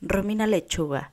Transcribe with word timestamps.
Romina 0.00 0.46
Lechuga, 0.46 1.12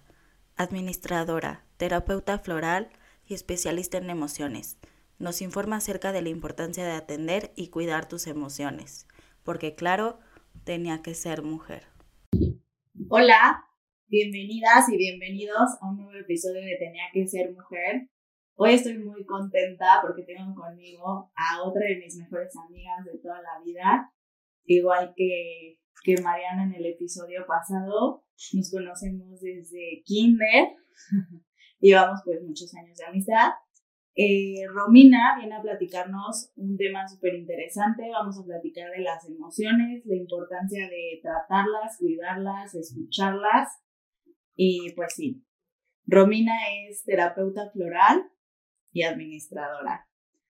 administradora, 0.56 1.66
terapeuta 1.78 2.38
floral 2.38 2.90
y 3.26 3.34
especialista 3.34 3.98
en 3.98 4.12
emociones. 4.12 4.78
Nos 5.18 5.42
informa 5.42 5.78
acerca 5.78 6.12
de 6.12 6.22
la 6.22 6.30
importancia 6.30 6.86
de 6.86 6.92
atender 6.92 7.52
y 7.56 7.70
cuidar 7.70 8.08
tus 8.08 8.28
emociones, 8.28 9.08
porque 9.44 9.74
claro, 9.74 10.20
tenía 10.66 11.02
que 11.02 11.16
ser 11.16 11.42
mujer. 11.42 11.88
Hola, 13.10 13.66
bienvenidas 14.06 14.88
y 14.90 14.98
bienvenidos 14.98 15.68
a 15.82 15.90
un 15.90 15.98
nuevo 15.98 16.20
episodio 16.20 16.62
de 16.62 16.78
Tenía 16.78 17.06
que 17.12 17.26
ser 17.26 17.56
mujer. 17.56 18.12
Hoy 18.54 18.76
estoy 18.76 19.00
muy 19.00 19.26
contenta 19.26 20.00
porque 20.04 20.22
tengo 20.22 20.54
conmigo 20.54 21.32
a 21.36 21.64
otra 21.64 21.88
de 21.88 21.96
mis 21.96 22.18
mejores 22.18 22.54
amigas 22.56 23.04
de 23.04 23.18
toda 23.18 23.42
la 23.42 23.64
vida, 23.66 24.14
igual 24.64 25.12
que 25.16 25.80
que 26.06 26.22
Mariana 26.22 26.66
en 26.66 26.76
el 26.76 26.86
episodio 26.86 27.46
pasado. 27.48 28.25
Nos 28.54 28.72
conocemos 28.72 29.40
desde 29.42 30.02
kinder. 30.04 30.70
Llevamos 31.80 32.22
pues 32.26 32.42
muchos 32.44 32.74
años 32.76 32.98
de 32.98 33.06
amistad. 33.06 33.52
Eh, 34.18 34.66
Romina 34.74 35.36
viene 35.38 35.56
a 35.56 35.62
platicarnos 35.62 36.52
un 36.56 36.78
tema 36.78 37.08
súper 37.08 37.36
interesante. 37.36 38.04
Vamos 38.10 38.40
a 38.40 38.46
platicar 38.46 38.90
de 38.92 39.02
las 39.02 39.28
emociones, 39.28 40.06
la 40.06 40.16
importancia 40.16 40.88
de 40.88 41.20
tratarlas, 41.22 41.98
cuidarlas, 42.00 42.74
escucharlas. 42.76 43.70
Y 44.56 44.94
pues 44.96 45.14
sí, 45.16 45.44
Romina 46.06 46.54
es 46.88 47.04
terapeuta 47.04 47.70
floral 47.72 48.24
y 48.94 49.04
administradora. 49.04 50.08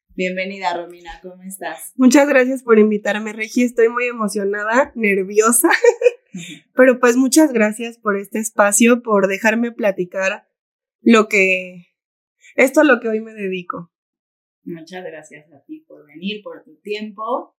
Bienvenida, 0.09 0.77
Romina, 0.77 1.19
¿cómo 1.21 1.41
estás? 1.43 1.91
Muchas 1.95 2.27
gracias 2.29 2.63
por 2.63 2.77
invitarme, 2.77 3.33
Regi. 3.33 3.63
Estoy 3.63 3.89
muy 3.89 4.05
emocionada, 4.05 4.91
nerviosa, 4.95 5.69
pero 6.73 6.99
pues 6.99 7.17
muchas 7.17 7.51
gracias 7.51 7.97
por 7.97 8.17
este 8.17 8.39
espacio, 8.39 9.01
por 9.01 9.27
dejarme 9.27 9.71
platicar 9.71 10.47
lo 11.01 11.27
que, 11.27 11.87
esto 12.55 12.81
a 12.81 12.83
lo 12.83 12.99
que 12.99 13.07
hoy 13.07 13.21
me 13.21 13.33
dedico. 13.33 13.91
Muchas 14.63 15.03
gracias 15.03 15.51
a 15.53 15.63
ti 15.65 15.85
por 15.87 16.05
venir, 16.07 16.41
por 16.43 16.63
tu 16.63 16.79
tiempo 16.81 17.55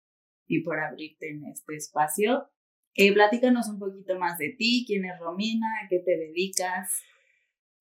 y 0.47 0.63
por 0.63 0.81
abrirte 0.81 1.31
en 1.31 1.47
este 1.47 1.77
espacio. 1.77 2.51
Eh, 2.95 3.13
platícanos 3.13 3.69
un 3.69 3.79
poquito 3.79 4.19
más 4.19 4.39
de 4.39 4.55
ti, 4.59 4.85
quién 4.87 5.05
es 5.05 5.19
Romina, 5.21 5.67
a 5.85 5.89
qué 5.89 5.99
te 5.99 6.17
dedicas. 6.17 6.91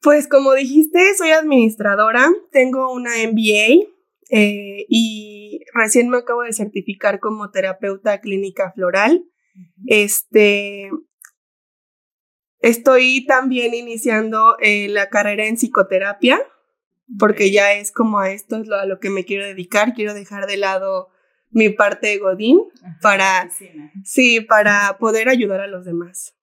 Pues 0.02 0.28
como 0.28 0.54
dijiste, 0.54 1.00
soy 1.18 1.30
administradora, 1.32 2.28
tengo 2.52 2.94
una 2.94 3.12
MBA 3.28 3.88
eh, 4.30 4.86
y 4.90 5.62
recién 5.74 6.10
me 6.10 6.18
acabo 6.18 6.44
de 6.44 6.54
certificar 6.54 7.20
como 7.20 7.50
terapeuta 7.50 8.20
clínica 8.20 8.72
floral. 8.74 9.26
Este, 9.86 10.90
estoy 12.60 13.26
también 13.26 13.74
iniciando 13.74 14.58
eh, 14.60 14.88
la 14.90 15.10
carrera 15.10 15.46
en 15.46 15.56
psicoterapia, 15.56 16.40
porque 17.20 17.52
ya 17.52 17.74
es 17.74 17.92
como 17.92 18.20
a 18.20 18.32
esto 18.32 18.58
es 18.58 18.68
lo, 18.68 18.76
a 18.76 18.86
lo 18.86 19.00
que 19.00 19.10
me 19.10 19.26
quiero 19.26 19.46
dedicar. 19.46 19.94
Quiero 19.94 20.14
dejar 20.14 20.48
de 20.48 20.58
lado 20.58 21.10
mi 21.52 21.70
parte 21.70 22.08
de 22.08 22.18
Godín 22.18 22.60
para, 23.02 23.50
sí, 24.04 24.42
para 24.42 24.98
poder 25.00 25.30
ayudar 25.30 25.62
a 25.62 25.68
los 25.68 25.86
demás. 25.86 26.36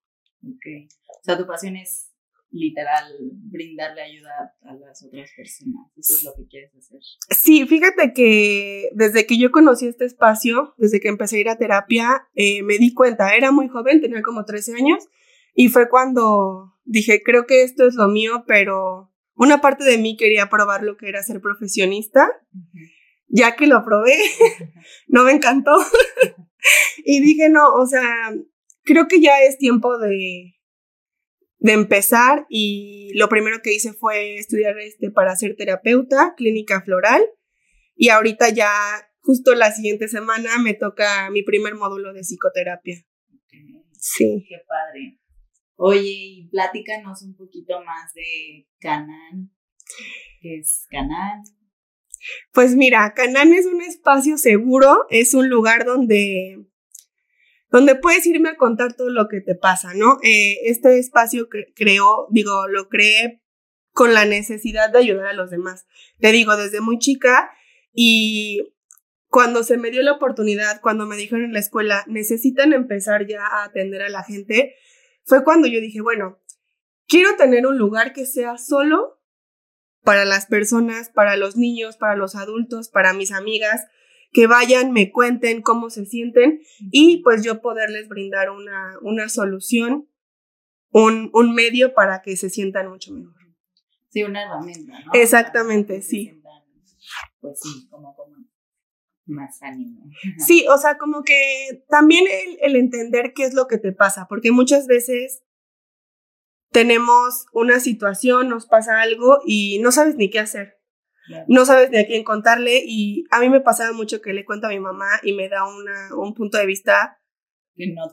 O 0.43 1.25
sea, 1.25 1.37
tu 1.37 1.47
pasión 1.47 1.77
es 1.77 2.12
literal 2.53 3.05
brindarle 3.51 4.03
ayuda 4.03 4.55
a 4.63 4.75
las 4.75 5.03
otras 5.05 5.31
personas. 5.37 5.87
Eso 5.97 6.15
es 6.15 6.23
lo 6.25 6.35
que 6.37 6.47
quieres 6.49 6.75
hacer. 6.77 7.01
Sí, 7.31 7.67
fíjate 7.67 8.13
que 8.13 8.91
desde 8.95 9.27
que 9.27 9.39
yo 9.39 9.51
conocí 9.51 9.87
este 9.87 10.05
espacio, 10.05 10.75
desde 10.77 11.01
que 11.01 11.09
empecé 11.09 11.39
a 11.39 11.41
ir 11.41 11.49
a 11.49 11.59
terapia, 11.59 12.29
eh, 12.35 12.63
me 12.63 12.79
di 12.79 12.93
cuenta, 12.93 13.35
era 13.35 13.51
muy 13.51 13.69
joven, 13.69 14.01
tenía 14.01 14.23
como 14.23 14.45
13 14.45 14.75
años, 14.75 15.09
y 15.55 15.69
fue 15.69 15.89
cuando 15.89 16.75
dije, 16.85 17.23
creo 17.23 17.47
que 17.47 17.63
esto 17.63 17.87
es 17.87 17.95
lo 17.95 18.09
mío, 18.09 18.45
pero 18.47 19.11
una 19.35 19.61
parte 19.61 19.85
de 19.85 19.99
mí 19.99 20.17
quería 20.17 20.49
probar 20.49 20.83
lo 20.83 20.97
que 20.97 21.09
era 21.09 21.23
ser 21.23 21.41
profesionista. 21.41 22.31
Ya 23.35 23.57
que 23.57 23.67
lo 23.67 23.83
probé, 23.83 24.19
no 25.09 25.25
me 25.25 25.33
encantó. 25.33 25.73
y 27.05 27.21
dije, 27.21 27.49
no, 27.49 27.73
o 27.73 27.87
sea, 27.87 28.35
creo 28.85 29.09
que 29.09 29.21
ya 29.21 29.41
es 29.41 29.57
tiempo 29.57 29.97
de, 29.97 30.55
de 31.63 31.73
empezar 31.73 32.45
y 32.49 33.13
lo 33.15 33.29
primero 33.29 33.63
que 33.63 33.73
hice 33.73 33.93
fue 33.93 34.35
estudiar 34.35 34.77
este 34.81 35.13
para 35.13 35.37
ser 35.37 35.55
terapeuta, 35.55 36.35
clínica 36.37 36.83
floral 36.83 37.23
y 37.95 38.09
ahorita 38.09 38.49
ya 38.49 38.69
justo 39.21 39.55
la 39.55 39.71
siguiente 39.71 40.09
semana 40.09 40.59
me 40.59 40.75
toca 40.75 41.31
mi 41.31 41.45
primer 41.45 41.77
módulo 41.77 42.13
de 42.13 42.23
psicoterapia. 42.23 42.97
Sí. 43.93 44.45
Qué 44.49 44.57
padre. 44.67 45.21
Oye, 45.77 46.01
y 46.03 46.49
platícanos 46.51 47.23
un 47.23 47.37
poquito 47.37 47.81
más 47.85 48.13
de 48.13 48.67
Canán. 48.81 49.53
¿Qué 50.41 50.59
es 50.59 50.87
Canán? 50.91 51.45
Pues 52.53 52.75
mira, 52.75 53.15
Canán 53.15 53.53
es 53.53 53.67
un 53.67 53.83
espacio 53.83 54.37
seguro, 54.37 55.07
es 55.11 55.33
un 55.35 55.49
lugar 55.49 55.85
donde 55.85 56.67
donde 57.73 57.97
puedes 57.97 58.27
irme 58.27 58.51
a 58.51 58.57
contar 58.57 58.93
todo 58.93 59.09
lo 59.09 59.29
que 59.29 59.41
te 59.41 59.55
pasa, 59.55 59.95
¿no? 59.95 60.19
Eh, 60.23 60.59
este 60.67 60.99
espacio 60.99 61.49
creo, 61.75 62.29
digo, 62.31 62.69
lo 62.69 62.89
creé 62.89 63.43
con 63.93 64.13
la 64.13 64.27
necesidad 64.27 64.91
de 64.91 64.99
ayudar 64.99 65.27
a 65.27 65.33
los 65.33 65.51
demás. 65.51 65.87
Te 66.21 66.33
digo, 66.33 66.57
desde 66.57 66.83
muy 66.83 66.99
chica 66.99 67.51
y 67.93 68.75
cuando 69.29 69.65
se 69.65 69.79
me 69.79 69.91
dio 69.91 70.03
la 70.03 70.13
oportunidad, 70.13 70.83
cuando 70.83 71.07
me 71.07 71.17
dijeron 71.17 71.47
en 71.47 71.55
la 71.55 71.61
escuela, 71.61 72.05
necesitan 72.07 72.75
empezar 72.75 73.27
ya 73.27 73.47
a 73.47 73.65
atender 73.65 74.03
a 74.03 74.11
la 74.11 74.23
gente, 74.23 74.75
fue 75.25 75.43
cuando 75.43 75.67
yo 75.67 75.81
dije, 75.81 76.03
bueno, 76.03 76.43
quiero 77.09 77.37
tener 77.37 77.67
un 77.67 77.79
lugar 77.79 78.13
que 78.13 78.27
sea 78.27 78.59
solo 78.59 79.19
para 80.03 80.27
las 80.27 80.45
personas, 80.45 81.09
para 81.09 81.37
los 81.37 81.57
niños, 81.57 81.97
para 81.97 82.17
los 82.17 82.35
adultos, 82.35 82.91
para 82.91 83.15
mis 83.15 83.33
amigas, 83.33 83.87
que 84.33 84.47
vayan, 84.47 84.93
me 84.93 85.13
cuenten 85.13 85.63
cómo 85.63 85.91
se 85.91 86.07
sienten 86.07 86.61
y 86.91 87.23
pues 87.23 87.45
yo 87.45 87.61
poderles 87.61 88.09
brindar 88.09 88.51
una, 88.51 88.95
una 89.03 89.29
solución, 89.29 90.09
un, 90.91 91.31
un 91.35 91.55
medio 91.55 91.95
para 91.95 92.23
que 92.23 92.37
se 92.37 92.51
sientan 92.51 92.89
mucho 92.89 93.13
mejor. 93.13 93.35
Sí, 94.09 94.25
una 94.25 94.43
herramienta, 94.43 94.93
¿no? 95.07 95.13
Exactamente, 95.15 96.03
sí. 96.03 96.43
pues 97.41 97.61
sí, 97.61 97.89
como, 97.89 98.15
como 98.17 98.37
más 99.27 99.63
ánimo. 99.63 100.05
Sí, 100.39 100.67
o 100.69 100.79
sea, 100.79 100.99
como 100.99 101.23
que 101.23 101.85
también 101.89 102.25
el, 102.27 102.59
el 102.61 102.77
entender 102.77 103.33
qué 103.35 103.45
es 103.45 103.55
lo 103.55 103.67
que 103.67 103.79
te 103.79 103.93
pasa, 103.93 104.27
porque 104.29 104.51
muchas 104.51 104.87
veces 104.87 105.43
tenemos 106.71 107.47
una 107.53 107.81
situación, 107.81 108.49
nos 108.49 108.67
pasa 108.67 109.03
algo 109.03 109.41
y 109.47 109.79
no 109.81 109.93
sabes 109.93 110.17
ni 110.17 110.31
qué 110.31 110.41
hacer. 110.41 110.82
No 111.47 111.65
sabes 111.65 111.91
ni 111.91 111.99
a 111.99 112.07
quién 112.07 112.25
contarle 112.25 112.83
y 112.85 113.25
a 113.31 113.41
mí 113.41 113.49
me 113.49 113.61
pasaba 113.61 113.93
mucho 113.93 114.21
que 114.21 114.33
le 114.33 114.45
cuento 114.45 114.67
a 114.67 114.71
mi 114.71 114.81
mamá 114.81 115.07
y 115.23 115.33
me 115.33 115.49
da 115.49 115.65
una, 115.67 116.15
un 116.17 116.35
punto 116.35 116.59
de 116.59 116.67
vista 116.67 117.21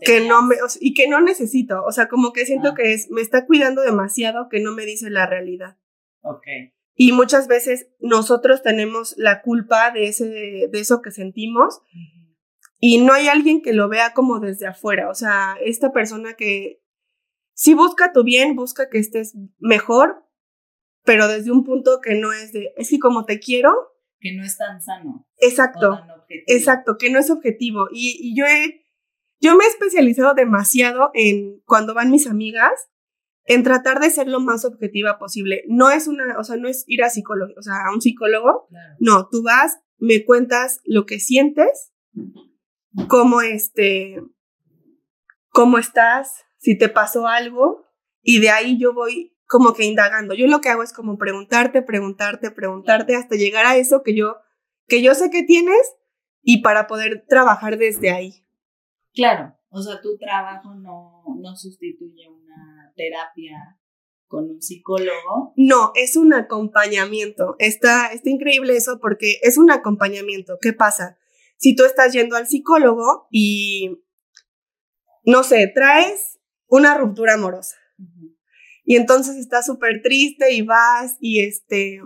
que 0.01 0.21
no, 0.21 0.43
me 0.43 0.55
y 0.79 0.93
que 0.93 1.07
no 1.07 1.19
necesito, 1.19 1.83
o 1.83 1.91
sea, 1.91 2.07
como 2.07 2.31
que 2.31 2.45
siento 2.45 2.69
ah. 2.69 2.75
que 2.75 2.93
es 2.93 3.09
me 3.09 3.21
está 3.21 3.45
cuidando 3.45 3.81
demasiado 3.81 4.47
que 4.49 4.61
no 4.61 4.73
me 4.73 4.85
dice 4.85 5.09
la 5.09 5.25
realidad. 5.25 5.77
Okay. 6.21 6.73
Y 6.95 7.11
muchas 7.11 7.47
veces 7.47 7.89
nosotros 7.99 8.61
tenemos 8.61 9.15
la 9.17 9.41
culpa 9.41 9.91
de 9.91 10.07
ese 10.07 10.25
de 10.25 10.79
eso 10.79 11.01
que 11.01 11.11
sentimos 11.11 11.81
y 12.79 13.01
no 13.01 13.13
hay 13.13 13.27
alguien 13.27 13.61
que 13.61 13.73
lo 13.73 13.89
vea 13.89 14.13
como 14.13 14.39
desde 14.39 14.67
afuera, 14.67 15.09
o 15.09 15.15
sea, 15.15 15.57
esta 15.61 15.91
persona 15.91 16.35
que 16.35 16.81
si 17.53 17.73
busca 17.73 18.13
tu 18.13 18.23
bien, 18.23 18.55
busca 18.55 18.89
que 18.89 18.99
estés 18.99 19.35
mejor, 19.57 20.23
pero 21.03 21.27
desde 21.27 21.51
un 21.51 21.63
punto 21.63 21.99
que 22.01 22.15
no 22.15 22.33
es 22.33 22.51
de, 22.51 22.73
es 22.77 22.89
que 22.89 22.99
como 22.99 23.25
te 23.25 23.39
quiero. 23.39 23.71
Que 24.19 24.35
no 24.35 24.43
es 24.43 24.57
tan 24.57 24.81
sano. 24.81 25.27
Exacto. 25.37 25.99
exacto, 26.47 26.97
que 26.97 27.09
no 27.09 27.19
es 27.19 27.29
objetivo. 27.29 27.87
Y, 27.91 28.17
y 28.21 28.37
yo 28.37 28.45
he, 28.45 28.85
yo 29.39 29.55
me 29.55 29.63
he 29.63 29.67
especializado 29.67 30.33
demasiado 30.33 31.11
en 31.13 31.61
cuando 31.65 31.93
van 31.93 32.11
mis 32.11 32.27
amigas, 32.27 32.89
en 33.45 33.63
tratar 33.63 33.99
de 33.99 34.11
ser 34.11 34.27
lo 34.27 34.39
más 34.39 34.65
objetiva 34.65 35.17
posible. 35.17 35.63
No 35.67 35.89
es 35.89 36.07
una, 36.07 36.37
o 36.37 36.43
sea, 36.43 36.57
no 36.57 36.67
es 36.67 36.83
ir 36.87 37.03
a 37.03 37.09
psicólogo, 37.09 37.53
o 37.57 37.61
sea, 37.61 37.73
a 37.87 37.93
un 37.93 38.01
psicólogo. 38.01 38.67
No, 38.99 39.27
tú 39.29 39.41
vas, 39.41 39.79
me 39.97 40.23
cuentas 40.23 40.81
lo 40.83 41.05
que 41.05 41.19
sientes, 41.19 41.91
cómo 43.07 43.41
este, 43.41 44.21
cómo 45.49 45.77
estás, 45.77 46.45
si 46.57 46.77
te 46.77 46.89
pasó 46.89 47.27
algo, 47.27 47.87
y 48.21 48.39
de 48.39 48.51
ahí 48.51 48.77
yo 48.77 48.93
voy 48.93 49.35
como 49.49 49.73
que 49.73 49.83
indagando. 49.83 50.35
Yo 50.35 50.45
lo 50.45 50.61
que 50.61 50.69
hago 50.69 50.83
es 50.83 50.93
como 50.93 51.17
preguntarte, 51.17 51.81
preguntarte, 51.81 52.51
preguntarte 52.51 53.15
hasta 53.15 53.35
llegar 53.35 53.65
a 53.65 53.77
eso 53.77 54.03
que 54.03 54.15
yo, 54.15 54.37
que 54.87 55.01
yo 55.01 55.15
sé 55.15 55.31
que 55.31 55.41
tienes 55.41 55.95
y 56.43 56.61
para 56.61 56.85
poder 56.85 57.25
trabajar 57.27 57.79
desde 57.79 58.11
ahí. 58.11 58.45
Claro, 59.11 59.55
o 59.69 59.81
sea, 59.81 59.99
tu 60.01 60.15
trabajo 60.17 60.75
no, 60.75 61.23
no 61.41 61.55
sustituye 61.55 62.29
una 62.29 62.93
terapia 62.95 63.79
con 64.27 64.51
un 64.51 64.61
psicólogo. 64.61 65.53
No, 65.55 65.93
es 65.95 66.15
un 66.15 66.31
acompañamiento. 66.35 67.55
Está, 67.57 68.13
está 68.13 68.29
increíble 68.29 68.77
eso 68.77 68.99
porque 69.01 69.39
es 69.41 69.57
un 69.57 69.71
acompañamiento. 69.71 70.59
¿Qué 70.61 70.73
pasa? 70.73 71.17
Si 71.57 71.75
tú 71.75 71.85
estás 71.85 72.13
yendo 72.13 72.35
al 72.35 72.45
psicólogo 72.45 73.27
y, 73.31 74.03
no 75.23 75.41
sé, 75.41 75.71
traes 75.73 76.39
una 76.67 76.95
ruptura 76.95 77.33
amorosa 77.33 77.77
Y 78.89 78.95
entonces 78.95 79.35
estás 79.35 79.67
súper 79.67 80.01
triste 80.01 80.51
y 80.51 80.63
vas 80.63 81.15
y 81.19 81.41
este... 81.41 82.01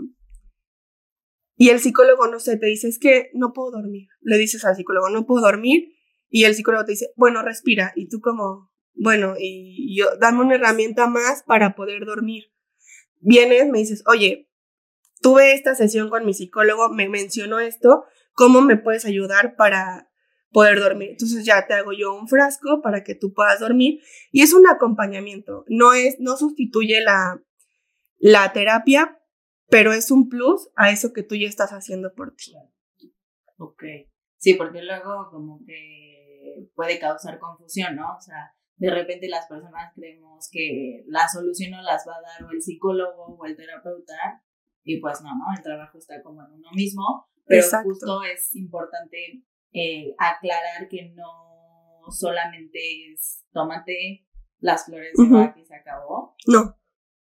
Y 1.56 1.70
el 1.70 1.80
psicólogo, 1.80 2.28
no 2.28 2.42
sé, 2.42 2.58
te 2.58 2.66
dice, 2.66 2.90
es 2.90 3.00
que 3.00 3.30
no 3.34 3.54
puedo 3.54 3.72
dormir. 3.72 4.10
Le 4.20 4.38
dices 4.38 4.66
al 4.66 4.76
psicólogo, 4.76 5.10
no 5.10 5.26
puedo 5.26 5.46
dormir. 5.46 5.94
Y 6.28 6.44
el 6.44 6.56
psicólogo 6.56 6.84
te 6.84 6.92
dice, 6.92 7.14
bueno, 7.16 7.42
respira. 7.42 7.94
Y 7.96 8.10
tú 8.10 8.20
como, 8.20 8.70
bueno, 8.96 9.36
y 9.40 9.98
yo, 9.98 10.08
dame 10.20 10.42
una 10.42 10.56
herramienta 10.56 11.08
más 11.08 11.44
para 11.44 11.74
poder 11.74 12.04
dormir. 12.04 12.52
Vienes, 13.22 13.70
me 13.70 13.80
dices, 13.80 14.04
oye, 14.06 14.50
tuve 15.22 15.54
esta 15.54 15.76
sesión 15.76 16.10
con 16.10 16.26
mi 16.26 16.34
psicólogo, 16.34 16.90
me 16.90 17.08
mencionó 17.08 17.62
esto, 17.62 18.04
¿cómo 18.34 18.60
me 18.60 18.76
puedes 18.76 19.06
ayudar 19.06 19.56
para 19.56 20.12
poder 20.54 20.80
dormir? 20.80 21.10
Entonces 21.12 21.46
ya 21.46 21.68
te 21.68 21.74
hago 21.74 21.92
yo 21.92 22.14
un 22.16 22.28
frasco 22.30 22.82
para 22.82 23.04
que 23.04 23.16
tú 23.16 23.34
puedas 23.34 23.60
dormir 23.60 24.00
y 24.32 24.42
es 24.42 24.54
un 24.54 24.68
acompañamiento, 24.68 25.66
no 25.68 25.94
es, 25.94 26.18
no 26.20 26.38
sustituye 26.38 27.02
la, 27.02 27.42
la 28.20 28.54
terapia, 28.54 29.20
pero 29.70 29.92
es 29.92 30.12
un 30.12 30.30
plus 30.30 30.70
a 30.76 30.92
eso 30.92 31.12
que 31.12 31.24
tú 31.24 31.36
ya 31.36 31.48
estás 31.48 31.72
haciendo 31.72 32.14
por 32.14 32.36
ti. 32.36 32.54
Ok. 33.58 33.84
Sí, 34.38 34.54
porque 34.54 34.82
luego 34.82 35.30
como 35.32 35.60
que 35.66 36.70
puede 36.76 37.00
causar 37.00 37.40
confusión, 37.40 37.96
¿no? 37.96 38.16
O 38.16 38.22
sea, 38.22 38.54
de 38.76 38.90
repente 38.90 39.28
las 39.30 39.48
personas 39.48 39.92
creemos 39.96 40.50
que 40.52 41.04
la 41.08 41.28
solución 41.28 41.72
no 41.72 41.82
las 41.82 42.06
va 42.08 42.16
a 42.18 42.22
dar 42.22 42.44
o 42.44 42.52
el 42.52 42.62
psicólogo 42.62 43.38
o 43.38 43.46
el 43.46 43.56
terapeuta 43.56 44.44
y 44.84 45.00
pues 45.00 45.22
no, 45.22 45.30
¿no? 45.30 45.46
El 45.56 45.64
trabajo 45.64 45.98
está 45.98 46.22
como 46.22 46.44
en 46.44 46.52
uno 46.52 46.70
mismo, 46.74 47.28
pero 47.46 47.66
justo 47.84 48.24
es 48.24 48.56
importante 48.56 49.44
eh, 49.74 50.14
aclarar 50.18 50.88
que 50.90 51.14
no 51.16 52.12
solamente 52.12 52.80
es 53.12 53.44
tómate 53.52 54.26
las 54.60 54.86
flores 54.86 55.14
de 55.18 55.62
y 55.62 55.66
se 55.66 55.76
acabó. 55.76 56.36
No. 56.48 56.78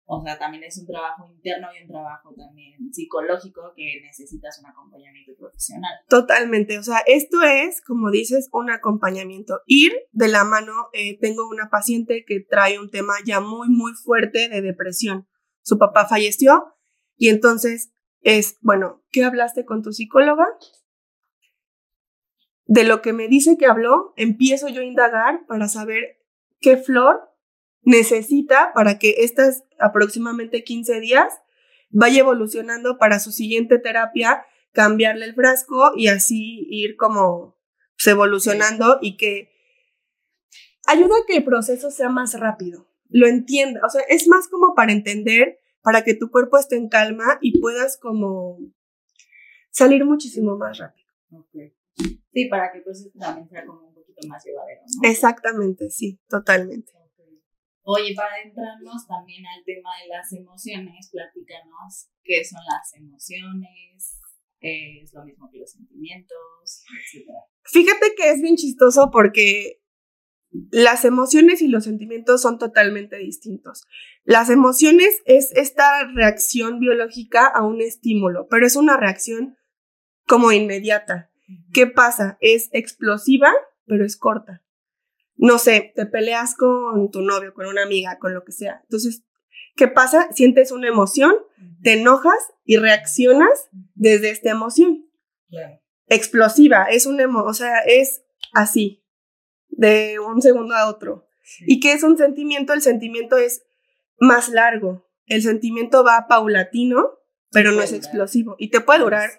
O 0.05 0.21
sea, 0.21 0.37
también 0.37 0.63
es 0.63 0.77
un 0.77 0.85
trabajo 0.85 1.25
interno 1.33 1.67
y 1.73 1.83
un 1.83 1.89
trabajo 1.89 2.33
también 2.35 2.93
psicológico 2.93 3.73
que 3.75 4.01
necesitas 4.03 4.59
un 4.59 4.67
acompañamiento 4.67 5.33
profesional. 5.35 5.91
Totalmente, 6.09 6.77
o 6.77 6.83
sea, 6.83 6.99
esto 7.07 7.41
es, 7.41 7.81
como 7.81 8.11
dices, 8.11 8.49
un 8.51 8.69
acompañamiento. 8.69 9.61
Ir 9.65 9.93
de 10.11 10.27
la 10.27 10.43
mano, 10.43 10.73
eh, 10.91 11.17
tengo 11.19 11.47
una 11.47 11.69
paciente 11.69 12.25
que 12.27 12.41
trae 12.41 12.79
un 12.79 12.91
tema 12.91 13.13
ya 13.25 13.39
muy, 13.39 13.69
muy 13.69 13.93
fuerte 13.93 14.49
de 14.49 14.61
depresión. 14.61 15.27
Su 15.61 15.77
papá 15.77 16.05
falleció 16.05 16.75
y 17.15 17.29
entonces 17.29 17.93
es, 18.21 18.57
bueno, 18.61 19.03
¿qué 19.09 19.23
hablaste 19.23 19.65
con 19.65 19.81
tu 19.81 19.93
psicóloga? 19.93 20.45
De 22.65 22.83
lo 22.83 23.01
que 23.01 23.13
me 23.13 23.27
dice 23.27 23.57
que 23.57 23.65
habló, 23.65 24.13
empiezo 24.15 24.69
yo 24.69 24.81
a 24.81 24.85
indagar 24.85 25.45
para 25.47 25.67
saber 25.67 26.19
qué 26.59 26.77
flor 26.77 27.33
necesita 27.83 28.71
para 28.73 28.97
que 28.97 29.15
estas 29.19 29.63
aproximadamente 29.79 30.63
15 30.63 30.99
días 31.01 31.33
vaya 31.89 32.19
evolucionando 32.19 32.97
para 32.97 33.19
su 33.19 33.31
siguiente 33.31 33.77
terapia, 33.77 34.45
cambiarle 34.71 35.25
el 35.25 35.35
frasco 35.35 35.91
y 35.95 36.07
así 36.07 36.65
ir 36.69 36.95
como 36.95 37.57
pues, 37.97 38.07
evolucionando 38.07 38.97
y 39.01 39.17
que 39.17 39.51
ayuda 40.87 41.15
a 41.15 41.25
que 41.27 41.37
el 41.37 41.43
proceso 41.43 41.91
sea 41.91 42.09
más 42.09 42.39
rápido, 42.39 42.87
lo 43.09 43.27
entienda, 43.27 43.81
o 43.85 43.89
sea, 43.89 44.01
es 44.09 44.27
más 44.27 44.47
como 44.47 44.73
para 44.73 44.91
entender, 44.91 45.59
para 45.81 46.03
que 46.03 46.15
tu 46.15 46.31
cuerpo 46.31 46.57
esté 46.57 46.77
en 46.77 46.89
calma 46.89 47.37
y 47.41 47.59
puedas 47.59 47.97
como 47.97 48.57
salir 49.69 50.03
muchísimo 50.05 50.57
más 50.57 50.79
rápido. 50.79 51.07
Sí, 52.33 52.47
para 52.49 52.71
que 52.71 52.79
el 52.79 52.83
proceso 52.83 53.11
también 53.17 53.47
sea 53.47 53.65
como 53.65 53.87
un 53.87 53.93
poquito 53.93 54.27
más 54.27 54.43
llevadero. 54.43 54.81
Exactamente, 55.03 55.89
sí, 55.89 56.19
totalmente. 56.27 56.91
Oye, 57.85 58.13
para 58.15 58.41
entrarnos 58.41 59.05
también 59.07 59.45
al 59.45 59.63
tema 59.65 59.89
de 60.01 60.07
las 60.07 60.31
emociones, 60.31 61.09
platícanos 61.11 62.09
qué 62.23 62.43
son 62.43 62.61
las 62.65 62.93
emociones, 62.95 64.19
es 64.61 65.13
lo 65.13 65.25
mismo 65.25 65.49
que 65.51 65.59
los 65.59 65.71
sentimientos, 65.71 66.85
etc. 67.13 67.27
Fíjate 67.65 68.15
que 68.15 68.31
es 68.31 68.41
bien 68.41 68.55
chistoso 68.55 69.09
porque 69.11 69.81
las 70.71 71.03
emociones 71.03 71.61
y 71.61 71.67
los 71.67 71.83
sentimientos 71.83 72.41
son 72.41 72.57
totalmente 72.57 73.17
distintos. 73.17 73.83
Las 74.23 74.49
emociones 74.49 75.21
es 75.25 75.51
esta 75.53 76.07
reacción 76.13 76.79
biológica 76.79 77.47
a 77.47 77.65
un 77.65 77.81
estímulo, 77.81 78.47
pero 78.49 78.65
es 78.65 78.77
una 78.77 78.95
reacción 78.95 79.57
como 80.25 80.53
inmediata. 80.53 81.32
¿Qué 81.73 81.87
pasa? 81.87 82.37
Es 82.41 82.69
explosiva, 82.71 83.51
pero 83.85 84.05
es 84.05 84.17
corta 84.17 84.63
no 85.43 85.57
sé, 85.57 85.91
te 85.95 86.05
peleas 86.05 86.55
con 86.55 87.11
tu 87.11 87.21
novio, 87.21 87.53
con 87.53 87.65
una 87.65 87.83
amiga, 87.83 88.17
con 88.19 88.33
lo 88.33 88.43
que 88.43 88.51
sea. 88.51 88.81
Entonces, 88.83 89.23
¿qué 89.75 89.87
pasa? 89.87 90.31
Sientes 90.31 90.71
una 90.71 90.87
emoción, 90.87 91.33
te 91.81 91.93
enojas 91.93 92.53
y 92.63 92.77
reaccionas 92.77 93.69
desde 93.93 94.29
esta 94.29 94.51
emoción. 94.51 95.05
Explosiva, 96.07 96.85
es 96.85 97.05
una 97.05 97.23
emoción, 97.23 97.49
o 97.49 97.53
sea, 97.53 97.79
es 97.79 98.23
así, 98.53 99.03
de 99.67 100.19
un 100.19 100.41
segundo 100.41 100.75
a 100.75 100.87
otro. 100.87 101.27
¿Y 101.67 101.79
qué 101.79 101.93
es 101.93 102.03
un 102.03 102.17
sentimiento? 102.17 102.73
El 102.73 102.81
sentimiento 102.81 103.37
es 103.37 103.65
más 104.17 104.49
largo. 104.49 105.09
El 105.25 105.41
sentimiento 105.41 106.03
va 106.03 106.27
paulatino, 106.29 107.19
pero 107.51 107.71
no 107.71 107.81
es 107.81 107.91
explosivo. 107.91 108.55
Y 108.59 108.69
te 108.69 108.81
puede 108.81 108.99
durar 108.99 109.29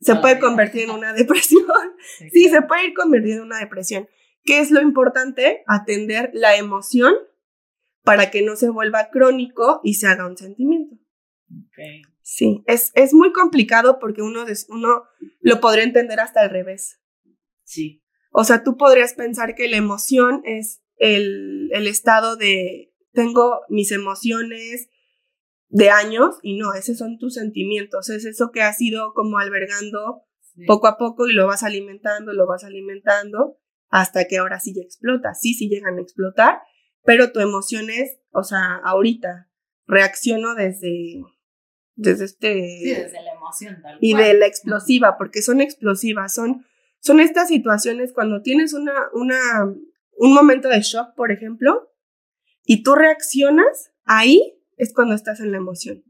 se 0.00 0.16
puede 0.16 0.38
convertir 0.38 0.82
en 0.82 0.90
una 0.90 1.12
depresión. 1.14 1.64
Sí, 2.32 2.48
se 2.48 2.62
puede 2.62 2.88
ir 2.88 2.94
convirtiendo 2.94 3.42
en 3.42 3.46
una 3.46 3.58
depresión. 3.58 4.08
¿Qué 4.44 4.60
es 4.60 4.70
lo 4.70 4.80
importante? 4.80 5.64
Atender 5.66 6.30
la 6.32 6.56
emoción 6.56 7.14
para 8.02 8.30
que 8.30 8.42
no 8.42 8.54
se 8.54 8.70
vuelva 8.70 9.10
crónico 9.10 9.80
y 9.82 9.94
se 9.94 10.06
haga 10.06 10.26
un 10.26 10.36
sentimiento. 10.36 10.96
Sí, 12.22 12.62
es, 12.66 12.92
es 12.94 13.12
muy 13.12 13.32
complicado 13.32 13.98
porque 13.98 14.22
uno, 14.22 14.44
uno 14.68 15.02
lo 15.40 15.60
podría 15.60 15.84
entender 15.84 16.20
hasta 16.20 16.42
al 16.42 16.50
revés. 16.50 17.00
Sí. 17.64 18.02
O 18.30 18.44
sea, 18.44 18.62
tú 18.62 18.76
podrías 18.76 19.14
pensar 19.14 19.54
que 19.54 19.68
la 19.68 19.76
emoción 19.76 20.42
es 20.44 20.82
el, 20.98 21.70
el 21.72 21.86
estado 21.86 22.36
de 22.36 22.92
tengo 23.12 23.62
mis 23.68 23.90
emociones 23.90 24.88
de 25.68 25.90
años 25.90 26.38
y 26.42 26.56
no, 26.56 26.74
esos 26.74 26.98
son 26.98 27.18
tus 27.18 27.34
sentimientos, 27.34 28.08
es 28.10 28.24
eso 28.24 28.50
que 28.52 28.62
has 28.62 28.80
ido 28.80 29.12
como 29.14 29.38
albergando 29.38 30.22
poco 30.66 30.86
a 30.86 30.96
poco 30.96 31.28
y 31.28 31.34
lo 31.34 31.46
vas 31.46 31.62
alimentando, 31.62 32.32
lo 32.32 32.46
vas 32.46 32.64
alimentando 32.64 33.58
hasta 33.88 34.26
que 34.26 34.38
ahora 34.38 34.58
sí 34.58 34.74
ya 34.74 34.82
explota. 34.82 35.34
Sí, 35.34 35.54
sí 35.54 35.68
llegan 35.68 35.98
a 35.98 36.02
explotar, 36.02 36.60
pero 37.04 37.32
tu 37.32 37.40
emoción 37.40 37.90
es, 37.90 38.18
o 38.30 38.42
sea, 38.42 38.76
ahorita 38.84 39.50
reacciono 39.86 40.54
desde, 40.54 41.20
desde 41.94 42.24
este... 42.24 42.68
Sí, 42.82 42.90
desde 42.90 43.22
la 43.22 43.32
emoción. 43.32 43.80
Tal 43.82 43.98
y 44.00 44.14
de 44.14 44.34
la 44.34 44.46
explosiva, 44.46 45.16
porque 45.18 45.42
son 45.42 45.60
explosivas, 45.60 46.34
son, 46.34 46.64
son 47.00 47.20
estas 47.20 47.48
situaciones 47.48 48.12
cuando 48.12 48.42
tienes 48.42 48.72
una, 48.72 48.94
una, 49.12 49.38
un 50.16 50.34
momento 50.34 50.68
de 50.68 50.80
shock, 50.80 51.14
por 51.14 51.30
ejemplo, 51.32 51.92
y 52.64 52.82
tú 52.82 52.94
reaccionas, 52.94 53.92
ahí 54.04 54.56
es 54.76 54.92
cuando 54.94 55.14
estás 55.14 55.40
en 55.40 55.52
la 55.52 55.58
emoción. 55.58 56.04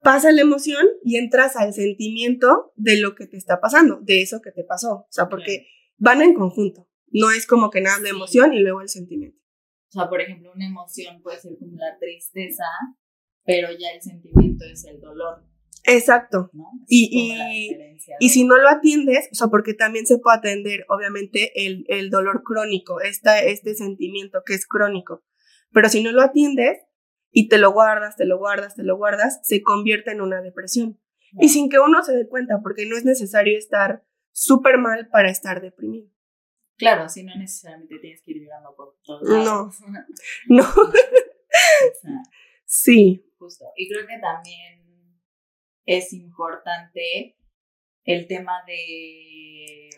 Pasa 0.00 0.32
la 0.32 0.40
emoción 0.40 0.84
y 1.04 1.16
entras 1.16 1.56
al 1.56 1.72
sentimiento 1.72 2.72
de 2.76 3.00
lo 3.00 3.14
que 3.14 3.26
te 3.26 3.36
está 3.36 3.60
pasando, 3.60 4.00
de 4.02 4.20
eso 4.20 4.40
que 4.42 4.50
te 4.50 4.64
pasó. 4.64 4.92
O 4.92 5.06
sea, 5.10 5.28
porque 5.28 5.66
van 5.96 6.22
en 6.22 6.34
conjunto. 6.34 6.88
No 7.12 7.30
es 7.30 7.46
como 7.46 7.70
que 7.70 7.80
nada 7.80 8.00
de 8.00 8.08
emoción 8.08 8.52
y 8.52 8.60
luego 8.60 8.80
el 8.80 8.88
sentimiento. 8.88 9.38
O 9.90 9.92
sea, 9.92 10.08
por 10.08 10.20
ejemplo, 10.20 10.50
una 10.54 10.66
emoción 10.66 11.22
puede 11.22 11.38
ser 11.38 11.52
como 11.58 11.76
la 11.76 11.96
tristeza, 12.00 12.64
pero 13.44 13.68
ya 13.70 13.90
el 13.94 14.02
sentimiento 14.02 14.64
es 14.64 14.84
el 14.86 15.00
dolor. 15.00 15.44
Exacto. 15.84 16.50
Y, 16.88 17.34
y, 18.20 18.28
si 18.28 18.44
no 18.44 18.56
lo 18.56 18.68
atiendes, 18.68 19.28
o 19.32 19.34
sea, 19.34 19.48
porque 19.48 19.74
también 19.74 20.06
se 20.06 20.18
puede 20.18 20.38
atender, 20.38 20.84
obviamente, 20.88 21.66
el, 21.66 21.84
el 21.88 22.10
dolor 22.10 22.42
crónico, 22.44 23.00
esta, 23.00 23.40
este 23.40 23.74
sentimiento 23.74 24.42
que 24.46 24.54
es 24.54 24.66
crónico. 24.66 25.24
Pero 25.72 25.88
si 25.88 26.02
no 26.02 26.12
lo 26.12 26.22
atiendes 26.22 26.78
y 27.32 27.48
te 27.48 27.58
lo 27.58 27.72
guardas, 27.72 28.16
te 28.16 28.26
lo 28.26 28.38
guardas, 28.38 28.76
te 28.76 28.84
lo 28.84 28.96
guardas, 28.96 29.40
se 29.42 29.62
convierte 29.62 30.12
en 30.12 30.20
una 30.20 30.42
depresión. 30.42 31.00
Y 31.40 31.48
sin 31.48 31.70
que 31.70 31.78
uno 31.78 32.02
se 32.02 32.14
dé 32.14 32.28
cuenta, 32.28 32.60
porque 32.62 32.84
no 32.86 32.96
es 32.96 33.06
necesario 33.06 33.56
estar 33.56 34.04
súper 34.32 34.76
mal 34.76 35.08
para 35.08 35.30
estar 35.30 35.62
deprimido. 35.62 36.10
Claro, 36.76 37.08
si 37.08 37.24
no 37.24 37.34
necesariamente 37.36 37.98
tienes 38.00 38.22
que 38.22 38.32
ir 38.32 38.42
llorando 38.42 38.74
por 38.76 38.98
todos 39.02 39.22
lados. 39.28 39.80
No, 40.46 40.62
no. 42.02 42.22
sí. 42.66 43.24
Justo. 43.38 43.64
Y 43.76 43.88
creo 43.88 44.06
que 44.06 44.18
también 44.18 45.18
es 45.86 46.12
importante 46.12 47.38
el 48.04 48.26
tema 48.26 48.62
de, 48.66 49.88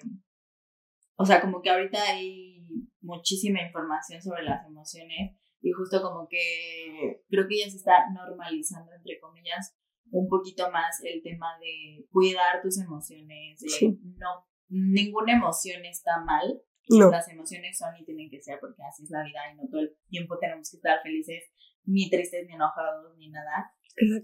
o 1.16 1.24
sea, 1.24 1.40
como 1.40 1.62
que 1.62 1.70
ahorita 1.70 2.00
hay 2.00 2.64
muchísima 3.00 3.60
información 3.62 4.22
sobre 4.22 4.44
las 4.44 4.64
emociones 4.66 5.36
y 5.64 5.72
justo 5.72 6.02
como 6.02 6.28
que 6.28 7.22
creo 7.30 7.48
que 7.48 7.58
ya 7.58 7.70
se 7.70 7.78
está 7.78 8.10
normalizando, 8.12 8.92
entre 8.92 9.18
comillas, 9.18 9.74
un 10.10 10.28
poquito 10.28 10.70
más 10.70 11.02
el 11.02 11.22
tema 11.22 11.58
de 11.58 12.04
cuidar 12.10 12.60
tus 12.60 12.78
emociones, 12.78 13.60
de 13.60 13.96
no, 14.18 14.46
ninguna 14.68 15.32
emoción 15.32 15.84
está 15.86 16.20
mal, 16.22 16.60
No. 16.90 17.10
Las 17.10 17.30
emociones 17.30 17.78
son 17.78 17.96
y 17.98 18.04
tienen 18.04 18.28
que 18.28 18.42
ser 18.42 18.60
porque 18.60 18.82
así 18.82 19.04
es 19.04 19.10
la 19.10 19.24
vida 19.24 19.40
y 19.50 19.56
no 19.56 19.66
todo 19.70 19.80
el 19.80 19.96
tiempo 20.10 20.38
tenemos 20.38 20.70
que 20.70 20.76
estar 20.76 21.00
felices, 21.02 21.44
ni 21.84 22.10
tristes, 22.10 22.46
ni 22.46 22.52
enojados, 22.52 23.16
ni 23.16 23.30
nada. 23.30 23.72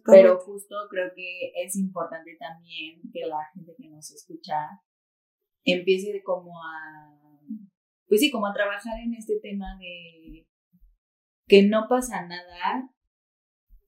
Pero 0.05 0.39
justo 0.41 0.75
creo 0.91 1.11
que 1.17 1.53
es 1.57 1.75
importante 1.77 2.37
también 2.39 3.01
que 3.11 3.27
la 3.27 3.49
gente 3.55 3.73
que 3.79 3.89
nos 3.89 4.11
escucha 4.11 4.69
empiece 5.65 6.23
como 6.23 6.53
a, 6.63 7.41
pues 8.09 8.21
sí, 8.21 8.31
como 8.31 8.47
a 8.47 8.53
trabajar 8.53 8.99
en 9.01 9.15
este 9.15 9.41
tema 9.41 9.79
de 9.79 10.47
que 11.51 11.65
no 11.65 11.87
pasa 11.89 12.25
nada 12.27 12.89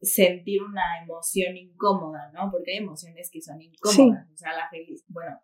sentir 0.01 0.61
una 0.63 1.01
emoción 1.01 1.57
incómoda, 1.57 2.31
¿no? 2.35 2.51
Porque 2.51 2.73
hay 2.73 2.79
emociones 2.79 3.31
que 3.33 3.41
son 3.41 3.63
incómodas, 3.63 4.29
o 4.33 4.37
sea, 4.37 4.53
la 4.53 4.69
felicidad, 4.69 5.07
bueno, 5.09 5.41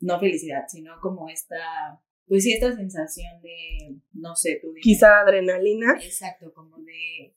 no 0.00 0.18
felicidad, 0.18 0.64
sino 0.66 0.98
como 1.02 1.28
esta, 1.28 2.00
pues 2.26 2.42
sí, 2.42 2.54
esta 2.54 2.74
sensación 2.74 3.42
de, 3.42 4.00
no 4.12 4.34
sé, 4.34 4.60
tú 4.62 4.72
Quizá 4.80 5.20
adrenalina. 5.20 5.92
Exacto, 6.00 6.54
como 6.54 6.78
de, 6.78 7.36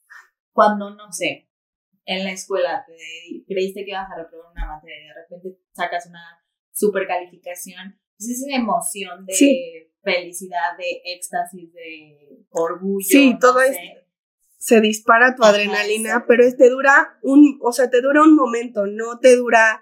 cuando, 0.54 0.96
no 0.96 1.12
sé, 1.12 1.50
en 2.06 2.24
la 2.24 2.32
escuela 2.32 2.86
te 2.88 3.44
creíste 3.46 3.84
que 3.84 3.92
ibas 3.92 4.10
a 4.10 4.24
reprobar 4.24 4.52
una 4.54 4.66
materia 4.66 4.98
y 4.98 5.08
de 5.08 5.14
repente 5.14 5.62
sacas 5.74 6.08
una 6.08 6.42
super 6.72 7.06
calificación, 7.06 8.00
es 8.20 8.44
una 8.46 8.58
emoción 8.58 9.26
de 9.26 9.92
felicidad, 10.04 10.78
de 10.78 11.14
éxtasis, 11.14 11.72
de 11.74 12.46
orgullo. 12.50 13.08
Sí, 13.08 13.38
todo 13.40 13.62
es 13.62 13.78
se 14.60 14.82
dispara 14.82 15.36
tu 15.36 15.44
adrenalina, 15.44 16.26
pero 16.28 16.44
es, 16.44 16.58
te 16.58 16.70
dura 16.70 17.18
un, 17.24 17.58
o 17.62 17.72
sea, 17.72 17.90
te 17.90 18.02
dura 18.02 18.22
un 18.22 18.36
momento, 18.36 18.86
no 18.86 19.18
te 19.20 19.36
dura, 19.38 19.82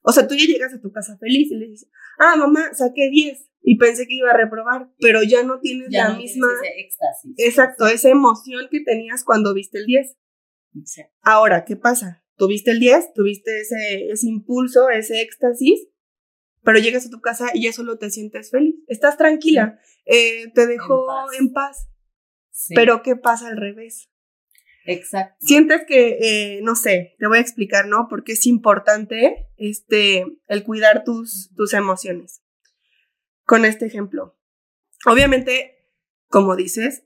o 0.00 0.12
sea, 0.12 0.28
tú 0.28 0.36
ya 0.36 0.46
llegas 0.46 0.72
a 0.72 0.80
tu 0.80 0.92
casa 0.92 1.18
feliz 1.18 1.50
y 1.50 1.56
le 1.56 1.66
dices, 1.66 1.90
ah, 2.18 2.36
mamá, 2.36 2.72
saqué 2.72 3.10
10 3.10 3.50
y 3.62 3.78
pensé 3.78 4.06
que 4.06 4.14
iba 4.14 4.30
a 4.30 4.36
reprobar, 4.36 4.88
pero 5.00 5.24
ya 5.24 5.42
no 5.42 5.58
tienes 5.58 5.88
la 5.90 6.14
misma, 6.14 6.46
éxtasis. 6.76 7.34
exacto, 7.36 7.86
esa 7.88 8.10
emoción 8.10 8.68
que 8.70 8.80
tenías 8.80 9.24
cuando 9.24 9.54
viste 9.54 9.78
el 9.78 9.86
10. 9.86 10.16
Ahora, 11.22 11.64
¿qué 11.64 11.76
pasa? 11.76 12.24
Tuviste 12.36 12.70
el 12.70 12.78
10, 12.78 13.12
tuviste 13.14 13.60
ese, 13.60 14.06
ese 14.08 14.28
impulso, 14.28 14.88
ese 14.88 15.20
éxtasis, 15.20 15.88
pero 16.62 16.78
llegas 16.78 17.06
a 17.06 17.10
tu 17.10 17.20
casa 17.20 17.50
y 17.54 17.64
ya 17.64 17.72
solo 17.72 17.98
te 17.98 18.10
sientes 18.10 18.50
feliz, 18.50 18.76
estás 18.86 19.16
tranquila, 19.16 19.80
eh, 20.04 20.50
te 20.54 20.66
dejó 20.66 21.06
En 21.38 21.52
paz. 21.52 21.88
Pero 22.74 23.02
¿qué 23.02 23.16
pasa 23.16 23.48
al 23.48 23.56
revés? 23.56 24.10
Exacto. 24.84 25.36
Sientes 25.40 25.82
que, 25.86 26.18
eh, 26.20 26.60
no 26.62 26.74
sé, 26.74 27.14
te 27.18 27.26
voy 27.26 27.38
a 27.38 27.40
explicar, 27.40 27.86
¿no? 27.86 28.08
Porque 28.08 28.32
es 28.32 28.46
importante 28.46 29.48
este, 29.56 30.26
el 30.48 30.64
cuidar 30.64 31.04
tus, 31.04 31.50
tus 31.56 31.72
emociones. 31.72 32.42
Con 33.44 33.64
este 33.64 33.86
ejemplo. 33.86 34.36
Obviamente, 35.06 35.88
como 36.28 36.56
dices, 36.56 37.04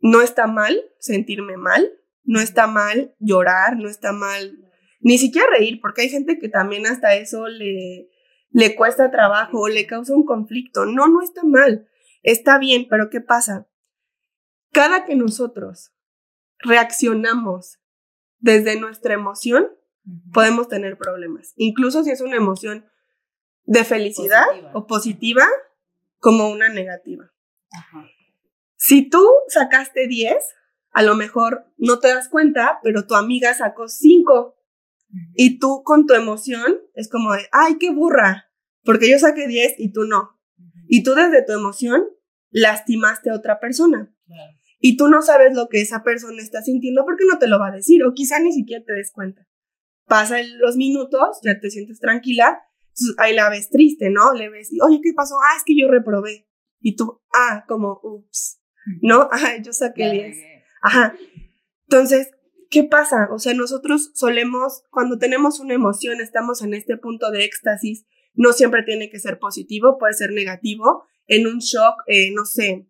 no 0.00 0.22
está 0.22 0.46
mal 0.46 0.80
sentirme 0.98 1.56
mal, 1.56 1.90
no 2.24 2.40
está 2.40 2.66
mal 2.66 3.14
llorar, 3.18 3.76
no 3.76 3.88
está 3.88 4.12
mal 4.12 4.58
ni 5.00 5.16
siquiera 5.16 5.46
reír, 5.50 5.80
porque 5.80 6.02
hay 6.02 6.08
gente 6.10 6.38
que 6.38 6.48
también 6.48 6.86
hasta 6.86 7.14
eso 7.14 7.48
le, 7.48 8.09
le 8.50 8.76
cuesta 8.76 9.10
trabajo 9.10 9.60
o 9.60 9.68
le 9.68 9.86
causa 9.86 10.14
un 10.14 10.24
conflicto. 10.24 10.84
No, 10.84 11.08
no 11.08 11.22
está 11.22 11.42
mal, 11.44 11.88
está 12.22 12.58
bien, 12.58 12.86
pero 12.88 13.08
¿qué 13.10 13.20
pasa? 13.20 13.68
Cada 14.72 15.04
que 15.04 15.16
nosotros 15.16 15.92
reaccionamos 16.58 17.78
desde 18.38 18.78
nuestra 18.78 19.14
emoción, 19.14 19.68
podemos 20.32 20.68
tener 20.68 20.96
problemas. 20.96 21.52
Incluso 21.56 22.04
si 22.04 22.10
es 22.10 22.20
una 22.20 22.36
emoción 22.36 22.86
de 23.64 23.84
felicidad 23.84 24.46
o 24.74 24.86
positiva, 24.86 25.44
como 26.18 26.50
una 26.50 26.68
negativa. 26.68 27.32
Si 28.76 29.08
tú 29.08 29.26
sacaste 29.48 30.06
10, 30.06 30.36
a 30.92 31.02
lo 31.02 31.14
mejor 31.14 31.66
no 31.76 31.98
te 31.98 32.08
das 32.08 32.28
cuenta, 32.28 32.78
pero 32.82 33.06
tu 33.06 33.14
amiga 33.14 33.54
sacó 33.54 33.88
5. 33.88 34.56
Y 35.34 35.58
tú 35.58 35.82
con 35.84 36.06
tu 36.06 36.14
emoción 36.14 36.80
es 36.94 37.08
como 37.08 37.32
de, 37.32 37.42
ay, 37.52 37.76
qué 37.78 37.90
burra, 37.90 38.50
porque 38.84 39.10
yo 39.10 39.18
saqué 39.18 39.46
10 39.46 39.74
y 39.78 39.92
tú 39.92 40.04
no. 40.04 40.40
Y 40.86 41.02
tú 41.02 41.14
desde 41.14 41.44
tu 41.44 41.52
emoción 41.52 42.04
lastimaste 42.50 43.30
a 43.30 43.34
otra 43.34 43.60
persona 43.60 44.12
y 44.80 44.96
tú 44.96 45.08
no 45.08 45.20
sabes 45.22 45.54
lo 45.54 45.68
que 45.68 45.82
esa 45.82 46.02
persona 46.02 46.42
está 46.42 46.62
sintiendo 46.62 47.04
porque 47.04 47.24
no 47.30 47.38
te 47.38 47.46
lo 47.46 47.58
va 47.58 47.68
a 47.68 47.76
decir 47.76 48.02
o 48.02 48.14
quizá 48.14 48.40
ni 48.40 48.52
siquiera 48.52 48.82
te 48.84 48.94
des 48.94 49.12
cuenta. 49.12 49.46
Pasan 50.06 50.58
los 50.58 50.76
minutos, 50.76 51.38
ya 51.44 51.60
te 51.60 51.70
sientes 51.70 52.00
tranquila, 52.00 52.60
ahí 53.18 53.34
la 53.34 53.50
ves 53.50 53.68
triste, 53.68 54.10
¿no? 54.10 54.32
Le 54.32 54.48
ves, 54.48 54.70
oye, 54.82 55.00
¿qué 55.02 55.12
pasó? 55.14 55.34
Ah, 55.36 55.56
es 55.56 55.62
que 55.64 55.78
yo 55.78 55.88
reprobé. 55.88 56.48
Y 56.80 56.96
tú, 56.96 57.20
ah, 57.32 57.64
como, 57.68 58.00
ups, 58.02 58.60
¿no? 59.02 59.20
Ajá, 59.30 59.60
yo 59.62 59.72
saqué 59.72 60.10
10. 60.10 60.36
Ajá. 60.82 61.14
Entonces, 61.88 62.30
¿qué 62.70 62.84
pasa? 62.84 63.28
O 63.32 63.38
sea, 63.38 63.52
nosotros 63.52 64.12
solemos, 64.14 64.84
cuando 64.90 65.18
tenemos 65.18 65.60
una 65.60 65.74
emoción, 65.74 66.20
estamos 66.20 66.62
en 66.62 66.72
este 66.72 66.96
punto 66.96 67.30
de 67.30 67.44
éxtasis, 67.44 68.06
no 68.34 68.52
siempre 68.52 68.84
tiene 68.84 69.10
que 69.10 69.18
ser 69.18 69.38
positivo, 69.38 69.98
puede 69.98 70.14
ser 70.14 70.32
negativo. 70.32 71.04
En 71.26 71.46
un 71.46 71.58
shock, 71.58 72.02
eh, 72.06 72.32
no 72.32 72.44
sé, 72.44 72.88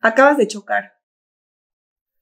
acabas 0.00 0.38
de 0.38 0.46
chocar. 0.46 0.94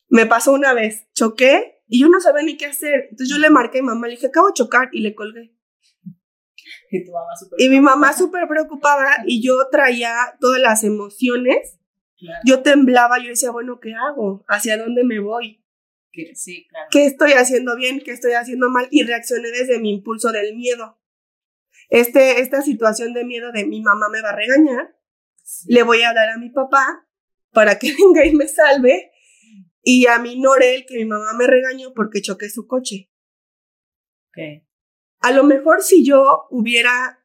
Me 0.08 0.26
pasó 0.26 0.52
una 0.52 0.72
vez, 0.72 1.06
choqué 1.12 1.82
y 1.86 2.00
yo 2.00 2.08
no 2.08 2.20
sabía 2.20 2.42
ni 2.42 2.56
qué 2.56 2.66
hacer. 2.66 3.08
Entonces 3.10 3.28
yo 3.28 3.38
le 3.38 3.50
marqué 3.50 3.78
a 3.78 3.82
mi 3.82 3.88
mamá, 3.88 4.06
le 4.06 4.14
dije, 4.14 4.28
acabo 4.28 4.48
de 4.48 4.54
chocar 4.54 4.88
y 4.92 5.00
le 5.00 5.14
colgué. 5.14 5.56
Y, 6.90 7.04
tu 7.04 7.12
mamá 7.12 7.30
y 7.58 7.68
mi 7.68 7.80
mamá 7.80 8.12
súper 8.12 8.48
preocupada 8.48 9.22
y 9.26 9.44
yo 9.44 9.68
traía 9.70 10.14
todas 10.40 10.60
las 10.60 10.84
emociones. 10.84 11.78
Yo 12.44 12.62
temblaba, 12.62 13.18
yo 13.18 13.28
decía, 13.28 13.50
bueno, 13.50 13.80
¿qué 13.80 13.92
hago? 13.94 14.44
¿Hacia 14.48 14.78
dónde 14.78 15.04
me 15.04 15.20
voy? 15.20 15.63
Sí, 16.34 16.66
claro. 16.68 16.88
¿Qué 16.90 17.06
estoy 17.06 17.32
haciendo 17.32 17.76
bien? 17.76 18.00
¿Qué 18.04 18.12
estoy 18.12 18.32
haciendo 18.32 18.70
mal? 18.70 18.88
Y 18.90 19.02
reaccioné 19.02 19.50
desde 19.50 19.80
mi 19.80 19.92
impulso 19.92 20.32
del 20.32 20.54
miedo. 20.54 20.98
Este, 21.90 22.40
esta 22.40 22.62
situación 22.62 23.12
de 23.12 23.24
miedo 23.24 23.52
de 23.52 23.66
mi 23.66 23.80
mamá 23.80 24.08
me 24.10 24.22
va 24.22 24.30
a 24.30 24.36
regañar, 24.36 24.96
le 25.66 25.82
voy 25.82 26.02
a 26.02 26.08
hablar 26.08 26.30
a 26.30 26.38
mi 26.38 26.50
papá 26.50 27.06
para 27.52 27.78
que 27.78 27.92
venga 27.98 28.24
y 28.26 28.32
me 28.34 28.48
salve. 28.48 29.12
Y 29.82 30.06
a 30.06 30.18
mí 30.18 30.40
Norel, 30.40 30.86
que 30.86 30.96
mi 30.96 31.04
mamá 31.04 31.34
me 31.36 31.46
regañó 31.46 31.92
porque 31.94 32.22
choqué 32.22 32.48
su 32.48 32.66
coche. 32.66 33.10
A 35.20 35.30
lo 35.30 35.44
mejor 35.44 35.82
si 35.82 36.04
yo 36.04 36.46
hubiera 36.50 37.24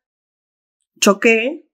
choqué, 1.00 1.68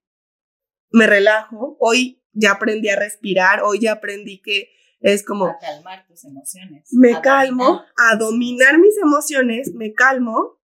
me 0.91 1.07
relajo, 1.07 1.75
hoy 1.79 2.23
ya 2.31 2.53
aprendí 2.53 2.89
a 2.89 2.95
respirar, 2.95 3.61
hoy 3.63 3.79
ya 3.79 3.93
aprendí 3.93 4.41
que 4.41 4.69
es 5.13 5.23
como... 5.23 5.45
A 5.45 5.59
calmar 5.59 6.03
tus 6.07 6.25
emociones. 6.25 6.89
Me 6.91 7.21
calmo, 7.21 7.83
a 7.95 8.15
dominar 8.15 8.79
mis 8.79 8.97
emociones, 8.97 9.71
me 9.75 9.93
calmo 9.93 10.59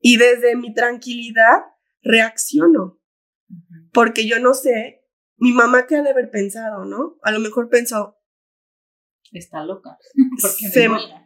y 0.00 0.18
desde 0.18 0.54
mi 0.54 0.72
tranquilidad 0.72 1.62
reacciono. 2.00 3.00
Porque 3.92 4.26
yo 4.26 4.38
no 4.38 4.54
sé 4.54 5.04
mi 5.36 5.50
mamá 5.50 5.88
qué 5.88 5.96
ha 5.96 6.02
de 6.02 6.10
haber 6.10 6.30
pensado, 6.30 6.84
¿no? 6.84 7.18
A 7.22 7.32
lo 7.32 7.40
mejor 7.40 7.68
pensó. 7.68 8.16
Está 9.32 9.64
loca. 9.64 9.98
Porque 10.40 10.68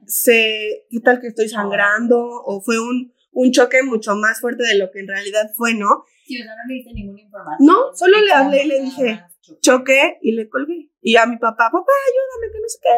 se, 0.06 0.86
¿Qué 0.88 1.00
tal 1.00 1.20
que 1.20 1.26
estoy 1.26 1.50
sangrando? 1.50 2.18
O 2.18 2.62
fue 2.62 2.80
un, 2.80 3.12
un 3.32 3.52
choque 3.52 3.82
mucho 3.82 4.16
más 4.16 4.40
fuerte 4.40 4.62
de 4.62 4.78
lo 4.78 4.90
que 4.90 5.00
en 5.00 5.08
realidad 5.08 5.50
fue, 5.54 5.74
¿no? 5.74 6.04
Sí, 6.24 6.40
o 6.40 6.44
sea, 6.44 6.56
no 6.56 6.62
le 6.66 6.74
diste 6.74 6.94
ninguna 6.94 7.20
información. 7.20 7.66
No, 7.66 7.94
solo 7.94 8.18
le 8.18 8.32
hablé 8.32 8.64
y 8.64 8.68
le 8.68 8.80
dije, 8.80 9.20
choqué 9.60 10.16
y 10.22 10.32
le 10.32 10.48
colgué. 10.48 10.90
Y 11.06 11.16
a 11.16 11.24
mi 11.24 11.36
papá, 11.36 11.70
papá, 11.70 11.92
ayúdame, 12.08 12.52
que 12.52 12.60
no 12.60 12.68
sé 12.68 12.78
qué. 12.82 12.88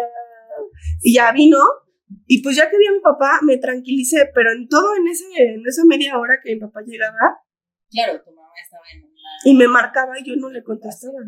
Y 1.03 1.15
ya 1.15 1.31
vino. 1.31 1.59
Y 2.27 2.43
pues 2.43 2.57
ya 2.57 2.71
que 2.71 2.79
vi 2.79 2.87
a 2.87 2.93
mi 2.93 3.01
papá, 3.01 3.41
me 3.43 3.59
tranquilicé, 3.59 4.31
pero 4.35 4.51
en 4.51 4.67
todo 4.67 4.97
en, 4.97 5.09
ese, 5.09 5.27
en 5.37 5.63
esa 5.67 5.85
media 5.85 6.19
hora 6.19 6.39
que 6.43 6.55
mi 6.55 6.59
papá 6.59 6.81
llegaba. 6.87 7.45
Claro, 7.91 8.23
tu 8.25 8.31
mamá 8.31 8.49
estaba 8.65 8.83
en 8.95 9.09
y 9.45 9.55
me 9.55 9.69
marcaba 9.69 10.19
y 10.19 10.25
yo 10.25 10.37
no 10.37 10.49
le 10.49 10.65
contestaba. 10.65 11.19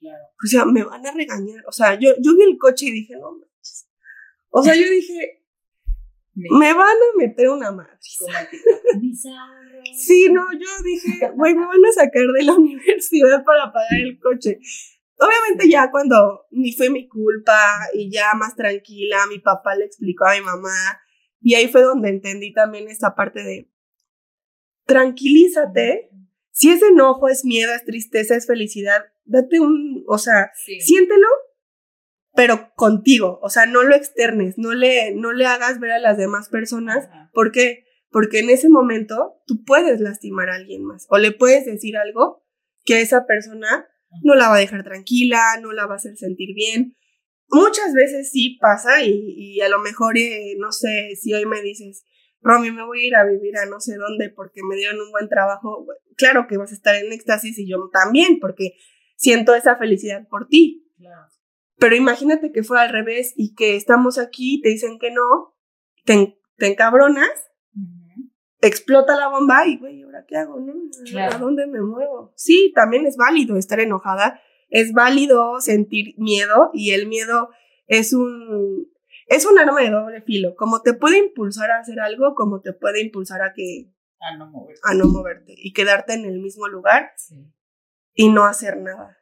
Claro. 0.00 0.24
O 0.42 0.46
sea, 0.48 0.64
me 0.64 0.82
van 0.82 1.06
a 1.06 1.12
regañar. 1.12 1.64
O 1.68 1.70
sea, 1.70 1.94
yo, 1.94 2.10
yo 2.18 2.36
vi 2.36 2.42
el 2.42 2.58
coche 2.58 2.86
y 2.86 2.90
dije, 2.90 3.14
no 3.14 3.30
manches. 3.30 3.88
O 4.50 4.64
sea, 4.64 4.74
yo 4.74 4.90
dije, 4.90 5.44
me 6.34 6.74
van 6.74 6.88
a 6.88 7.18
meter 7.18 7.50
una 7.50 7.70
madre. 7.70 7.96
Sí, 9.96 10.28
no, 10.32 10.42
yo 10.52 10.82
dije, 10.84 11.30
güey, 11.36 11.54
me 11.54 11.66
van 11.66 11.84
a 11.84 11.92
sacar 11.92 12.26
de 12.36 12.42
la 12.42 12.54
universidad 12.56 13.44
para 13.44 13.72
pagar 13.72 14.00
el 14.00 14.18
coche. 14.18 14.58
Obviamente 15.18 15.68
ya 15.68 15.90
cuando 15.90 16.46
ni 16.50 16.72
fue 16.72 16.90
mi 16.90 17.08
culpa 17.08 17.58
y 17.94 18.10
ya 18.10 18.34
más 18.34 18.54
tranquila, 18.54 19.26
mi 19.28 19.38
papá 19.38 19.74
le 19.74 19.86
explicó 19.86 20.26
a 20.26 20.34
mi 20.34 20.42
mamá 20.42 21.00
y 21.40 21.54
ahí 21.54 21.68
fue 21.68 21.82
donde 21.82 22.10
entendí 22.10 22.52
también 22.52 22.88
esta 22.88 23.14
parte 23.14 23.42
de 23.42 23.70
tranquilízate, 24.84 26.10
si 26.50 26.70
es 26.70 26.82
enojo, 26.82 27.28
es 27.28 27.44
miedo, 27.44 27.74
es 27.74 27.84
tristeza, 27.84 28.36
es 28.36 28.46
felicidad, 28.46 29.04
date 29.24 29.60
un, 29.60 30.04
o 30.06 30.18
sea, 30.18 30.52
siéntelo, 30.54 31.26
pero 32.34 32.72
contigo, 32.74 33.40
o 33.42 33.50
sea, 33.50 33.66
no 33.66 33.82
lo 33.82 33.94
externes, 33.94 34.58
no 34.58 34.74
le, 34.74 35.14
no 35.14 35.32
le 35.32 35.46
hagas 35.46 35.80
ver 35.80 35.92
a 35.92 35.98
las 35.98 36.18
demás 36.18 36.48
personas. 36.48 37.08
¿Por 37.32 37.50
qué? 37.50 37.84
Porque 38.10 38.40
en 38.40 38.50
ese 38.50 38.68
momento 38.68 39.42
tú 39.46 39.64
puedes 39.64 40.00
lastimar 40.00 40.50
a 40.50 40.54
alguien 40.54 40.84
más 40.84 41.06
o 41.10 41.18
le 41.18 41.32
puedes 41.32 41.64
decir 41.64 41.96
algo 41.96 42.44
que 42.84 42.94
a 42.94 43.00
esa 43.00 43.26
persona 43.26 43.88
no 44.22 44.34
la 44.34 44.48
va 44.48 44.56
a 44.56 44.60
dejar 44.60 44.84
tranquila, 44.84 45.40
no 45.60 45.72
la 45.72 45.86
va 45.86 45.94
a 45.94 45.96
hacer 45.96 46.16
sentir 46.16 46.54
bien. 46.54 46.96
Muchas 47.48 47.92
veces 47.94 48.30
sí 48.30 48.58
pasa 48.60 49.02
y, 49.04 49.60
a 49.60 49.68
lo 49.68 49.78
mejor, 49.78 50.18
eh, 50.18 50.54
no 50.58 50.72
sé, 50.72 51.14
si 51.14 51.32
hoy 51.32 51.46
me 51.46 51.62
dices, 51.62 52.04
Romy, 52.40 52.70
me 52.70 52.84
voy 52.84 53.04
a 53.04 53.06
ir 53.06 53.16
a 53.16 53.24
vivir 53.24 53.56
a 53.56 53.66
no 53.66 53.80
sé 53.80 53.96
dónde 53.96 54.30
porque 54.30 54.62
me 54.68 54.76
dieron 54.76 55.00
un 55.00 55.10
buen 55.10 55.28
trabajo, 55.28 55.86
claro 56.16 56.46
que 56.48 56.56
vas 56.56 56.72
a 56.72 56.74
estar 56.74 56.96
en 56.96 57.12
éxtasis 57.12 57.58
y 57.58 57.68
yo 57.68 57.88
también, 57.92 58.40
porque 58.40 58.72
siento 59.16 59.54
esa 59.54 59.76
felicidad 59.76 60.26
por 60.28 60.48
ti. 60.48 60.84
Pero 61.78 61.94
imagínate 61.94 62.52
que 62.52 62.62
fue 62.62 62.80
al 62.80 62.90
revés 62.90 63.34
y 63.36 63.54
que 63.54 63.76
estamos 63.76 64.18
aquí, 64.18 64.60
te 64.62 64.70
dicen 64.70 64.98
que 64.98 65.10
no, 65.10 65.56
te, 66.04 66.38
te 66.56 66.66
encabronas, 66.66 67.30
explota 68.60 69.16
la 69.16 69.28
bomba 69.28 69.66
y, 69.66 69.78
güey, 69.78 70.02
¿ahora 70.02 70.24
qué 70.26 70.36
hago? 70.36 70.58
No? 70.60 70.74
¿A 71.20 71.38
dónde 71.38 71.66
me 71.66 71.80
muevo? 71.80 72.32
Sí, 72.36 72.72
también 72.74 73.06
es 73.06 73.16
válido 73.16 73.56
estar 73.56 73.80
enojada, 73.80 74.40
es 74.68 74.92
válido 74.92 75.60
sentir 75.60 76.14
miedo 76.18 76.70
y 76.72 76.92
el 76.92 77.06
miedo 77.06 77.50
es 77.86 78.12
un, 78.12 78.88
es 79.26 79.46
un 79.46 79.58
arma 79.58 79.80
de 79.80 79.90
doble 79.90 80.22
filo, 80.22 80.54
como 80.56 80.82
te 80.82 80.94
puede 80.94 81.18
impulsar 81.18 81.70
a 81.70 81.80
hacer 81.80 82.00
algo, 82.00 82.34
como 82.34 82.60
te 82.60 82.72
puede 82.72 83.02
impulsar 83.02 83.42
a 83.42 83.52
que... 83.52 83.92
A 84.18 84.36
no 84.36 84.46
moverte. 84.46 84.80
A 84.84 84.94
no 84.94 85.06
moverte 85.06 85.54
y 85.56 85.72
quedarte 85.72 86.14
en 86.14 86.24
el 86.24 86.40
mismo 86.40 86.68
lugar 86.68 87.12
y 88.14 88.30
no 88.30 88.44
hacer 88.44 88.78
nada. 88.78 89.18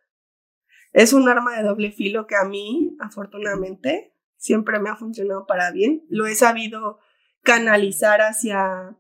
Es 0.92 1.12
un 1.12 1.28
arma 1.28 1.56
de 1.56 1.64
doble 1.64 1.90
filo 1.90 2.26
que 2.26 2.36
a 2.36 2.44
mí, 2.44 2.96
afortunadamente, 3.00 4.14
siempre 4.36 4.78
me 4.78 4.90
ha 4.90 4.96
funcionado 4.96 5.46
para 5.46 5.72
bien. 5.72 6.04
Lo 6.08 6.26
he 6.26 6.34
sabido 6.34 7.00
canalizar 7.42 8.20
hacia... 8.20 8.96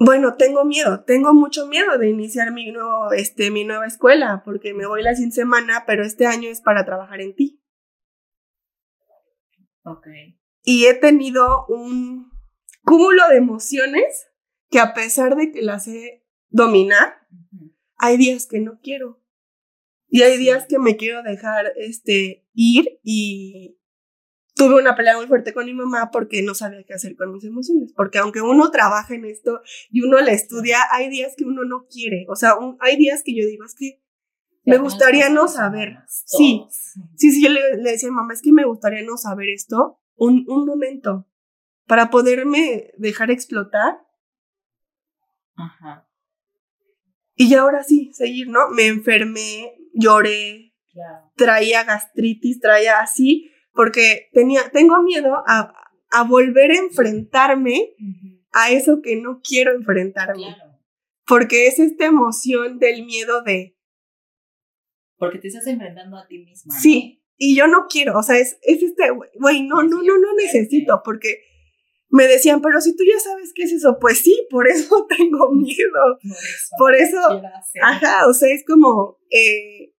Bueno, 0.00 0.36
tengo 0.36 0.64
miedo, 0.64 1.02
tengo 1.04 1.34
mucho 1.34 1.66
miedo 1.66 1.98
de 1.98 2.08
iniciar 2.08 2.52
mi, 2.52 2.70
nuevo, 2.70 3.12
este, 3.12 3.50
mi 3.50 3.64
nueva 3.64 3.86
escuela, 3.86 4.42
porque 4.44 4.72
me 4.72 4.86
voy 4.86 5.02
la 5.02 5.16
sin 5.16 5.32
semana, 5.32 5.84
pero 5.86 6.04
este 6.04 6.26
año 6.26 6.48
es 6.48 6.60
para 6.60 6.84
trabajar 6.84 7.20
en 7.20 7.34
ti. 7.34 7.60
Ok. 9.82 10.06
Y 10.62 10.86
he 10.86 10.94
tenido 10.94 11.66
un 11.66 12.30
cúmulo 12.84 13.26
de 13.28 13.38
emociones 13.38 14.28
que 14.70 14.78
a 14.78 14.94
pesar 14.94 15.34
de 15.34 15.50
que 15.50 15.62
las 15.62 15.84
sé 15.84 16.24
dominar, 16.48 17.26
hay 17.96 18.18
días 18.18 18.46
que 18.46 18.60
no 18.60 18.78
quiero. 18.80 19.20
Y 20.06 20.22
hay 20.22 20.38
días 20.38 20.66
que 20.68 20.78
me 20.78 20.96
quiero 20.96 21.24
dejar 21.24 21.72
este, 21.76 22.46
ir 22.54 23.00
y 23.02 23.77
tuve 24.58 24.74
una 24.74 24.96
pelea 24.96 25.16
muy 25.16 25.26
fuerte 25.28 25.54
con 25.54 25.64
mi 25.64 25.72
mamá 25.72 26.10
porque 26.10 26.42
no 26.42 26.52
sabía 26.52 26.82
qué 26.82 26.92
hacer 26.92 27.16
con 27.16 27.32
mis 27.32 27.44
emociones. 27.44 27.92
Porque 27.94 28.18
aunque 28.18 28.42
uno 28.42 28.70
trabaja 28.70 29.14
en 29.14 29.24
esto 29.24 29.62
y 29.90 30.02
uno 30.02 30.20
la 30.20 30.32
estudia, 30.32 30.78
hay 30.90 31.08
días 31.08 31.34
que 31.36 31.44
uno 31.44 31.64
no 31.64 31.86
quiere. 31.86 32.26
O 32.28 32.34
sea, 32.34 32.54
hay 32.80 32.96
días 32.96 33.22
que 33.24 33.34
yo 33.34 33.46
digo, 33.46 33.64
es 33.64 33.74
que 33.74 34.02
me 34.64 34.76
gustaría 34.78 35.30
no 35.30 35.46
saber. 35.46 35.98
Sí, 36.08 36.66
sí, 37.16 37.30
sí, 37.30 37.42
yo 37.42 37.50
le, 37.50 37.76
decía 37.78 38.08
a 38.08 38.12
mamá, 38.12 38.34
es 38.34 38.42
que 38.42 38.52
me 38.52 38.64
gustaría 38.64 39.02
no 39.02 39.16
saber 39.16 39.48
esto 39.48 40.00
un, 40.16 40.44
un 40.48 40.66
momento 40.66 41.26
para 41.86 42.10
poderme 42.10 42.90
dejar 42.98 43.30
explotar. 43.30 44.00
Ajá. 45.54 46.06
Y 47.36 47.54
ahora 47.54 47.84
sí, 47.84 48.10
seguir, 48.12 48.48
¿no? 48.48 48.68
Me 48.70 48.88
enfermé, 48.88 49.72
lloré, 49.94 50.74
traía 51.36 51.84
gastritis, 51.84 52.58
traía 52.60 52.98
así, 52.98 53.52
porque 53.78 54.28
tenía, 54.32 54.68
tengo 54.72 55.00
miedo 55.04 55.36
a, 55.46 55.72
a 56.10 56.24
volver 56.24 56.72
a 56.72 56.78
enfrentarme 56.78 57.94
a 58.50 58.72
eso 58.72 59.00
que 59.00 59.14
no 59.14 59.40
quiero 59.40 59.72
enfrentarme. 59.72 60.56
Porque 61.24 61.68
es 61.68 61.78
esta 61.78 62.06
emoción 62.06 62.80
del 62.80 63.04
miedo 63.06 63.40
de... 63.44 63.78
Porque 65.16 65.38
te 65.38 65.46
estás 65.46 65.68
enfrentando 65.68 66.16
a 66.16 66.26
ti 66.26 66.38
misma. 66.40 66.74
Sí, 66.76 67.22
y 67.36 67.56
yo 67.56 67.68
no 67.68 67.86
quiero, 67.88 68.18
o 68.18 68.22
sea, 68.24 68.38
es, 68.38 68.58
es 68.62 68.82
este, 68.82 69.10
güey, 69.38 69.62
no, 69.62 69.84
no, 69.84 70.02
no, 70.02 70.18
no 70.18 70.34
necesito, 70.34 71.00
porque 71.04 71.44
me 72.08 72.26
decían, 72.26 72.60
pero 72.60 72.80
si 72.80 72.96
tú 72.96 73.04
ya 73.04 73.20
sabes 73.20 73.52
qué 73.54 73.62
es 73.62 73.72
eso, 73.74 73.98
pues 74.00 74.18
sí, 74.18 74.44
por 74.50 74.66
eso 74.66 75.06
tengo 75.16 75.52
miedo. 75.52 76.18
Por 76.76 76.96
eso, 76.96 77.20
ajá, 77.80 78.26
o 78.28 78.32
sea, 78.32 78.52
es 78.52 78.64
como, 78.66 79.18
eh, 79.30 79.94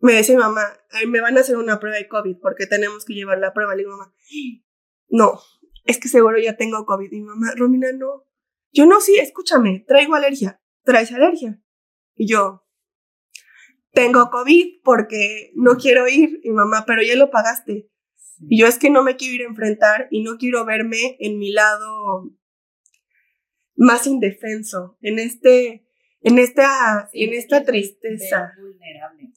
me 0.00 0.14
decía 0.14 0.38
mamá, 0.38 0.62
me 1.06 1.20
van 1.20 1.36
a 1.36 1.40
hacer 1.40 1.56
una 1.56 1.80
prueba 1.80 1.98
de 1.98 2.08
COVID 2.08 2.36
porque 2.40 2.66
tenemos 2.66 3.04
que 3.04 3.14
llevar 3.14 3.38
la 3.38 3.52
prueba. 3.52 3.74
Le 3.74 3.82
digo, 3.82 3.96
mamá, 3.96 4.14
no, 5.08 5.40
es 5.84 5.98
que 5.98 6.08
seguro 6.08 6.38
ya 6.38 6.56
tengo 6.56 6.84
COVID. 6.86 7.10
Y 7.10 7.20
mamá, 7.20 7.52
Romina, 7.56 7.90
no. 7.92 8.24
Yo 8.72 8.86
no, 8.86 9.00
sí, 9.00 9.16
escúchame, 9.18 9.84
traigo 9.88 10.14
alergia. 10.14 10.60
¿Traes 10.84 11.12
alergia? 11.12 11.60
Y 12.14 12.28
yo, 12.28 12.66
tengo 13.92 14.30
COVID 14.30 14.82
porque 14.84 15.52
no 15.54 15.76
quiero 15.76 16.06
ir. 16.08 16.40
Y 16.42 16.50
mamá, 16.50 16.84
pero 16.86 17.02
ya 17.02 17.16
lo 17.16 17.30
pagaste. 17.30 17.90
Y 18.48 18.60
yo 18.60 18.66
es 18.66 18.78
que 18.78 18.90
no 18.90 19.02
me 19.02 19.16
quiero 19.16 19.34
ir 19.34 19.42
a 19.42 19.48
enfrentar 19.48 20.08
y 20.10 20.22
no 20.22 20.38
quiero 20.38 20.64
verme 20.64 21.16
en 21.18 21.38
mi 21.38 21.50
lado 21.52 22.30
más 23.74 24.06
indefenso, 24.06 24.98
en 25.00 25.18
este, 25.18 25.86
en 26.20 26.38
esta, 26.38 27.08
en 27.12 27.32
esta 27.32 27.64
tristeza. 27.64 28.52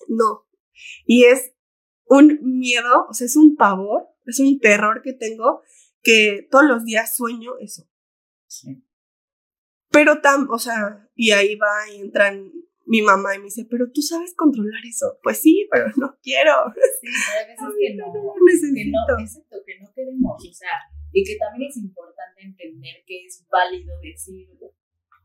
No. 0.07 0.50
Y 1.05 1.25
es 1.25 1.53
un 2.05 2.39
miedo, 2.41 3.07
o 3.09 3.13
sea, 3.13 3.25
es 3.25 3.35
un 3.35 3.55
pavor, 3.55 4.07
es 4.25 4.39
un 4.39 4.59
terror 4.59 5.01
que 5.01 5.13
tengo 5.13 5.61
que 6.03 6.47
todos 6.49 6.65
los 6.65 6.83
días 6.83 7.15
sueño 7.15 7.57
eso. 7.59 7.83
Sí. 8.47 8.83
Pero 9.89 10.21
tan, 10.21 10.47
o 10.49 10.57
sea, 10.57 11.09
y 11.15 11.31
ahí 11.31 11.55
va 11.55 11.89
y 11.93 11.99
entran 11.99 12.51
mi 12.85 13.01
mamá 13.01 13.35
y 13.35 13.39
me 13.39 13.45
dice, 13.45 13.67
pero 13.69 13.91
tú 13.93 14.01
sabes 14.01 14.33
controlar 14.35 14.83
eso. 14.85 15.19
Pues 15.23 15.41
sí, 15.41 15.67
pero 15.71 15.87
no 15.97 16.17
quiero. 16.21 16.51
Sí, 16.99 17.07
a 17.07 17.47
veces 17.47 17.67
que 17.79 17.95
no, 17.95 18.05
que 18.11 18.85
no, 18.91 19.19
exacto, 19.19 19.57
que 19.65 19.79
no 19.79 19.93
queremos, 19.93 20.35
o 20.35 20.53
sea, 20.53 20.69
y 21.11 21.23
que 21.23 21.37
también 21.37 21.69
es 21.69 21.77
importante 21.77 22.41
entender 22.41 23.03
que 23.05 23.25
es 23.25 23.45
válido 23.49 23.93
decir, 24.01 24.47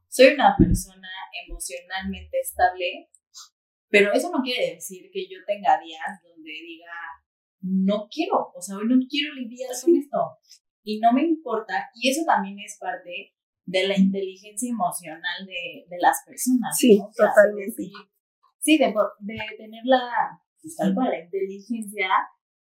soy 0.09 0.35
una 0.35 0.54
persona 0.56 1.09
emocionalmente 1.46 2.40
estable, 2.40 3.09
pero 3.88 4.12
eso 4.12 4.31
no 4.31 4.42
quiere 4.42 4.75
decir 4.75 5.11
que 5.12 5.27
yo 5.27 5.38
tenga 5.46 5.81
días 5.81 6.22
donde 6.22 6.51
diga, 6.51 6.92
no 7.61 8.07
quiero, 8.11 8.53
o 8.55 8.61
sea, 8.61 8.77
hoy 8.77 8.87
no 8.87 8.96
quiero 9.09 9.35
lidiar 9.35 9.70
con 9.83 9.96
esto. 9.96 10.18
Y 10.83 11.01
no 11.01 11.12
me 11.12 11.22
importa, 11.22 11.90
y 11.94 12.11
eso 12.11 12.22
también 12.25 12.59
es 12.61 12.79
parte 12.81 13.35
de 13.64 13.88
la 13.88 13.99
inteligencia 13.99 14.70
emocional 14.70 15.44
de, 15.44 15.85
de 15.88 15.96
las 15.99 16.22
personas. 16.25 16.77
Sí, 16.79 17.01
totalmente. 17.16 17.83
sí, 18.59 18.79
de, 18.79 18.94
de 19.20 19.57
tener 19.57 19.83
la, 19.85 20.40
pues, 20.62 20.77
tal 20.77 20.94
cual, 20.94 21.11
la 21.11 21.25
inteligencia 21.25 22.09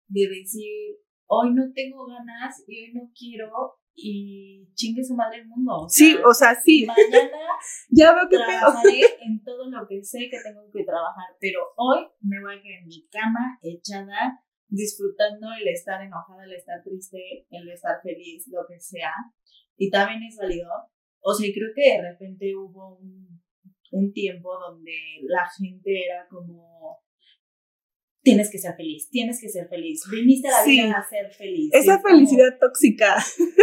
de 0.07 0.27
decir, 0.27 0.97
hoy 1.27 1.53
no 1.53 1.63
tengo 1.73 2.05
ganas 2.05 2.63
y 2.67 2.85
hoy 2.85 2.93
no 2.93 3.11
quiero 3.13 3.49
y 3.95 4.67
chingue 4.73 5.03
su 5.03 5.15
madre 5.15 5.39
el 5.39 5.47
mundo. 5.47 5.87
sí, 5.87 6.15
o 6.25 6.33
sea, 6.33 6.55
sí. 6.55 6.85
Mañana 6.87 7.37
ya 7.89 8.13
veo 8.13 8.27
que 8.29 8.37
trabajaré 8.37 9.01
en 9.21 9.43
todo 9.43 9.69
lo 9.69 9.87
que 9.87 10.03
sé 10.03 10.29
que 10.29 10.37
tengo 10.43 10.69
que 10.71 10.83
trabajar, 10.83 11.35
pero 11.39 11.59
hoy 11.77 12.07
me 12.21 12.41
voy 12.41 12.57
a 12.57 12.61
quedar 12.61 12.79
en 12.79 12.87
mi 12.87 13.07
cama 13.07 13.59
echada 13.61 14.43
disfrutando 14.67 15.47
el 15.59 15.67
estar 15.67 16.01
enojada, 16.01 16.45
el 16.45 16.53
estar 16.53 16.81
triste, 16.83 17.45
el 17.51 17.69
estar 17.69 18.01
feliz, 18.01 18.47
lo 18.47 18.65
que 18.67 18.79
sea. 18.79 19.13
Y 19.77 19.89
también 19.91 20.23
es 20.23 20.37
válido 20.37 20.69
o 21.25 21.33
sea, 21.33 21.49
creo 21.53 21.69
que 21.73 21.81
de 21.81 22.11
repente 22.11 22.55
hubo 22.55 22.97
un, 22.97 23.41
un 23.91 24.11
tiempo 24.11 24.59
donde 24.59 24.91
la 25.23 25.47
gente 25.57 26.05
era 26.05 26.27
como, 26.29 26.99
tienes 28.23 28.49
que 28.49 28.57
ser 28.57 28.75
feliz, 28.75 29.09
tienes 29.09 29.39
que 29.39 29.49
ser 29.49 29.67
feliz, 29.67 30.03
viniste 30.09 30.47
a 30.47 30.51
la 30.51 30.65
vida 30.65 30.97
a 30.97 31.07
ser 31.07 31.29
feliz. 31.31 31.69
Esa 31.73 31.99
felicidad 31.99 32.57
tóxica. 32.59 33.17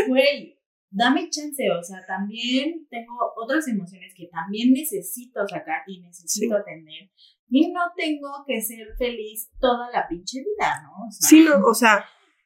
Güey, 0.07 0.59
dame 0.91 1.29
chance, 1.31 1.71
o 1.71 1.83
sea, 1.83 2.05
también 2.07 2.87
tengo 2.91 3.15
otras 3.37 3.67
emociones 3.69 4.13
que 4.15 4.27
también 4.27 4.73
necesito 4.73 5.47
sacar 5.49 5.83
y 5.87 6.01
necesito 6.01 6.57
atender. 6.57 7.11
Y 7.49 7.73
no 7.73 7.81
tengo 7.97 8.45
que 8.47 8.61
ser 8.61 8.87
feliz 8.97 9.51
toda 9.59 9.91
la 9.91 10.07
pinche 10.09 10.39
vida, 10.39 10.83
¿no? 10.83 11.07
O 11.07 11.11
sea, 11.11 11.29
sí, 11.29 11.41
no, 11.43 11.67
o 11.67 11.75
sea, 11.75 12.05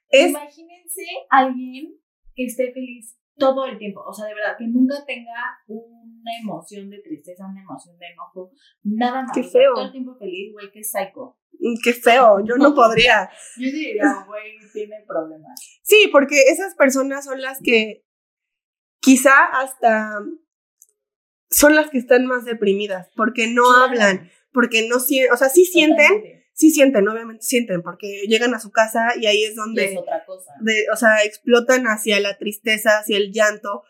es... 0.09 0.31
Imagínense 0.31 1.05
alguien 1.29 1.98
que 2.35 2.46
esté 2.46 2.72
feliz 2.72 3.16
todo 3.36 3.66
el 3.66 3.78
tiempo. 3.78 4.02
O 4.06 4.12
sea, 4.12 4.26
de 4.26 4.34
verdad, 4.34 4.56
que 4.58 4.66
nunca 4.66 5.04
tenga 5.04 5.58
una 5.66 6.30
emoción 6.42 6.90
de 6.90 6.98
tristeza, 7.00 7.46
una 7.46 7.62
emoción 7.62 7.98
de 7.98 8.06
enojo, 8.06 8.50
nada 8.82 9.22
más. 9.22 9.32
Qué 9.34 9.42
feo. 9.42 9.74
Todo 9.74 9.86
el 9.86 9.92
tiempo 9.92 10.16
feliz, 10.16 10.52
güey, 10.52 10.70
qué 10.72 10.82
psycho. 10.82 11.36
Mm, 11.52 11.74
qué 11.82 11.92
feo, 11.92 12.40
yo 12.44 12.56
no 12.56 12.74
podría. 12.74 13.28
Yo 13.56 13.66
diría, 13.66 14.24
güey, 14.26 14.56
tiene 14.72 15.04
problemas. 15.06 15.60
Sí, 15.82 16.08
porque 16.10 16.42
esas 16.48 16.74
personas 16.74 17.24
son 17.24 17.40
las 17.40 17.58
que 17.62 18.04
quizá 19.00 19.44
hasta 19.44 20.20
son 21.50 21.76
las 21.76 21.88
que 21.90 21.98
están 21.98 22.26
más 22.26 22.44
deprimidas, 22.44 23.08
porque 23.14 23.46
no 23.46 23.70
hablan, 23.70 24.30
porque 24.52 24.88
no 24.88 24.98
sienten, 24.98 25.32
o 25.32 25.36
sea, 25.36 25.48
sí 25.48 25.64
sienten, 25.64 26.43
sí 26.54 26.70
sienten, 26.70 27.06
obviamente 27.06 27.42
sienten, 27.42 27.82
porque 27.82 28.22
llegan 28.26 28.54
a 28.54 28.60
su 28.60 28.70
casa 28.70 29.08
y 29.20 29.26
ahí 29.26 29.44
es 29.44 29.54
donde... 29.54 29.92
es 29.92 29.98
otra 29.98 30.24
cosa. 30.24 30.52
De, 30.60 30.86
o 30.92 30.96
sea, 30.96 31.22
explotan 31.24 31.84
hacia 31.84 32.18
la 32.20 32.38
tristeza, 32.38 32.98
hacia 32.98 33.18
el 33.18 33.32
llanto. 33.32 33.82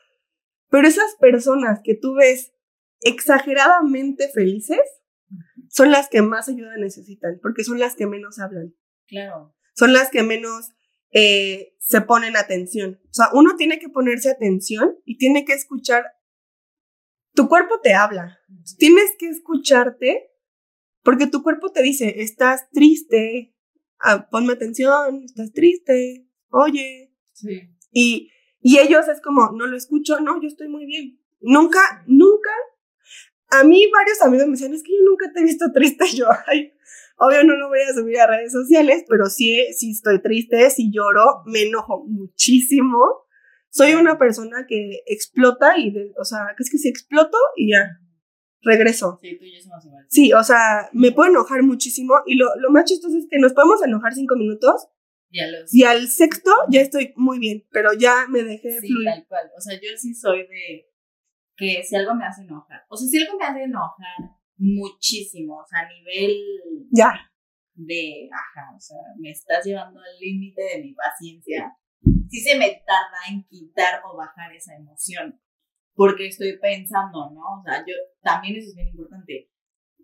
Pero 0.71 0.89
esas 0.89 1.15
personas 1.21 1.81
que 1.85 1.95
tú 1.95 2.15
ves 2.15 2.53
exageradamente 3.01 4.29
felices, 4.29 4.81
son 5.69 5.91
las 5.91 6.09
que 6.09 6.23
más 6.23 6.49
ayuda 6.49 6.77
necesitan, 6.77 7.39
porque 7.43 7.65
son 7.65 7.79
las 7.79 7.97
que 7.97 8.07
menos 8.07 8.39
hablan. 8.39 8.75
Claro. 9.07 9.55
Son 9.75 9.93
las 9.93 10.11
que 10.11 10.23
menos 10.23 10.71
eh, 11.11 11.75
se 11.81 12.01
ponen 12.01 12.37
atención. 12.37 13.01
O 13.05 13.15
sea, 13.15 13.27
uno 13.33 13.57
tiene 13.57 13.79
que 13.79 13.89
ponerse 13.89 14.31
atención 14.31 14.97
y 15.05 15.19
tiene 15.19 15.45
que 15.45 15.53
escuchar. 15.53 16.05
Tu 17.35 17.49
cuerpo 17.49 17.81
te 17.83 17.95
habla. 17.95 18.39
Tienes 18.79 19.13
que 19.19 19.29
escucharte 19.29 20.31
porque 21.05 21.27
tu 21.27 21.43
cuerpo 21.43 21.71
te 21.71 21.83
dice, 21.83 22.23
estás 22.23 22.69
triste, 22.71 23.55
ah, 24.01 24.29
ponme 24.31 24.55
atención, 24.55 25.23
estás 25.25 25.53
triste, 25.53 26.27
oye. 26.49 27.13
Sí. 27.35 27.69
Y, 27.93 28.31
y 28.61 28.79
ellos 28.79 29.07
es 29.09 29.21
como, 29.21 29.53
no 29.53 29.67
lo 29.67 29.77
escucho, 29.77 30.19
no, 30.21 30.41
yo 30.41 30.49
estoy 30.49 30.69
muy 30.69 30.87
bien. 30.87 31.21
Nunca, 31.41 32.03
nunca. 32.07 32.51
A 33.51 33.63
mí 33.65 33.87
varios 33.93 34.23
amigos 34.23 34.47
me 34.47 34.53
decían, 34.53 34.73
es 34.73 34.83
que 34.83 34.95
yo 34.95 35.05
nunca 35.05 35.31
te 35.33 35.41
he 35.41 35.45
visto 35.45 35.67
triste. 35.73 36.05
Yo, 36.17 36.27
ay, 36.47 36.73
obvio 37.19 37.45
no 37.45 37.55
lo 37.55 37.69
voy 37.69 37.81
a 37.81 37.93
subir 37.93 38.19
a 38.19 38.27
redes 38.27 38.53
sociales, 38.53 39.05
pero 39.09 39.27
sí, 39.27 39.63
sí 39.77 39.91
estoy 39.91 40.23
triste, 40.23 40.71
sí 40.71 40.91
lloro, 40.91 41.43
me 41.45 41.63
enojo 41.63 42.05
muchísimo. 42.07 43.27
Soy 43.69 43.95
una 43.95 44.19
persona 44.19 44.65
que 44.67 45.03
explota 45.07 45.77
y, 45.77 45.93
de, 45.93 46.15
o 46.19 46.25
sea, 46.25 46.55
que 46.57 46.63
es 46.63 46.71
que 46.71 46.79
si 46.79 46.89
exploto 46.89 47.37
y 47.57 47.73
ya, 47.73 48.01
regreso. 48.65 49.19
Sí, 49.23 49.37
tú 49.39 49.45
y 49.45 49.55
yo 49.57 49.61
somos. 49.63 49.85
Sí, 50.09 50.33
o 50.33 50.43
sea, 50.43 50.89
me 50.93 51.13
puedo 51.13 51.31
enojar 51.31 51.63
muchísimo 51.63 52.15
y 52.27 52.35
lo, 52.37 52.47
lo 52.61 52.71
más 52.71 52.85
chistoso 52.85 53.17
es 53.19 53.27
que 53.31 53.39
nos 53.39 53.53
podemos 53.53 53.83
enojar 53.85 54.13
cinco 54.15 54.37
minutos 54.37 54.89
Ya 55.31 55.47
los. 55.49 55.73
y 55.75 55.85
al 55.85 56.09
sexto 56.09 56.51
ya 56.71 56.81
estoy 56.81 57.13
muy 57.17 57.39
bien, 57.39 57.67
pero 57.71 57.93
ya 57.93 58.27
me 58.29 58.43
dejé 58.43 58.81
Sí, 58.81 58.89
fluir. 58.89 59.07
tal 59.09 59.27
cual. 59.29 59.51
O 59.57 59.61
sea, 59.61 59.75
yo 59.75 59.89
sí 59.97 60.15
soy 60.15 60.41
de 60.47 60.87
que 61.57 61.83
si 61.85 61.95
algo 61.97 62.15
me 62.15 62.25
hace 62.25 62.43
enojar, 62.43 62.83
o 62.89 62.97
sea, 62.97 63.07
si 63.09 63.23
algo 63.23 63.39
me 63.39 63.45
hace 63.47 63.63
enojar 63.63 64.17
muchísimo, 64.57 65.57
o 65.59 65.67
sea, 65.69 65.81
a 65.81 65.89
nivel 65.89 66.37
Ya, 66.91 67.13
de, 67.75 68.29
ajá, 68.33 68.75
o 68.77 68.81
sea, 68.81 68.97
me 69.19 69.31
estás 69.31 69.65
llevando 69.65 70.01
al 70.01 70.19
límite 70.21 70.63
de 70.63 70.83
mi 70.83 70.95
paciencia, 70.95 71.77
sí 72.31 72.41
se 72.41 72.57
me 72.59 72.69
tarda 72.87 73.19
en 73.31 73.45
quitar 73.49 74.01
o 74.05 74.17
bajar 74.17 74.53
esa 74.55 74.75
emoción, 74.77 75.41
porque 75.95 76.27
estoy 76.29 76.59
pensando, 76.59 77.31
¿no? 77.31 77.61
O 77.61 77.63
sea, 77.65 77.85
yo, 77.87 77.95
también 78.23 78.57
eso 78.57 78.69
es 78.71 78.75
bien 78.75 78.89
importante, 78.89 79.51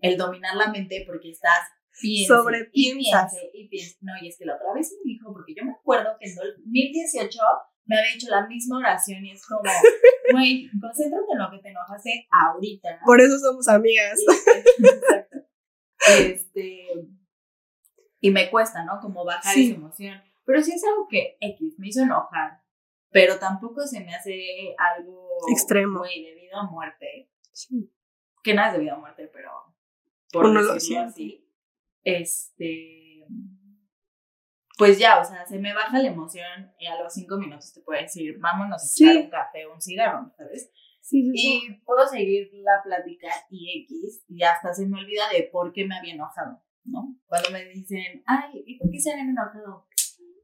el 0.00 0.16
dominar 0.16 0.56
la 0.56 0.70
mente 0.70 1.04
porque 1.06 1.30
estás 1.30 1.60
piense, 2.00 2.22
y 2.22 2.26
Sobrepiensas. 2.26 3.32
piense, 3.32 3.50
y 3.54 3.68
piense, 3.68 3.96
no, 4.02 4.12
y 4.22 4.28
es 4.28 4.38
que 4.38 4.44
la 4.46 4.54
otra 4.56 4.72
vez 4.74 4.90
me 5.04 5.10
dijo, 5.12 5.32
porque 5.32 5.54
yo 5.56 5.64
me 5.64 5.72
acuerdo 5.72 6.10
que 6.18 6.28
en 6.28 6.34
2018 6.36 7.38
me 7.86 7.98
había 7.98 8.14
hecho 8.14 8.28
la 8.30 8.46
misma 8.46 8.78
oración 8.78 9.24
y 9.24 9.32
es 9.32 9.44
como, 9.46 9.62
güey, 10.32 10.70
concéntrate 10.80 11.24
en 11.32 11.38
lo 11.38 11.50
que 11.50 11.58
te 11.58 11.68
enojaste 11.70 12.26
ahorita. 12.30 13.00
por 13.04 13.20
eso 13.20 13.38
somos 13.38 13.66
amigas. 13.68 14.18
Exacto. 14.78 15.38
Este, 16.18 16.86
y 18.20 18.30
me 18.30 18.50
cuesta, 18.50 18.84
¿no? 18.84 19.00
Como 19.00 19.24
bajar 19.24 19.52
Sí. 19.54 19.66
esa 19.70 19.74
emoción. 19.76 20.22
Pero 20.44 20.62
sí 20.62 20.72
es 20.72 20.82
algo 20.84 21.06
que 21.08 21.36
X 21.40 21.74
me 21.78 21.88
hizo 21.88 22.02
enojar, 22.02 22.62
pero 23.10 23.38
tampoco 23.38 23.86
se 23.86 24.00
me 24.00 24.14
hace 24.14 24.74
algo 24.78 25.19
Extremo. 25.52 25.98
Güey, 26.00 26.24
debido 26.24 26.56
a 26.58 26.70
muerte. 26.70 27.30
Sí. 27.52 27.90
Que 28.42 28.54
nada 28.54 28.68
es 28.68 28.74
debido 28.74 28.94
a 28.94 28.98
muerte, 28.98 29.28
pero 29.32 29.50
por 30.32 30.46
Uno 30.46 30.60
lo 30.62 30.74
decirlo 30.74 31.10
siente. 31.10 31.10
así. 31.10 31.46
Este. 32.04 33.26
Pues 34.78 34.98
ya, 34.98 35.20
o 35.20 35.24
sea, 35.24 35.46
se 35.46 35.58
me 35.58 35.74
baja 35.74 35.98
la 35.98 36.08
emoción 36.08 36.72
y 36.78 36.86
a 36.86 37.02
los 37.02 37.12
cinco 37.12 37.36
minutos 37.36 37.72
te 37.74 37.82
puedo 37.82 38.00
decir, 38.00 38.38
vámonos 38.38 38.82
a 38.82 38.86
Sí. 38.86 39.04
echar 39.10 39.24
un 39.24 39.30
café 39.30 39.66
o 39.66 39.74
un 39.74 39.80
cigarro, 39.80 40.32
¿sabes? 40.38 40.70
Sí, 41.02 41.22
sí. 41.22 41.32
Y 41.34 41.74
puedo 41.84 42.06
seguir 42.06 42.50
la 42.54 42.82
plática 42.82 43.28
y 43.50 43.82
X 43.84 44.24
y 44.28 44.42
hasta 44.42 44.72
se 44.72 44.86
me 44.86 44.98
olvida 45.00 45.28
de 45.30 45.48
por 45.52 45.72
qué 45.72 45.84
me 45.86 45.96
había 45.98 46.14
enojado, 46.14 46.62
¿no? 46.84 47.14
Cuando 47.26 47.50
me 47.50 47.64
dicen, 47.66 48.22
ay, 48.26 48.62
¿y 48.66 48.78
por 48.78 48.90
qué 48.90 48.98
se 49.00 49.12
habían 49.12 49.30
enojado? 49.30 49.86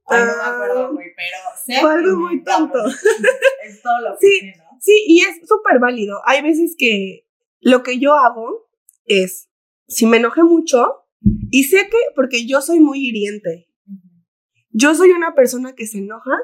Ay, 0.08 0.20
no 0.20 0.26
me 0.26 0.32
Ah, 0.42 0.54
acuerdo, 0.54 0.92
güey, 0.92 1.08
pero 1.16 1.38
sé 1.64 1.80
fue 1.80 1.92
algo 1.94 2.18
muy 2.20 2.44
tonto. 2.44 2.78
Es 3.64 3.82
todo 3.82 4.00
lo 4.00 4.18
que 4.18 4.26
Sí. 4.26 4.40
sé, 4.40 4.58
¿no? 4.58 4.65
Sí, 4.80 5.04
y 5.06 5.20
es 5.20 5.48
súper 5.48 5.78
válido. 5.80 6.20
Hay 6.26 6.42
veces 6.42 6.74
que 6.78 7.26
lo 7.60 7.82
que 7.82 7.98
yo 7.98 8.14
hago 8.14 8.68
es, 9.04 9.48
si 9.88 10.06
me 10.06 10.18
enojé 10.18 10.42
mucho, 10.42 11.06
y 11.50 11.64
sé 11.64 11.88
que, 11.90 11.98
porque 12.14 12.46
yo 12.46 12.60
soy 12.60 12.80
muy 12.80 13.06
hiriente, 13.06 13.68
yo 14.70 14.94
soy 14.94 15.10
una 15.10 15.34
persona 15.34 15.74
que 15.74 15.86
se 15.86 15.98
enoja 15.98 16.36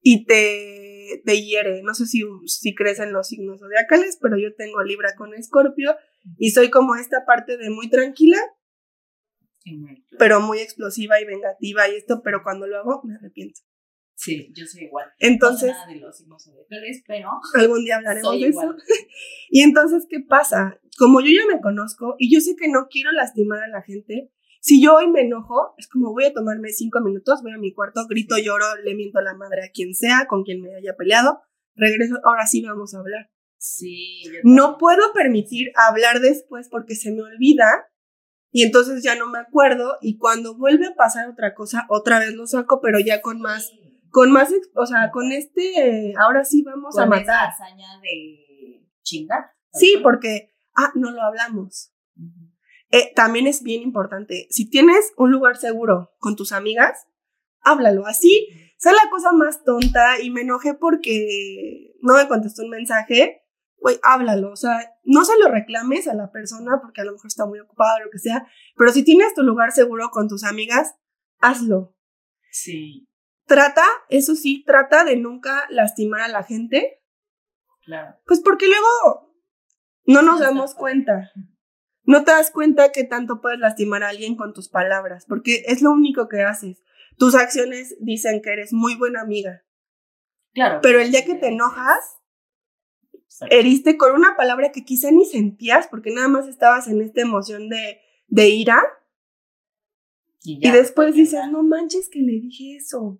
y 0.00 0.26
te, 0.26 1.22
te 1.24 1.42
hiere. 1.42 1.82
No 1.82 1.94
sé 1.94 2.06
si, 2.06 2.24
si 2.46 2.74
crees 2.74 2.98
en 2.98 3.12
los 3.12 3.28
signos 3.28 3.60
zodiacales, 3.60 4.18
pero 4.20 4.36
yo 4.36 4.54
tengo 4.56 4.82
Libra 4.82 5.14
con 5.16 5.34
Escorpio 5.34 5.96
y 6.36 6.50
soy 6.50 6.70
como 6.70 6.96
esta 6.96 7.24
parte 7.24 7.56
de 7.56 7.70
muy 7.70 7.88
tranquila, 7.88 8.38
pero 10.18 10.40
muy 10.40 10.58
explosiva 10.58 11.20
y 11.20 11.24
vengativa 11.24 11.88
y 11.88 11.94
esto, 11.94 12.22
pero 12.22 12.42
cuando 12.42 12.66
lo 12.66 12.78
hago 12.78 13.02
me 13.04 13.14
arrepiento. 13.14 13.60
Sí, 14.16 14.52
yo 14.54 14.64
soy 14.66 14.84
igual. 14.84 15.06
Entonces, 15.18 15.68
no 15.68 15.74
sé 15.74 15.80
nada 15.80 15.92
de 15.92 16.00
los 16.00 16.16
signos 16.16 16.44
zodiacales, 16.44 17.02
pero 17.06 17.28
algún 17.54 17.84
día 17.84 17.96
hablaremos 17.96 18.40
de 18.40 18.48
eso. 18.48 18.74
Y 19.50 19.62
entonces, 19.62 20.06
¿qué 20.08 20.20
pasa? 20.20 20.80
Como 20.98 21.20
yo 21.20 21.28
ya 21.28 21.52
me 21.52 21.60
conozco 21.60 22.14
y 22.18 22.32
yo 22.32 22.40
sé 22.40 22.56
que 22.56 22.68
no 22.68 22.88
quiero 22.88 23.12
lastimar 23.12 23.62
a 23.62 23.68
la 23.68 23.82
gente, 23.82 24.32
si 24.60 24.82
yo 24.82 24.94
hoy 24.94 25.08
me 25.08 25.20
enojo, 25.20 25.74
es 25.76 25.88
como 25.88 26.12
voy 26.12 26.24
a 26.24 26.32
tomarme 26.32 26.70
cinco 26.70 27.00
minutos, 27.00 27.42
voy 27.42 27.52
a 27.52 27.58
mi 27.58 27.74
cuarto, 27.74 28.06
grito, 28.08 28.38
lloro, 28.38 28.64
le 28.82 28.94
miento 28.94 29.20
la 29.20 29.34
madre 29.34 29.64
a 29.64 29.70
quien 29.70 29.94
sea, 29.94 30.26
con 30.26 30.42
quien 30.42 30.62
me 30.62 30.74
haya 30.74 30.96
peleado, 30.96 31.42
regreso, 31.74 32.14
ahora 32.24 32.46
sí 32.46 32.62
vamos 32.62 32.94
a 32.94 33.00
hablar. 33.00 33.30
Sí, 33.58 34.22
No 34.42 34.78
puedo 34.78 35.12
permitir 35.12 35.72
hablar 35.74 36.20
después 36.20 36.68
porque 36.68 36.94
se 36.94 37.12
me 37.12 37.22
olvida 37.22 37.90
y 38.50 38.62
entonces 38.62 39.02
ya 39.02 39.16
no 39.16 39.28
me 39.28 39.38
acuerdo 39.38 39.98
y 40.00 40.16
cuando 40.16 40.56
vuelve 40.56 40.86
a 40.86 40.94
pasar 40.94 41.28
otra 41.28 41.54
cosa, 41.54 41.86
otra 41.88 42.18
vez 42.18 42.34
lo 42.34 42.46
saco, 42.46 42.80
pero 42.80 43.00
ya 43.00 43.20
con 43.20 43.40
más. 43.40 43.72
Con 44.14 44.30
más, 44.30 44.48
o 44.76 44.86
sea, 44.86 45.10
con 45.10 45.32
este, 45.32 46.10
eh, 46.10 46.14
ahora 46.16 46.44
sí 46.44 46.62
vamos 46.62 46.96
a 46.96 47.00
Con 47.00 47.08
matar. 47.08 47.24
esa 47.52 47.64
hazaña 47.64 47.98
de 48.00 48.88
chingar. 49.02 49.46
Sí, 49.72 49.98
porque, 50.04 50.52
ah, 50.76 50.92
no 50.94 51.10
lo 51.10 51.20
hablamos. 51.20 51.92
Eh, 52.92 53.12
también 53.16 53.48
es 53.48 53.64
bien 53.64 53.82
importante, 53.82 54.46
si 54.50 54.70
tienes 54.70 55.12
un 55.16 55.32
lugar 55.32 55.56
seguro 55.56 56.12
con 56.20 56.36
tus 56.36 56.52
amigas, 56.52 57.08
háblalo. 57.62 58.06
Así, 58.06 58.46
sea 58.78 58.92
la 58.92 59.10
cosa 59.10 59.32
más 59.32 59.64
tonta 59.64 60.20
y 60.20 60.30
me 60.30 60.42
enojé 60.42 60.74
porque 60.74 61.96
no 62.00 62.14
me 62.14 62.28
contestó 62.28 62.62
un 62.62 62.70
mensaje, 62.70 63.42
güey, 63.78 63.98
háblalo. 64.04 64.52
O 64.52 64.56
sea, 64.56 64.78
no 65.02 65.24
se 65.24 65.36
lo 65.40 65.48
reclames 65.48 66.06
a 66.06 66.14
la 66.14 66.30
persona 66.30 66.78
porque 66.80 67.00
a 67.00 67.04
lo 67.04 67.14
mejor 67.14 67.26
está 67.26 67.46
muy 67.46 67.58
ocupada 67.58 67.96
o 67.96 68.04
lo 68.04 68.10
que 68.12 68.20
sea, 68.20 68.46
pero 68.76 68.92
si 68.92 69.02
tienes 69.02 69.34
tu 69.34 69.42
lugar 69.42 69.72
seguro 69.72 70.10
con 70.12 70.28
tus 70.28 70.44
amigas, 70.44 70.94
hazlo. 71.40 71.96
Sí, 72.52 73.08
Trata, 73.46 73.84
eso 74.08 74.34
sí, 74.34 74.64
trata 74.66 75.04
de 75.04 75.16
nunca 75.16 75.66
lastimar 75.70 76.22
a 76.22 76.28
la 76.28 76.42
gente, 76.42 77.02
claro. 77.84 78.16
pues 78.26 78.40
porque 78.40 78.66
luego 78.66 79.34
no 80.06 80.22
nos 80.22 80.40
damos 80.40 80.74
cuenta. 80.74 81.30
No 82.06 82.24
te 82.24 82.32
das 82.32 82.50
cuenta 82.50 82.92
que 82.92 83.04
tanto 83.04 83.40
puedes 83.40 83.58
lastimar 83.58 84.02
a 84.02 84.08
alguien 84.08 84.36
con 84.36 84.52
tus 84.52 84.68
palabras, 84.68 85.24
porque 85.26 85.64
es 85.66 85.80
lo 85.82 85.90
único 85.90 86.28
que 86.28 86.42
haces. 86.42 86.82
Tus 87.18 87.34
acciones 87.34 87.96
dicen 88.00 88.42
que 88.42 88.52
eres 88.52 88.72
muy 88.72 88.94
buena 88.96 89.20
amiga, 89.22 89.62
Claro. 90.52 90.80
pero 90.82 91.00
el 91.00 91.10
día 91.10 91.24
que 91.24 91.34
te 91.34 91.48
enojas, 91.48 92.18
heriste 93.50 93.96
con 93.96 94.14
una 94.14 94.36
palabra 94.36 94.70
que 94.72 94.84
quizá 94.84 95.10
ni 95.10 95.24
sentías, 95.24 95.88
porque 95.88 96.10
nada 96.12 96.28
más 96.28 96.46
estabas 96.48 96.88
en 96.88 97.00
esta 97.00 97.20
emoción 97.22 97.68
de, 97.68 98.00
de 98.26 98.48
ira, 98.48 98.82
y 100.42 100.60
ya, 100.60 100.72
después 100.72 101.08
porque 101.08 101.20
dices, 101.22 101.40
no 101.50 101.62
manches 101.62 102.10
que 102.10 102.20
le 102.20 102.32
dije 102.32 102.76
eso. 102.76 103.18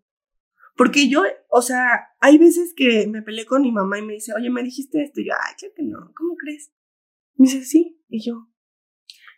Porque 0.77 1.09
yo, 1.09 1.23
o 1.51 1.63
sea, 1.63 2.09
hay 2.21 2.37
veces 2.39 2.75
que 2.77 3.07
me 3.07 3.23
peleé 3.23 3.47
con 3.47 3.63
mi 3.63 3.71
mamá 3.71 3.99
y 3.99 4.03
me 4.03 4.15
dice, 4.15 4.33
oye, 4.35 4.51
me 4.51 4.63
dijiste 4.63 5.03
esto, 5.03 5.21
y 5.21 5.27
yo, 5.29 5.33
ay, 5.35 5.55
claro 5.57 5.75
que 5.77 5.83
no, 5.85 5.99
¿cómo 6.17 6.35
crees? 6.37 6.73
Me 7.37 7.47
dice, 7.47 7.65
sí, 7.65 8.01
y 8.09 8.25
yo, 8.27 8.49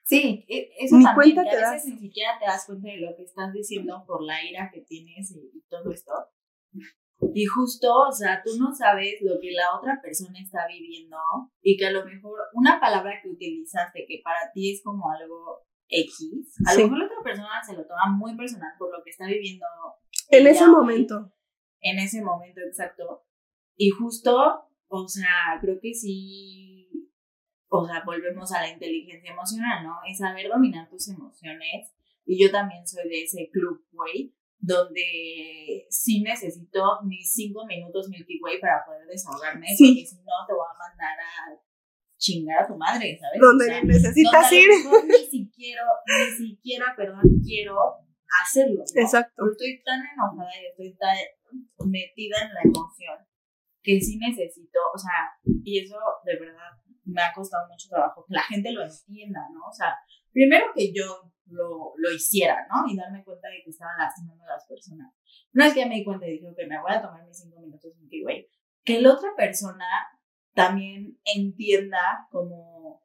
Sí, 0.04 0.46
e- 0.48 0.70
eso 0.78 0.96
Ni 0.96 1.02
también, 1.04 1.34
cuenta 1.34 1.50
que 1.50 1.56
te 1.56 1.64
a 1.64 1.70
veces 1.72 1.84
das. 1.90 1.94
ni 1.94 1.98
siquiera 2.08 2.38
te 2.38 2.44
das 2.46 2.64
cuenta 2.64 2.88
de 2.88 2.98
lo 2.98 3.16
que 3.16 3.24
estás 3.24 3.52
diciendo 3.52 4.04
por 4.06 4.22
la 4.22 4.44
ira 4.44 4.70
que 4.72 4.82
tienes 4.82 5.32
y, 5.32 5.64
todo 5.68 5.90
esto. 5.90 6.12
Y 7.34 7.44
justo, 7.46 7.92
o 8.08 8.12
sea, 8.12 8.40
tú 8.44 8.52
no 8.56 8.72
sabes 8.72 9.14
lo 9.22 9.40
que 9.40 9.50
la 9.50 9.74
otra 9.76 9.98
persona 10.00 10.38
está 10.38 10.68
viviendo 10.68 11.16
y 11.60 11.76
que 11.76 11.86
a 11.86 11.90
lo 11.90 12.04
mejor 12.04 12.38
una 12.54 12.78
palabra 12.78 13.18
que 13.20 13.30
utilizaste 13.30 14.04
que 14.06 14.20
para 14.22 14.52
ti 14.54 14.70
es 14.74 14.82
como 14.84 15.10
algo 15.10 15.66
X, 15.88 16.54
a 16.66 16.70
Sí. 16.72 16.82
lo 16.82 16.84
mejor 16.84 16.98
la 16.98 17.06
otra 17.06 17.22
persona 17.24 17.62
se 17.66 17.74
lo 17.74 17.84
toma 17.84 18.06
muy 18.16 18.36
personal 18.36 18.72
por 18.78 18.92
lo 18.96 19.02
que 19.02 19.10
está 19.10 19.26
viviendo 19.26 19.66
en 20.30 20.46
ese 20.46 20.66
momento. 20.66 21.32
en 21.80 21.98
ese 21.98 22.22
momento 22.22 22.60
exacto. 22.60 23.24
Y 23.76 23.90
justo, 23.90 24.64
o 24.88 25.08
sea, 25.08 25.58
creo 25.60 25.78
que 25.80 25.92
sí, 25.94 26.88
o 27.68 27.86
sea, 27.86 28.02
volvemos 28.04 28.50
a 28.52 28.62
la 28.62 28.70
inteligencia 28.70 29.32
emocional, 29.32 29.84
¿no? 29.84 29.96
Es 30.08 30.18
saber 30.18 30.48
dominar 30.48 30.88
tus 30.88 31.08
emociones. 31.08 31.92
Y 32.24 32.42
yo 32.42 32.50
también 32.50 32.86
soy 32.86 33.08
de 33.08 33.22
ese 33.22 33.48
club, 33.52 33.84
güey, 33.92 34.34
donde 34.58 35.86
sí 35.90 36.22
necesito 36.22 36.82
mis 37.04 37.30
cinco 37.32 37.66
minutos 37.66 38.08
Milky 38.08 38.40
Way 38.42 38.60
para 38.60 38.84
poder 38.84 39.06
desahogarme, 39.06 39.66
Sí. 39.76 39.88
porque 39.94 40.06
si 40.06 40.16
no 40.16 40.32
te 40.46 40.52
voy 40.54 40.66
a 40.74 40.78
mandar 40.78 41.18
a 41.20 41.62
chingar 42.18 42.64
a 42.64 42.66
tu 42.66 42.76
madre, 42.76 43.18
¿sabes? 43.20 43.40
Donde 43.40 43.84
necesitas 43.84 44.50
ir. 44.52 44.68
ni 45.06 45.24
siquiera, 45.30 45.82
ni 46.06 46.36
siquiera, 46.48 46.86
perdón, 46.96 47.22
quiero 47.44 47.76
hacerlo. 48.42 48.82
Exacto. 48.94 49.32
Pero 49.36 49.52
estoy 49.52 49.82
tan 49.82 50.00
enojada 50.00 50.50
y 50.60 50.66
estoy 50.66 50.96
tan 50.96 51.16
metida 51.88 52.42
en 52.42 52.54
la 52.54 52.62
emoción 52.64 53.18
que 53.82 54.00
sí 54.00 54.18
necesito, 54.18 54.80
o 54.92 54.98
sea, 54.98 55.30
y 55.62 55.78
eso 55.78 55.96
de 56.24 56.36
verdad 56.40 56.74
me 57.04 57.22
ha 57.22 57.32
costado 57.32 57.68
mucho 57.68 57.88
trabajo, 57.88 58.24
que 58.26 58.34
la 58.34 58.42
gente 58.42 58.72
lo 58.72 58.82
entienda, 58.82 59.40
¿no? 59.52 59.60
O 59.68 59.72
sea, 59.72 59.94
primero 60.32 60.66
que 60.74 60.92
yo 60.92 61.30
lo, 61.46 61.92
lo 61.96 62.12
hiciera, 62.12 62.66
¿no? 62.68 62.90
Y 62.90 62.96
darme 62.96 63.22
cuenta 63.22 63.48
de 63.48 63.62
que 63.62 63.70
estaba 63.70 63.92
lastimando 63.96 64.42
a 64.42 64.54
las 64.54 64.66
personas. 64.66 65.14
Una 65.54 65.66
vez 65.66 65.74
que 65.74 65.80
ya 65.80 65.86
me 65.86 65.94
di 65.94 66.04
cuenta 66.04 66.26
y 66.26 66.32
dije, 66.32 66.48
ok, 66.48 66.58
me 66.68 66.80
voy 66.82 66.92
a 66.92 67.00
tomar 67.00 67.24
mis 67.24 67.38
cinco 67.38 67.60
minutos, 67.60 67.92
que, 68.10 68.22
güey, 68.22 68.48
que 68.84 69.00
la 69.00 69.12
otra 69.12 69.30
persona 69.36 69.86
también 70.52 71.18
entienda 71.24 72.26
como, 72.30 73.02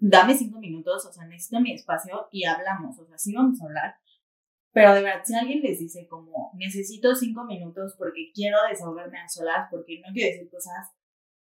dame 0.00 0.34
cinco 0.34 0.58
minutos, 0.58 1.06
o 1.06 1.12
sea, 1.12 1.24
necesito 1.26 1.60
mi 1.60 1.72
espacio 1.72 2.28
y 2.32 2.44
hablamos, 2.44 2.98
o 2.98 3.06
sea, 3.06 3.16
sí 3.16 3.32
vamos 3.32 3.60
a 3.60 3.66
hablar, 3.66 3.94
pero 4.74 4.92
de 4.92 5.02
verdad, 5.02 5.22
si 5.24 5.34
alguien 5.36 5.62
les 5.62 5.78
dice 5.78 6.08
como, 6.08 6.50
necesito 6.54 7.14
cinco 7.14 7.44
minutos 7.44 7.94
porque 7.96 8.32
quiero 8.34 8.58
desahogarme 8.68 9.20
a 9.20 9.28
solas, 9.28 9.68
porque 9.70 10.00
no 10.04 10.12
quiero 10.12 10.32
decir 10.32 10.50
cosas 10.50 10.90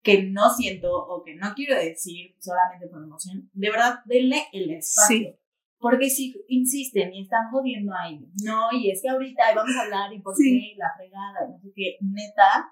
que 0.03 0.25
no 0.25 0.51
siento 0.51 0.93
o 0.93 1.25
que 1.25 1.35
no 1.37 1.55
quiero 1.55 1.77
decir 1.77 2.37
solamente 2.39 2.89
por 2.89 3.03
emoción, 3.03 3.49
de 3.55 3.71
verdad, 3.71 4.01
denle 4.05 4.43
el 4.53 4.71
espacio. 4.73 5.39
Porque 5.79 6.11
si 6.11 6.35
insisten 6.49 7.13
y 7.15 7.23
están 7.23 7.51
jodiendo 7.51 7.95
ahí, 7.97 8.21
no, 8.45 8.69
y 8.71 8.91
es 8.91 9.01
que 9.01 9.09
ahorita 9.09 9.55
vamos 9.55 9.75
a 9.77 9.83
hablar 9.83 10.13
y 10.13 10.21
por 10.21 10.35
qué, 10.37 10.49
y 10.49 10.75
la 10.77 10.93
fregada, 10.95 11.49
y 11.49 11.53
no 11.53 11.59
sé 11.59 11.73
qué, 11.75 11.97
neta, 12.03 12.71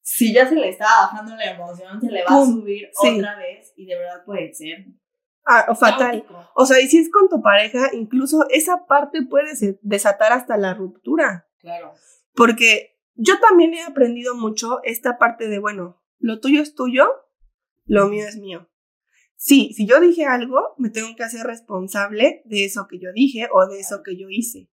si 0.00 0.32
ya 0.32 0.48
se 0.48 0.54
le 0.54 0.68
está 0.68 0.84
bajando 0.84 1.34
la 1.34 1.50
emoción, 1.50 2.00
se 2.00 2.12
le 2.12 2.22
va 2.22 2.40
a 2.40 2.46
subir 2.46 2.88
otra 2.96 3.36
vez 3.36 3.72
y 3.76 3.86
de 3.86 3.98
verdad 3.98 4.24
puede 4.24 4.54
ser 4.54 4.86
Ah, 5.44 5.74
fatal. 5.74 6.24
O 6.54 6.66
sea, 6.66 6.80
y 6.80 6.88
si 6.88 6.98
es 6.98 7.10
con 7.10 7.28
tu 7.28 7.42
pareja, 7.42 7.90
incluso 7.92 8.46
esa 8.50 8.86
parte 8.86 9.22
puede 9.22 9.52
desatar 9.82 10.32
hasta 10.32 10.56
la 10.56 10.74
ruptura. 10.74 11.48
Claro. 11.58 11.92
Porque 12.34 12.98
yo 13.14 13.38
también 13.40 13.74
he 13.74 13.82
aprendido 13.82 14.34
mucho 14.34 14.80
esta 14.84 15.18
parte 15.18 15.48
de, 15.48 15.58
bueno, 15.58 16.02
lo 16.18 16.40
tuyo 16.40 16.62
es 16.62 16.74
tuyo, 16.74 17.08
lo 17.84 18.08
mío 18.08 18.26
es 18.26 18.36
mío. 18.36 18.70
Sí, 19.36 19.72
si 19.74 19.86
yo 19.86 20.00
dije 20.00 20.24
algo, 20.24 20.74
me 20.78 20.88
tengo 20.88 21.14
que 21.16 21.24
hacer 21.24 21.46
responsable 21.46 22.42
de 22.46 22.64
eso 22.64 22.86
que 22.88 22.98
yo 22.98 23.12
dije 23.12 23.48
o 23.52 23.66
de 23.66 23.80
eso 23.80 24.02
que 24.02 24.16
yo 24.16 24.28
hice. 24.30 24.70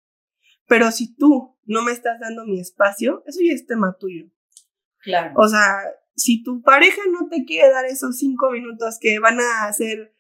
Pero 0.68 0.92
si 0.92 1.16
tú 1.16 1.60
no 1.66 1.84
me 1.84 1.92
estás 1.92 2.20
dando 2.20 2.46
mi 2.46 2.60
espacio, 2.60 3.22
eso 3.28 3.40
ya 3.44 3.54
es 3.54 3.68
tema 3.68 3.96
tuyo. 4.00 4.26
Claro. 5.04 5.34
O 5.38 5.48
sea, 5.48 5.78
si 6.16 6.42
tu 6.42 6.64
pareja 6.64 7.02
no 7.12 7.28
te 7.30 7.46
quiere 7.46 7.70
dar 7.70 7.86
esos 7.86 8.18
cinco 8.18 8.50
minutos 8.50 8.98
que 9.00 9.20
van 9.20 9.40
a 9.40 9.68
hacer 9.68 10.15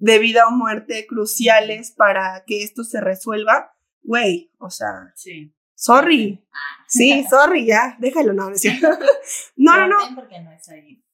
de 0.00 0.18
vida 0.18 0.48
o 0.48 0.50
muerte 0.50 1.06
cruciales 1.06 1.92
para 1.92 2.42
que 2.46 2.64
esto 2.64 2.82
se 2.82 3.00
resuelva, 3.00 3.76
güey, 4.02 4.50
o 4.58 4.70
sea, 4.70 5.12
sí. 5.14 5.54
sorry. 5.74 6.42
Ah. 6.52 6.84
Sí, 6.88 7.24
sorry, 7.28 7.66
ya, 7.66 7.96
déjalo, 8.00 8.32
no, 8.32 8.50
no, 8.50 8.56
no, 9.56 9.86
no. 9.86 9.96
Porque 10.16 10.40
no 10.40 10.50
es 10.52 10.68
ahí. 10.70 11.04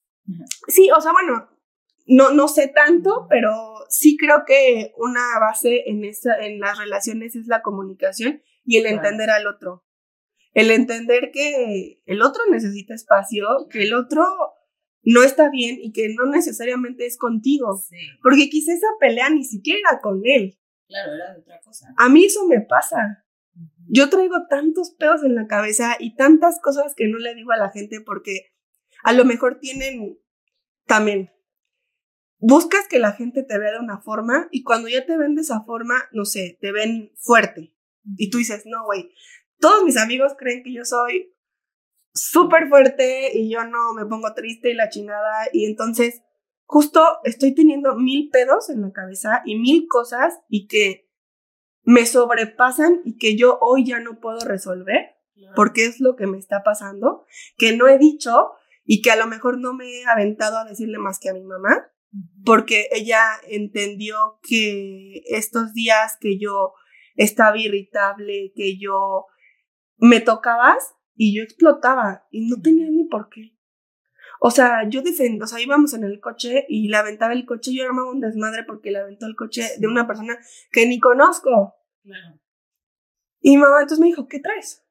Sí, 0.68 0.88
o 0.96 1.00
sea, 1.00 1.12
bueno, 1.12 1.50
no, 2.06 2.30
no 2.30 2.48
sé 2.48 2.68
tanto, 2.68 3.26
pero 3.28 3.52
sí 3.88 4.16
creo 4.16 4.44
que 4.46 4.92
una 4.96 5.38
base 5.40 5.82
en, 5.90 6.04
esa, 6.04 6.38
en 6.38 6.60
las 6.60 6.78
relaciones 6.78 7.34
es 7.34 7.48
la 7.48 7.62
comunicación 7.62 8.42
y 8.64 8.78
el 8.78 8.86
entender 8.86 9.30
al 9.30 9.46
otro. 9.46 9.84
El 10.54 10.70
entender 10.70 11.30
que 11.32 12.02
el 12.06 12.22
otro 12.22 12.42
necesita 12.50 12.94
espacio, 12.94 13.68
que 13.68 13.82
el 13.82 13.94
otro 13.94 14.24
no 15.06 15.22
está 15.22 15.48
bien 15.50 15.78
y 15.80 15.92
que 15.92 16.08
no 16.14 16.26
necesariamente 16.26 17.06
es 17.06 17.16
contigo. 17.16 17.80
Porque 18.22 18.50
quizá 18.50 18.72
esa 18.72 18.88
pelea 18.98 19.30
ni 19.30 19.44
siquiera 19.44 19.78
era 19.88 20.00
con 20.00 20.20
él. 20.24 20.58
Claro, 20.88 21.14
era 21.14 21.32
de 21.32 21.40
otra 21.40 21.60
cosa. 21.60 21.94
A 21.96 22.08
mí 22.08 22.24
eso 22.24 22.46
me 22.48 22.60
pasa. 22.60 23.24
Yo 23.88 24.10
traigo 24.10 24.46
tantos 24.50 24.90
pedos 24.90 25.22
en 25.22 25.36
la 25.36 25.46
cabeza 25.46 25.96
y 26.00 26.16
tantas 26.16 26.60
cosas 26.60 26.94
que 26.96 27.06
no 27.06 27.18
le 27.18 27.36
digo 27.36 27.52
a 27.52 27.56
la 27.56 27.70
gente 27.70 28.00
porque 28.00 28.52
a 29.04 29.12
lo 29.12 29.24
mejor 29.24 29.60
tienen 29.60 30.18
también. 30.86 31.30
Buscas 32.38 32.88
que 32.88 32.98
la 32.98 33.12
gente 33.12 33.44
te 33.44 33.58
vea 33.58 33.72
de 33.72 33.78
una 33.78 34.00
forma 34.00 34.48
y 34.50 34.64
cuando 34.64 34.88
ya 34.88 35.06
te 35.06 35.16
ven 35.16 35.36
de 35.36 35.42
esa 35.42 35.62
forma, 35.62 35.94
no 36.10 36.24
sé, 36.24 36.58
te 36.60 36.72
ven 36.72 37.12
fuerte. 37.14 37.72
Y 38.16 38.28
tú 38.30 38.38
dices, 38.38 38.64
no, 38.66 38.84
güey, 38.84 39.08
todos 39.60 39.84
mis 39.84 39.96
amigos 39.96 40.34
creen 40.36 40.64
que 40.64 40.72
yo 40.72 40.84
soy 40.84 41.32
súper 42.16 42.68
fuerte 42.68 43.30
y 43.38 43.50
yo 43.50 43.64
no 43.64 43.94
me 43.94 44.06
pongo 44.06 44.34
triste 44.34 44.70
y 44.70 44.74
la 44.74 44.88
chingada. 44.88 45.46
Y 45.52 45.66
entonces, 45.66 46.22
justo 46.64 47.02
estoy 47.24 47.54
teniendo 47.54 47.94
mil 47.94 48.30
pedos 48.30 48.70
en 48.70 48.82
la 48.82 48.92
cabeza 48.92 49.42
y 49.44 49.56
mil 49.58 49.86
cosas 49.88 50.38
y 50.48 50.66
que 50.66 51.08
me 51.82 52.04
sobrepasan 52.06 53.02
y 53.04 53.16
que 53.16 53.36
yo 53.36 53.58
hoy 53.60 53.86
ya 53.86 54.00
no 54.00 54.18
puedo 54.18 54.40
resolver 54.40 55.16
porque 55.54 55.84
es 55.84 56.00
lo 56.00 56.16
que 56.16 56.26
me 56.26 56.38
está 56.38 56.62
pasando, 56.62 57.24
que 57.56 57.76
no 57.76 57.86
he 57.86 57.98
dicho 57.98 58.52
y 58.84 59.02
que 59.02 59.10
a 59.10 59.16
lo 59.16 59.26
mejor 59.26 59.58
no 59.58 59.74
me 59.74 59.86
he 59.86 60.06
aventado 60.06 60.58
a 60.58 60.64
decirle 60.64 60.98
más 60.98 61.18
que 61.18 61.28
a 61.28 61.34
mi 61.34 61.42
mamá, 61.42 61.92
porque 62.44 62.88
ella 62.92 63.22
entendió 63.48 64.38
que 64.42 65.22
estos 65.26 65.72
días 65.74 66.16
que 66.20 66.38
yo 66.38 66.72
estaba 67.16 67.58
irritable, 67.58 68.52
que 68.54 68.78
yo 68.78 69.26
me 69.98 70.20
tocabas, 70.20 70.95
y 71.16 71.36
yo 71.36 71.42
explotaba 71.42 72.26
y 72.30 72.48
no 72.48 72.60
tenía 72.60 72.88
ni 72.90 73.04
por 73.04 73.28
qué. 73.28 73.56
O 74.40 74.50
sea, 74.50 74.88
yo 74.88 75.02
defendo, 75.02 75.44
o 75.44 75.48
sea, 75.48 75.60
íbamos 75.60 75.94
en 75.94 76.04
el 76.04 76.20
coche 76.20 76.66
y 76.68 76.88
le 76.88 76.96
aventaba 76.96 77.32
el 77.32 77.46
coche, 77.46 77.72
yo 77.74 77.84
armaba 77.84 78.10
un 78.10 78.20
desmadre 78.20 78.64
porque 78.64 78.90
le 78.90 78.98
aventó 78.98 79.26
el 79.26 79.34
coche 79.34 79.70
de 79.78 79.86
una 79.86 80.06
persona 80.06 80.38
que 80.70 80.86
ni 80.86 81.00
conozco. 81.00 81.74
Y 83.40 83.56
mamá 83.56 83.80
entonces 83.80 83.98
me 83.98 84.06
dijo, 84.06 84.28
¿qué 84.28 84.40
traes? 84.40 84.84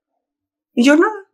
Y 0.73 0.83
yo, 0.83 0.95
nada. 0.95 1.29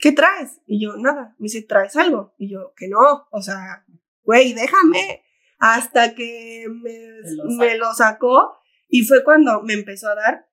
¿Qué 0.00 0.12
traes? 0.12 0.60
Y 0.66 0.82
yo, 0.82 0.96
nada. 0.96 1.36
Me 1.38 1.44
dice, 1.44 1.62
¿traes 1.62 1.96
algo? 1.96 2.34
Y 2.38 2.50
yo, 2.50 2.72
que 2.76 2.88
no. 2.88 3.28
O 3.30 3.40
sea, 3.40 3.84
güey, 4.22 4.52
déjame. 4.52 5.22
Hasta 5.58 6.14
que 6.14 6.66
me, 6.68 7.56
me 7.56 7.78
lo 7.78 7.94
sacó 7.94 8.58
y 8.88 9.02
fue 9.02 9.22
cuando 9.22 9.62
me 9.62 9.74
empezó 9.74 10.08
a 10.08 10.14
dar 10.14 10.48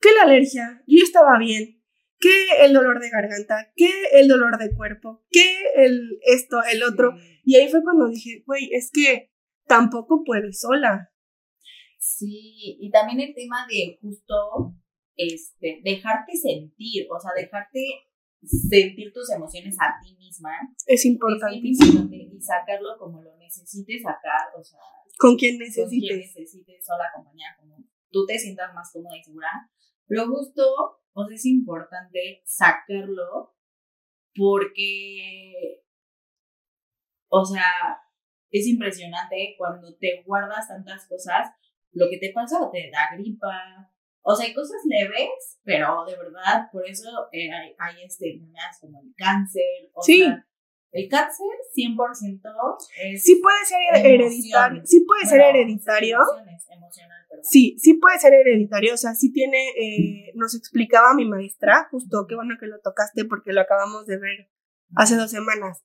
que 0.00 0.12
la 0.12 0.22
alergia, 0.22 0.82
yo 0.86 1.02
estaba 1.02 1.38
bien, 1.38 1.77
que 2.18 2.64
el 2.64 2.72
dolor 2.72 3.00
de 3.00 3.10
garganta, 3.10 3.72
que 3.76 3.90
el 4.12 4.28
dolor 4.28 4.58
de 4.58 4.74
cuerpo, 4.74 5.24
que 5.30 5.60
el 5.76 6.18
esto, 6.22 6.58
el 6.72 6.82
otro. 6.82 7.14
Y 7.44 7.56
ahí 7.56 7.68
fue 7.68 7.82
cuando 7.82 8.08
dije, 8.08 8.42
güey, 8.46 8.70
es 8.72 8.90
que 8.92 9.30
tampoco 9.66 10.22
puedes 10.24 10.60
sola. 10.60 11.12
Sí, 11.98 12.78
y 12.80 12.90
también 12.90 13.20
el 13.20 13.34
tema 13.34 13.66
de 13.68 13.98
justo 14.00 14.74
este, 15.16 15.80
dejarte 15.84 16.32
sentir, 16.36 17.06
o 17.10 17.18
sea, 17.20 17.32
dejarte 17.36 17.80
sentir 18.40 19.12
tus 19.12 19.30
emociones 19.30 19.76
a 19.80 20.00
ti 20.02 20.16
misma. 20.16 20.50
Es 20.86 21.04
importante. 21.04 21.60
y 21.62 22.40
sacarlo 22.40 22.96
como 22.98 23.22
lo 23.22 23.36
necesites 23.36 24.02
sacar, 24.02 24.48
o 24.56 24.62
sea. 24.62 24.78
Con 25.18 25.36
quien 25.36 25.58
necesites. 25.58 25.90
Con 25.90 26.00
quien 26.00 26.18
necesites, 26.20 26.86
sola, 26.86 27.10
compañía, 27.14 27.56
como 27.58 27.84
tú 28.10 28.24
te 28.26 28.38
sientas 28.38 28.72
más 28.74 28.90
cómoda 28.92 29.16
y 29.16 29.24
segura. 29.24 29.48
Pero 30.08 30.26
justo 30.26 30.62
o 31.12 31.28
es 31.30 31.44
importante 31.46 32.42
sacarlo 32.44 33.54
porque, 34.34 35.82
o 37.28 37.44
sea, 37.44 37.64
es 38.50 38.66
impresionante 38.66 39.54
cuando 39.58 39.94
te 39.96 40.22
guardas 40.24 40.68
tantas 40.68 41.06
cosas, 41.08 41.48
lo 41.92 42.08
que 42.08 42.18
te 42.18 42.32
pasa 42.32 42.70
te 42.72 42.90
da 42.90 43.14
gripa. 43.16 43.92
O 44.22 44.34
sea, 44.34 44.46
hay 44.46 44.54
cosas 44.54 44.80
leves, 44.84 45.60
pero 45.64 46.04
de 46.04 46.16
verdad, 46.16 46.68
por 46.70 46.86
eso 46.86 47.08
eh, 47.32 47.50
hay, 47.50 47.74
hay 47.78 48.04
este, 48.04 48.40
como 48.80 49.00
el 49.00 49.14
cáncer. 49.16 49.90
O 49.92 50.02
sí. 50.02 50.24
El 50.90 51.08
cáncer 51.08 51.46
100% 51.76 52.40
es 53.02 53.22
Sí 53.22 53.36
puede 53.42 53.64
ser 53.64 54.06
hereditario. 54.06 54.82
Sí 54.84 55.00
puede 55.00 55.26
ser 55.26 55.40
hereditario. 55.40 56.18
Sí, 57.42 57.76
sí 57.78 57.94
puede 57.94 58.18
ser 58.18 58.32
hereditario. 58.34 58.94
O 58.94 58.96
sea, 58.96 59.14
sí 59.14 59.32
tiene, 59.32 59.68
eh, 59.70 60.32
nos 60.34 60.54
explicaba 60.54 61.14
mi 61.14 61.26
maestra, 61.26 61.88
justo, 61.90 62.26
qué 62.26 62.34
bueno 62.34 62.56
que 62.58 62.66
lo 62.66 62.80
tocaste 62.80 63.24
porque 63.26 63.52
lo 63.52 63.60
acabamos 63.60 64.06
de 64.06 64.18
ver 64.18 64.50
hace 64.96 65.16
dos 65.16 65.30
semanas. 65.30 65.84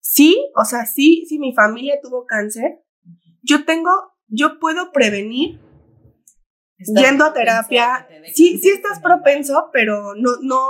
Sí, 0.00 0.50
o 0.54 0.64
sea, 0.64 0.84
sí, 0.84 1.24
sí, 1.26 1.38
mi 1.38 1.54
familia 1.54 1.98
tuvo 2.02 2.26
cáncer. 2.26 2.82
Yo 3.42 3.64
tengo, 3.64 3.90
yo 4.26 4.58
puedo 4.60 4.92
prevenir 4.92 5.60
yendo 6.78 7.24
a 7.24 7.32
terapia. 7.32 8.06
Sí, 8.34 8.58
sí 8.58 8.68
estás 8.68 9.00
propenso, 9.00 9.70
pero 9.72 10.14
no, 10.14 10.32
no, 10.42 10.60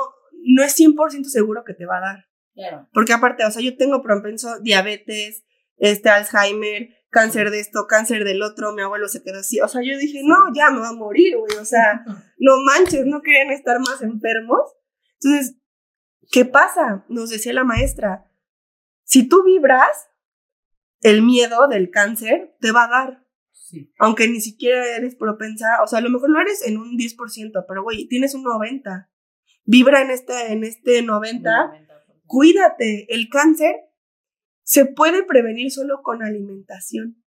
no 0.45 0.63
es 0.63 0.79
100% 0.79 1.25
seguro 1.25 1.65
que 1.65 1.75
te 1.75 1.87
va 1.87 1.99
a 1.99 2.01
dar. 2.01 2.25
Porque 2.93 3.13
aparte, 3.13 3.45
o 3.45 3.51
sea, 3.51 3.63
yo 3.63 3.77
tengo 3.77 4.03
propenso 4.03 4.61
diabetes, 4.61 5.45
este 5.77 6.09
Alzheimer, 6.09 6.91
cáncer 7.11 7.51
de 7.51 7.61
esto, 7.61 7.87
cáncer 7.89 8.25
del 8.25 8.43
otro, 8.43 8.73
mi 8.73 8.83
abuelo 8.83 9.09
se 9.09 9.23
quedó 9.23 9.39
así. 9.39 9.61
O 9.61 9.69
sea, 9.69 9.81
yo 9.83 9.97
dije, 9.99 10.21
no, 10.25 10.37
ya 10.55 10.71
me 10.71 10.81
va 10.81 10.91
a 10.91 10.95
morir, 10.95 11.37
güey. 11.37 11.57
O 11.59 11.65
sea, 11.65 12.05
no 12.39 12.53
manches, 12.65 13.07
no 13.07 13.23
querían 13.23 13.51
estar 13.51 13.79
más 13.79 14.03
enfermos. 14.03 14.61
Entonces, 15.21 15.57
¿qué 16.31 16.45
pasa? 16.45 17.05
Nos 17.09 17.31
decía 17.31 17.53
la 17.53 17.65
maestra, 17.65 18.31
si 19.05 19.29
tú 19.29 19.45
vibras, 19.45 20.09
el 21.01 21.23
miedo 21.23 21.69
del 21.69 21.91
cáncer 21.91 22.57
te 22.61 22.73
va 22.73 22.85
a 22.85 22.89
dar. 22.89 23.25
Sí. 23.53 23.93
Aunque 23.99 24.29
ni 24.29 24.41
siquiera 24.41 24.85
eres 24.97 25.15
propensa, 25.15 25.83
o 25.83 25.87
sea, 25.87 26.01
a 26.01 26.03
lo 26.03 26.11
mejor 26.11 26.31
no 26.31 26.41
eres 26.41 26.67
en 26.67 26.79
un 26.79 26.97
10%, 26.97 27.65
pero 27.67 27.83
güey, 27.83 28.07
tienes 28.09 28.35
un 28.35 28.45
90%. 28.45 29.09
Vibra 29.67 30.03
en 30.03 30.11
este, 30.11 30.53
en 30.53 30.65
este 30.65 31.03
90%, 31.03 31.94
cuídate. 32.35 33.07
El 33.15 33.29
cáncer 33.29 33.77
se 34.65 34.87
puede 34.87 35.23
prevenir 35.23 35.71
solo 35.71 36.03
con 36.03 36.25
alimentación. 36.25 37.23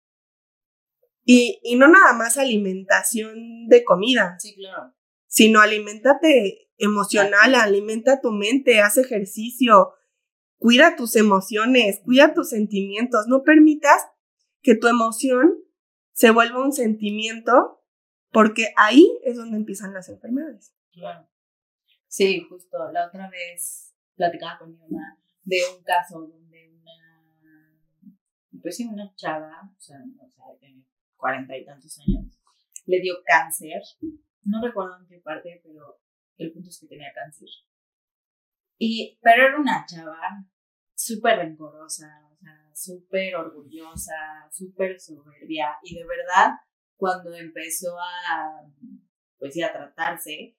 Y, 1.24 1.58
y 1.64 1.74
no 1.74 1.88
nada 1.88 2.12
más 2.12 2.38
alimentación 2.38 3.66
de 3.66 3.82
comida, 3.84 4.36
Sí, 4.38 4.54
claro. 4.54 4.94
sino 5.26 5.60
alimentate 5.60 6.70
emocional, 6.78 7.54
alimenta 7.56 8.20
tu 8.20 8.30
mente, 8.30 8.80
haz 8.80 8.96
ejercicio, 8.96 9.92
cuida 10.58 10.94
tus 10.96 11.16
emociones, 11.16 12.00
cuida 12.04 12.32
tus 12.34 12.50
sentimientos, 12.50 13.26
no 13.26 13.42
permitas 13.42 14.02
que 14.62 14.76
tu 14.76 14.86
emoción 14.86 15.58
se 16.12 16.30
vuelva 16.30 16.62
un 16.62 16.72
sentimiento, 16.72 17.84
porque 18.30 18.72
ahí 18.76 19.18
es 19.24 19.36
donde 19.36 19.56
empiezan 19.56 19.94
las 19.94 20.08
enfermedades. 20.08 20.74
Claro. 20.92 21.28
Sí, 22.06 22.44
justo. 22.48 22.78
La 22.92 23.06
otra 23.06 23.30
vez 23.30 23.91
platicaba 24.14 24.58
con 24.58 24.70
mi 24.70 24.78
mamá 24.78 25.18
de 25.44 25.58
un 25.76 25.82
caso 25.82 26.20
donde 26.20 26.70
una, 26.70 27.80
pues 28.60 28.76
sí, 28.76 28.86
una 28.86 29.12
chava, 29.14 29.72
o 29.76 29.80
sea, 29.80 29.98
o 30.20 30.30
sea, 30.30 30.44
tiene 30.58 30.84
cuarenta 31.16 31.56
y 31.56 31.64
tantos 31.64 31.98
años, 32.00 32.38
le 32.86 33.00
dio 33.00 33.14
cáncer. 33.24 33.82
No 34.44 34.60
recuerdo 34.62 34.98
en 35.00 35.06
qué 35.06 35.18
parte, 35.18 35.60
pero 35.62 36.00
el 36.36 36.52
punto 36.52 36.68
es 36.68 36.78
que 36.80 36.88
tenía 36.88 37.12
cáncer. 37.14 37.48
Y, 38.78 39.18
pero 39.22 39.46
era 39.46 39.60
una 39.60 39.84
chava 39.86 40.44
súper 40.94 41.38
rencorosa, 41.38 42.28
o 42.32 42.36
sea, 42.36 42.70
súper 42.74 43.36
orgullosa, 43.36 44.48
súper 44.50 44.98
soberbia. 44.98 45.76
Y 45.82 45.94
de 45.94 46.04
verdad, 46.04 46.52
cuando 46.96 47.34
empezó 47.34 47.96
a, 47.98 48.62
pues 49.38 49.62
a 49.62 49.72
tratarse, 49.72 50.56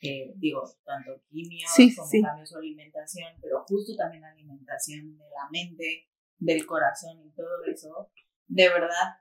que 0.00 0.32
digo, 0.36 0.62
tanto 0.84 1.22
quimio 1.28 1.66
Sí, 1.74 1.94
como 1.94 2.08
sí. 2.08 2.22
cambió 2.22 2.46
su 2.46 2.56
alimentación, 2.56 3.34
pero 3.40 3.62
justo 3.68 3.94
también 3.96 4.24
alimentación 4.24 5.16
de 5.18 5.24
la 5.24 5.48
mente, 5.52 6.08
del 6.38 6.64
corazón 6.66 7.20
y 7.24 7.30
todo 7.32 7.64
eso, 7.66 8.10
de 8.48 8.68
verdad 8.68 9.18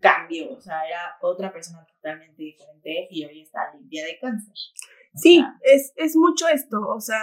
cambió, 0.00 0.52
o 0.52 0.60
sea, 0.60 0.86
era 0.86 1.16
otra 1.22 1.52
persona 1.52 1.84
totalmente 1.86 2.42
diferente 2.42 3.08
y 3.10 3.24
hoy 3.24 3.40
está 3.42 3.72
limpia 3.74 4.04
de 4.04 4.18
cáncer. 4.20 4.52
O 4.52 5.18
Sí, 5.18 5.36
sea, 5.36 5.54
es, 5.62 5.92
es 5.96 6.16
mucho 6.16 6.48
esto, 6.48 6.78
o 6.86 7.00
sea, 7.00 7.20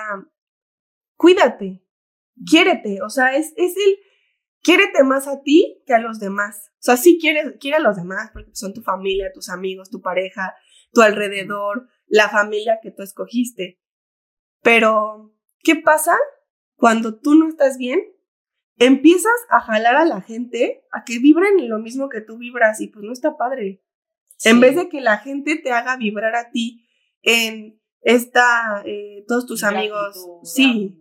cuídate, 1.15 1.83
quiérete, 2.49 3.01
o 3.01 3.09
sea, 3.09 3.35
es, 3.35 3.53
es 3.57 3.75
el, 3.77 3.97
quiérete 4.61 5.03
más 5.03 5.27
a 5.27 5.41
ti 5.41 5.83
que 5.85 5.93
a 5.93 5.99
los 5.99 6.19
demás. 6.19 6.71
O 6.79 6.81
sea, 6.85 6.97
sí 6.97 7.17
quieres, 7.21 7.55
quiere 7.59 7.77
a 7.77 7.81
los 7.81 7.95
demás 7.95 8.31
porque 8.33 8.55
son 8.55 8.73
tu 8.73 8.81
familia, 8.81 9.31
tus 9.33 9.49
amigos, 9.49 9.89
tu 9.89 10.01
pareja, 10.01 10.55
tu 10.91 11.01
alrededor, 11.01 11.87
la 12.13 12.29
familia 12.29 12.77
que 12.79 12.91
tú 12.91 13.01
escogiste. 13.01 13.81
Pero, 14.61 15.33
¿qué 15.63 15.75
pasa 15.75 16.15
cuando 16.75 17.19
tú 17.19 17.33
no 17.33 17.49
estás 17.49 17.79
bien? 17.79 18.01
Empiezas 18.77 19.33
a 19.49 19.59
jalar 19.61 19.95
a 19.95 20.05
la 20.05 20.21
gente 20.21 20.83
a 20.91 21.05
que 21.05 21.17
vibren 21.17 21.59
en 21.59 21.69
lo 21.69 21.79
mismo 21.79 22.09
que 22.09 22.21
tú 22.21 22.37
vibras 22.37 22.79
y 22.81 22.89
pues 22.89 23.03
no 23.03 23.13
está 23.13 23.35
padre. 23.35 23.83
En 24.43 24.59
vez 24.59 24.75
de 24.75 24.89
que 24.89 25.01
la 25.01 25.17
gente 25.17 25.57
te 25.57 25.71
haga 25.71 25.97
vibrar 25.97 26.35
a 26.35 26.51
ti 26.51 26.85
en 27.23 27.81
esta, 28.01 28.83
eh, 28.85 29.25
todos 29.27 29.47
tus 29.47 29.63
amigos, 29.63 30.15
sí, 30.43 30.95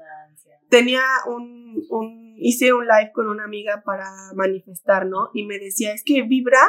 tenía 0.70 1.03
un, 1.27 1.85
un, 1.90 2.37
hice 2.38 2.72
un 2.72 2.87
live 2.87 3.12
con 3.12 3.27
una 3.29 3.44
amiga 3.44 3.83
para 3.85 4.07
manifestar, 4.35 5.07
¿no? 5.07 5.29
Y 5.35 5.44
me 5.44 5.59
decía, 5.59 5.92
es 5.92 6.05
que 6.05 6.22
vibra 6.22 6.62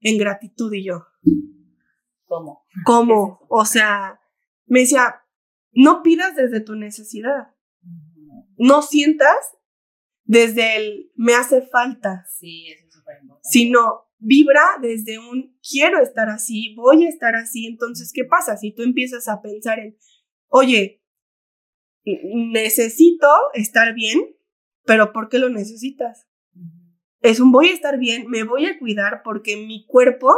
en 0.00 0.18
gratitud 0.18 0.72
y 0.72 0.84
yo, 0.84 1.04
¿Cómo? 2.28 2.64
¿cómo? 2.84 3.40
O 3.48 3.64
sea, 3.64 4.20
me 4.66 4.80
decía, 4.80 5.22
no 5.72 6.02
pidas 6.02 6.36
desde 6.36 6.60
tu 6.60 6.76
necesidad, 6.76 7.54
no 8.56 8.82
sientas 8.82 9.36
desde 10.24 10.76
el 10.76 11.10
me 11.16 11.34
hace 11.34 11.62
falta, 11.62 12.26
Sí, 12.38 12.66
eso 12.70 12.86
es 12.86 12.94
súper 12.94 13.16
importante. 13.22 13.48
sino 13.50 14.08
vibra 14.18 14.62
desde 14.80 15.18
un 15.18 15.58
quiero 15.62 16.00
estar 16.00 16.28
así, 16.28 16.74
voy 16.76 17.06
a 17.06 17.08
estar 17.08 17.34
así. 17.34 17.66
Entonces, 17.66 18.12
¿qué 18.12 18.24
pasa? 18.24 18.56
Si 18.56 18.74
tú 18.74 18.82
empiezas 18.82 19.28
a 19.28 19.40
pensar 19.40 19.78
en, 19.78 19.96
oye, 20.48 21.02
necesito 22.04 23.28
estar 23.54 23.94
bien, 23.94 24.36
pero 24.84 25.12
¿por 25.12 25.28
qué 25.28 25.38
lo 25.38 25.48
necesitas? 25.48 26.26
Es 27.20 27.40
un 27.40 27.50
voy 27.50 27.68
a 27.68 27.74
estar 27.74 27.98
bien, 27.98 28.26
me 28.28 28.44
voy 28.44 28.66
a 28.66 28.78
cuidar 28.78 29.22
porque 29.24 29.56
mi 29.56 29.86
cuerpo, 29.86 30.28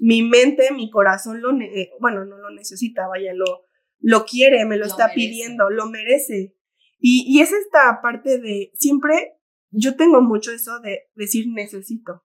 mi 0.00 0.22
mente, 0.22 0.72
mi 0.72 0.90
corazón 0.90 1.40
lo, 1.40 1.52
ne- 1.52 1.80
eh, 1.80 1.90
bueno, 2.00 2.24
no 2.24 2.38
lo 2.38 2.50
necesita, 2.50 3.06
vaya, 3.08 3.32
lo, 3.34 3.64
lo 4.00 4.24
quiere, 4.24 4.64
me 4.64 4.76
lo, 4.76 4.84
Lo 4.84 4.90
está 4.90 5.08
merece. 5.08 5.14
pidiendo, 5.28 5.70
lo 5.70 5.86
merece. 5.86 6.54
Y, 7.00 7.24
y 7.28 7.40
es 7.40 7.52
esta 7.52 8.00
parte 8.02 8.38
de, 8.38 8.70
siempre, 8.74 9.34
yo 9.70 9.96
tengo 9.96 10.20
mucho 10.20 10.50
eso 10.52 10.80
de 10.80 11.02
decir 11.14 11.46
necesito. 11.48 12.24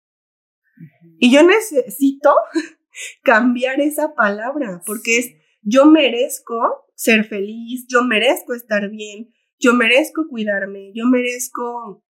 Y 1.19 1.31
yo 1.31 1.43
necesito 1.43 2.33
cambiar 3.23 3.79
esa 3.81 4.13
palabra, 4.15 4.81
porque 4.85 5.17
es 5.19 5.31
yo 5.61 5.85
merezco 5.85 6.85
ser 6.95 7.23
feliz, 7.25 7.85
yo 7.87 8.03
merezco 8.03 8.53
estar 8.53 8.89
bien, 8.89 9.33
yo 9.59 9.73
merezco 9.73 10.27
cuidarme, 10.27 10.91
yo 10.93 11.05
merezco 11.05 12.03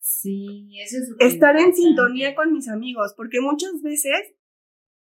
Sí, 0.00 0.78
eso 0.82 0.96
es 1.18 1.32
estar 1.34 1.56
en 1.58 1.74
sintonía 1.74 2.34
con 2.34 2.52
mis 2.52 2.68
amigos, 2.68 3.14
porque 3.16 3.40
muchas 3.40 3.82
veces 3.82 4.34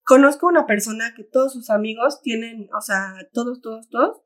conozco 0.07 0.47
a 0.47 0.51
una 0.51 0.67
persona 0.67 1.13
que 1.15 1.25
todos 1.25 1.53
sus 1.53 1.69
amigos 1.69 2.23
tienen, 2.23 2.69
o 2.73 2.81
sea, 2.81 3.15
todos, 3.33 3.61
todos, 3.61 3.89
todos, 3.91 4.23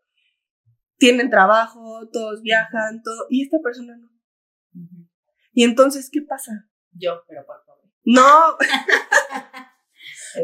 tienen 0.99 1.31
trabajo, 1.31 2.09
todos 2.13 2.43
viajan, 2.43 3.03
todo, 3.03 3.27
y 3.31 3.43
esta 3.43 3.59
persona 3.65 3.97
no. 3.97 4.11
Ujú. 4.75 5.09
Y 5.53 5.65
entonces, 5.65 6.11
¿qué 6.13 6.23
pasa? 6.23 6.69
Yo, 6.93 7.25
pero 7.27 7.45
por 7.45 7.65
favor. 7.65 7.85
No, 8.05 8.57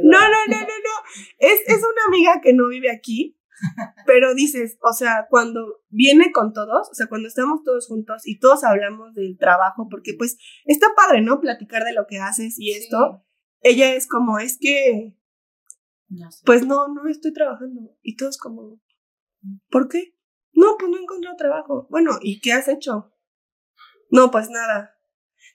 No, 0.02 0.20
no, 0.20 0.46
no, 0.48 0.60
no, 0.60 0.66
no. 0.66 1.26
Es, 1.38 1.60
es 1.66 1.78
una 1.78 2.06
amiga 2.08 2.40
que 2.42 2.52
no 2.52 2.68
vive 2.68 2.90
aquí, 2.90 3.38
pero 4.06 4.34
dices, 4.34 4.78
o 4.82 4.92
sea, 4.92 5.26
cuando 5.30 5.80
viene 5.88 6.32
con 6.32 6.52
todos, 6.52 6.88
o 6.90 6.94
sea, 6.94 7.06
cuando 7.06 7.28
estamos 7.28 7.62
todos 7.62 7.86
juntos 7.86 8.22
y 8.26 8.38
todos 8.38 8.64
hablamos 8.64 9.14
del 9.14 9.38
trabajo, 9.38 9.88
porque 9.90 10.14
pues 10.16 10.38
está 10.64 10.88
padre, 10.94 11.22
¿no? 11.22 11.40
Platicar 11.40 11.84
de 11.84 11.94
lo 11.94 12.06
que 12.06 12.18
haces 12.18 12.56
y 12.58 12.72
esto. 12.72 13.22
Ella 13.60 13.94
es 13.94 14.06
como, 14.06 14.38
es 14.38 14.58
que, 14.60 15.15
No 16.08 16.30
sé. 16.30 16.42
pues 16.44 16.64
no, 16.64 16.88
no 16.88 17.08
estoy 17.08 17.32
trabajando. 17.32 17.96
Y 18.02 18.16
todos 18.16 18.38
como, 18.38 18.80
¿por 19.70 19.88
qué? 19.88 20.14
No, 20.52 20.76
pues 20.78 20.90
no 20.90 20.96
he 20.96 21.02
encontrado 21.02 21.36
trabajo. 21.36 21.86
Bueno, 21.90 22.18
¿y 22.22 22.40
qué 22.40 22.52
has 22.52 22.68
hecho? 22.68 23.12
No, 24.10 24.30
pues 24.30 24.48
nada. 24.50 24.98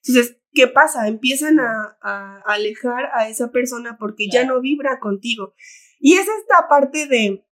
Entonces, 0.03 0.37
¿qué 0.51 0.67
pasa? 0.67 1.07
Empiezan 1.07 1.59
a, 1.59 1.97
a 2.01 2.41
alejar 2.45 3.09
a 3.13 3.29
esa 3.29 3.51
persona 3.51 3.97
porque 3.97 4.27
ya 4.31 4.45
no 4.45 4.61
vibra 4.61 4.99
contigo. 4.99 5.53
Y 5.99 6.15
es 6.15 6.27
esta 6.27 6.67
parte 6.67 7.07
de... 7.07 7.45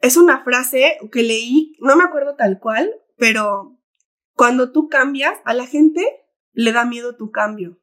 Es 0.00 0.16
una 0.16 0.44
frase 0.44 0.98
que 1.10 1.22
leí, 1.22 1.76
no 1.80 1.96
me 1.96 2.04
acuerdo 2.04 2.36
tal 2.36 2.60
cual, 2.60 2.94
pero 3.16 3.80
cuando 4.34 4.70
tú 4.70 4.88
cambias, 4.88 5.38
a 5.44 5.54
la 5.54 5.66
gente 5.66 6.04
le 6.52 6.72
da 6.72 6.84
miedo 6.84 7.16
tu 7.16 7.30
cambio. 7.30 7.80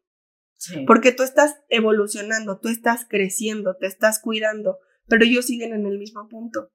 Sí. 0.65 0.85
Porque 0.87 1.11
tú 1.11 1.23
estás 1.23 1.57
evolucionando, 1.67 2.57
tú 2.59 2.69
estás 2.69 3.05
creciendo, 3.09 3.75
te 3.75 3.85
estás 3.87 4.19
cuidando, 4.21 4.79
pero 5.09 5.25
ellos 5.25 5.45
siguen 5.45 5.73
en 5.73 5.85
el 5.85 5.97
mismo 5.99 6.29
punto. 6.29 6.71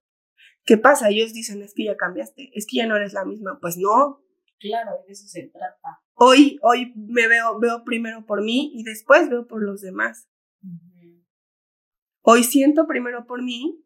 ¿Qué 0.66 0.76
pasa? 0.76 1.08
Ellos 1.08 1.32
dicen, 1.32 1.62
es 1.62 1.72
que 1.74 1.84
ya 1.86 1.96
cambiaste, 1.96 2.50
es 2.54 2.66
que 2.68 2.76
ya 2.76 2.86
no 2.86 2.96
eres 2.96 3.14
la 3.14 3.24
misma. 3.24 3.58
Pues 3.62 3.78
no, 3.78 4.22
Claro, 4.60 4.90
de 5.06 5.12
eso 5.12 5.26
se 5.26 5.44
trata. 5.48 6.02
hoy, 6.14 6.58
hoy 6.62 6.92
me 6.96 7.28
veo, 7.28 7.58
veo 7.60 7.82
primero 7.84 8.26
por 8.26 8.42
mí 8.42 8.72
y 8.74 8.82
después 8.82 9.30
veo 9.30 9.46
por 9.46 9.62
los 9.62 9.80
demás. 9.80 10.28
Hoy 12.22 12.44
siento 12.44 12.86
primero 12.86 13.24
por 13.26 13.42
mí, 13.42 13.82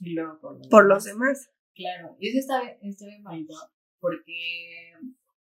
Y 0.00 0.14
luego 0.14 0.38
por 0.40 0.56
los, 0.58 0.68
por 0.68 0.86
los 0.86 1.04
demás. 1.04 1.50
Claro, 1.74 2.16
y 2.18 2.28
eso 2.30 2.38
está, 2.38 2.62
bien- 2.62 2.78
está 2.82 3.04
bien 3.06 3.22
bonito 3.22 3.54
porque, 4.00 4.92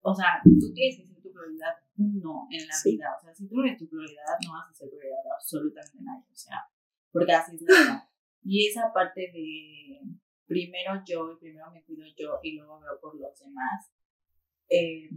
o 0.00 0.14
sea, 0.14 0.40
tú 0.44 0.72
tienes 0.72 0.96
que 0.98 1.06
ser 1.08 1.22
tu 1.22 1.30
prioridad 1.32 1.74
uno 1.96 2.46
en 2.50 2.66
la 2.66 2.74
Sí. 2.74 2.92
vida. 2.92 3.14
O 3.18 3.20
sea, 3.22 3.34
si 3.34 3.48
tú 3.48 3.56
no 3.56 3.64
eres 3.64 3.78
tu 3.78 3.88
prioridad, 3.88 4.36
no 4.46 4.52
vas 4.52 4.70
a 4.70 4.74
ser 4.74 4.88
prioridad 4.88 5.22
de 5.24 5.30
absolutamente 5.34 5.98
nadie. 6.02 6.26
O 6.30 6.36
sea, 6.36 6.58
porque 7.10 7.32
así 7.32 7.56
es 7.56 7.62
la 7.62 7.68
vida. 7.80 8.10
Y 8.44 8.66
esa 8.68 8.92
parte 8.92 9.20
de 9.32 10.00
primero 10.46 11.00
yo 11.06 11.32
y 11.32 11.38
primero 11.38 11.70
me 11.70 11.82
cuido 11.84 12.04
yo 12.16 12.38
y 12.42 12.56
luego 12.56 12.80
veo 12.80 12.98
por 13.00 13.14
los 13.18 13.38
demás. 13.38 13.92
eh, 14.68 15.08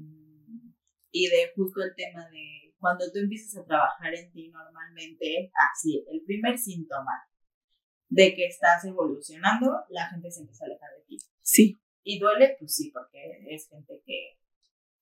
y 1.18 1.28
de 1.30 1.50
justo 1.56 1.82
el 1.82 1.96
tema 1.96 2.28
de 2.30 2.74
cuando 2.78 3.06
tú 3.10 3.20
empiezas 3.20 3.56
a 3.64 3.66
trabajar 3.66 4.14
en 4.14 4.30
ti 4.34 4.50
normalmente, 4.50 5.50
así, 5.72 6.04
el 6.12 6.22
primer 6.26 6.58
síntoma 6.58 7.14
de 8.10 8.34
que 8.36 8.48
estás 8.48 8.84
evolucionando, 8.84 9.72
la 9.90 10.10
gente 10.10 10.30
se 10.30 10.42
empieza 10.42 10.66
a 10.66 10.68
alejar 10.68 10.90
de 10.98 11.06
ti. 11.08 11.18
Sí, 11.42 11.78
Y 12.04 12.20
duele, 12.20 12.56
pues 12.60 12.76
sí, 12.76 12.92
porque 12.92 13.46
es 13.50 13.68
gente 13.70 14.02
que, 14.06 14.38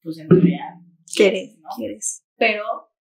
pues 0.04 0.20
en 0.20 0.28
teoría, 0.30 0.80
quieres, 1.16 1.58
¿no? 1.60 1.70
Quieres. 1.76 2.26
Pero 2.36 2.94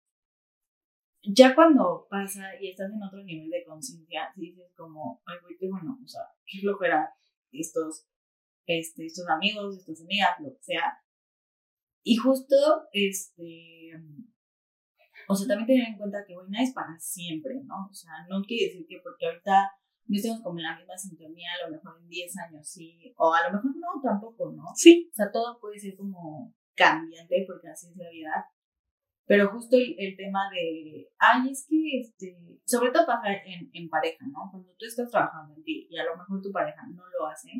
ya 1.22 1.54
cuando 1.54 2.06
pasa 2.10 2.50
y 2.60 2.70
estás 2.70 2.92
en 2.92 3.02
otro 3.02 3.22
nivel 3.22 3.50
de 3.50 3.64
conciencia, 3.64 4.32
dices 4.36 4.72
como, 4.76 5.22
ay, 5.26 5.36
güey, 5.42 5.56
qué 5.58 5.68
bueno, 5.68 5.98
o 6.02 6.08
sea, 6.08 6.22
qué 6.44 6.60
flojera 6.60 7.14
estos, 7.52 8.06
este, 8.66 9.06
estos 9.06 9.28
amigos, 9.28 9.78
estas 9.78 10.02
amigas, 10.02 10.30
lo 10.40 10.50
que 10.50 10.62
sea. 10.62 10.98
Y 12.02 12.16
justo, 12.16 12.56
este, 12.92 13.92
o 15.28 15.34
sea, 15.34 15.46
también 15.46 15.66
tener 15.66 15.88
en 15.88 15.98
cuenta 15.98 16.24
que, 16.26 16.34
güey, 16.34 16.48
nada 16.50 16.64
es 16.64 16.72
para 16.72 16.98
siempre, 16.98 17.54
¿no? 17.64 17.86
O 17.88 17.94
sea, 17.94 18.12
no 18.28 18.42
quiere 18.42 18.66
decir 18.66 18.86
que 18.88 19.00
porque 19.02 19.26
ahorita 19.26 19.70
no 20.06 20.16
estemos 20.16 20.42
como 20.42 20.58
en 20.58 20.64
la 20.64 20.76
misma 20.76 20.98
sintonía, 20.98 21.50
a 21.54 21.68
lo 21.68 21.76
mejor 21.76 22.00
en 22.00 22.08
10 22.08 22.36
años 22.38 22.68
sí, 22.68 23.14
o 23.16 23.32
a 23.32 23.48
lo 23.48 23.54
mejor 23.54 23.70
no, 23.76 24.02
tampoco, 24.02 24.52
¿no? 24.52 24.64
Sí. 24.74 25.08
O 25.12 25.14
sea, 25.14 25.30
todo 25.30 25.60
puede 25.60 25.78
ser 25.78 25.96
como 25.96 26.52
cambiante, 26.74 27.44
porque 27.46 27.68
así 27.68 27.90
es 27.90 27.96
la 27.96 28.10
vida. 28.10 28.46
Pero 29.26 29.50
justo 29.50 29.76
el, 29.76 29.94
el 29.98 30.16
tema 30.16 30.50
de, 30.50 31.08
ay, 31.18 31.50
es 31.50 31.66
que, 31.68 32.00
este, 32.00 32.36
sobre 32.64 32.90
todo 32.90 33.06
pasa 33.06 33.32
en, 33.32 33.70
en 33.72 33.88
pareja, 33.88 34.26
¿no? 34.26 34.48
Cuando 34.50 34.74
tú 34.76 34.84
estás 34.84 35.10
trabajando 35.10 35.54
en 35.54 35.62
ti 35.62 35.86
y 35.88 35.98
a 35.98 36.04
lo 36.04 36.16
mejor 36.16 36.42
tu 36.42 36.50
pareja 36.50 36.82
no 36.92 37.02
lo 37.06 37.26
hace, 37.26 37.50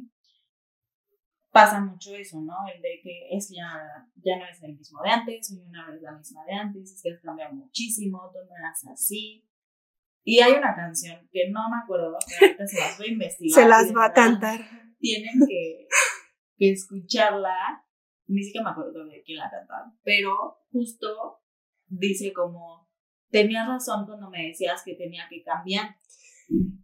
pasa 1.52 1.80
mucho 1.80 2.14
eso, 2.16 2.40
¿no? 2.40 2.54
El 2.74 2.80
de 2.80 3.00
que 3.02 3.28
es 3.30 3.50
ya, 3.54 4.08
ya 4.16 4.38
no 4.38 4.46
es 4.46 4.62
el 4.62 4.76
mismo 4.76 5.00
de 5.02 5.10
antes, 5.10 5.48
ya 5.48 5.86
no 5.86 5.94
es 5.94 6.02
la 6.02 6.12
misma 6.12 6.44
de 6.46 6.54
antes, 6.54 6.92
es 6.92 7.02
que 7.02 7.12
has 7.12 7.20
cambiado 7.20 7.54
muchísimo, 7.54 8.30
tú 8.32 8.38
no 8.48 8.56
eras 8.56 8.84
así. 8.90 9.46
Y 10.24 10.40
hay 10.40 10.52
una 10.52 10.74
canción 10.74 11.28
que 11.30 11.50
no 11.50 11.68
me 11.68 11.76
acuerdo, 11.82 12.16
pero 12.26 12.46
ahorita 12.46 12.66
se 12.66 12.80
las 12.80 12.98
voy 12.98 13.06
a 13.06 13.10
investigar. 13.12 13.62
Se 13.62 13.68
las 13.68 13.94
va 13.94 14.06
a 14.06 14.12
cantar. 14.12 14.60
Tienen 14.98 15.46
que, 15.46 15.86
que 16.56 16.72
escucharla. 16.72 17.84
Ni 18.32 18.42
siquiera 18.42 18.64
me 18.64 18.70
acuerdo 18.70 19.04
de 19.06 19.22
quién 19.24 19.38
la 19.38 19.50
cantaba, 19.50 19.92
pero 20.02 20.58
justo 20.70 21.40
dice 21.86 22.32
como, 22.32 22.88
tenías 23.30 23.68
razón 23.68 24.06
cuando 24.06 24.30
me 24.30 24.48
decías 24.48 24.82
que 24.84 24.94
tenía 24.94 25.24
que 25.28 25.42
cambiar. 25.42 25.96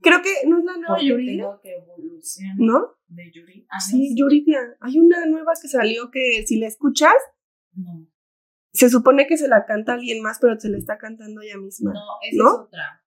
Creo 0.01 0.21
que 0.23 0.47
no 0.49 0.59
es 0.59 0.65
la 0.65 0.77
nueva 0.77 0.95
Porque 0.95 1.07
Yuridia, 1.09 1.43
tengo 1.43 1.61
que 1.61 1.75
evolucionar. 1.75 2.57
¿no? 2.59 2.95
De 3.09 3.31
Yuri. 3.33 3.67
Ah, 3.71 3.77
no 3.77 3.81
Sí. 3.99 4.15
Yuridia. 4.17 4.61
Hay 4.81 4.99
una 4.99 5.27
nueva 5.27 5.53
que 5.61 5.69
salió 5.69 6.11
que 6.11 6.45
si 6.47 6.59
la 6.59 6.67
escuchas, 6.69 7.15
No, 7.73 8.07
se 8.73 8.89
supone 8.91 9.27
que 9.27 9.37
se 9.37 9.49
la 9.49 9.65
canta 9.67 9.95
alguien 9.95 10.23
más, 10.23 10.39
pero 10.41 10.59
se 10.61 10.69
la 10.69 10.79
está 10.79 10.97
cantando 10.99 11.41
ella 11.41 11.59
misma. 11.59 11.93
no, 11.93 12.01
esa 12.23 12.43
¿No? 12.43 12.49
es 12.51 12.67
otra. 12.67 13.03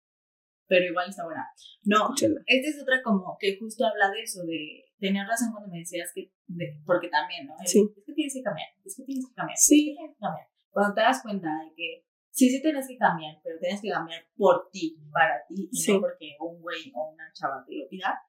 Pero 0.67 0.85
igual 0.85 1.09
está 1.09 1.25
buena. 1.25 1.45
No, 1.83 1.97
Escúchala. 2.13 2.41
esta 2.45 2.69
es 2.69 2.81
otra 2.81 3.01
como 3.03 3.37
que 3.39 3.57
justo 3.59 3.85
habla 3.85 4.09
de 4.11 4.21
eso, 4.21 4.43
de 4.43 4.83
tenías 5.01 5.27
razón 5.27 5.51
cuando 5.51 5.69
me 5.69 5.79
decías 5.79 6.11
que, 6.15 6.31
de- 6.47 6.79
porque 6.85 7.09
también, 7.09 7.47
¿no? 7.47 7.55
Sí. 7.65 7.81
Es 7.97 8.05
que 8.05 8.13
tienes 8.13 8.33
que 8.33 8.43
cambiar, 8.43 8.67
es 8.85 8.95
que 8.95 9.03
tienes 9.03 9.27
que 9.27 9.33
cambiar, 9.33 9.57
Sí. 9.57 9.75
es 9.81 9.85
que 9.89 9.95
tienes 9.97 10.15
que 10.15 10.19
cambiar. 10.21 10.47
Cuando 10.69 10.93
te 10.95 11.01
das 11.01 11.21
cuenta 11.21 11.49
de 11.65 11.73
que 11.75 12.05
sí, 12.29 12.49
sí 12.49 12.61
tienes 12.61 12.87
que 12.87 12.97
cambiar, 12.97 13.35
pero 13.43 13.59
tienes 13.59 13.81
que 13.81 13.89
cambiar 13.89 14.23
por 14.37 14.69
ti, 14.71 14.97
para 15.11 15.45
ti, 15.47 15.67
y 15.71 15.75
Sí. 15.75 15.93
no 15.93 15.99
porque 16.01 16.37
un 16.39 16.61
güey 16.61 16.91
o 16.95 17.11
una 17.11 17.29
chava 17.33 17.65
te 17.67 17.75
lo 17.75 17.89
pida. 17.89 18.21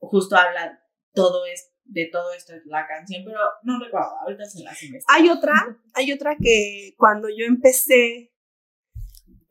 Justo 0.00 0.36
habla 0.36 0.80
todo 1.12 1.44
es, 1.46 1.72
de 1.84 2.08
todo 2.12 2.32
esto 2.32 2.54
es 2.54 2.64
la 2.66 2.86
canción, 2.86 3.22
pero 3.24 3.38
no 3.62 3.78
recuerdo, 3.82 4.08
ahorita 4.22 4.44
se 4.44 4.62
las 4.62 4.80
investigo. 4.82 5.12
Hay 5.14 5.28
otra, 5.28 5.52
hay 5.94 6.12
otra 6.12 6.36
que 6.40 6.94
cuando 6.96 7.28
yo 7.28 7.44
empecé, 7.46 8.32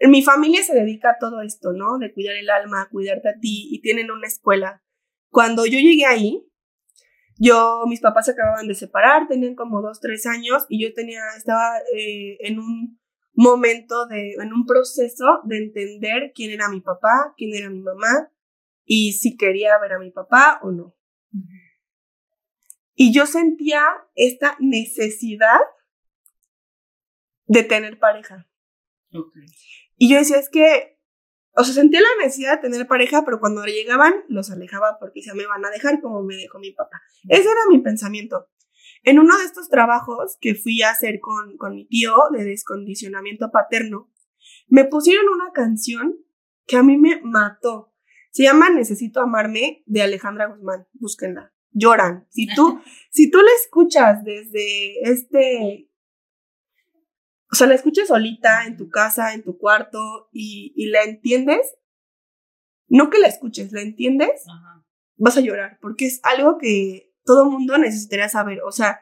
mi 0.02 0.22
familia 0.24 0.64
se 0.64 0.76
dedica 0.76 1.12
a 1.12 1.18
todo 1.20 1.42
esto, 1.42 1.74
¿no? 1.74 1.98
De 1.98 2.14
cuidar 2.14 2.36
el 2.36 2.50
alma, 2.50 2.88
cuidarte 2.92 3.30
a 3.30 3.40
ti 3.40 3.68
y 3.72 3.82
tienen 3.82 4.12
una 4.12 4.28
escuela. 4.28 4.84
Cuando 5.30 5.66
yo 5.66 5.80
llegué 5.80 6.06
ahí, 6.06 6.44
yo, 7.40 7.84
mis 7.88 8.02
papás 8.02 8.26
se 8.26 8.32
acababan 8.32 8.68
de 8.68 8.74
separar, 8.74 9.28
tenían 9.28 9.56
como 9.56 9.82
dos, 9.82 10.00
tres 10.00 10.26
años 10.26 10.66
y 10.70 10.84
yo 10.84 10.94
tenía, 10.94 11.22
estaba 11.38 11.78
eh, 11.96 12.38
en 12.40 12.60
un 12.60 13.00
momento 13.34 14.08
de, 14.08 14.34
en 14.42 14.52
un 14.52 14.66
proceso 14.66 15.42
de 15.44 15.58
entender 15.58 16.32
quién 16.34 16.52
era 16.52 16.70
mi 16.70 16.82
papá, 16.82 17.34
quién 17.38 17.54
era 17.54 17.70
mi 17.70 17.82
mamá 17.82 18.32
y 18.84 19.14
si 19.14 19.38
quería 19.38 19.78
ver 19.80 19.94
a 19.94 20.00
mi 20.00 20.10
papá 20.10 20.60
o 20.64 20.72
no. 20.72 20.96
Y 22.96 23.14
yo 23.14 23.28
sentía 23.28 23.84
esta 24.16 24.58
necesidad 24.60 25.60
de 27.46 27.64
tener 27.64 28.00
pareja. 28.00 28.50
Y 29.98 30.10
yo 30.10 30.18
decía, 30.18 30.38
es 30.38 30.50
que, 30.50 30.97
o 31.58 31.64
sea, 31.64 31.74
sentía 31.74 32.02
la 32.02 32.24
necesidad 32.24 32.56
de 32.62 32.70
tener 32.70 32.88
pareja, 32.88 33.26
pero 33.26 33.40
cuando 33.40 33.66
llegaban 33.66 34.14
los 34.28 34.52
alejaba 34.52 34.98
porque 35.00 35.22
ya 35.22 35.34
me 35.34 35.48
van 35.48 35.66
a 35.66 35.72
dejar 35.72 36.00
como 36.02 36.22
me 36.22 36.36
dejó 36.36 36.60
mi 36.60 36.72
papá. 36.72 37.02
Ese 37.28 37.50
era 37.50 37.62
mi 37.70 37.80
pensamiento. 37.80 38.48
En 39.02 39.18
uno 39.18 39.36
de 39.38 39.46
estos 39.46 39.68
trabajos 39.68 40.38
que 40.40 40.54
fui 40.54 40.84
a 40.84 40.92
hacer 40.92 41.20
con, 41.20 41.58
con 41.58 41.74
mi 41.74 41.88
tío 41.88 42.14
de 42.32 42.44
descondicionamiento 42.44 43.50
paterno, 43.52 44.12
me 44.68 44.86
pusieron 44.86 45.26
una 45.30 45.52
canción 45.52 46.18
que 46.68 46.78
a 46.78 46.84
mí 46.84 46.98
me 46.98 47.22
mató. 47.24 47.92
Se 48.32 48.44
llama 48.44 48.70
Necesito 48.70 49.20
amarme 49.20 49.82
de 49.88 50.04
Alejandra 50.04 50.46
Guzmán. 50.46 50.88
Búsquenla. 50.94 51.54
Lloran. 51.72 52.28
Si 52.30 52.48
tú, 52.54 52.82
si 53.10 53.32
tú 53.32 53.40
la 53.40 53.52
escuchas 53.64 54.24
desde 54.24 55.02
este 55.10 55.90
o 57.52 57.56
sea, 57.56 57.68
la 57.68 57.76
escuchas 57.76 58.10
solita 58.10 58.66
en 58.66 58.78
tu 58.78 58.90
casa, 58.90 59.34
en 59.34 59.44
tu 59.44 59.58
cuarto 59.58 60.30
y, 60.32 60.74
y 60.76 60.88
la 60.88 61.04
entiendes, 61.04 61.78
no 62.88 63.10
que 63.10 63.20
la 63.20 63.28
escuches, 63.28 63.72
la 63.72 63.82
entiendes, 63.82 64.44
Ajá. 64.48 64.86
vas 65.16 65.38
a 65.38 65.42
llorar, 65.42 65.78
porque 65.82 66.06
es 66.06 66.20
algo 66.24 66.58
que 66.58 67.14
todo 67.26 67.50
mundo 67.50 67.78
necesitaría 67.78 68.30
saber. 68.30 68.62
O 68.64 68.72
sea, 68.72 69.02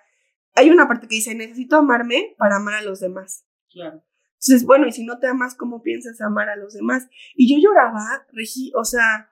hay 0.53 0.69
una 0.69 0.87
parte 0.87 1.07
que 1.07 1.15
dice, 1.15 1.35
necesito 1.35 1.77
amarme 1.77 2.35
para 2.37 2.57
amar 2.57 2.75
a 2.75 2.81
los 2.81 2.99
demás. 2.99 3.45
Claro. 3.69 4.03
Entonces, 4.33 4.65
bueno, 4.65 4.87
y 4.87 4.91
si 4.91 5.05
no 5.05 5.19
te 5.19 5.27
amas, 5.27 5.55
¿cómo 5.55 5.81
piensas 5.81 6.21
amar 6.21 6.49
a 6.49 6.55
los 6.55 6.73
demás? 6.73 7.07
Y 7.35 7.51
yo 7.51 7.59
lloraba, 7.61 8.27
Regi, 8.31 8.71
o 8.75 8.83
sea, 8.83 9.31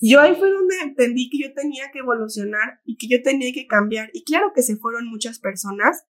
yo 0.00 0.20
ahí 0.20 0.34
fue 0.34 0.50
donde 0.50 0.80
entendí 0.82 1.30
que 1.30 1.38
yo 1.38 1.54
tenía 1.54 1.90
que 1.92 2.00
evolucionar 2.00 2.80
y 2.84 2.96
que 2.96 3.06
yo 3.08 3.22
tenía 3.22 3.52
que 3.52 3.66
cambiar. 3.66 4.10
Y 4.12 4.24
claro 4.24 4.52
que 4.52 4.62
se 4.62 4.76
fueron 4.76 5.06
muchas 5.08 5.38
personas. 5.38 6.06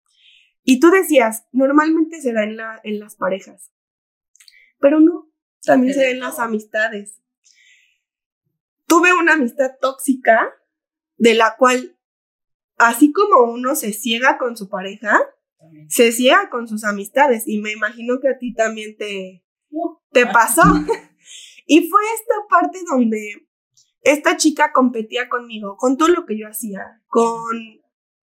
Y 0.68 0.80
tú 0.80 0.90
decías, 0.90 1.46
normalmente 1.52 2.20
se 2.20 2.32
da 2.32 2.42
en, 2.42 2.56
la, 2.56 2.80
en 2.82 2.98
las 2.98 3.14
parejas. 3.14 3.72
Pero 4.80 5.00
no, 5.00 5.30
también 5.62 5.94
se 5.94 6.00
da 6.00 6.10
en 6.10 6.20
las 6.20 6.38
amistades. 6.38 7.22
Tuve 8.86 9.14
una 9.14 9.34
amistad 9.34 9.76
tóxica 9.80 10.52
de 11.16 11.34
la 11.34 11.56
cual, 11.56 11.96
así 12.78 13.12
como 13.12 13.50
uno 13.52 13.76
se 13.76 13.92
ciega 13.92 14.38
con 14.38 14.56
su 14.56 14.68
pareja, 14.68 15.20
También. 15.56 15.88
se 15.88 16.10
ciega 16.10 16.50
con 16.50 16.66
sus 16.66 16.84
amistades 16.84 17.44
y 17.46 17.60
me 17.60 17.70
imagino 17.72 18.18
que 18.20 18.28
a 18.28 18.38
ti 18.38 18.52
también 18.52 18.96
te, 18.96 19.46
Uh, 19.70 19.96
te 20.10 20.26
pasó. 20.26 20.62
y 21.66 21.88
fue 21.88 22.02
esta 22.14 22.34
parte 22.48 22.80
donde 22.90 23.46
esta 24.02 24.36
chica 24.36 24.72
competía 24.72 25.28
conmigo, 25.28 25.76
con 25.76 25.96
todo 25.96 26.08
lo 26.08 26.26
que 26.26 26.38
yo 26.38 26.48
hacía, 26.48 27.02
con 27.08 27.75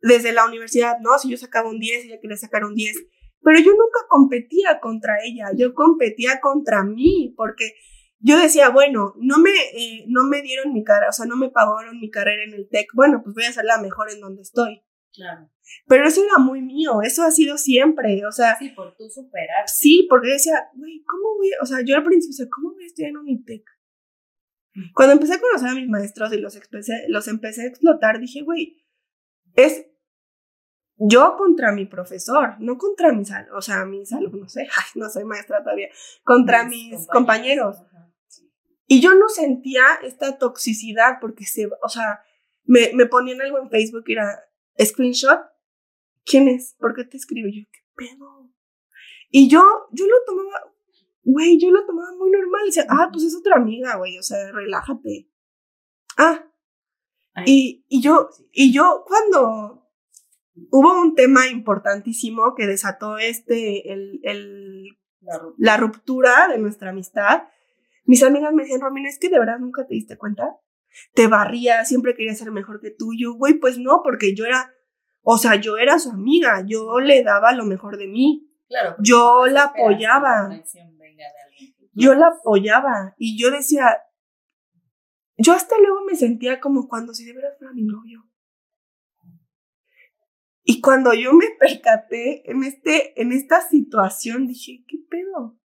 desde 0.02 0.32
la 0.32 0.46
universidad, 0.46 0.98
¿no? 1.02 1.18
Si 1.20 1.30
yo 1.30 1.38
sacaba 1.38 1.70
un 1.70 1.80
10, 1.80 2.06
ella 2.06 2.20
quería 2.22 2.38
sacar 2.38 2.64
un 2.64 2.76
10, 2.76 2.96
pero 3.42 3.60
yo 3.60 3.72
nunca 3.72 4.00
competía 4.10 4.80
contra 4.80 5.18
ella, 5.24 5.48
yo 5.56 5.74
competía 5.74 6.40
contra 6.40 6.84
mí, 6.84 7.34
porque 7.38 7.74
yo 8.20 8.38
decía, 8.38 8.70
bueno, 8.70 9.14
no 9.18 9.38
me, 9.40 9.50
eh, 9.50 10.06
no 10.08 10.28
me 10.28 10.42
dieron 10.42 10.74
mi 10.74 10.84
carrera, 10.84 11.10
o 11.10 11.14
sea, 11.14 11.26
no 11.26 11.38
me 11.38 11.50
pagaron 11.50 12.00
mi 12.00 12.10
carrera 12.10 12.44
en 12.44 12.54
el 12.54 12.68
TEC, 12.70 12.88
bueno, 12.94 13.22
pues 13.24 13.34
voy 13.36 13.46
a 13.46 13.54
ser 13.54 13.66
la 13.66 13.82
mejor 13.82 14.12
en 14.12 14.20
donde 14.20 14.42
estoy. 14.42 14.82
Claro. 15.14 15.50
Pero 15.88 16.08
eso 16.08 16.24
era 16.24 16.38
muy 16.38 16.62
mío, 16.62 17.02
eso 17.02 17.24
ha 17.24 17.32
sido 17.32 17.58
siempre, 17.58 18.26
o 18.26 18.32
sea, 18.32 18.58
Sí, 18.58 18.70
por 18.70 18.96
tú 18.96 19.10
superar. 19.10 19.68
sí, 19.68 20.06
porque 20.10 20.28
yo 20.28 20.34
decía, 20.34 20.70
güey, 20.76 21.04
¿cómo 21.06 21.36
voy? 21.38 21.52
a-?" 21.54 21.64
O 21.64 21.66
sea, 21.66 21.80
yo 21.86 21.96
al 21.96 22.04
principio 22.04 22.32
decía, 22.34 22.50
¿cómo 22.54 22.74
voy 22.74 22.84
a 22.84 22.88
estudiar 22.88 23.10
en 23.12 23.18
Unitec? 23.18 23.64
Cuando 24.94 25.14
empecé 25.14 25.34
a 25.36 25.40
conocer 25.42 25.70
a 25.70 25.76
mis 25.76 25.90
maestros 25.90 26.32
y 26.34 26.38
los, 26.38 26.56
empecé, 26.56 27.06
los 27.10 27.28
empecé 27.28 27.64
a 27.64 27.68
explotar, 27.68 28.20
dije, 28.20 28.42
güey, 28.44 28.86
es 29.56 29.88
yo 31.00 31.38
contra 31.38 31.72
mi 31.72 31.86
profesor, 31.86 32.56
no 32.60 32.78
contra 32.78 33.14
mis 33.14 33.32
alumnos, 33.32 33.58
o 33.58 33.62
sea, 33.62 33.86
mis 33.86 34.12
alumnos, 34.12 34.56
¿eh? 34.58 34.68
Ay, 34.78 35.00
no 35.00 35.10
soy 35.10 35.24
maestra 35.24 35.64
todavía, 35.64 35.90
contra 36.24 36.66
mis, 36.66 37.08
compañeros. 37.08 37.78
Y 38.86 39.02
yo 39.02 39.16
no 39.16 39.30
sentía 39.30 39.84
esta 40.04 40.38
toxicidad 40.38 41.20
porque 41.22 41.46
se, 41.46 41.68
o 41.68 41.90
sea, 41.90 42.22
me, 42.66 42.92
me 42.94 43.06
ponían 43.06 43.40
algo 43.42 43.60
en 43.60 43.70
Facebook 43.70 44.04
y 44.08 44.14
era 44.14 44.44
screenshot. 44.84 45.40
¿Quién 46.26 46.48
es? 46.48 46.76
¿Por 46.78 46.94
qué 46.96 47.06
te 47.06 47.18
escribo? 47.18 47.48
Y 47.48 47.62
yo, 47.62 47.70
¿qué 47.72 47.80
pedo? 47.96 48.52
Y 49.30 49.48
yo, 49.48 49.64
yo 49.92 50.06
lo 50.06 50.16
tomaba, 50.26 50.74
güey, 51.24 51.60
yo 51.60 51.72
lo 51.72 51.86
tomaba 51.86 52.12
muy 52.18 52.30
normal. 52.30 52.62
Y 52.64 52.70
decía, 52.70 52.88
ah, 52.90 53.10
pues 53.12 53.24
es 53.24 53.36
otra 53.36 53.56
amiga, 53.56 53.96
güey, 53.98 54.18
o 54.18 54.24
sea, 54.24 54.52
relájate. 54.52 55.30
Ah, 56.18 56.46
Ay, 57.36 57.46
y, 57.48 57.86
y 57.88 58.02
yo, 58.02 58.30
y 58.52 58.74
yo 58.74 59.06
cuando 59.08 59.89
hubo 60.72 61.02
un 61.02 61.16
tema 61.16 61.48
importantísimo 61.48 62.56
que 62.56 62.68
desató 62.68 63.18
este, 63.18 63.92
el, 63.92 64.20
el 64.24 64.98
la 65.58 65.78
ruptura 65.78 66.48
de 66.48 66.58
nuestra 66.58 66.92
amistad, 66.92 67.44
mis 68.06 68.24
amigas 68.24 68.54
me 68.54 68.64
decían, 68.64 68.82
Romina, 68.82 69.10
es 69.10 69.20
que 69.20 69.30
de 69.30 69.40
verdad 69.40 69.60
nunca 69.60 69.86
te 69.86 69.94
diste 69.94 70.18
cuenta. 70.18 70.58
Te 71.14 71.28
barría, 71.28 71.86
siempre 71.86 72.16
quería 72.16 72.34
ser 72.34 72.52
mejor 72.52 72.82
que 72.82 72.90
tú. 72.90 73.12
Yo, 73.16 73.34
güey, 73.34 73.56
pues 73.56 73.78
no, 73.78 74.02
porque 74.04 74.36
yo 74.36 74.46
era 74.46 74.74
O 75.22 75.38
sea, 75.38 75.56
yo 75.56 75.78
era 75.78 76.00
su 76.00 76.10
amiga, 76.10 76.64
yo 76.66 77.00
le 77.00 77.24
daba 77.24 77.54
lo 77.54 77.66
mejor 77.66 77.98
de 77.98 78.08
mí. 78.08 78.50
Claro. 78.68 78.96
Yo 79.00 79.46
la 79.48 79.66
apoyaba. 79.66 80.50
Yo 81.94 82.14
la 82.16 82.28
apoyaba 82.28 83.14
y 83.18 83.38
yo 83.40 83.52
decía, 83.52 83.86
yo 85.38 85.54
hasta 85.54 85.78
luego 85.78 86.02
me 86.06 86.16
sentía 86.16 86.60
como 86.60 86.88
cuando 86.88 87.14
si 87.14 87.26
de 87.26 87.34
veras 87.34 87.58
fuera 87.58 87.74
mi 87.74 87.84
novio. 87.84 88.29
Y 90.70 90.82
cuando 90.82 91.16
yo 91.16 91.34
me 91.34 91.48
percaté 91.60 92.44
en, 92.48 92.64
este, 92.64 93.20
en 93.20 93.32
esta 93.32 93.60
situación, 93.60 94.46
dije, 94.46 94.86
¿qué 94.88 95.00
pedo? 95.10 95.58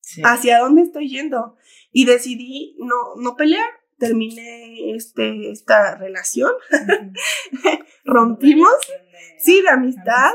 Sí. 0.00 0.20
¿Hacia 0.26 0.58
dónde 0.58 0.82
estoy 0.82 1.08
yendo? 1.08 1.56
Y 1.90 2.04
decidí 2.04 2.76
no, 2.78 3.14
no 3.16 3.34
pelear. 3.34 3.66
Terminé 3.96 4.94
este, 4.94 5.50
esta 5.50 5.96
relación, 5.96 6.52
rompimos, 8.04 8.68
de 8.86 9.40
sí, 9.40 9.62
de 9.62 9.70
amistad. 9.70 10.32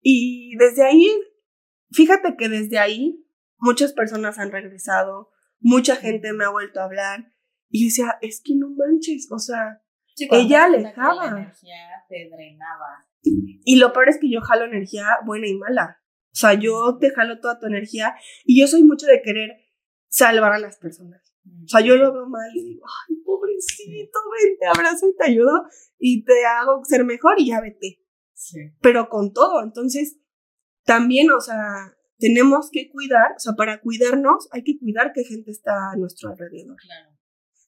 Y 0.00 0.54
desde 0.56 0.84
ahí, 0.84 1.10
fíjate 1.90 2.36
que 2.36 2.48
desde 2.48 2.78
ahí 2.78 3.26
muchas 3.56 3.92
personas 3.92 4.38
han 4.38 4.52
regresado, 4.52 5.32
mucha 5.58 5.96
gente 5.96 6.32
me 6.32 6.44
ha 6.44 6.50
vuelto 6.50 6.78
a 6.78 6.84
hablar. 6.84 7.32
Y 7.68 7.82
yo 7.82 7.86
decía, 7.86 8.18
es 8.20 8.40
que 8.40 8.54
no 8.54 8.68
manches, 8.70 9.26
o 9.32 9.40
sea, 9.40 9.82
Sí, 10.14 10.28
ella 10.30 10.64
alejaba. 10.64 11.14
La 11.14 11.40
energía 11.40 12.04
te 12.08 12.28
drenaba. 12.30 13.06
Y 13.22 13.76
lo 13.76 13.92
peor 13.92 14.08
es 14.08 14.18
que 14.18 14.30
yo 14.30 14.40
jalo 14.40 14.64
energía 14.64 15.06
buena 15.24 15.46
y 15.46 15.54
mala. 15.54 15.98
O 16.32 16.34
sea, 16.34 16.54
yo 16.54 16.98
te 16.98 17.10
jalo 17.10 17.40
toda 17.40 17.58
tu 17.58 17.66
energía 17.66 18.14
y 18.44 18.60
yo 18.60 18.66
soy 18.66 18.82
mucho 18.84 19.06
de 19.06 19.22
querer 19.22 19.50
salvar 20.08 20.52
a 20.52 20.58
las 20.58 20.78
personas. 20.78 21.32
O 21.64 21.68
sea, 21.68 21.80
yo 21.80 21.96
lo 21.96 22.12
veo 22.12 22.26
mal 22.26 22.50
y 22.54 22.64
digo, 22.64 22.86
ay, 22.86 23.16
pobrecito, 23.24 24.18
ven, 24.32 24.56
te 24.58 24.66
abrazo 24.66 25.08
y 25.08 25.16
te 25.16 25.24
ayudo 25.24 25.64
y 25.98 26.24
te 26.24 26.44
hago 26.46 26.84
ser 26.84 27.04
mejor 27.04 27.34
y 27.38 27.48
ya 27.48 27.60
vete. 27.60 27.98
Sí. 28.34 28.58
pero 28.80 29.08
con 29.08 29.32
todo. 29.32 29.62
Entonces, 29.62 30.18
también, 30.84 31.30
o 31.30 31.40
sea, 31.40 31.96
tenemos 32.18 32.70
que 32.72 32.90
cuidar, 32.90 33.32
o 33.36 33.38
sea, 33.38 33.52
para 33.52 33.80
cuidarnos 33.80 34.48
hay 34.50 34.64
que 34.64 34.78
cuidar 34.78 35.12
qué 35.14 35.22
gente 35.24 35.50
está 35.50 35.92
a 35.92 35.96
nuestro 35.96 36.30
alrededor. 36.30 36.76
Claro. 36.76 37.16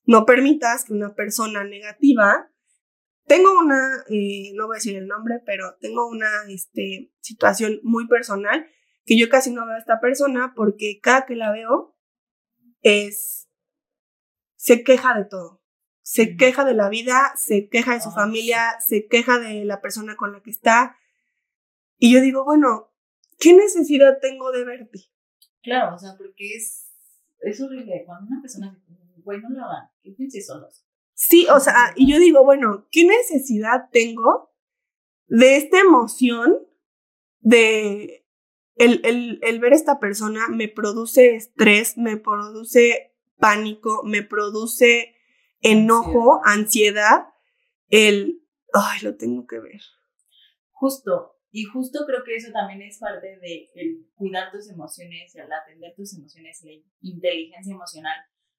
No 0.07 0.26
permitas 0.26 0.84
que 0.84 0.92
una 0.92 1.14
persona 1.14 1.64
negativa, 1.64 2.50
tengo 3.26 3.58
una, 3.58 4.04
eh, 4.08 4.52
no 4.54 4.66
voy 4.66 4.76
a 4.76 4.78
decir 4.78 4.96
el 4.96 5.06
nombre, 5.06 5.40
pero 5.44 5.76
tengo 5.80 6.06
una 6.08 6.28
este, 6.48 7.12
situación 7.20 7.80
muy 7.82 8.06
personal 8.06 8.66
que 9.04 9.18
yo 9.18 9.28
casi 9.28 9.50
no 9.50 9.66
veo 9.66 9.76
a 9.76 9.78
esta 9.78 10.00
persona 10.00 10.52
porque 10.54 11.00
cada 11.00 11.26
que 11.26 11.36
la 11.36 11.52
veo 11.52 11.96
es, 12.82 13.48
se 14.56 14.82
queja 14.82 15.16
de 15.16 15.24
todo. 15.24 15.62
Se 16.02 16.36
queja 16.36 16.64
de 16.64 16.74
la 16.74 16.90
vida, 16.90 17.32
se 17.36 17.68
queja 17.68 17.94
de 17.94 18.00
su 18.00 18.10
familia, 18.10 18.78
se 18.80 19.06
queja 19.06 19.38
de 19.38 19.64
la 19.64 19.80
persona 19.80 20.16
con 20.16 20.32
la 20.32 20.42
que 20.42 20.50
está. 20.50 20.96
Y 21.96 22.12
yo 22.12 22.20
digo, 22.20 22.44
bueno, 22.44 22.92
¿qué 23.38 23.54
necesidad 23.54 24.18
tengo 24.20 24.52
de 24.52 24.64
verte? 24.64 25.00
Claro, 25.62 25.94
o 25.94 25.98
sea, 25.98 26.10
porque 26.18 26.56
es, 26.56 26.90
es 27.40 27.58
horrible. 27.62 28.02
Cuando 28.04 28.28
una 28.28 28.42
persona 28.42 28.78
güey, 29.24 29.40
no 29.40 29.48
lo 29.50 29.64
hagan, 29.64 29.88
quédense 30.02 30.42
solos. 30.42 30.84
Sí, 31.14 31.46
o 31.48 31.60
sea, 31.60 31.92
y 31.96 32.12
yo 32.12 32.18
digo, 32.18 32.44
bueno, 32.44 32.88
¿qué 32.90 33.04
necesidad 33.04 33.88
tengo 33.92 34.52
de 35.26 35.56
esta 35.56 35.80
emoción 35.80 36.66
de 37.40 38.26
el, 38.76 39.00
el, 39.04 39.38
el 39.42 39.60
ver 39.60 39.72
a 39.72 39.76
esta 39.76 40.00
persona 40.00 40.48
me 40.48 40.68
produce 40.68 41.36
estrés, 41.36 41.96
me 41.96 42.16
produce 42.16 43.14
pánico, 43.38 44.02
me 44.04 44.22
produce 44.22 45.14
enojo, 45.60 46.40
ansiedad, 46.44 47.28
el, 47.88 48.42
ay, 48.72 49.00
lo 49.02 49.16
tengo 49.16 49.46
que 49.46 49.60
ver. 49.60 49.80
Justo, 50.70 51.36
y 51.50 51.64
justo 51.64 52.00
creo 52.06 52.24
que 52.24 52.34
eso 52.34 52.50
también 52.52 52.82
es 52.82 52.98
parte 52.98 53.38
de 53.38 53.70
el 53.74 54.10
cuidar 54.14 54.50
tus 54.50 54.68
emociones, 54.68 55.34
el 55.36 55.52
atender 55.52 55.94
tus 55.94 56.16
emociones, 56.16 56.60
la 56.64 56.72
inteligencia 57.00 57.72
emocional. 57.72 58.16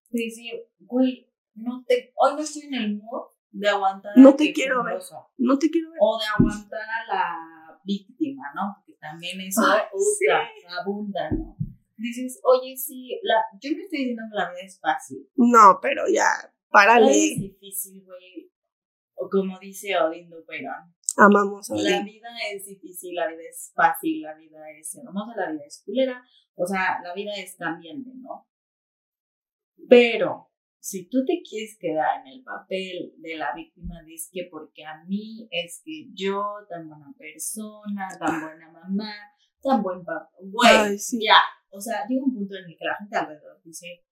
De 0.10 0.24
decir, 0.24 0.54
güey, 0.80 1.30
no 1.56 1.84
te, 1.88 2.12
hoy 2.16 2.34
no 2.34 2.40
estoy 2.40 2.64
en 2.64 2.74
el 2.74 2.96
mood 2.98 3.24
de 3.52 3.70
aguantar 3.70 4.12
No 4.18 4.30
al 4.30 4.36
te 4.36 4.54
quiero 4.54 4.84
ver. 4.84 5.00
No 5.38 5.58
te 5.58 5.70
quiero 5.70 5.90
ver. 5.92 6.00
O 6.02 6.20
de 6.20 6.26
aguantar 6.26 6.82
a 6.82 7.14
la 7.14 7.80
víctima, 7.84 8.52
¿no? 8.54 8.76
Porque 8.78 8.98
también 9.00 9.40
eso 9.42 9.62
abunda, 10.82 11.32
¿no? 11.32 11.56
Dices, 11.98 12.42
oye, 12.44 12.76
sí, 12.76 13.18
la, 13.24 13.36
yo 13.62 13.72
no 13.72 13.84
estoy 13.84 14.00
diciendo 14.00 14.24
que 14.30 14.38
la 14.38 14.50
vida 14.52 14.62
es 14.66 14.80
fácil. 14.82 15.30
No, 15.36 15.80
pero 15.82 16.04
ya, 16.08 16.24
La 16.24 16.42
vida 16.42 16.52
es 16.52 16.70
párale. 16.70 17.12
difícil, 17.40 18.04
güey. 18.06 18.52
O 19.16 19.30
como 19.30 19.58
dice 19.60 19.98
Odín 19.98 20.30
Duperón, 20.30 20.94
Amamos 21.18 21.72
a 21.72 21.76
la 21.76 22.02
vida 22.02 22.28
es 22.54 22.66
difícil, 22.66 23.16
la 23.16 23.28
vida 23.28 23.44
es 23.50 23.72
fácil, 23.74 24.22
la 24.22 24.34
vida 24.36 24.60
es 24.78 24.94
hermosa, 24.96 25.34
la 25.38 25.52
vida 25.54 25.64
es 25.66 25.82
culera. 25.86 26.22
O 26.56 26.66
sea, 26.68 27.00
la 27.02 27.14
vida 27.14 27.32
es 27.38 27.56
cambiante, 27.56 28.12
¿no? 28.16 28.46
Pero 29.88 30.52
si 30.86 31.10
tú 31.10 31.26
te 31.26 31.42
quieres 31.42 31.80
quedar 31.80 32.22
en 32.22 32.28
el 32.34 32.44
papel 32.44 33.16
de 33.18 33.38
la 33.38 33.56
víctima, 33.56 34.04
dices 34.06 34.30
que 34.32 34.48
porque 34.52 34.86
a 34.86 35.04
mí 35.06 35.48
es 35.50 35.82
que 35.84 36.12
yo, 36.14 36.46
tan 36.70 36.88
buena 36.88 37.12
persona, 37.18 38.08
tan 38.20 38.40
buena 38.40 38.72
mamá, 38.72 39.12
tan 39.64 39.82
buen 39.82 40.06
papá, 40.06 40.30
güey, 40.44 40.96
sí. 41.00 41.26
ya. 41.26 41.42
O 41.72 41.82
sea, 41.82 42.06
llega 42.08 42.24
un 42.24 42.36
punto 42.36 42.54
en 42.56 42.66
el 42.70 42.78
que 42.78 42.86
la 42.86 42.98
gente 42.98 43.18
alrededor 43.18 43.60
dice, 43.64 44.06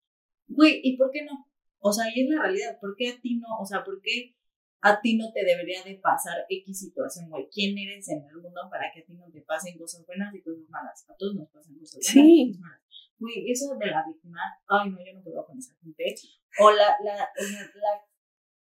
güey, 0.47 0.79
¿y 0.81 0.95
por 0.95 1.11
qué 1.11 1.25
no? 1.25 1.45
O 1.79 1.91
sea, 1.91 2.05
y 2.15 2.21
es 2.23 2.29
la 2.29 2.43
realidad, 2.43 2.79
¿por 2.79 2.95
qué 2.95 3.09
a 3.09 3.19
ti 3.19 3.35
no? 3.35 3.49
O 3.59 3.65
sea, 3.65 3.83
¿por 3.83 3.99
qué 4.01 4.37
a 4.79 5.01
ti 5.01 5.17
no 5.17 5.25
te 5.33 5.43
debería 5.43 5.83
de 5.83 5.95
pasar 5.95 6.45
X 6.47 6.79
situación, 6.79 7.29
güey? 7.29 7.49
¿Quién 7.51 7.77
eres 7.77 8.07
en 8.07 8.23
el 8.23 8.37
mundo 8.41 8.61
para 8.71 8.89
que 8.93 9.01
a 9.01 9.05
ti 9.05 9.11
no 9.11 9.29
te 9.29 9.41
pasen 9.41 9.77
cosas 9.77 10.05
buenas 10.07 10.33
y 10.33 10.41
cosas 10.41 10.69
malas? 10.69 11.05
A 11.09 11.17
todos 11.17 11.35
nos 11.35 11.49
pasan 11.49 11.77
cosas 11.77 11.99
buenas 11.99 12.13
Sí. 12.13 12.41
y 12.43 12.47
cosas 12.47 12.61
malas. 12.61 12.81
Güey, 13.19 13.51
eso 13.51 13.75
de 13.77 13.87
la 13.87 14.05
víctima, 14.07 14.39
ay, 14.69 14.89
no, 14.89 14.97
yo 15.05 15.13
no 15.13 15.21
puedo 15.21 15.45
con 15.45 15.57
esa 15.57 15.75
gente. 15.83 16.15
O 16.59 16.71
la, 16.71 16.95
la, 17.03 17.15
la, 17.15 17.25
la- 17.25 18.05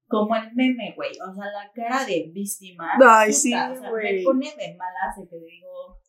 como 0.09 0.37
el 0.37 0.53
meme, 0.55 0.93
güey, 0.95 1.11
o 1.11 1.35
sea, 1.35 1.47
la 1.51 1.71
cara 1.75 2.05
de 2.05 2.31
víctima. 2.33 2.93
Ay, 2.93 3.29
puta, 3.29 3.33
sí, 3.33 3.53
o 3.55 3.75
sea, 3.77 3.91
güey. 3.91 4.19
Me 4.19 4.23
pone 4.25 4.55
de 4.57 4.77
malas 4.77 5.17
de 5.19 5.29
que 5.29 5.37
digo, 5.37 6.01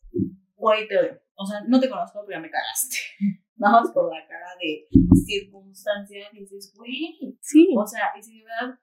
güey, 0.55 0.87
te, 0.87 1.21
o 1.35 1.45
sea, 1.45 1.61
no 1.67 1.79
te 1.79 1.89
conozco, 1.89 2.23
pero 2.25 2.37
ya 2.37 2.41
me 2.41 2.49
cagaste. 2.51 2.97
Nada 3.55 3.81
más 3.81 3.91
por 3.91 4.13
la 4.15 4.27
cara 4.27 4.49
de 4.61 4.87
circunstancia 5.25 6.29
que 6.31 6.39
dices, 6.41 6.73
güey, 6.77 7.37
Sí. 7.41 7.69
o 7.75 7.85
sea, 7.87 8.11
y 8.17 8.21
si 8.21 8.37
de 8.39 8.45
verdad, 8.45 8.79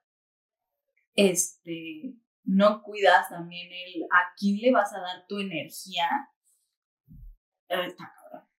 este, 1.15 2.15
no 2.43 2.81
cuidas 2.83 3.29
también 3.29 3.69
el 3.71 4.03
a 4.11 4.33
quién 4.37 4.57
le 4.61 4.71
vas 4.71 4.93
a 4.93 4.99
dar 4.99 5.25
tu 5.27 5.39
energía, 5.39 6.07
eh, 7.69 7.85
está 7.87 8.13
cabrón. 8.13 8.49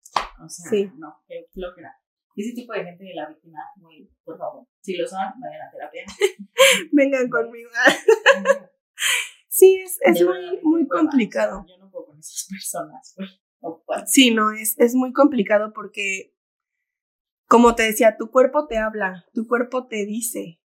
O 0.42 0.48
sea, 0.48 0.70
Sí. 0.70 0.90
no, 0.96 1.22
qué 1.28 1.46
flojera. 1.52 1.94
Ese 2.36 2.54
tipo 2.54 2.74
de 2.74 2.84
gente 2.84 3.02
de 3.02 3.14
la 3.14 3.28
víctima, 3.28 3.58
muy, 3.76 4.10
por 4.22 4.36
favor, 4.36 4.66
si 4.82 4.94
lo 4.96 5.06
son, 5.06 5.18
vayan 5.40 5.62
a 5.66 5.70
terapia. 5.70 6.04
Vengan 6.92 7.28
conmigo. 7.28 7.70
Sí, 9.48 9.74
es, 9.76 9.98
es 10.02 10.22
muy, 10.22 10.60
muy 10.62 10.86
complicado. 10.86 11.64
yo 11.66 11.78
no 11.78 11.90
puedo 11.90 12.08
con 12.08 12.18
esas 12.18 12.46
personas. 12.50 13.16
No. 13.62 13.82
Sí, 14.04 14.30
no, 14.30 14.52
es, 14.52 14.78
es 14.78 14.94
muy 14.94 15.14
complicado 15.14 15.72
porque, 15.72 16.34
como 17.48 17.74
te 17.74 17.84
decía, 17.84 18.18
tu 18.18 18.30
cuerpo 18.30 18.66
te 18.66 18.76
habla, 18.76 19.24
tu 19.32 19.46
cuerpo 19.46 19.86
te 19.86 20.04
dice. 20.04 20.60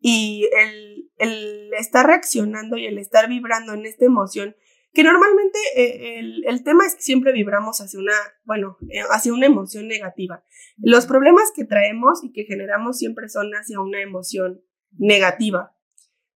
Y 0.00 0.50
el, 0.54 1.10
el 1.16 1.72
estar 1.78 2.06
reaccionando 2.06 2.76
y 2.76 2.84
el 2.84 2.98
estar 2.98 3.26
vibrando 3.26 3.72
en 3.72 3.86
esta 3.86 4.04
emoción, 4.04 4.54
que 4.92 5.02
normalmente 5.04 5.58
eh, 5.76 6.18
el, 6.18 6.44
el 6.46 6.62
tema 6.64 6.86
es 6.86 6.94
que 6.96 7.02
siempre 7.02 7.32
vibramos 7.32 7.80
hacia 7.80 8.00
una, 8.00 8.12
bueno, 8.44 8.76
eh, 8.90 9.02
hacia 9.10 9.32
una 9.32 9.46
emoción 9.46 9.86
negativa. 9.86 10.44
Los 10.78 11.06
problemas 11.06 11.52
que 11.54 11.64
traemos 11.64 12.24
y 12.24 12.32
que 12.32 12.44
generamos 12.44 12.98
siempre 12.98 13.28
son 13.28 13.50
hacia 13.52 13.80
una 13.80 14.00
emoción 14.00 14.62
negativa. 14.92 15.74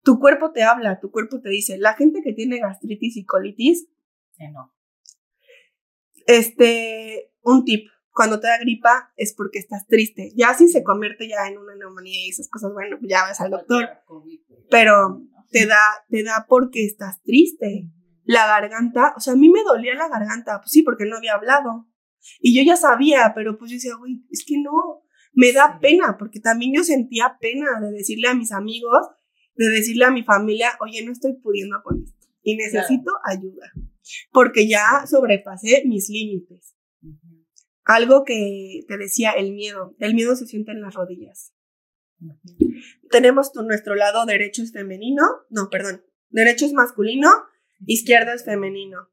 Tu 0.02 0.18
cuerpo 0.18 0.50
te 0.52 0.62
habla, 0.62 0.98
tu 1.00 1.10
cuerpo 1.10 1.40
te 1.40 1.50
dice, 1.50 1.78
la 1.78 1.94
gente 1.94 2.22
que 2.22 2.32
tiene 2.32 2.58
gastritis 2.58 3.16
y 3.16 3.24
colitis, 3.24 3.86
Sí, 4.32 4.44
no. 4.52 4.72
este, 6.26 7.32
un 7.42 7.64
tip, 7.64 7.88
cuando 8.12 8.40
te 8.40 8.46
da 8.48 8.58
gripa 8.58 9.12
es 9.16 9.34
porque 9.34 9.58
estás 9.58 9.86
triste. 9.86 10.32
Ya 10.34 10.54
si 10.54 10.68
se 10.68 10.82
convierte 10.82 11.28
ya 11.28 11.46
en 11.48 11.58
una 11.58 11.74
neumonía 11.76 12.26
y 12.26 12.30
esas 12.30 12.48
cosas, 12.48 12.72
bueno, 12.72 12.96
pues 12.98 13.10
ya 13.10 13.22
vas 13.22 13.40
al 13.40 13.50
doctor. 13.50 13.88
Güey. 14.08 14.42
Pero 14.70 15.22
Te 15.50 15.66
da, 15.66 15.80
te 16.08 16.22
da 16.22 16.46
porque 16.48 16.84
estás 16.84 17.20
triste. 17.22 17.88
La 18.24 18.46
garganta, 18.46 19.14
o 19.16 19.20
sea, 19.20 19.32
a 19.32 19.36
mí 19.36 19.48
me 19.48 19.62
dolía 19.62 19.94
la 19.94 20.08
garganta, 20.08 20.60
pues 20.60 20.70
sí, 20.70 20.82
porque 20.82 21.04
no 21.06 21.16
había 21.16 21.34
hablado. 21.34 21.88
Y 22.40 22.56
yo 22.56 22.62
ya 22.62 22.76
sabía, 22.76 23.32
pero 23.34 23.58
pues 23.58 23.70
yo 23.70 23.76
decía, 23.76 23.96
güey, 23.96 24.22
es 24.30 24.44
que 24.46 24.56
no, 24.58 25.02
me 25.32 25.52
da 25.52 25.78
pena, 25.80 26.16
porque 26.18 26.40
también 26.40 26.72
yo 26.74 26.84
sentía 26.84 27.38
pena 27.40 27.80
de 27.80 27.92
decirle 27.92 28.28
a 28.28 28.34
mis 28.34 28.52
amigos, 28.52 29.08
de 29.54 29.68
decirle 29.68 30.04
a 30.04 30.10
mi 30.10 30.22
familia, 30.22 30.70
oye, 30.80 31.04
no 31.04 31.12
estoy 31.12 31.34
pudiendo 31.34 31.82
con 31.82 32.02
esto 32.02 32.28
y 32.42 32.56
necesito 32.56 33.12
ayuda, 33.24 33.72
porque 34.32 34.68
ya 34.68 35.06
sobrepasé 35.06 35.82
mis 35.86 36.08
límites. 36.08 36.74
Algo 37.84 38.24
que 38.24 38.80
te 38.86 38.96
decía, 38.96 39.32
el 39.32 39.52
miedo, 39.52 39.94
el 39.98 40.14
miedo 40.14 40.36
se 40.36 40.46
siente 40.46 40.70
en 40.72 40.80
las 40.80 40.94
rodillas. 40.94 41.52
Tenemos 43.10 43.52
tu, 43.52 43.62
nuestro 43.62 43.94
lado 43.94 44.26
derecho 44.26 44.62
es 44.62 44.72
femenino, 44.72 45.24
no, 45.48 45.68
perdón, 45.70 46.02
Derecho 46.30 46.64
es 46.64 46.72
masculino, 46.72 47.28
izquierdo 47.86 48.32
es 48.32 48.44
femenino. 48.44 49.08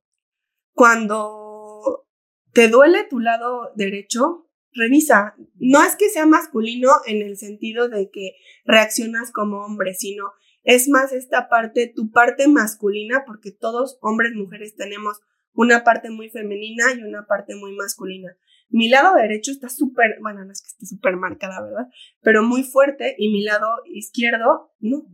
Cuando 0.74 2.08
te 2.54 2.68
duele 2.68 3.06
tu 3.10 3.20
lado 3.20 3.72
derecho, 3.76 4.48
revisa. 4.74 5.36
No 5.56 5.84
es 5.84 5.96
que 5.96 6.10
sea 6.10 6.26
masculino 6.26 6.90
en 7.06 7.22
el 7.22 7.38
sentido 7.38 7.90
de 7.90 8.10
que 8.12 8.36
reaccionas 8.66 9.32
como 9.32 9.66
hombre, 9.66 9.94
sino 9.94 10.32
es 10.64 10.88
más 10.90 11.14
esta 11.14 11.50
parte, 11.50 11.92
tu 11.94 12.12
parte 12.12 12.48
masculina, 12.48 13.24
porque 13.26 13.52
todos, 13.52 13.98
hombres, 14.02 14.34
mujeres, 14.36 14.76
tenemos 14.76 15.20
una 15.54 15.84
parte 15.84 16.10
muy 16.10 16.30
femenina 16.30 16.86
y 16.94 17.04
una 17.04 17.26
parte 17.26 17.56
muy 17.56 17.76
masculina. 17.76 18.36
Mi 18.70 18.90
lado 18.90 19.16
derecho 19.16 19.52
está 19.52 19.70
súper, 19.70 20.18
bueno, 20.22 20.44
no 20.44 20.52
es 20.52 20.62
que 20.62 20.68
esté 20.68 20.86
súper 20.86 21.16
marcada, 21.16 21.62
¿verdad? 21.62 21.88
Pero 22.22 22.44
muy 22.44 22.64
fuerte 22.64 23.16
y 23.18 23.32
mi 23.32 23.44
lado 23.44 23.68
izquierdo 23.86 24.74
no. 24.80 25.08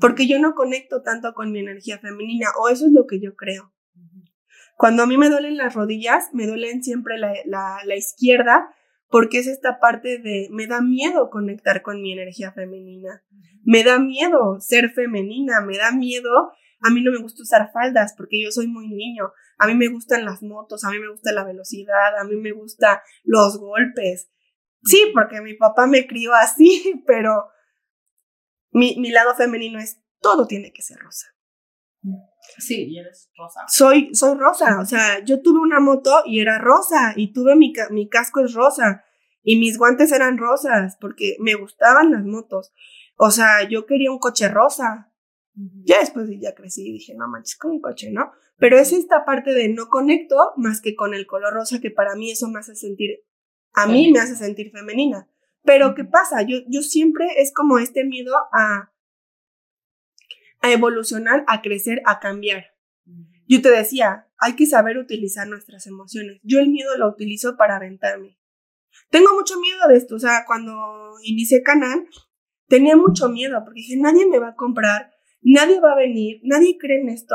Porque 0.00 0.26
yo 0.26 0.38
no 0.38 0.54
conecto 0.54 1.02
tanto 1.02 1.34
con 1.34 1.52
mi 1.52 1.60
energía 1.60 1.98
femenina, 1.98 2.48
o 2.60 2.68
eso 2.68 2.86
es 2.86 2.92
lo 2.92 3.06
que 3.06 3.20
yo 3.20 3.34
creo. 3.34 3.72
Cuando 4.76 5.02
a 5.02 5.06
mí 5.06 5.16
me 5.16 5.28
duelen 5.28 5.56
las 5.56 5.74
rodillas, 5.74 6.30
me 6.32 6.46
duelen 6.46 6.82
siempre 6.82 7.18
la, 7.18 7.32
la 7.44 7.96
izquierda, 7.96 8.74
porque 9.08 9.38
es 9.38 9.46
esta 9.46 9.78
parte 9.78 10.18
de, 10.18 10.48
me 10.50 10.66
da 10.66 10.80
miedo 10.80 11.28
conectar 11.30 11.82
con 11.82 12.00
mi 12.00 12.12
energía 12.12 12.52
femenina, 12.52 13.22
me 13.64 13.84
da 13.84 13.98
miedo 13.98 14.58
ser 14.60 14.90
femenina, 14.90 15.60
me 15.60 15.76
da 15.76 15.92
miedo 15.92 16.52
a 16.82 16.90
mí 16.90 17.00
no 17.00 17.12
me 17.12 17.18
gusta 17.18 17.42
usar 17.42 17.70
faldas 17.72 18.14
porque 18.16 18.42
yo 18.42 18.50
soy 18.50 18.66
muy 18.66 18.88
niño. 18.88 19.32
A 19.58 19.68
mí 19.68 19.74
me 19.74 19.88
gustan 19.88 20.24
las 20.24 20.42
motos, 20.42 20.84
a 20.84 20.90
mí 20.90 20.98
me 20.98 21.10
gusta 21.10 21.32
la 21.32 21.44
velocidad, 21.44 22.18
a 22.18 22.24
mí 22.24 22.36
me 22.36 22.52
gustan 22.52 22.98
los 23.22 23.58
golpes. 23.58 24.28
Sí, 24.82 25.12
porque 25.14 25.40
mi 25.40 25.54
papá 25.54 25.86
me 25.86 26.08
crió 26.08 26.34
así, 26.34 27.02
pero 27.06 27.46
mi, 28.72 28.96
mi 28.98 29.10
lado 29.10 29.34
femenino 29.34 29.78
es 29.78 30.02
todo 30.20 30.46
tiene 30.46 30.72
que 30.72 30.82
ser 30.82 30.98
rosa. 30.98 31.26
Sí, 32.58 32.86
y 32.88 32.98
eres 32.98 33.30
rosa. 33.36 33.60
Soy, 33.68 34.14
soy 34.14 34.36
rosa, 34.36 34.80
o 34.80 34.84
sea, 34.84 35.24
yo 35.24 35.40
tuve 35.40 35.60
una 35.60 35.80
moto 35.80 36.22
y 36.26 36.40
era 36.40 36.58
rosa, 36.58 37.14
y 37.16 37.32
tuve 37.32 37.54
mi, 37.54 37.72
mi 37.90 38.08
casco 38.08 38.40
es 38.40 38.54
rosa, 38.54 39.04
y 39.42 39.58
mis 39.58 39.78
guantes 39.78 40.12
eran 40.12 40.38
rosas, 40.38 40.96
porque 41.00 41.36
me 41.40 41.54
gustaban 41.54 42.10
las 42.10 42.24
motos. 42.24 42.72
O 43.16 43.30
sea, 43.30 43.68
yo 43.68 43.86
quería 43.86 44.10
un 44.10 44.18
coche 44.18 44.48
rosa, 44.48 45.12
ya 45.54 46.00
después 46.00 46.28
ya 46.40 46.54
crecí 46.54 46.88
y 46.88 46.92
dije, 46.92 47.14
no 47.14 47.28
manches, 47.28 47.56
con 47.56 47.72
un 47.72 47.80
coche, 47.80 48.10
¿no? 48.10 48.32
Pero 48.56 48.78
es 48.78 48.92
esta 48.92 49.24
parte 49.24 49.52
de 49.52 49.68
no 49.68 49.88
conecto 49.88 50.36
más 50.56 50.80
que 50.80 50.94
con 50.94 51.14
el 51.14 51.26
color 51.26 51.54
rosa, 51.54 51.80
que 51.80 51.90
para 51.90 52.14
mí 52.14 52.30
eso 52.30 52.48
me 52.48 52.60
hace 52.60 52.74
sentir, 52.74 53.24
a 53.74 53.86
mí 53.86 54.12
me 54.12 54.20
hace 54.20 54.36
sentir 54.36 54.70
femenina. 54.70 55.28
Pero 55.64 55.94
¿qué 55.94 56.04
pasa? 56.04 56.42
Yo, 56.42 56.58
yo 56.68 56.82
siempre 56.82 57.26
es 57.38 57.52
como 57.54 57.78
este 57.78 58.04
miedo 58.04 58.34
a, 58.52 58.92
a 60.60 60.72
evolucionar, 60.72 61.44
a 61.46 61.62
crecer, 61.62 62.02
a 62.06 62.20
cambiar. 62.20 62.66
Yo 63.46 63.60
te 63.60 63.70
decía, 63.70 64.28
hay 64.38 64.56
que 64.56 64.66
saber 64.66 64.98
utilizar 64.98 65.46
nuestras 65.46 65.86
emociones. 65.86 66.40
Yo 66.42 66.58
el 66.58 66.70
miedo 66.70 66.96
lo 66.96 67.08
utilizo 67.08 67.56
para 67.56 67.76
aventarme. 67.76 68.38
Tengo 69.10 69.34
mucho 69.34 69.58
miedo 69.60 69.88
de 69.88 69.96
esto, 69.96 70.16
o 70.16 70.18
sea, 70.18 70.44
cuando 70.46 70.72
inicié 71.22 71.62
Canal, 71.62 72.06
tenía 72.68 72.96
mucho 72.96 73.28
miedo 73.28 73.60
porque 73.64 73.80
dije, 73.80 73.96
nadie 73.96 74.26
me 74.26 74.38
va 74.38 74.48
a 74.48 74.56
comprar, 74.56 75.12
nadie 75.42 75.80
va 75.80 75.92
a 75.92 75.96
venir, 75.96 76.40
nadie 76.44 76.78
cree 76.78 77.00
en 77.00 77.08
esto. 77.08 77.34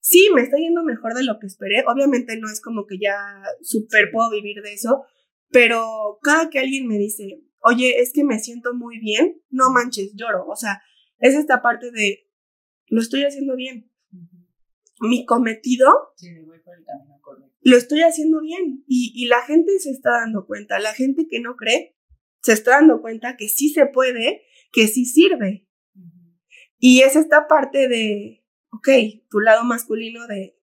Sí, 0.00 0.30
me 0.34 0.42
está 0.42 0.56
yendo 0.56 0.82
mejor 0.84 1.14
de 1.14 1.24
lo 1.24 1.38
que 1.38 1.46
esperé. 1.46 1.84
Obviamente 1.86 2.38
no 2.38 2.48
es 2.48 2.60
como 2.60 2.86
que 2.86 2.98
ya 2.98 3.16
súper 3.60 4.10
puedo 4.10 4.30
vivir 4.30 4.62
de 4.62 4.72
eso, 4.72 5.04
pero 5.50 6.18
cada 6.22 6.48
que 6.50 6.60
alguien 6.60 6.86
me 6.86 6.96
dice, 6.96 7.42
oye, 7.62 8.00
es 8.00 8.12
que 8.12 8.24
me 8.24 8.38
siento 8.38 8.74
muy 8.74 8.98
bien, 8.98 9.42
no 9.50 9.70
manches, 9.70 10.12
lloro. 10.14 10.46
O 10.46 10.56
sea, 10.56 10.82
es 11.18 11.34
esta 11.34 11.62
parte 11.62 11.90
de, 11.90 12.28
lo 12.86 13.00
estoy 13.00 13.24
haciendo 13.24 13.56
bien. 13.56 13.90
Mi 15.00 15.24
cometido, 15.24 16.14
lo 17.60 17.76
estoy 17.76 18.00
haciendo 18.02 18.40
bien. 18.40 18.84
Y, 18.86 19.12
y 19.14 19.26
la 19.26 19.42
gente 19.42 19.78
se 19.78 19.90
está 19.90 20.10
dando 20.10 20.46
cuenta, 20.46 20.78
la 20.78 20.94
gente 20.94 21.26
que 21.28 21.40
no 21.40 21.56
cree, 21.56 21.96
se 22.42 22.52
está 22.52 22.72
dando 22.72 23.00
cuenta 23.00 23.36
que 23.36 23.48
sí 23.48 23.70
se 23.70 23.86
puede, 23.86 24.42
que 24.72 24.88
sí 24.88 25.04
sirve. 25.04 25.66
Y 26.78 27.00
es 27.00 27.16
esta 27.16 27.48
parte 27.48 27.88
de, 27.88 28.44
ok, 28.70 28.88
tu 29.28 29.40
lado 29.40 29.64
masculino 29.64 30.26
de, 30.26 30.57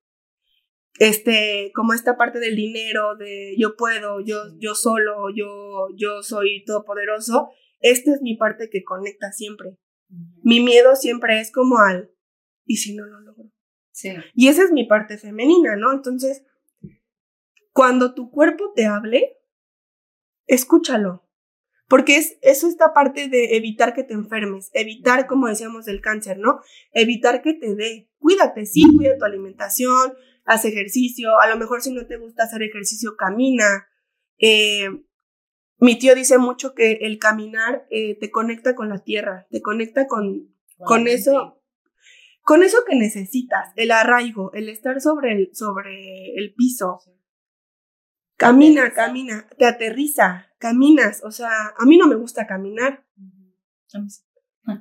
este, 1.00 1.72
como 1.74 1.94
esta 1.94 2.18
parte 2.18 2.40
del 2.40 2.56
dinero, 2.56 3.16
de 3.16 3.56
yo 3.58 3.76
puedo, 3.76 4.20
yo, 4.22 4.38
yo 4.58 4.76
solo, 4.76 5.30
yo, 5.36 5.88
yo 5.98 6.24
soy 6.24 6.64
todopoderoso, 6.66 7.50
esta 7.80 8.14
es 8.14 8.22
mi 8.22 8.36
parte 8.38 8.70
que 8.70 8.84
conecta 8.84 9.32
siempre. 9.32 9.78
Mi 10.44 10.60
miedo 10.60 10.96
siempre 10.96 11.40
es 11.40 11.52
como 11.52 11.78
al, 11.78 12.12
¿y 12.66 12.78
si 12.78 12.96
no 12.96 13.06
lo 13.06 13.20
logro? 13.22 13.52
Sí. 13.92 14.14
Y 14.34 14.48
esa 14.48 14.64
es 14.64 14.72
mi 14.72 14.86
parte 14.86 15.18
femenina, 15.18 15.76
¿no? 15.76 15.92
Entonces, 15.92 16.44
cuando 17.72 18.14
tu 18.14 18.32
cuerpo 18.32 18.72
te 18.74 18.86
hable, 18.86 19.38
escúchalo. 20.48 21.24
Porque 21.88 22.18
es 22.18 22.38
eso 22.42 22.68
esta 22.68 22.94
parte 22.94 23.28
de 23.28 23.58
evitar 23.58 23.94
que 23.94 24.04
te 24.04 24.14
enfermes, 24.14 24.72
evitar, 24.74 25.28
como 25.28 25.48
decíamos, 25.48 25.88
el 25.88 26.02
cáncer, 26.02 26.40
¿no? 26.40 26.62
Evitar 26.92 27.44
que 27.44 27.54
te 27.54 27.76
dé. 27.76 28.10
Cuídate, 28.18 28.66
sí, 28.66 28.84
cuida 28.98 29.18
tu 29.20 29.26
alimentación, 29.26 30.14
haz 30.46 30.66
ejercicio, 30.66 31.40
a 31.42 31.48
lo 31.48 31.58
mejor 31.58 31.82
si 31.82 31.92
no 31.92 32.06
te 32.08 32.18
gusta 32.18 32.44
hacer 32.44 32.64
ejercicio, 32.64 33.16
camina. 33.18 33.88
Eh, 34.38 34.90
mi 35.78 36.00
tío 36.00 36.16
dice 36.16 36.38
mucho 36.38 36.74
que 36.74 37.00
el 37.02 37.18
caminar 37.20 37.86
eh, 37.90 38.18
te 38.20 38.32
conecta 38.32 38.76
con 38.76 38.90
la 38.90 39.04
tierra, 39.04 39.48
te 39.50 39.62
conecta 39.62 40.08
con, 40.08 40.56
con 40.78 41.08
eso, 41.08 41.62
con 42.42 42.64
eso 42.64 42.78
que 42.88 42.96
necesitas, 42.96 43.74
el 43.76 43.92
arraigo, 43.92 44.54
el 44.54 44.70
estar 44.70 45.02
sobre 45.02 45.34
el, 45.34 45.50
sobre 45.54 46.36
el 46.36 46.54
piso. 46.54 47.00
Camina, 48.38 48.92
camina, 48.94 49.48
te 49.58 49.66
aterriza, 49.66 50.48
caminas. 50.60 51.24
O 51.24 51.32
sea, 51.32 51.74
a 51.78 51.86
mí 51.86 51.98
no 51.98 52.08
me 52.08 52.16
gusta 52.16 52.46
caminar. 52.46 53.06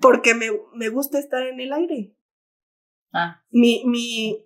Porque 0.01 0.35
me, 0.35 0.47
me 0.75 0.89
gusta 0.89 1.19
estar 1.19 1.47
en 1.47 1.61
el 1.61 1.73
aire. 1.73 2.17
Ah. 3.13 3.45
Mi, 3.51 3.85
mi, 3.87 4.45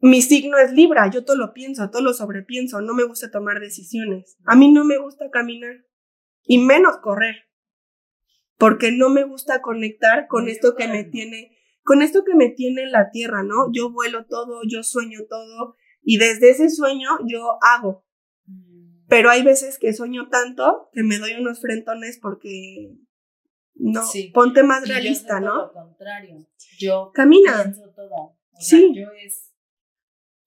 mi 0.00 0.22
signo 0.22 0.58
es 0.58 0.72
Libra, 0.72 1.10
yo 1.10 1.24
todo 1.24 1.36
lo 1.36 1.52
pienso, 1.52 1.90
todo 1.90 2.02
lo 2.02 2.12
sobrepienso, 2.12 2.80
no 2.80 2.94
me 2.94 3.04
gusta 3.04 3.30
tomar 3.30 3.60
decisiones. 3.60 4.36
A 4.44 4.54
mí 4.54 4.72
no 4.72 4.84
me 4.84 4.98
gusta 4.98 5.30
caminar 5.30 5.84
y 6.44 6.58
menos 6.58 6.98
correr, 6.98 7.48
porque 8.56 8.92
no 8.92 9.08
me 9.08 9.24
gusta 9.24 9.60
conectar 9.60 10.26
con 10.28 10.48
esto 10.48 10.74
que 10.76 10.88
me 10.88 11.04
tiene, 11.04 11.56
con 11.82 12.02
esto 12.02 12.22
que 12.24 12.34
me 12.34 12.50
tiene 12.50 12.82
en 12.82 12.92
la 12.92 13.10
tierra, 13.10 13.42
¿no? 13.42 13.72
Yo 13.72 13.90
vuelo 13.90 14.26
todo, 14.26 14.60
yo 14.68 14.82
sueño 14.82 15.20
todo 15.28 15.74
y 16.02 16.18
desde 16.18 16.50
ese 16.50 16.70
sueño 16.70 17.08
yo 17.26 17.58
hago. 17.62 18.04
Pero 19.08 19.30
hay 19.30 19.42
veces 19.42 19.78
que 19.78 19.92
sueño 19.94 20.28
tanto 20.28 20.90
que 20.92 21.02
me 21.02 21.18
doy 21.18 21.32
unos 21.32 21.60
frentones 21.60 22.18
porque 22.20 22.94
no, 23.74 24.02
ponte 24.34 24.62
más 24.62 24.86
realista, 24.86 25.40
¿no? 25.40 25.66
Lo 25.66 25.72
contrario. 25.72 26.46
Yo 26.78 27.10
camina. 27.14 27.62
Pienso 27.62 27.90
todo. 27.94 28.36
sí. 28.58 28.92
yo 28.94 29.08
es, 29.12 29.47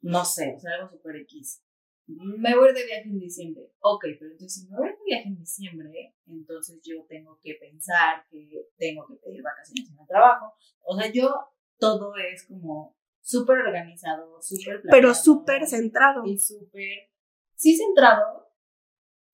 no 0.01 0.25
sé, 0.25 0.55
o 0.55 0.59
sea, 0.59 0.75
algo 0.75 0.89
súper 0.89 1.17
X. 1.17 1.63
Me 2.07 2.55
voy 2.55 2.73
de 2.73 2.85
viaje 2.85 3.07
en 3.07 3.19
diciembre. 3.19 3.71
Ok, 3.79 4.05
pero 4.19 4.31
entonces 4.31 4.63
si 4.63 4.69
me 4.69 4.77
voy 4.77 4.89
de 4.89 4.97
viaje 5.05 5.27
en 5.27 5.37
diciembre, 5.37 6.15
entonces 6.25 6.81
yo 6.83 7.05
tengo 7.07 7.39
que 7.41 7.55
pensar 7.55 8.25
que 8.29 8.67
tengo 8.77 9.05
que 9.07 9.15
pedir 9.15 9.41
vacaciones 9.41 9.91
en 9.91 9.99
el 9.99 10.07
trabajo. 10.07 10.53
O 10.81 10.97
sea, 10.97 11.11
yo 11.11 11.33
todo 11.77 12.13
es 12.17 12.45
como 12.47 12.97
súper 13.21 13.59
organizado, 13.59 14.41
súper 14.41 14.81
Pero 14.89 15.13
súper 15.13 15.65
centrado. 15.67 16.25
Y 16.25 16.37
súper, 16.37 17.11
sí 17.55 17.77
centrado, 17.77 18.51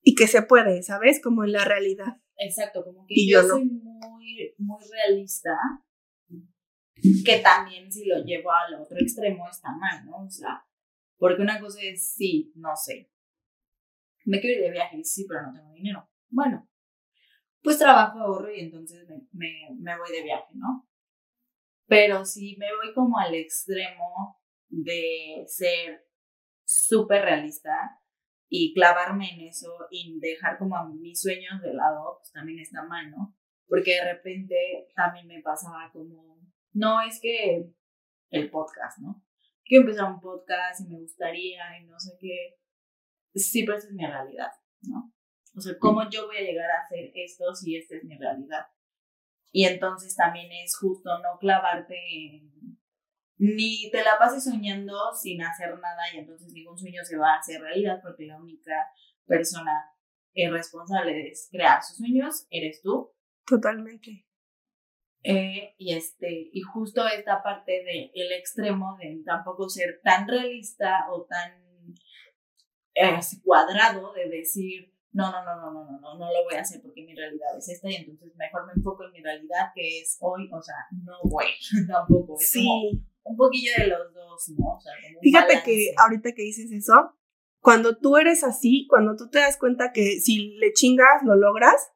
y 0.07 0.15
que 0.15 0.25
se 0.25 0.41
puede, 0.41 0.83
¿sabes? 0.83 1.21
Como 1.21 1.43
en 1.43 1.51
la 1.51 1.65
realidad. 1.65 2.21
Exacto, 2.37 2.81
como 2.85 3.05
que 3.05 3.27
yo, 3.29 3.43
soy 3.43 3.65
muy, 3.65 4.55
muy 4.57 4.83
realista, 4.89 5.51
que 7.25 7.39
también 7.39 7.91
si 7.91 8.05
lo 8.05 8.23
llevo 8.23 8.51
al 8.51 8.75
otro 8.81 8.97
extremo 8.99 9.47
está 9.49 9.71
mal, 9.71 10.05
¿no? 10.05 10.25
O 10.25 10.29
sea, 10.29 10.65
porque 11.17 11.41
una 11.41 11.59
cosa 11.59 11.79
es, 11.81 12.13
sí, 12.13 12.51
no 12.55 12.75
sé, 12.75 13.11
me 14.25 14.39
quiero 14.39 14.57
ir 14.57 14.65
de 14.65 14.71
viaje, 14.71 15.03
sí, 15.03 15.25
pero 15.27 15.43
no 15.43 15.53
tengo 15.53 15.71
dinero. 15.73 16.09
Bueno, 16.29 16.69
pues 17.61 17.77
trabajo, 17.77 18.19
ahorro 18.19 18.53
y 18.53 18.61
entonces 18.61 19.07
me, 19.07 19.27
me, 19.31 19.51
me 19.79 19.97
voy 19.97 20.11
de 20.11 20.23
viaje, 20.23 20.53
¿no? 20.53 20.87
Pero 21.87 22.25
si 22.25 22.57
me 22.57 22.67
voy 22.75 22.93
como 22.93 23.17
al 23.17 23.33
extremo 23.33 24.41
de 24.69 25.45
ser 25.47 26.05
súper 26.65 27.23
realista, 27.23 28.01
y 28.49 28.73
clavarme 28.73 29.29
en 29.33 29.47
eso 29.47 29.87
y 29.91 30.19
dejar 30.19 30.57
como 30.57 30.75
a 30.77 30.87
mis 30.87 31.21
sueños 31.21 31.61
de 31.61 31.73
lado, 31.73 32.17
pues 32.19 32.31
también 32.31 32.59
está 32.59 32.83
mal, 32.83 33.09
¿no? 33.11 33.35
Porque 33.67 33.95
de 33.95 34.13
repente 34.13 34.55
también 34.95 35.27
me 35.27 35.41
pasaba 35.41 35.91
como, 35.91 36.36
no, 36.77 37.01
es 37.01 37.19
que 37.21 37.69
el 38.29 38.49
podcast, 38.49 38.99
¿no? 38.99 39.23
Quiero 39.63 39.83
empezar 39.83 40.11
un 40.11 40.21
podcast 40.21 40.81
y 40.81 40.87
me 40.87 40.99
gustaría 40.99 41.79
y 41.79 41.85
no 41.85 41.99
sé 41.99 42.17
qué. 42.19 42.55
Sí, 43.33 43.63
pero 43.63 43.77
esa 43.77 43.87
es 43.87 43.93
mi 43.93 44.05
realidad, 44.05 44.51
¿no? 44.81 45.13
O 45.55 45.61
sea, 45.61 45.77
¿cómo 45.79 46.09
yo 46.09 46.27
voy 46.27 46.37
a 46.37 46.41
llegar 46.41 46.69
a 46.69 46.81
hacer 46.83 47.11
esto 47.15 47.53
si 47.55 47.75
esta 47.75 47.95
es 47.95 48.03
mi 48.03 48.17
realidad? 48.17 48.67
Y 49.51 49.65
entonces 49.65 50.15
también 50.15 50.51
es 50.51 50.77
justo 50.77 51.17
no 51.19 51.37
clavarte 51.39 51.95
en 51.95 52.77
ni 53.39 53.89
te 53.91 54.03
la 54.03 54.17
pases 54.17 54.43
soñando 54.43 55.13
sin 55.13 55.41
hacer 55.43 55.69
nada 55.79 56.11
y 56.13 56.17
entonces 56.17 56.51
ningún 56.53 56.77
sueño 56.77 57.03
se 57.03 57.17
va 57.17 57.35
a 57.35 57.39
hacer 57.39 57.61
realidad 57.61 57.99
porque 58.01 58.25
la 58.25 58.37
única 58.37 58.87
persona 59.25 59.71
responsable 60.51 61.13
de 61.13 61.33
crear 61.49 61.83
sus 61.83 61.97
sueños 61.97 62.45
eres 62.49 62.81
tú. 62.81 63.11
Totalmente. 63.45 64.26
Eh, 65.23 65.75
y 65.77 65.93
este, 65.93 66.49
y 66.51 66.61
justo 66.61 67.05
esta 67.07 67.41
parte 67.43 67.83
del 67.83 68.11
el 68.13 68.31
extremo 68.33 68.97
de 68.97 69.21
tampoco 69.25 69.67
ser 69.67 69.99
tan 70.03 70.27
realista 70.27 71.07
o 71.11 71.25
tan 71.25 71.51
eh, 72.93 73.19
cuadrado 73.43 74.13
de 74.13 74.29
decir 74.29 74.93
no, 75.17 75.31
no, 75.31 75.43
no, 75.43 75.55
no, 75.55 75.71
no, 75.71 75.83
no, 75.83 75.99
no, 75.99 76.17
no 76.19 76.25
lo 76.31 76.43
voy 76.43 76.55
a 76.55 76.61
hacer 76.61 76.79
porque 76.81 77.03
mi 77.03 77.15
realidad 77.15 77.57
es 77.57 77.67
esta 77.69 77.89
y 77.89 77.95
entonces 77.95 78.35
mejor 78.35 78.67
me 78.67 78.73
enfoco 78.73 79.03
en 79.03 79.11
mi 79.13 79.21
realidad 79.23 79.71
que 79.73 80.01
es 80.01 80.17
hoy, 80.21 80.47
o 80.53 80.61
sea, 80.61 80.75
no 81.03 81.17
voy 81.23 81.45
tampoco. 81.87 82.35
Es 82.39 82.51
sí. 82.51 82.67
un 83.23 83.35
poquillo 83.35 83.71
de 83.79 83.87
los 83.87 84.13
dos, 84.13 84.49
¿no? 84.57 84.77
Fíjate 85.21 85.63
que 85.65 85.91
ahorita 85.97 86.33
que 86.33 86.43
dices 86.43 86.71
eso, 86.71 87.15
cuando 87.61 87.97
tú 87.97 88.17
eres 88.17 88.43
así, 88.43 88.85
cuando 88.87 89.15
tú 89.15 89.27
te 89.29 89.39
das 89.39 89.57
cuenta 89.57 89.91
que 89.91 90.19
si 90.19 90.55
le 90.57 90.71
chingas, 90.73 91.23
lo 91.23 91.35
logras, 91.35 91.91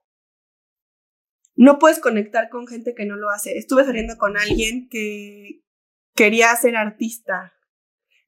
no 1.56 1.80
puedes 1.80 1.99
conectar 1.99 2.49
con 2.49 2.68
gente 2.68 2.93
que 2.95 3.06
no 3.06 3.16
lo 3.16 3.30
hace. 3.30 3.58
Estuve 3.58 3.86
saliendo 3.86 4.18
con 4.18 4.38
alguien 4.38 4.88
que 4.89 5.64
quería 6.16 6.56
ser 6.56 6.76
artista 6.76 7.54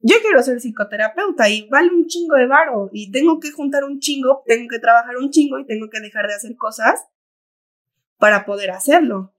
yo 0.05 0.17
quiero 0.21 0.43
ser 0.43 0.59
psicoterapeuta 0.59 1.49
y 1.49 1.67
vale 1.69 1.89
un 1.89 2.05
chingo 2.07 2.36
de 2.36 2.45
varo 2.45 2.89
y 2.91 3.09
tengo 3.09 3.39
que 3.39 3.51
juntar 3.51 3.86
un 3.86 3.99
chingo, 3.99 4.43
tengo 4.45 4.67
que 4.67 4.80
trabajar 4.80 5.15
un 5.15 5.30
chingo 5.30 5.59
y 5.59 5.65
tengo 5.65 5.89
que 5.89 6.01
dejar 6.01 6.28
de 6.28 6.36
hacer 6.36 6.57
cosas 6.57 7.01
para 8.17 8.45
poder 8.45 8.71
hacerlo. 8.71 9.34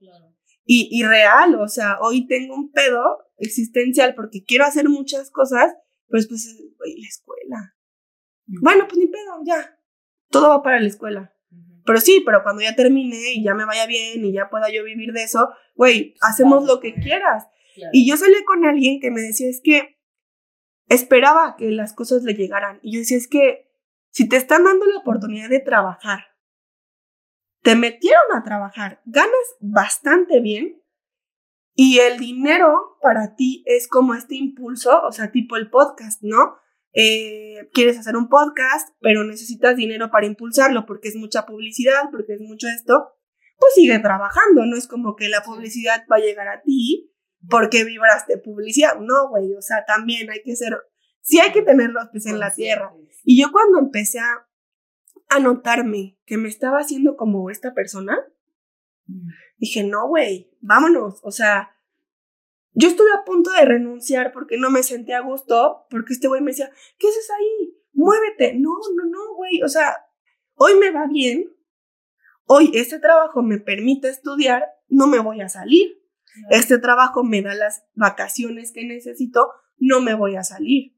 Y, 0.65 0.89
y 0.91 1.05
real, 1.05 1.57
o 1.57 1.69
sea, 1.69 1.99
hoy 2.01 2.27
tengo 2.27 2.55
un 2.55 2.73
pedo 2.73 3.27
existencial 3.37 4.15
porque 4.15 4.43
quiero 4.43 4.65
hacer 4.65 4.89
muchas 4.89 5.31
cosas, 5.31 5.75
pues 6.09 6.27
pues, 6.29 6.57
güey, 6.79 6.99
la 6.99 7.09
escuela. 7.09 7.77
Bueno, 8.47 8.87
pues 8.89 8.97
ni 8.97 9.07
pedo, 9.07 9.41
ya. 9.45 9.79
Todo 10.31 10.49
va 10.49 10.63
para 10.63 10.81
la 10.81 10.87
escuela. 10.87 11.34
Pero 11.85 12.01
sí, 12.01 12.23
pero 12.25 12.43
cuando 12.43 12.63
ya 12.63 12.75
termine 12.75 13.33
y 13.35 13.45
ya 13.45 13.55
me 13.55 13.65
vaya 13.65 13.87
bien 13.87 14.25
y 14.25 14.33
ya 14.33 14.49
pueda 14.49 14.71
yo 14.71 14.85
vivir 14.85 15.13
de 15.13 15.25
eso, 15.25 15.51
güey, 15.75 16.15
hacemos 16.21 16.65
lo 16.67 16.81
que 16.81 16.95
quieras. 16.95 17.47
Y 17.93 18.09
yo 18.09 18.17
salí 18.17 18.43
con 18.45 18.65
alguien 18.65 19.01
que 19.01 19.11
me 19.11 19.21
decía, 19.21 19.49
es 19.49 19.61
que 19.63 19.99
esperaba 20.89 21.57
que 21.57 21.71
las 21.71 21.93
cosas 21.93 22.23
le 22.23 22.35
llegaran. 22.35 22.79
Y 22.83 22.95
yo 22.95 23.01
decía, 23.01 23.17
es 23.17 23.29
que 23.29 23.71
si 24.11 24.29
te 24.29 24.37
están 24.37 24.65
dando 24.65 24.87
la 24.87 24.99
oportunidad 24.99 25.49
de 25.49 25.61
trabajar, 25.61 26.25
te 27.63 27.75
metieron 27.77 28.23
a 28.35 28.43
trabajar, 28.45 29.01
ganas 29.07 29.57
bastante 29.59 30.41
bien 30.41 30.83
y 31.75 31.99
el 31.99 32.19
dinero 32.19 32.99
para 33.03 33.35
ti 33.35 33.65
es 33.67 33.89
como 33.89 34.15
este 34.15 34.37
impulso, 34.37 35.03
o 35.03 35.13
sea, 35.13 35.33
tipo 35.33 35.57
el 35.57 35.71
podcast, 35.71 36.23
¿no? 36.23 36.57
Eh, 36.95 37.69
quieres 37.73 37.99
hacer 37.99 38.17
un 38.17 38.29
podcast, 38.29 38.89
pero 39.01 39.25
necesitas 39.25 39.77
dinero 39.77 40.11
para 40.11 40.27
impulsarlo 40.27 40.87
porque 40.87 41.09
es 41.09 41.17
mucha 41.17 41.45
publicidad, 41.45 42.05
porque 42.13 42.35
es 42.35 42.41
mucho 42.41 42.69
esto, 42.69 43.15
pues 43.59 43.75
sigue 43.75 43.99
trabajando, 43.99 44.65
no 44.65 44.77
es 44.77 44.87
como 44.87 45.17
que 45.17 45.29
la 45.29 45.43
publicidad 45.43 46.05
va 46.11 46.17
a 46.17 46.21
llegar 46.21 46.49
a 46.49 46.63
ti 46.63 47.11
porque 47.49 47.85
vibraste 47.85 48.39
publicidad. 48.39 48.97
No, 49.01 49.29
güey, 49.29 49.53
o 49.55 49.63
sea, 49.63 49.85
también 49.85 50.31
hay 50.31 50.43
que 50.43 50.57
ser, 50.57 50.73
sí 51.21 51.41
hay 51.41 51.53
que 51.53 51.63
tener 51.63 51.91
los 51.91 52.09
pies 52.09 52.27
en 52.27 52.39
la 52.39 52.53
tierra. 52.53 52.93
Y 53.25 53.41
yo 53.41 53.51
cuando 53.53 53.79
empecé 53.79 54.21
a, 54.21 54.47
a 55.31 55.41
notarme 55.41 56.19
que 56.27 56.37
me 56.37 56.49
estaba 56.49 56.79
haciendo 56.79 57.17
como 57.17 57.51
esta 57.51 57.75
persona, 57.75 58.19
mm. 59.07 59.29
dije, 59.59 59.85
no, 59.85 60.09
güey, 60.09 60.57
vámonos. 60.61 61.21
O 61.23 61.31
sea, 61.31 61.71
yo 62.75 62.89
estuve 62.89 63.09
a 63.13 63.25
punto 63.25 63.51
de 63.53 63.65
renunciar 63.65 64.33
porque 64.33 64.57
no 64.59 64.71
me 64.71 64.83
sentía 64.83 65.19
a 65.19 65.23
gusto, 65.23 65.87
porque 65.91 66.13
este 66.13 66.29
güey 66.29 66.43
me 66.43 66.51
decía, 66.51 66.71
¿qué 66.99 67.09
haces 67.09 67.31
ahí? 67.31 67.77
Muévete. 67.93 68.55
No, 68.55 68.71
no, 68.95 69.05
no, 69.05 69.35
güey. 69.37 69.63
O 69.63 69.69
sea, 69.69 69.97
hoy 70.55 70.75
me 70.79 70.91
va 70.91 71.07
bien. 71.07 71.55
Hoy 72.47 72.71
este 72.75 72.99
trabajo 72.99 73.43
me 73.43 73.59
permite 73.59 74.09
estudiar, 74.09 74.65
no 74.89 75.07
me 75.07 75.19
voy 75.19 75.41
a 75.41 75.49
salir 75.49 76.05
este 76.51 76.79
trabajo 76.79 77.25
me 77.25 77.43
da 77.43 77.55
las 77.55 77.85
vacaciones 77.95 78.73
que 78.73 78.85
necesito, 78.85 79.49
no 79.79 80.01
me 80.01 80.15
voy 80.15 80.37
a 80.37 80.43
salir. 80.43 80.97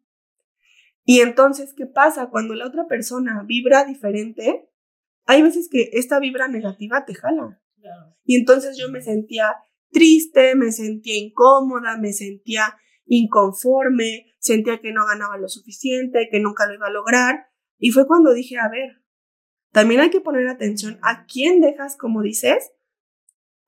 Y 1.04 1.20
entonces, 1.20 1.72
¿qué 1.76 1.86
pasa? 1.86 2.30
Cuando 2.30 2.54
la 2.54 2.66
otra 2.66 2.86
persona 2.86 3.44
vibra 3.46 3.84
diferente, 3.84 4.68
hay 5.24 5.42
veces 5.42 5.68
que 5.70 5.90
esta 5.92 6.18
vibra 6.18 6.48
negativa 6.48 7.04
te 7.04 7.14
jala. 7.14 7.60
Y 8.24 8.36
entonces 8.36 8.76
yo 8.76 8.90
me 8.90 9.02
sentía 9.02 9.54
triste, 9.90 10.54
me 10.54 10.72
sentía 10.72 11.16
incómoda, 11.16 11.96
me 11.98 12.12
sentía 12.12 12.76
inconforme, 13.06 14.34
sentía 14.38 14.80
que 14.80 14.92
no 14.92 15.06
ganaba 15.06 15.38
lo 15.38 15.48
suficiente, 15.48 16.28
que 16.30 16.40
nunca 16.40 16.66
lo 16.66 16.74
iba 16.74 16.86
a 16.86 16.92
lograr. 16.92 17.46
Y 17.78 17.90
fue 17.90 18.06
cuando 18.06 18.32
dije, 18.34 18.58
a 18.58 18.68
ver, 18.68 19.02
también 19.72 20.00
hay 20.00 20.10
que 20.10 20.20
poner 20.20 20.48
atención 20.48 20.98
a 21.02 21.26
quién 21.26 21.60
dejas, 21.60 21.96
como 21.96 22.22
dices, 22.22 22.72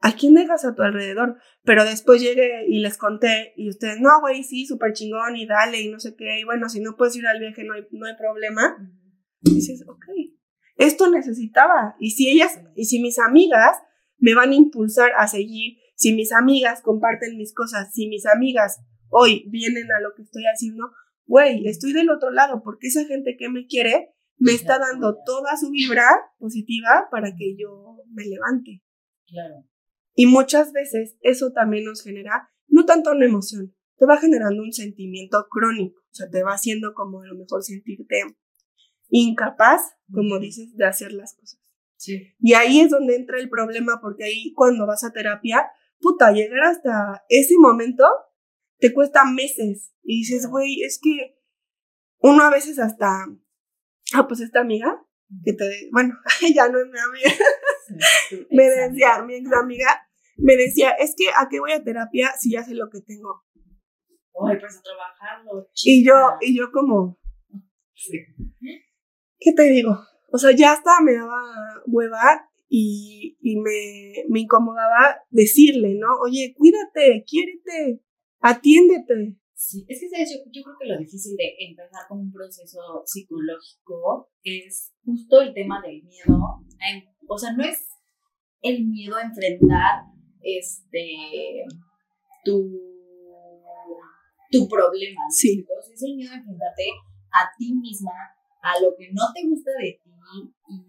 ¿a 0.00 0.12
quién 0.12 0.34
dejas 0.34 0.64
a 0.64 0.74
tu 0.74 0.82
alrededor? 0.82 1.36
Pero 1.64 1.84
después 1.84 2.22
llegué 2.22 2.66
y 2.68 2.80
les 2.80 2.96
conté 2.96 3.52
y 3.56 3.68
ustedes, 3.68 4.00
no, 4.00 4.20
güey, 4.20 4.42
sí, 4.42 4.66
súper 4.66 4.92
chingón 4.92 5.36
y 5.36 5.46
dale 5.46 5.80
y 5.80 5.90
no 5.90 6.00
sé 6.00 6.14
qué, 6.16 6.40
y 6.40 6.44
bueno, 6.44 6.68
si 6.68 6.80
no 6.80 6.96
puedes 6.96 7.16
ir 7.16 7.26
al 7.26 7.40
viaje 7.40 7.64
no 7.64 7.74
hay, 7.74 7.86
no 7.90 8.06
hay 8.06 8.16
problema. 8.16 8.76
Y 9.42 9.54
dices, 9.54 9.84
ok, 9.86 10.04
esto 10.76 11.10
necesitaba. 11.10 11.96
Y 11.98 12.12
si 12.12 12.28
ellas, 12.28 12.60
y 12.74 12.86
si 12.86 13.00
mis 13.00 13.18
amigas 13.18 13.76
me 14.16 14.34
van 14.34 14.50
a 14.50 14.54
impulsar 14.54 15.10
a 15.16 15.28
seguir, 15.28 15.78
si 15.98 16.14
mis 16.14 16.32
amigas 16.32 16.80
comparten 16.80 17.36
mis 17.36 17.52
cosas, 17.52 17.92
si 17.92 18.08
mis 18.08 18.24
amigas 18.24 18.80
hoy 19.08 19.44
vienen 19.50 19.90
a 19.90 20.00
lo 20.00 20.14
que 20.14 20.22
estoy 20.22 20.44
haciendo, 20.44 20.92
güey, 21.26 21.66
estoy 21.66 21.92
del 21.92 22.08
otro 22.08 22.30
lado 22.30 22.62
porque 22.62 22.86
esa 22.86 23.04
gente 23.04 23.36
que 23.36 23.48
me 23.48 23.66
quiere 23.66 24.14
me 24.36 24.52
está 24.52 24.78
dando 24.78 25.16
toda 25.26 25.56
su 25.56 25.70
vibra 25.70 26.06
positiva 26.38 27.08
para 27.10 27.34
que 27.34 27.56
yo 27.58 27.96
me 28.12 28.24
levante. 28.24 28.80
Claro. 29.26 29.66
Y 30.14 30.26
muchas 30.26 30.72
veces 30.72 31.16
eso 31.20 31.50
también 31.52 31.84
nos 31.84 32.02
genera 32.02 32.48
no 32.68 32.84
tanto 32.84 33.10
una 33.10 33.26
emoción, 33.26 33.74
te 33.96 34.06
va 34.06 34.18
generando 34.18 34.62
un 34.62 34.72
sentimiento 34.72 35.48
crónico, 35.50 35.98
o 35.98 36.14
sea, 36.14 36.30
te 36.30 36.44
va 36.44 36.52
haciendo 36.52 36.94
como 36.94 37.22
a 37.22 37.26
lo 37.26 37.36
mejor 37.36 37.64
sentirte 37.64 38.22
incapaz, 39.08 39.82
como 40.12 40.38
dices, 40.38 40.76
de 40.76 40.86
hacer 40.86 41.12
las 41.12 41.34
cosas. 41.34 41.60
Sí. 41.96 42.34
Y 42.38 42.52
ahí 42.54 42.80
es 42.80 42.90
donde 42.90 43.16
entra 43.16 43.40
el 43.40 43.50
problema, 43.50 44.00
porque 44.00 44.24
ahí 44.24 44.52
cuando 44.54 44.86
vas 44.86 45.02
a 45.02 45.10
terapia, 45.10 45.68
puta, 46.00 46.32
llegar 46.32 46.64
hasta 46.64 47.24
ese 47.28 47.54
momento 47.58 48.04
te 48.78 48.92
cuesta 48.92 49.24
meses. 49.24 49.92
Y 50.02 50.20
dices, 50.20 50.46
güey, 50.48 50.82
es 50.82 50.98
que 51.02 51.38
uno 52.18 52.42
a 52.42 52.50
veces 52.50 52.78
hasta, 52.78 53.26
ah, 54.14 54.26
pues 54.26 54.40
esta 54.40 54.60
amiga, 54.60 55.04
que 55.44 55.52
te, 55.52 55.88
bueno, 55.92 56.14
ya 56.54 56.68
no 56.68 56.78
es 56.78 56.86
mi 56.86 56.98
amiga, 56.98 58.46
me 58.50 58.64
decía, 58.64 59.22
mi 59.22 59.34
ex 59.34 59.52
amiga, 59.52 60.08
me 60.36 60.56
decía, 60.56 60.90
es 60.92 61.14
que 61.16 61.28
¿a 61.28 61.48
qué 61.48 61.60
voy 61.60 61.72
a 61.72 61.82
terapia 61.82 62.32
si 62.38 62.52
ya 62.52 62.64
sé 62.64 62.74
lo 62.74 62.88
que 62.90 63.00
tengo? 63.00 63.44
Ay, 64.46 64.56
pues 64.58 64.76
a 64.76 64.82
trabajarlo. 64.82 65.68
Y 65.84 66.06
yo, 66.06 66.14
y 66.40 66.56
yo 66.56 66.70
como, 66.72 67.18
¿qué 69.38 69.52
te 69.52 69.62
digo? 69.64 69.98
O 70.30 70.38
sea, 70.38 70.52
ya 70.54 70.72
hasta 70.72 71.00
me 71.02 71.14
daba 71.14 71.42
hueva 71.86 72.47
y, 72.68 73.38
y 73.40 73.56
me, 73.56 74.24
me 74.28 74.40
incomodaba 74.40 75.22
decirle, 75.30 75.94
¿no? 75.94 76.08
Oye, 76.22 76.54
cuídate, 76.56 77.24
quiérete, 77.26 78.02
atiéndete. 78.40 79.36
Sí, 79.54 79.84
es 79.88 80.00
que 80.00 80.08
¿sabes? 80.08 80.30
Yo, 80.30 80.50
yo, 80.52 80.62
creo 80.62 80.76
que 80.78 80.86
lo 80.86 80.98
difícil 80.98 81.36
de 81.36 81.56
empezar 81.58 82.06
con 82.08 82.20
un 82.20 82.32
proceso 82.32 83.02
psicológico 83.04 84.30
es 84.44 84.94
justo 85.04 85.40
el 85.40 85.52
tema 85.52 85.82
del 85.82 86.02
miedo. 86.04 86.38
o 87.28 87.38
sea, 87.38 87.52
no 87.54 87.64
es 87.64 87.88
el 88.62 88.86
miedo 88.86 89.16
a 89.16 89.22
enfrentar 89.22 90.04
este, 90.42 91.64
tu, 92.44 92.70
tu 94.50 94.68
problema. 94.68 95.22
Sí. 95.30 95.66
Es 95.92 96.02
el 96.02 96.16
miedo 96.16 96.32
a 96.32 96.36
enfrentarte 96.36 96.84
a 97.32 97.50
ti 97.58 97.74
misma, 97.74 98.12
a 98.62 98.80
lo 98.80 98.94
que 98.96 99.10
no 99.12 99.22
te 99.34 99.48
gusta 99.48 99.70
de 99.78 100.00
ti 100.02 100.10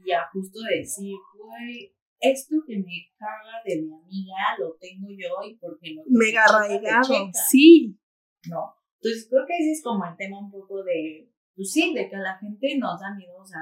y 0.05 0.11
a 0.11 0.27
justo 0.31 0.59
decir, 0.77 1.15
güey, 1.37 1.93
esto 2.19 2.55
que 2.67 2.77
me 2.77 3.07
caga 3.17 3.61
de 3.65 3.81
mi 3.81 3.93
amiga 3.93 4.57
lo 4.59 4.75
tengo 4.79 5.07
yo 5.09 5.47
y 5.47 5.55
porque 5.55 5.95
no 5.95 6.01
mega 6.07 6.43
arraigado 6.45 7.29
sí. 7.49 7.97
No 8.49 8.75
entonces 9.01 9.27
creo 9.29 9.45
que 9.47 9.57
ese 9.57 9.71
es 9.71 9.83
como 9.83 10.05
el 10.05 10.17
tema 10.17 10.39
un 10.39 10.51
poco 10.51 10.83
de 10.83 11.31
pues 11.55 11.71
sí 11.71 11.93
de 11.93 12.09
que 12.09 12.15
a 12.15 12.19
la 12.19 12.37
gente 12.37 12.77
nos 12.77 12.99
da 12.99 13.15
miedo 13.15 13.37
o 13.37 13.45
sea 13.45 13.61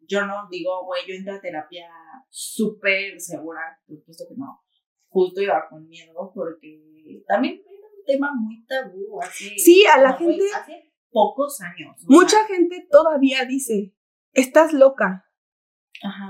yo 0.00 0.26
no 0.26 0.46
digo 0.50 0.84
güey 0.84 1.02
yo 1.08 1.14
entro 1.14 1.34
a 1.34 1.40
terapia 1.40 1.88
súper 2.28 3.18
segura 3.18 3.60
por 3.86 3.96
supuesto 3.96 4.24
que 4.28 4.34
no. 4.36 4.62
Justo 5.08 5.40
iba 5.40 5.66
con 5.70 5.88
miedo 5.88 6.30
porque 6.34 7.22
también 7.26 7.54
era 7.54 7.86
un 7.86 8.04
tema 8.04 8.34
muy 8.34 8.64
tabú 8.66 9.20
hace, 9.22 9.56
sí, 9.56 9.84
a 9.86 9.98
la 9.98 10.12
gente, 10.12 10.44
pocos 11.10 11.60
años. 11.60 11.96
Mucha 12.08 12.44
gente 12.46 12.86
todavía 12.90 13.44
dice, 13.44 13.94
estás 14.32 14.72
loca. 14.72 15.24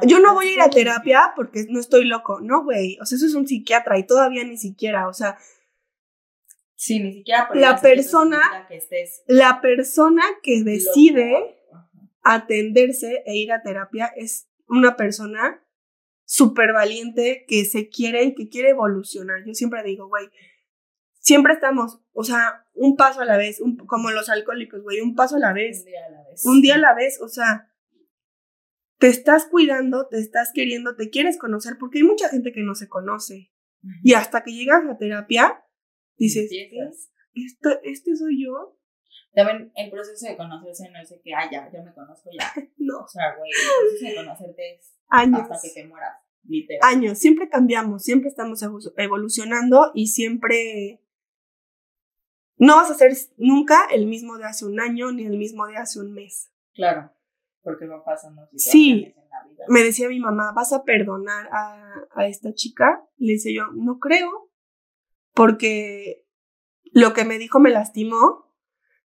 Yo 0.07 0.21
no 0.21 0.35
voy 0.35 0.47
a 0.49 0.53
ir 0.53 0.61
a 0.61 0.71
terapia 0.71 1.33
porque 1.35 1.67
no 1.69 1.81
estoy 1.81 2.05
loco. 2.05 2.39
No, 2.41 2.63
güey. 2.63 2.99
O 3.01 3.05
sea, 3.05 3.17
eso 3.17 3.27
es 3.27 3.35
un 3.35 3.49
psiquiatra 3.49 3.99
y 3.99 4.07
todavía 4.07 4.45
ni 4.45 4.57
siquiera. 4.57 5.09
O 5.09 5.13
sea, 5.13 5.37
Sí, 6.79 7.01
ni 7.01 7.13
siquiera 7.15 7.49
La 7.55 7.81
persona- 7.81 8.67
que 8.69 8.77
estés 8.77 9.23
La 9.27 9.63
persona 9.63 10.23
que 10.43 10.63
decide 10.63 11.57
atenderse 12.23 13.23
e 13.25 13.37
ir 13.37 13.51
a 13.53 13.63
terapia 13.63 14.13
es 14.15 14.49
una 14.69 14.95
persona 14.97 15.65
súper 16.25 16.73
valiente 16.73 17.45
que 17.49 17.65
se 17.65 17.89
quiere 17.89 18.25
y 18.25 18.35
que 18.35 18.49
quiere 18.49 18.71
evolucionar. 18.71 19.39
Yo 19.47 19.55
siempre 19.55 19.83
digo, 19.85 20.09
güey, 20.09 20.29
siempre 21.27 21.53
estamos, 21.55 22.01
o 22.13 22.23
sea, 22.23 22.65
un 22.73 22.95
paso 22.97 23.21
a 23.21 23.25
la 23.25 23.37
vez, 23.37 23.61
un- 23.61 23.77
como 23.77 24.11
los 24.13 24.29
alcohólicos, 24.29 24.81
güey, 24.83 25.01
un 25.01 25.15
paso 25.17 25.37
a 25.37 25.41
la 25.41 25.53
vez. 25.53 25.81
Un 25.81 25.87
día 25.91 26.07
a 26.07 26.11
la 26.11 26.23
vez. 26.25 26.45
un 26.47 26.61
día 26.63 26.75
a 26.77 26.79
la 26.79 26.95
vez, 26.95 27.21
o 27.21 27.29
sea, 27.29 27.73
te 28.99 29.09
estás 29.09 29.47
cuidando, 29.47 30.07
te 30.09 30.19
estás 30.19 30.53
queriendo, 30.55 30.95
te 30.97 31.11
quieres 31.11 31.37
conocer, 31.39 31.77
porque 31.79 31.99
hay 31.99 32.05
mucha 32.05 32.29
gente 32.29 32.53
que 32.53 32.63
no 32.63 32.75
se 32.75 32.89
conoce. 32.89 33.51
Y 34.03 34.15
hasta 34.15 34.43
que 34.43 34.53
llegas 34.53 34.83
a 34.89 34.97
terapia, 34.99 35.65
dices, 36.17 36.51
Empiezas. 36.51 37.11
¿esto, 37.35 37.71
¿este 37.83 38.17
soy 38.17 38.45
yo? 38.45 38.79
También 39.35 39.71
el 39.77 39.91
proceso 39.91 40.27
de 40.29 40.37
conocerse 40.37 40.89
no 40.91 41.01
es 41.01 41.11
de 41.11 41.21
que, 41.21 41.35
ah, 41.35 41.49
ya, 41.51 41.71
ya 41.73 41.83
me 41.83 41.93
conozco 41.93 42.31
ya. 42.39 42.53
No, 42.79 43.01
O 43.01 43.09
sea, 43.09 43.35
güey, 43.37 43.51
el 43.51 43.57
proceso 43.91 44.07
de 44.11 44.15
conocerte 44.27 44.75
es 44.77 44.95
años. 45.09 45.41
hasta 45.43 45.57
que 45.63 45.75
te 45.75 45.87
mueras, 45.89 46.17
literal. 46.45 46.81
Años, 46.95 47.19
siempre 47.19 47.49
cambiamos, 47.49 48.03
siempre 48.05 48.29
estamos 48.31 48.63
evo- 48.63 48.93
evolucionando 48.97 49.91
y 49.95 50.07
siempre... 50.07 51.03
No 52.59 52.77
vas 52.77 52.91
a 52.91 52.95
ser 52.95 53.13
nunca 53.37 53.87
el 53.93 54.07
mismo 54.07 54.39
de 54.39 54.45
hace 54.45 54.65
un 54.65 54.81
año 54.81 55.13
ni 55.13 55.25
el 55.27 55.37
mismo 55.37 55.67
de 55.67 55.77
hace 55.77 56.01
un 56.01 56.13
mes. 56.13 56.51
Claro, 56.75 57.13
porque 57.63 57.87
va 57.87 58.03
pasando 58.05 58.49
Sí. 58.55 58.69
situaciones 59.13 59.17
en 59.17 59.31
la 59.31 59.45
vida. 59.49 59.65
me 59.69 59.83
decía 59.83 60.09
mi 60.09 60.21
mamá, 60.21 60.53
¿vas 60.55 60.73
a 60.73 60.85
perdonar 60.85 61.49
a, 61.53 61.93
a 62.15 62.27
esta 62.27 62.53
chica? 62.55 63.03
Le 63.17 63.35
dice 63.35 63.53
yo, 63.55 63.65
no 63.75 63.99
creo, 63.99 64.51
porque 65.35 66.25
lo 66.93 67.13
que 67.13 67.25
me 67.25 67.39
dijo 67.39 67.61
me 67.61 67.71
lastimó, 67.71 68.53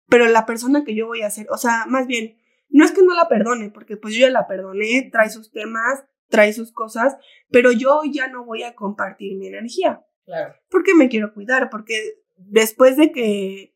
pero 0.08 0.26
la 0.26 0.46
persona 0.46 0.84
que 0.84 0.94
yo 0.94 1.06
voy 1.06 1.22
a 1.22 1.30
ser, 1.30 1.46
o 1.50 1.56
sea, 1.56 1.86
más 1.88 2.06
bien, 2.06 2.36
no 2.68 2.84
es 2.84 2.92
que 2.92 3.02
no 3.02 3.14
la 3.14 3.28
perdone, 3.28 3.70
porque 3.70 3.96
pues 3.96 4.14
yo 4.14 4.20
ya 4.26 4.30
la 4.30 4.46
perdoné, 4.46 5.08
trae 5.10 5.30
sus 5.30 5.50
temas, 5.50 6.04
trae 6.28 6.52
sus 6.52 6.72
cosas, 6.72 7.16
pero 7.50 7.72
yo 7.72 8.02
ya 8.10 8.28
no 8.28 8.44
voy 8.44 8.62
a 8.62 8.74
compartir 8.74 9.36
mi 9.36 9.48
energía, 9.48 10.04
Claro. 10.24 10.54
porque 10.68 10.94
me 10.94 11.08
quiero 11.08 11.34
cuidar, 11.34 11.68
porque 11.70 12.19
después 12.46 12.96
de 12.96 13.12
que 13.12 13.74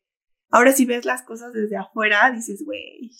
ahora 0.49 0.71
si 0.71 0.85
ves 0.85 1.05
las 1.05 1.23
cosas 1.23 1.53
desde 1.53 1.77
afuera, 1.77 2.31
dices, 2.31 2.63
güey. 2.65 3.11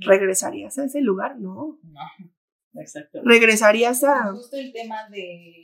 ¿regresarías 0.00 0.78
a 0.78 0.84
ese 0.84 1.00
lugar? 1.00 1.38
No. 1.38 1.78
No, 1.82 2.80
exacto. 2.80 3.20
¿Regresarías 3.24 4.02
a...? 4.04 4.32
Justo 4.32 4.56
el 4.56 4.72
tema 4.72 5.08
de 5.10 5.62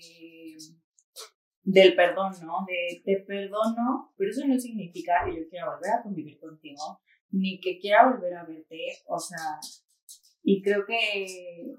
del 1.67 1.97
perdón, 1.97 2.33
¿no? 2.45 2.67
De 2.67 3.01
te 3.05 3.25
perdono, 3.27 4.13
pero 4.19 4.31
eso 4.31 4.47
no 4.47 4.59
significa 4.59 5.25
que 5.25 5.35
yo 5.35 5.49
quiera 5.49 5.75
volver 5.75 5.93
a 5.93 6.03
convivir 6.03 6.39
contigo, 6.39 7.01
ni 7.31 7.59
que 7.59 7.79
quiera 7.79 8.11
volver 8.11 8.35
a 8.35 8.45
verte, 8.45 8.79
o 9.07 9.19
sea, 9.19 9.59
y 10.43 10.63
creo 10.63 10.85
que 10.85 11.75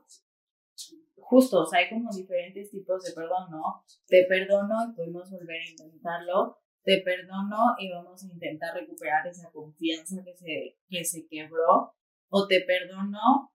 justo, 1.17 1.61
o 1.61 1.65
sea, 1.67 1.81
hay 1.81 1.89
como 1.89 2.09
diferentes 2.11 2.71
tipos 2.71 3.03
de 3.03 3.13
perdón, 3.13 3.51
¿no? 3.51 3.83
Te 4.07 4.25
perdono 4.27 4.89
y 4.89 4.95
podemos 4.95 5.29
volver 5.29 5.61
a 5.61 5.69
intentarlo, 5.69 6.57
te 6.85 7.01
perdono 7.01 7.75
y 7.79 7.91
vamos 7.91 8.23
a 8.23 8.27
intentar 8.31 8.75
recuperar 8.75 9.27
esa 9.27 9.51
confianza 9.51 10.23
que 10.23 10.35
se, 10.35 10.77
que 10.87 11.03
se 11.03 11.27
quebró, 11.27 11.95
o 12.29 12.47
te 12.47 12.61
perdono, 12.61 13.51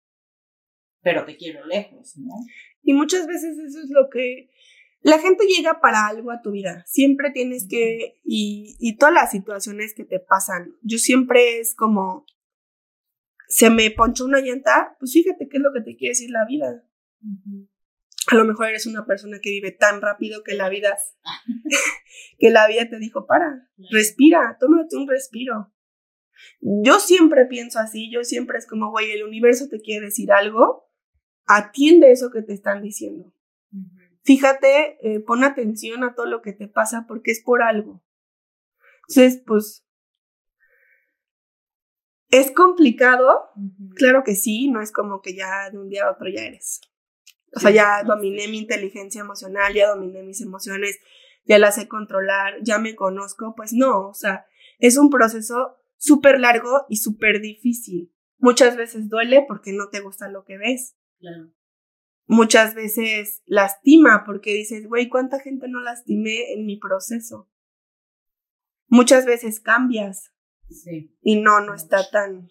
pero 1.00 1.24
te 1.24 1.36
quiero 1.36 1.64
lejos, 1.64 2.16
¿no? 2.16 2.34
Y 2.82 2.92
muchas 2.92 3.26
veces 3.26 3.56
eso 3.56 3.78
es 3.78 3.90
lo 3.90 4.10
que 4.10 4.50
la 5.02 5.18
gente 5.18 5.46
llega 5.46 5.80
para 5.80 6.08
algo 6.08 6.30
a 6.30 6.42
tu 6.42 6.50
vida. 6.50 6.84
Siempre 6.86 7.30
tienes 7.30 7.66
que, 7.68 8.20
y, 8.24 8.76
y 8.80 8.96
todas 8.96 9.14
las 9.14 9.30
situaciones 9.30 9.94
que 9.94 10.04
te 10.04 10.18
pasan, 10.18 10.74
yo 10.82 10.98
siempre 10.98 11.60
es 11.60 11.74
como, 11.74 12.26
se 13.48 13.70
me 13.70 13.90
ponchó 13.92 14.24
una 14.24 14.40
llanta, 14.40 14.96
pues 14.98 15.12
fíjate 15.12 15.48
qué 15.48 15.56
es 15.58 15.62
lo 15.62 15.72
que 15.72 15.82
te 15.82 15.96
quiere 15.96 16.10
decir 16.10 16.30
la 16.30 16.44
vida. 16.46 16.84
A 18.28 18.34
lo 18.34 18.44
mejor 18.44 18.68
eres 18.68 18.86
una 18.86 19.06
persona 19.06 19.38
que 19.40 19.50
vive 19.50 19.72
tan 19.72 20.00
rápido 20.00 20.42
que 20.44 20.54
la 20.54 20.68
vida, 20.68 20.96
que 22.38 22.50
la 22.50 22.68
vida 22.68 22.88
te 22.88 22.98
dijo, 22.98 23.26
para, 23.26 23.68
respira, 23.90 24.56
tómate 24.60 24.96
un 24.96 25.08
respiro. 25.08 25.72
Yo 26.60 27.00
siempre 27.00 27.46
pienso 27.46 27.78
así, 27.78 28.10
yo 28.10 28.24
siempre 28.24 28.58
es 28.58 28.66
como, 28.66 28.90
güey, 28.90 29.10
el 29.10 29.24
universo 29.24 29.68
te 29.68 29.80
quiere 29.80 30.06
decir 30.06 30.32
algo, 30.32 30.90
atiende 31.46 32.12
eso 32.12 32.30
que 32.30 32.42
te 32.42 32.52
están 32.52 32.82
diciendo. 32.82 33.34
Fíjate, 34.22 34.98
eh, 35.02 35.20
pon 35.20 35.44
atención 35.44 36.04
a 36.04 36.14
todo 36.14 36.26
lo 36.26 36.42
que 36.42 36.52
te 36.52 36.68
pasa 36.68 37.06
porque 37.08 37.30
es 37.30 37.42
por 37.42 37.62
algo. 37.62 38.02
Entonces, 39.08 39.42
pues, 39.46 39.84
es 42.28 42.52
complicado, 42.52 43.50
claro 43.96 44.22
que 44.24 44.36
sí, 44.36 44.68
no 44.70 44.80
es 44.80 44.92
como 44.92 45.20
que 45.20 45.34
ya 45.34 45.68
de 45.70 45.78
un 45.78 45.88
día 45.88 46.04
a 46.04 46.12
otro 46.12 46.28
ya 46.28 46.42
eres. 46.42 46.80
O 47.54 47.60
sea, 47.60 47.70
ya 47.70 48.02
dominé 48.04 48.48
mi 48.48 48.58
inteligencia 48.58 49.20
emocional, 49.20 49.74
ya 49.74 49.88
dominé 49.88 50.22
mis 50.22 50.40
emociones, 50.40 50.98
ya 51.44 51.58
las 51.58 51.74
sé 51.74 51.88
controlar, 51.88 52.54
ya 52.62 52.78
me 52.78 52.94
conozco, 52.94 53.54
pues 53.56 53.72
no, 53.72 54.08
o 54.08 54.14
sea, 54.14 54.46
es 54.78 54.96
un 54.96 55.10
proceso 55.10 55.76
súper 55.96 56.40
largo 56.40 56.86
y 56.88 56.96
súper 56.96 57.40
difícil. 57.40 58.12
Muchas 58.38 58.76
veces 58.76 59.08
duele 59.08 59.44
porque 59.46 59.72
no 59.72 59.88
te 59.90 60.00
gusta 60.00 60.28
lo 60.28 60.44
que 60.44 60.58
ves. 60.58 60.96
Claro. 61.18 61.52
Muchas 62.26 62.74
veces 62.74 63.42
lastima 63.44 64.22
porque 64.24 64.54
dices, 64.54 64.86
güey, 64.86 65.08
¿cuánta 65.08 65.40
gente 65.40 65.68
no 65.68 65.80
lastimé 65.80 66.52
en 66.52 66.64
mi 66.64 66.78
proceso? 66.78 67.50
Muchas 68.86 69.26
veces 69.26 69.60
cambias 69.60 70.32
Sí. 70.68 71.16
y 71.20 71.40
no, 71.40 71.60
no 71.60 71.74
está 71.74 72.08
tan... 72.10 72.48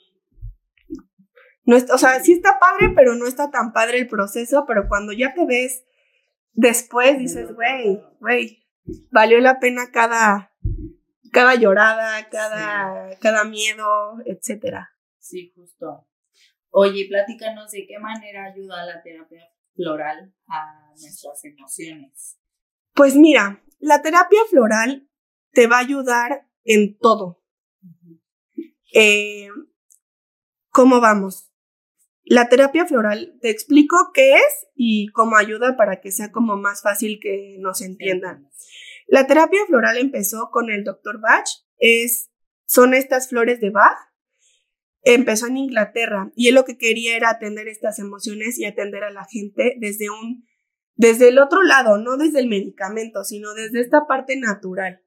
No 1.70 1.78
o 1.78 1.98
sea, 2.00 2.20
sí 2.20 2.34
está 2.34 2.58
padre, 2.60 2.92
pero 2.96 3.14
no 3.14 3.28
está 3.28 3.52
tan 3.52 3.74
padre 3.74 4.00
el 4.00 4.08
proceso, 4.08 4.66
pero 4.68 4.88
cuando 4.88 5.14
ya 5.14 5.36
te 5.36 5.46
ves 5.46 5.86
después 6.54 7.20
dices, 7.20 7.54
güey, 7.54 8.02
güey, 8.20 8.68
valió 9.12 9.40
la 9.40 9.60
pena 9.60 9.92
cada, 9.92 10.52
cada 11.32 11.54
llorada, 11.54 12.28
cada, 12.30 13.16
cada 13.20 13.44
miedo, 13.44 14.18
etcétera. 14.26 14.90
Sí, 15.20 15.54
justo. 15.56 16.08
Oye, 16.72 17.06
platícanos 17.08 17.70
de 17.70 17.86
qué 17.86 18.00
manera 18.00 18.46
ayuda 18.46 18.88
la 18.88 19.04
terapia 19.04 19.48
floral 19.76 20.34
a 20.48 20.90
nuestras 21.00 21.46
emociones. 21.46 22.40
Pues 22.96 23.16
mira, 23.16 23.64
la 23.78 24.02
terapia 24.02 24.42
floral 24.50 25.08
te 25.52 25.68
va 25.68 25.76
a 25.76 25.82
ayudar 25.82 26.50
en 26.64 26.98
todo. 26.98 27.44
Eh, 28.92 29.50
¿Cómo 30.72 31.00
vamos? 31.00 31.46
La 32.30 32.48
terapia 32.48 32.86
floral, 32.86 33.40
te 33.42 33.50
explico 33.50 34.12
qué 34.14 34.36
es 34.36 34.68
y 34.76 35.08
cómo 35.14 35.36
ayuda 35.36 35.76
para 35.76 36.00
que 36.00 36.12
sea 36.12 36.32
como 36.32 36.58
más 36.58 36.84
fácil 36.84 37.20
que 37.20 37.58
nos 37.58 37.82
entiendan. 37.82 38.48
La 39.08 39.26
terapia 39.26 39.62
floral 39.66 39.98
empezó 39.98 40.52
con 40.52 40.70
el 40.70 40.84
Dr. 40.84 41.20
Bach, 41.20 41.48
es, 41.80 42.30
son 42.68 42.94
estas 42.94 43.30
flores 43.30 43.60
de 43.62 43.72
Bach. 43.72 43.98
Empezó 45.02 45.48
en 45.48 45.58
Inglaterra 45.58 46.32
y 46.36 46.50
él 46.50 46.56
lo 46.56 46.66
que 46.66 46.78
quería 46.78 47.18
era 47.18 47.32
atender 47.32 47.68
estas 47.68 47.98
emociones 47.98 48.60
y 48.60 48.66
atender 48.66 49.04
a 49.04 49.10
la 49.10 49.26
gente 49.26 49.74
desde 49.80 50.12
un, 50.12 50.46
desde 50.94 51.30
el 51.30 51.40
otro 51.40 51.64
lado, 51.64 51.98
no 51.98 52.16
desde 52.16 52.42
el 52.42 52.48
medicamento, 52.48 53.24
sino 53.24 53.56
desde 53.56 53.82
esta 53.82 54.06
parte 54.06 54.38
natural. 54.38 55.02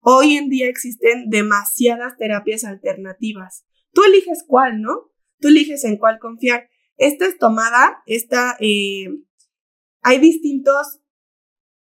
Hoy 0.00 0.36
en 0.36 0.48
día 0.48 0.68
existen 0.68 1.30
demasiadas 1.30 2.16
terapias 2.16 2.64
alternativas. 2.64 3.64
Tú 3.92 4.02
eliges 4.02 4.42
cuál, 4.44 4.82
¿no? 4.82 5.12
Tú 5.40 5.48
eliges 5.48 5.84
en 5.84 5.96
cuál 5.98 6.18
confiar. 6.18 6.68
Esta 6.96 7.26
es 7.26 7.38
tomada, 7.38 8.02
esta, 8.06 8.56
eh, 8.60 9.08
hay 10.02 10.18
distintos, 10.18 11.00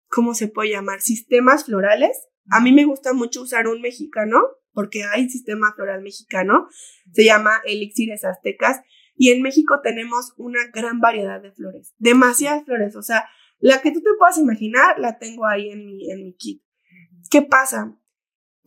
¿cómo 0.10 0.34
se 0.34 0.48
puede 0.48 0.72
llamar? 0.72 1.02
Sistemas 1.02 1.66
florales. 1.66 2.28
A 2.50 2.62
mí 2.62 2.72
me 2.72 2.86
gusta 2.86 3.14
mucho 3.14 3.42
usar 3.42 3.68
un 3.68 3.82
mexicano, 3.82 4.42
porque 4.74 5.04
hay 5.04 5.30
sistema 5.30 5.74
floral 5.76 6.02
mexicano, 6.02 6.68
se 7.12 7.26
llama 7.26 7.62
Elixires 7.66 8.24
Aztecas, 8.24 8.82
y 9.16 9.32
en 9.32 9.42
México 9.42 9.80
tenemos 9.82 10.34
una 10.38 10.60
gran 10.74 11.00
variedad 11.00 11.42
de 11.42 11.52
flores, 11.52 11.96
demasiadas 11.98 12.64
flores, 12.66 12.96
o 12.96 13.02
sea, 13.02 13.28
la 13.60 13.82
que 13.82 13.92
tú 13.92 14.02
te 14.02 14.12
puedas 14.20 14.38
imaginar, 14.38 15.00
la 15.00 15.18
tengo 15.18 15.48
ahí 15.48 15.72
en 15.72 15.86
mi, 15.86 16.12
en 16.12 16.24
mi 16.24 16.36
kit. 16.36 16.62
¿Qué 17.32 17.42
pasa? 17.42 17.98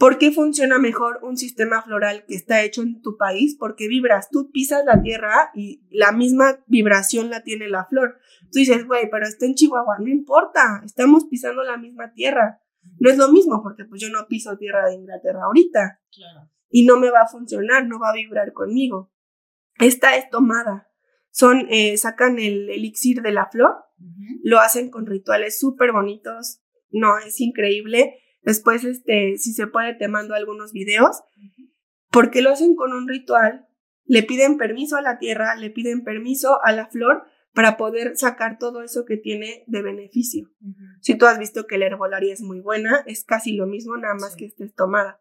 ¿Por 0.00 0.16
qué 0.16 0.32
funciona 0.32 0.78
mejor 0.78 1.18
un 1.22 1.36
sistema 1.36 1.82
floral 1.82 2.24
que 2.26 2.34
está 2.34 2.62
hecho 2.62 2.80
en 2.80 3.02
tu 3.02 3.18
país? 3.18 3.54
Porque 3.58 3.86
vibras, 3.86 4.30
tú 4.30 4.50
pisas 4.50 4.82
la 4.86 5.02
tierra 5.02 5.50
y 5.54 5.82
la 5.90 6.10
misma 6.10 6.64
vibración 6.66 7.28
la 7.28 7.42
tiene 7.42 7.68
la 7.68 7.84
flor. 7.84 8.16
Tú 8.50 8.60
dices, 8.60 8.86
güey, 8.86 9.10
pero 9.10 9.26
está 9.26 9.44
en 9.44 9.54
Chihuahua, 9.56 9.98
no 9.98 10.08
importa, 10.08 10.80
estamos 10.86 11.26
pisando 11.26 11.62
la 11.64 11.76
misma 11.76 12.14
tierra. 12.14 12.62
No 12.98 13.10
es 13.10 13.18
lo 13.18 13.30
mismo 13.30 13.62
porque 13.62 13.84
pues 13.84 14.00
yo 14.00 14.08
no 14.08 14.26
piso 14.26 14.56
tierra 14.56 14.88
de 14.88 14.94
Inglaterra 14.94 15.40
ahorita 15.44 16.00
Claro. 16.10 16.50
y 16.70 16.86
no 16.86 16.96
me 16.98 17.10
va 17.10 17.20
a 17.20 17.28
funcionar, 17.28 17.86
no 17.86 18.00
va 18.00 18.08
a 18.08 18.14
vibrar 18.14 18.54
conmigo. 18.54 19.12
Esta 19.78 20.16
es 20.16 20.30
tomada. 20.30 20.88
Son, 21.30 21.66
eh, 21.68 21.98
sacan 21.98 22.38
el 22.38 22.70
elixir 22.70 23.20
de 23.20 23.32
la 23.32 23.50
flor, 23.50 23.84
lo 24.42 24.60
hacen 24.60 24.90
con 24.90 25.04
rituales 25.04 25.60
súper 25.60 25.92
bonitos, 25.92 26.62
no, 26.90 27.18
es 27.18 27.38
increíble. 27.42 28.14
Después, 28.42 28.84
este, 28.84 29.36
si 29.38 29.52
se 29.52 29.66
puede, 29.66 29.94
te 29.94 30.08
mando 30.08 30.34
algunos 30.34 30.72
videos, 30.72 31.22
porque 32.10 32.42
lo 32.42 32.50
hacen 32.50 32.74
con 32.74 32.92
un 32.92 33.08
ritual, 33.08 33.66
le 34.04 34.22
piden 34.22 34.56
permiso 34.56 34.96
a 34.96 35.02
la 35.02 35.18
tierra, 35.18 35.54
le 35.54 35.70
piden 35.70 36.02
permiso 36.02 36.58
a 36.64 36.72
la 36.72 36.86
flor 36.86 37.24
para 37.54 37.76
poder 37.76 38.16
sacar 38.16 38.58
todo 38.58 38.82
eso 38.82 39.04
que 39.04 39.16
tiene 39.16 39.64
de 39.66 39.82
beneficio. 39.82 40.50
Si 41.00 41.16
tú 41.16 41.26
has 41.26 41.38
visto 41.38 41.66
que 41.66 41.78
la 41.78 41.86
herbolaria 41.86 42.32
es 42.32 42.40
muy 42.40 42.60
buena, 42.60 43.02
es 43.06 43.24
casi 43.24 43.52
lo 43.52 43.66
mismo, 43.66 43.96
nada 43.96 44.14
más 44.14 44.36
que 44.36 44.46
estés 44.46 44.74
tomada. 44.74 45.20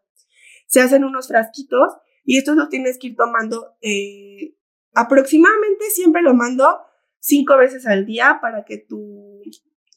Se 0.66 0.80
hacen 0.80 1.04
unos 1.04 1.28
frasquitos 1.28 1.96
y 2.24 2.38
estos 2.38 2.56
los 2.56 2.68
tienes 2.68 2.98
que 2.98 3.08
ir 3.08 3.16
tomando 3.16 3.74
eh, 3.80 4.56
aproximadamente, 4.94 5.84
siempre 5.90 6.22
lo 6.22 6.34
mando 6.34 6.80
cinco 7.18 7.56
veces 7.56 7.86
al 7.86 8.06
día 8.06 8.38
para 8.40 8.64
que 8.64 8.78
tu, 8.78 9.19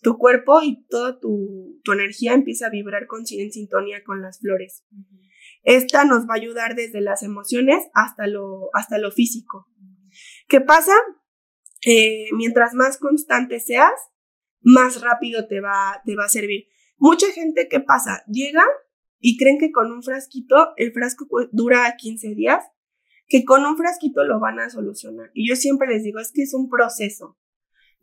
tu 0.03 0.17
cuerpo 0.17 0.61
y 0.61 0.85
toda 0.87 1.19
tu, 1.19 1.79
tu 1.83 1.93
energía 1.93 2.33
empiece 2.33 2.65
a 2.65 2.69
vibrar 2.69 3.07
con, 3.07 3.23
en 3.29 3.51
sintonía 3.51 4.03
con 4.03 4.21
las 4.21 4.39
flores. 4.39 4.85
Esta 5.63 6.05
nos 6.05 6.23
va 6.23 6.33
a 6.33 6.41
ayudar 6.41 6.75
desde 6.75 7.01
las 7.01 7.23
emociones 7.23 7.83
hasta 7.93 8.27
lo, 8.27 8.69
hasta 8.73 8.97
lo 8.97 9.11
físico. 9.11 9.67
¿Qué 10.47 10.61
pasa? 10.61 10.93
Eh, 11.85 12.27
mientras 12.37 12.73
más 12.73 12.97
constante 12.97 13.59
seas, 13.59 13.93
más 14.61 15.01
rápido 15.01 15.47
te 15.47 15.61
va, 15.61 16.01
te 16.05 16.15
va 16.15 16.25
a 16.25 16.29
servir. 16.29 16.67
Mucha 16.97 17.31
gente, 17.31 17.67
¿qué 17.69 17.79
pasa? 17.79 18.23
Llega 18.27 18.63
y 19.19 19.37
creen 19.37 19.57
que 19.57 19.71
con 19.71 19.91
un 19.91 20.03
frasquito, 20.03 20.73
el 20.77 20.91
frasco 20.91 21.25
dura 21.51 21.95
15 21.97 22.35
días, 22.35 22.63
que 23.27 23.45
con 23.45 23.65
un 23.65 23.77
frasquito 23.77 24.23
lo 24.23 24.39
van 24.39 24.59
a 24.59 24.69
solucionar. 24.69 25.31
Y 25.33 25.49
yo 25.49 25.55
siempre 25.55 25.87
les 25.87 26.03
digo, 26.03 26.19
es 26.19 26.31
que 26.33 26.43
es 26.43 26.53
un 26.53 26.69
proceso. 26.69 27.37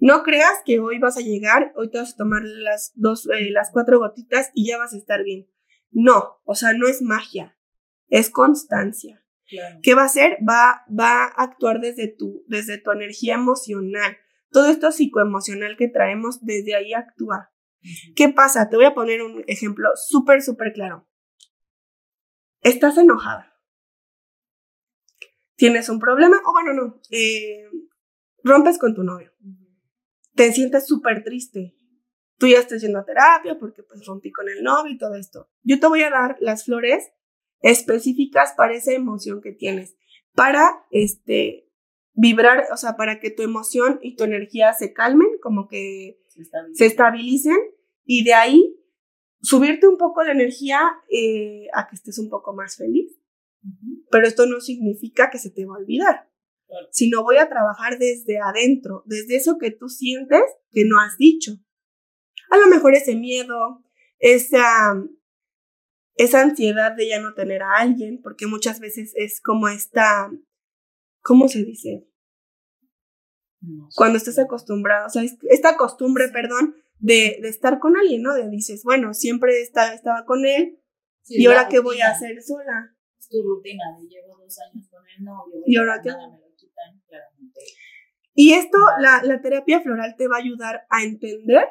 No 0.01 0.23
creas 0.23 0.63
que 0.65 0.81
hoy 0.81 0.99
vas 0.99 1.19
a 1.19 1.21
llegar, 1.21 1.73
hoy 1.77 1.91
te 1.91 1.99
vas 1.99 2.15
a 2.15 2.17
tomar 2.17 2.43
las 2.43 2.93
dos, 2.95 3.27
eh, 3.27 3.51
las 3.51 3.71
cuatro 3.71 3.99
gotitas 3.99 4.51
y 4.55 4.67
ya 4.67 4.79
vas 4.79 4.95
a 4.95 4.97
estar 4.97 5.23
bien. 5.23 5.47
No, 5.91 6.41
o 6.45 6.55
sea, 6.55 6.73
no 6.73 6.89
es 6.89 7.03
magia, 7.03 7.59
es 8.09 8.31
constancia. 8.31 9.23
¿Qué 9.83 9.95
va 9.95 10.03
a 10.03 10.07
hacer? 10.07 10.39
Va, 10.49 10.85
va 10.89 11.25
a 11.25 11.43
actuar 11.43 11.81
desde 11.81 12.09
tu, 12.09 12.45
desde 12.47 12.79
tu 12.79 12.93
energía 12.93 13.35
emocional. 13.35 14.17
Todo 14.51 14.71
esto 14.71 14.91
psicoemocional 14.93 15.77
que 15.77 15.89
traemos, 15.89 16.45
desde 16.45 16.77
ahí 16.77 16.95
actúa. 16.95 17.53
¿Qué 18.15 18.29
pasa? 18.29 18.69
Te 18.69 18.77
voy 18.77 18.85
a 18.85 18.95
poner 18.95 19.23
un 19.23 19.43
ejemplo 19.49 19.89
súper, 19.97 20.43
súper 20.43 20.73
claro. 20.73 21.09
Estás 22.63 22.97
enojada. 22.97 23.59
Tienes 25.57 25.89
un 25.89 25.99
problema, 25.99 26.37
o 26.47 26.53
bueno, 26.53 26.73
no, 26.73 27.01
eh, 27.11 27.65
rompes 28.45 28.79
con 28.79 28.95
tu 28.95 29.03
novio. 29.03 29.33
Te 30.41 30.55
sientes 30.55 30.87
súper 30.87 31.23
triste. 31.23 31.77
Tú 32.39 32.47
ya 32.47 32.61
estás 32.61 32.81
yendo 32.81 32.99
a 32.99 33.05
terapia 33.05 33.59
porque 33.59 33.83
pues 33.83 34.07
rompí 34.07 34.33
con 34.33 34.49
el 34.49 34.63
novio 34.63 34.91
y 34.91 34.97
todo 34.97 35.17
esto. 35.17 35.51
Yo 35.65 35.79
te 35.79 35.87
voy 35.87 36.03
a 36.03 36.09
dar 36.09 36.39
las 36.41 36.65
flores 36.65 37.13
específicas 37.61 38.55
para 38.57 38.73
esa 38.73 38.95
emoción 38.95 39.43
que 39.43 39.53
tienes, 39.53 39.99
para 40.35 40.87
este 40.91 41.69
vibrar, 42.15 42.65
o 42.73 42.79
sea, 42.79 42.97
para 42.97 43.21
que 43.21 43.31
tu 43.31 43.43
emoción 43.43 43.99
y 44.01 44.17
tu 44.17 44.25
energía 44.25 44.73
se 44.73 44.95
calmen, 44.95 45.29
como 45.43 45.69
que 45.69 46.23
se 46.73 46.87
estabilicen, 46.87 47.59
y 48.07 48.25
de 48.25 48.33
ahí 48.33 48.81
subirte 49.43 49.89
un 49.89 49.99
poco 49.99 50.25
la 50.25 50.33
energía 50.33 50.81
eh, 51.11 51.67
a 51.75 51.87
que 51.87 51.97
estés 51.97 52.19
un 52.19 52.31
poco 52.31 52.55
más 52.55 52.79
feliz. 52.79 53.15
Pero 54.11 54.27
esto 54.27 54.47
no 54.47 54.63
significa 54.63 55.29
que 55.29 55.37
se 55.37 55.51
te 55.51 55.67
va 55.67 55.75
a 55.75 55.81
olvidar, 55.81 56.30
sino 56.91 57.23
voy 57.23 57.37
a 57.37 57.49
trabajar 57.49 57.99
desde 57.99 58.39
adentro, 58.39 59.03
desde 59.07 59.37
eso 59.37 59.57
que 59.59 59.71
tú 59.71 59.89
sientes 59.89 60.43
que 60.71 60.85
no 60.85 61.01
has 61.01 61.17
dicho. 61.17 61.53
A 62.51 62.59
lo 62.59 62.67
mejor 62.67 62.95
ese 62.95 63.15
miedo, 63.15 63.83
esa 64.19 64.95
esa 66.21 66.43
ansiedad 66.43 66.93
de 66.95 67.09
ya 67.09 67.19
no 67.19 67.33
tener 67.33 67.63
a 67.63 67.79
alguien, 67.79 68.21
porque 68.23 68.47
muchas 68.47 68.79
veces 68.79 69.13
es 69.17 69.41
como 69.41 69.69
esta, 69.69 70.31
¿cómo 71.23 71.49
se 71.49 71.65
dice? 71.65 72.07
Cuando 73.97 74.19
estás 74.19 74.39
acostumbrado, 74.39 75.07
o 75.07 75.09
sea, 75.09 75.23
esta 75.49 75.79
costumbre, 75.79 76.29
perdón, 76.29 76.75
de, 76.99 77.39
de, 77.41 77.49
estar 77.49 77.79
con 77.79 77.97
alguien, 77.97 78.21
¿no? 78.21 78.35
De 78.35 78.51
dices, 78.51 78.83
bueno, 78.85 79.15
siempre 79.15 79.63
está, 79.63 79.95
estaba 79.95 80.27
con 80.27 80.45
él, 80.45 80.79
y 81.27 81.47
ahora 81.47 81.69
qué 81.71 81.79
voy 81.79 82.01
a 82.03 82.11
hacer 82.11 82.43
sola. 82.43 82.95
Es 83.19 83.29
tu 83.29 83.43
rutina 83.43 83.85
de 83.99 84.07
llevo 84.07 84.37
dos 84.37 84.59
años 84.61 84.89
con 84.91 85.03
el 85.17 85.25
novio, 85.25 85.63
y 85.65 85.77
ahora 85.77 86.03
qué. 86.03 86.11
Y 88.35 88.53
esto, 88.55 88.79
la, 89.01 89.23
la 89.23 89.41
terapia 89.41 89.81
floral 89.81 90.15
te 90.17 90.29
va 90.29 90.37
a 90.37 90.41
ayudar 90.41 90.87
a 90.89 91.03
entender 91.03 91.67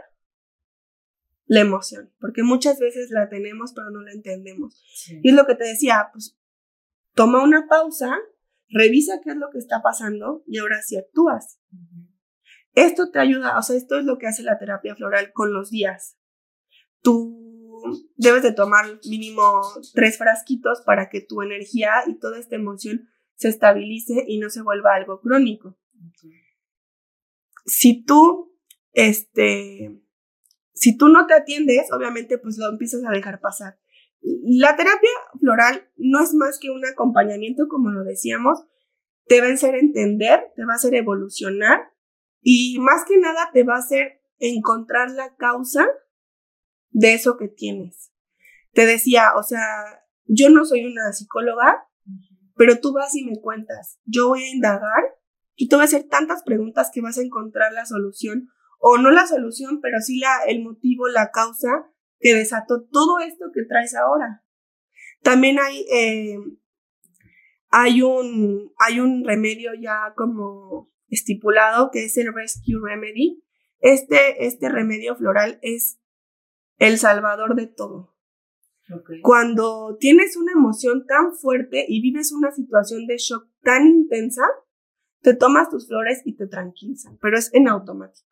la 1.49 1.61
emoción, 1.61 2.13
porque 2.19 2.43
muchas 2.43 2.77
veces 2.79 3.09
la 3.09 3.27
tenemos 3.27 3.73
pero 3.73 3.89
no 3.89 4.01
la 4.01 4.11
entendemos. 4.11 4.83
Y 5.23 5.29
es 5.29 5.35
lo 5.35 5.47
que 5.47 5.55
te 5.55 5.63
decía, 5.63 6.09
pues 6.13 6.37
toma 7.15 7.43
una 7.43 7.67
pausa, 7.67 8.15
revisa 8.69 9.19
qué 9.23 9.31
es 9.31 9.35
lo 9.35 9.49
que 9.51 9.57
está 9.57 9.81
pasando 9.81 10.43
y 10.45 10.59
ahora 10.59 10.81
sí 10.83 10.95
actúas. 10.95 11.59
Esto 12.75 13.09
te 13.09 13.19
ayuda, 13.19 13.57
o 13.57 13.63
sea, 13.63 13.75
esto 13.75 13.97
es 13.97 14.05
lo 14.05 14.19
que 14.19 14.27
hace 14.27 14.43
la 14.43 14.59
terapia 14.59 14.95
floral 14.95 15.31
con 15.33 15.51
los 15.51 15.71
días. 15.71 16.19
Tú 17.01 17.49
debes 18.15 18.43
de 18.43 18.51
tomar 18.51 18.85
mínimo 19.09 19.61
tres 19.93 20.19
frasquitos 20.19 20.81
para 20.85 21.09
que 21.09 21.21
tu 21.21 21.41
energía 21.41 21.91
y 22.05 22.19
toda 22.19 22.37
esta 22.37 22.55
emoción 22.55 23.09
se 23.39 23.47
estabilice 23.47 24.25
y 24.27 24.37
no 24.37 24.49
se 24.49 24.61
vuelva 24.61 24.95
algo 24.95 25.21
crónico. 25.21 25.77
Si 27.65 28.03
tú, 28.03 28.53
este, 28.91 29.97
si 30.73 30.97
tú 30.97 31.07
no 31.07 31.25
te 31.25 31.35
atiendes, 31.35 31.89
obviamente 31.93 32.37
pues 32.37 32.57
lo 32.57 32.69
empiezas 32.69 33.01
a 33.05 33.11
dejar 33.11 33.39
pasar. 33.39 33.79
La 34.21 34.75
terapia 34.75 35.09
floral 35.39 35.89
no 35.95 36.21
es 36.21 36.33
más 36.33 36.59
que 36.59 36.69
un 36.69 36.85
acompañamiento, 36.85 37.69
como 37.69 37.91
lo 37.91 38.03
decíamos, 38.03 38.65
te 39.25 39.39
va 39.39 39.47
a 39.47 39.53
hacer 39.53 39.75
entender, 39.75 40.51
te 40.57 40.65
va 40.65 40.73
a 40.73 40.75
hacer 40.75 40.93
evolucionar 40.95 41.93
y 42.41 42.77
más 42.79 43.05
que 43.05 43.17
nada 43.17 43.51
te 43.53 43.63
va 43.63 43.75
a 43.75 43.79
hacer 43.79 44.21
encontrar 44.39 45.11
la 45.11 45.37
causa 45.37 45.87
de 46.89 47.13
eso 47.13 47.37
que 47.37 47.47
tienes. 47.47 48.11
Te 48.73 48.85
decía, 48.85 49.31
o 49.37 49.43
sea, 49.43 50.03
yo 50.25 50.49
no 50.49 50.65
soy 50.65 50.85
una 50.85 51.13
psicóloga, 51.13 51.88
pero 52.59 52.81
tú 52.81 52.91
vas 52.91 53.15
y 53.15 53.23
me 53.23 53.39
cuentas, 53.39 54.01
yo 54.03 54.27
voy 54.27 54.43
a 54.43 54.53
indagar 54.53 55.15
y 55.55 55.69
te 55.69 55.77
voy 55.77 55.83
a 55.83 55.85
hacer 55.85 56.09
tantas 56.09 56.43
preguntas 56.43 56.91
que 56.93 56.99
vas 56.99 57.17
a 57.17 57.21
encontrar 57.21 57.71
la 57.71 57.85
solución 57.85 58.49
o 58.79 58.97
no 58.97 59.11
la 59.11 59.25
solución, 59.25 59.79
pero 59.81 60.01
sí 60.01 60.19
la, 60.19 60.43
el 60.45 60.61
motivo, 60.61 61.07
la 61.07 61.31
causa 61.31 61.69
que 62.19 62.35
desató 62.35 62.85
todo 62.91 63.19
esto 63.19 63.45
que 63.53 63.63
traes 63.63 63.95
ahora. 63.95 64.43
También 65.23 65.57
hay, 65.57 65.85
eh, 65.89 66.37
hay, 67.69 68.01
un, 68.01 68.73
hay 68.77 68.99
un 68.99 69.23
remedio 69.23 69.71
ya 69.81 70.13
como 70.17 70.91
estipulado 71.07 71.91
que 71.93 72.03
es 72.03 72.17
el 72.17 72.33
Rescue 72.33 72.75
Remedy. 72.83 73.41
Este, 73.79 74.45
este 74.45 74.67
remedio 74.67 75.15
floral 75.15 75.59
es 75.61 76.01
el 76.77 76.97
salvador 76.99 77.55
de 77.55 77.67
todo. 77.67 78.18
Cuando 79.21 79.97
tienes 79.99 80.35
una 80.37 80.51
emoción 80.51 81.05
tan 81.05 81.33
fuerte 81.33 81.85
y 81.87 82.01
vives 82.01 82.31
una 82.31 82.51
situación 82.51 83.05
de 83.05 83.17
shock 83.17 83.47
tan 83.61 83.85
intensa, 83.87 84.43
te 85.21 85.35
tomas 85.35 85.69
tus 85.69 85.87
flores 85.87 86.21
y 86.25 86.35
te 86.35 86.47
tranquilizan, 86.47 87.17
pero 87.21 87.37
es 87.37 87.53
en 87.53 87.67
automático 87.67 88.29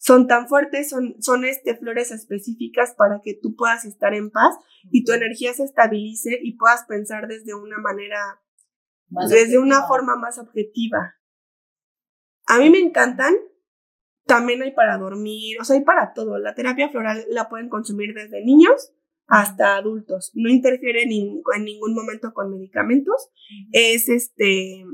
son 0.00 0.26
tan 0.26 0.48
fuertes, 0.48 0.88
son, 0.88 1.14
son 1.20 1.44
este, 1.44 1.76
flores 1.76 2.10
específicas 2.10 2.94
para 2.96 3.20
que 3.22 3.34
tú 3.34 3.54
puedas 3.54 3.84
estar 3.84 4.14
en 4.14 4.30
paz 4.30 4.56
y 4.90 5.04
tu 5.04 5.12
energía 5.12 5.52
se 5.52 5.64
estabilice 5.64 6.38
y 6.42 6.56
puedas 6.56 6.86
pensar 6.86 7.28
desde 7.28 7.54
una 7.54 7.76
manera, 7.76 8.40
desde 9.28 9.58
una 9.58 9.86
forma 9.86 10.16
más 10.16 10.38
objetiva. 10.38 11.16
A 12.46 12.58
mí 12.58 12.70
me 12.70 12.78
encantan, 12.78 13.34
también 14.24 14.62
hay 14.62 14.72
para 14.72 14.96
dormir, 14.96 15.60
o 15.60 15.64
sea, 15.64 15.76
hay 15.76 15.84
para 15.84 16.14
todo. 16.14 16.38
La 16.38 16.54
terapia 16.54 16.88
floral 16.88 17.26
la 17.28 17.50
pueden 17.50 17.68
consumir 17.68 18.14
desde 18.14 18.42
niños 18.42 18.94
hasta 19.30 19.76
adultos. 19.76 20.32
No 20.34 20.50
interfiere 20.50 21.04
en 21.04 21.64
ningún 21.64 21.94
momento 21.94 22.32
con 22.34 22.50
medicamentos. 22.50 23.30
Es 23.72 24.08
este 24.08 24.84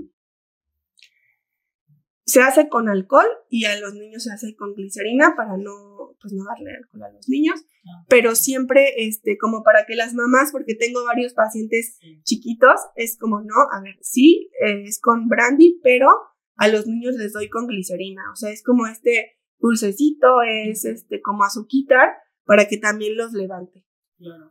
se 2.26 2.40
hace 2.40 2.68
con 2.68 2.88
alcohol 2.88 3.28
y 3.48 3.66
a 3.66 3.78
los 3.78 3.94
niños 3.94 4.24
se 4.24 4.32
hace 4.32 4.56
con 4.56 4.74
glicerina 4.74 5.34
para 5.36 5.56
no, 5.56 6.16
pues 6.20 6.34
no 6.34 6.44
darle 6.44 6.72
alcohol 6.76 7.04
a 7.04 7.12
los 7.12 7.28
niños, 7.28 7.64
ah. 7.86 8.04
pero 8.08 8.34
siempre, 8.34 9.06
este, 9.06 9.38
como 9.38 9.62
para 9.62 9.86
que 9.86 9.94
las 9.94 10.12
mamás, 10.12 10.50
porque 10.50 10.74
tengo 10.74 11.04
varios 11.04 11.34
pacientes 11.34 11.98
chiquitos, 12.24 12.80
es 12.96 13.16
como, 13.16 13.42
no, 13.42 13.54
a 13.72 13.80
ver, 13.80 13.94
sí, 14.00 14.50
es 14.60 15.00
con 15.00 15.28
brandy, 15.28 15.78
pero 15.84 16.08
a 16.56 16.66
los 16.66 16.88
niños 16.88 17.14
les 17.14 17.32
doy 17.32 17.48
con 17.48 17.68
glicerina, 17.68 18.22
o 18.32 18.36
sea, 18.36 18.50
es 18.50 18.64
como 18.64 18.88
este 18.88 19.38
dulcecito, 19.60 20.42
es 20.42 20.84
este, 20.84 21.22
como 21.22 21.44
azuquitar, 21.44 22.08
para 22.44 22.66
que 22.66 22.76
también 22.76 23.16
los 23.16 23.32
levante. 23.32 23.84
Claro. 24.18 24.48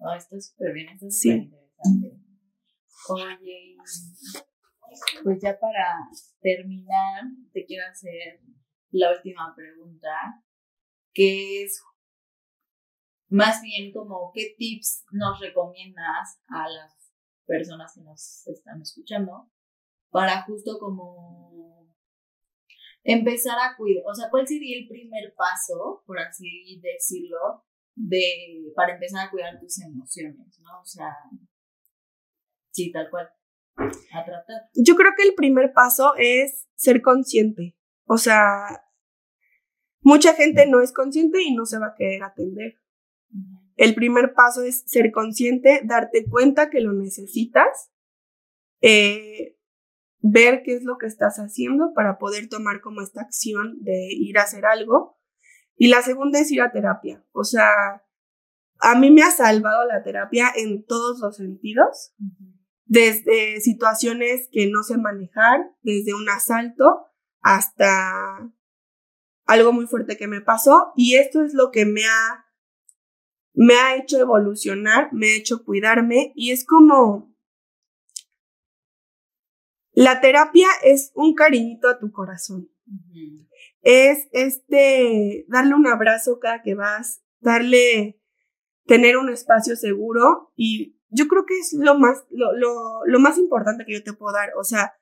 Ah, 0.00 0.16
está 0.16 0.40
súper 0.40 0.72
bien, 0.74 0.88
está 0.88 1.10
súper 1.10 1.38
interesante. 1.38 2.20
Oye, 3.08 3.76
pues 5.22 5.38
ya 5.42 5.58
para 5.58 6.08
terminar, 6.40 7.24
te 7.52 7.64
quiero 7.64 7.86
hacer 7.90 8.40
la 8.90 9.12
última 9.12 9.52
pregunta, 9.56 10.42
que 11.12 11.62
es, 11.64 11.82
Más 13.28 13.60
bien 13.62 13.92
como 13.92 14.30
qué 14.32 14.54
tips 14.56 15.06
nos 15.10 15.40
recomiendas 15.40 16.40
a 16.48 16.68
las 16.68 17.12
personas 17.46 17.92
que 17.94 18.02
nos 18.02 18.46
están 18.46 18.80
escuchando 18.80 19.50
para 20.10 20.42
justo 20.42 20.78
como 20.78 21.92
empezar 23.02 23.58
a 23.58 23.76
cuidar, 23.76 24.04
o 24.06 24.14
sea, 24.14 24.30
¿cuál 24.30 24.46
sería 24.46 24.78
el 24.78 24.88
primer 24.88 25.34
paso, 25.36 26.02
por 26.06 26.18
así 26.20 26.80
decirlo, 26.80 27.64
de, 27.94 28.72
para 28.74 28.94
empezar 28.94 29.26
a 29.26 29.30
cuidar 29.30 29.58
tus 29.60 29.80
emociones, 29.80 30.58
¿no? 30.60 30.80
O 30.80 30.84
sea, 30.84 31.08
sí, 32.70 32.90
tal 32.92 33.08
cual, 33.10 33.28
a 33.76 34.24
tratar. 34.24 34.62
Yo 34.74 34.94
creo 34.96 35.12
que 35.16 35.22
el 35.22 35.34
primer 35.34 35.72
paso 35.72 36.14
es 36.16 36.66
ser 36.74 37.02
consciente, 37.02 37.76
o 38.06 38.18
sea, 38.18 38.84
mucha 40.00 40.34
gente 40.34 40.66
no 40.66 40.80
es 40.80 40.92
consciente 40.92 41.42
y 41.42 41.54
no 41.54 41.66
se 41.66 41.78
va 41.78 41.88
a 41.88 41.94
querer 41.96 42.22
atender. 42.22 42.80
El 43.76 43.94
primer 43.94 44.34
paso 44.34 44.62
es 44.62 44.84
ser 44.86 45.10
consciente, 45.10 45.80
darte 45.84 46.26
cuenta 46.28 46.70
que 46.70 46.80
lo 46.80 46.92
necesitas, 46.92 47.90
eh, 48.80 49.56
ver 50.20 50.62
qué 50.62 50.74
es 50.74 50.84
lo 50.84 50.96
que 50.98 51.06
estás 51.06 51.36
haciendo 51.36 51.92
para 51.94 52.18
poder 52.18 52.48
tomar 52.48 52.80
como 52.80 53.02
esta 53.02 53.22
acción 53.22 53.82
de 53.82 54.08
ir 54.10 54.38
a 54.38 54.42
hacer 54.42 54.64
algo. 54.64 55.18
Y 55.76 55.88
la 55.88 56.02
segunda 56.02 56.38
es 56.40 56.50
ir 56.50 56.62
a 56.62 56.72
terapia. 56.72 57.24
O 57.32 57.44
sea, 57.44 58.02
a 58.78 58.98
mí 58.98 59.10
me 59.10 59.22
ha 59.22 59.30
salvado 59.30 59.86
la 59.86 60.02
terapia 60.02 60.52
en 60.54 60.84
todos 60.84 61.20
los 61.20 61.36
sentidos, 61.36 62.14
desde 62.84 63.60
situaciones 63.60 64.48
que 64.52 64.68
no 64.68 64.82
sé 64.82 64.98
manejar, 64.98 65.60
desde 65.82 66.14
un 66.14 66.28
asalto 66.28 67.06
hasta 67.40 68.52
algo 69.46 69.72
muy 69.72 69.86
fuerte 69.86 70.16
que 70.16 70.28
me 70.28 70.40
pasó. 70.40 70.92
Y 70.96 71.16
esto 71.16 71.42
es 71.42 71.54
lo 71.54 71.70
que 71.70 71.86
me 71.86 72.04
ha 72.04 72.44
me 73.54 73.74
ha 73.74 73.96
hecho 73.96 74.18
evolucionar, 74.18 75.12
me 75.12 75.28
ha 75.30 75.36
hecho 75.36 75.64
cuidarme 75.64 76.32
y 76.34 76.50
es 76.50 76.66
como... 76.66 77.32
La 79.92 80.20
terapia 80.20 80.66
es 80.82 81.12
un 81.14 81.34
cariñito 81.34 81.88
a 81.88 82.00
tu 82.00 82.10
corazón. 82.10 82.68
Es 83.84 84.28
este, 84.32 85.44
darle 85.48 85.74
un 85.74 85.86
abrazo 85.86 86.38
cada 86.40 86.62
que 86.62 86.74
vas, 86.74 87.22
darle, 87.40 88.20
tener 88.86 89.16
un 89.16 89.30
espacio 89.30 89.76
seguro 89.76 90.52
y 90.56 90.98
yo 91.10 91.28
creo 91.28 91.46
que 91.46 91.58
es 91.58 91.74
lo 91.74 91.96
más, 91.98 92.24
lo, 92.30 92.52
lo, 92.56 93.06
lo 93.06 93.20
más 93.20 93.38
importante 93.38 93.84
que 93.86 93.92
yo 93.92 94.02
te 94.02 94.14
puedo 94.14 94.34
dar. 94.34 94.50
O 94.58 94.64
sea, 94.64 94.94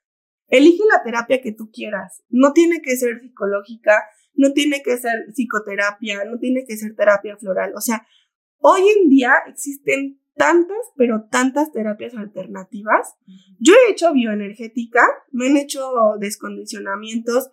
elige 0.48 0.82
la 0.90 1.02
terapia 1.02 1.40
que 1.40 1.52
tú 1.52 1.70
quieras. 1.72 2.22
No 2.28 2.52
tiene 2.52 2.82
que 2.82 2.96
ser 2.96 3.20
psicológica, 3.20 4.04
no 4.34 4.52
tiene 4.52 4.82
que 4.82 4.98
ser 4.98 5.26
psicoterapia, 5.32 6.24
no 6.24 6.38
tiene 6.38 6.64
que 6.66 6.76
ser 6.76 6.94
terapia 6.94 7.36
floral. 7.38 7.72
O 7.74 7.80
sea, 7.80 8.06
Hoy 8.64 8.82
en 8.88 9.08
día 9.08 9.34
existen 9.48 10.20
tantas, 10.36 10.78
pero 10.96 11.26
tantas 11.28 11.72
terapias 11.72 12.14
alternativas. 12.14 13.16
Yo 13.58 13.74
he 13.74 13.90
hecho 13.90 14.12
bioenergética, 14.12 15.04
me 15.32 15.48
han 15.48 15.56
hecho 15.56 15.92
descondicionamientos, 16.20 17.50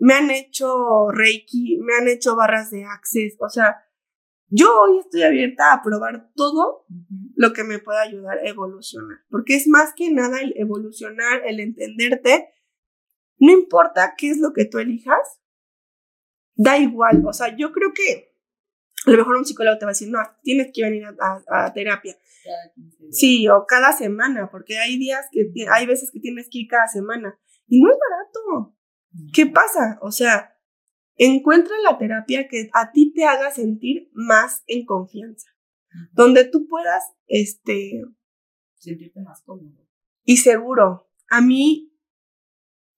me 0.00 0.14
han 0.14 0.30
hecho 0.30 1.10
reiki, 1.10 1.78
me 1.78 1.94
han 1.94 2.08
hecho 2.08 2.34
barras 2.34 2.70
de 2.70 2.84
access, 2.84 3.36
o 3.38 3.48
sea, 3.48 3.84
yo 4.48 4.80
hoy 4.80 4.98
estoy 4.98 5.22
abierta 5.22 5.72
a 5.72 5.82
probar 5.82 6.32
todo 6.34 6.86
lo 7.36 7.52
que 7.52 7.62
me 7.62 7.78
pueda 7.78 8.00
ayudar 8.00 8.38
a 8.38 8.48
evolucionar, 8.48 9.18
porque 9.28 9.54
es 9.54 9.68
más 9.68 9.92
que 9.94 10.10
nada 10.10 10.40
el 10.40 10.54
evolucionar, 10.56 11.42
el 11.46 11.60
entenderte, 11.60 12.48
no 13.38 13.52
importa 13.52 14.14
qué 14.16 14.30
es 14.30 14.38
lo 14.38 14.52
que 14.52 14.64
tú 14.64 14.78
elijas, 14.78 15.40
da 16.54 16.78
igual, 16.78 17.22
o 17.26 17.32
sea, 17.32 17.54
yo 17.56 17.70
creo 17.70 17.92
que 17.94 18.30
a 19.06 19.10
lo 19.10 19.18
mejor 19.18 19.36
un 19.36 19.44
psicólogo 19.44 19.78
te 19.78 19.84
va 19.84 19.90
a 19.90 19.92
decir, 19.92 20.10
no, 20.10 20.18
tienes 20.42 20.70
que 20.74 20.82
venir 20.82 21.04
a, 21.06 21.72
terapia. 21.72 22.16
Sí, 23.10 23.48
o 23.48 23.64
cada 23.66 23.92
semana, 23.92 24.50
porque 24.50 24.78
hay 24.78 24.98
días 24.98 25.26
que, 25.30 25.50
hay 25.70 25.86
veces 25.86 26.10
que 26.10 26.20
tienes 26.20 26.48
que 26.50 26.60
ir 26.60 26.68
cada 26.68 26.86
semana. 26.86 27.38
Y 27.66 27.82
no 27.82 27.90
es 27.90 27.96
barato. 27.98 28.76
¿Qué 29.32 29.46
pasa? 29.46 29.98
O 30.02 30.12
sea, 30.12 30.56
encuentra 31.16 31.74
la 31.82 31.98
terapia 31.98 32.48
que 32.48 32.70
a 32.72 32.92
ti 32.92 33.12
te 33.12 33.24
haga 33.24 33.50
sentir 33.50 34.10
más 34.12 34.62
en 34.66 34.86
confianza. 34.86 35.48
Donde 36.12 36.44
tú 36.44 36.66
puedas, 36.68 37.02
este... 37.26 38.02
Sentirte 38.74 39.20
más 39.20 39.42
cómodo. 39.42 39.86
Y 40.24 40.38
seguro. 40.38 41.10
A 41.28 41.40
mí 41.40 41.92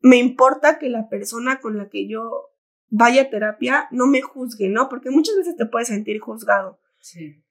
me 0.01 0.19
importa 0.19 0.79
que 0.79 0.89
la 0.89 1.09
persona 1.09 1.61
con 1.61 1.79
la 1.79 1.89
que 1.89 2.09
yo 2.09 2.53
vaya 2.95 3.23
a 3.23 3.31
terapia, 3.31 3.89
no 3.91 4.07
me 4.07 4.21
juzgue, 4.21 4.69
¿no? 4.69 4.91
Porque 4.91 5.11
muchas 5.11 5.35
veces 5.37 5.57
te 5.57 5.65
puedes 5.65 5.89
sentir 5.89 6.21
juzgado. 6.21 6.79
Sí. 6.99 7.43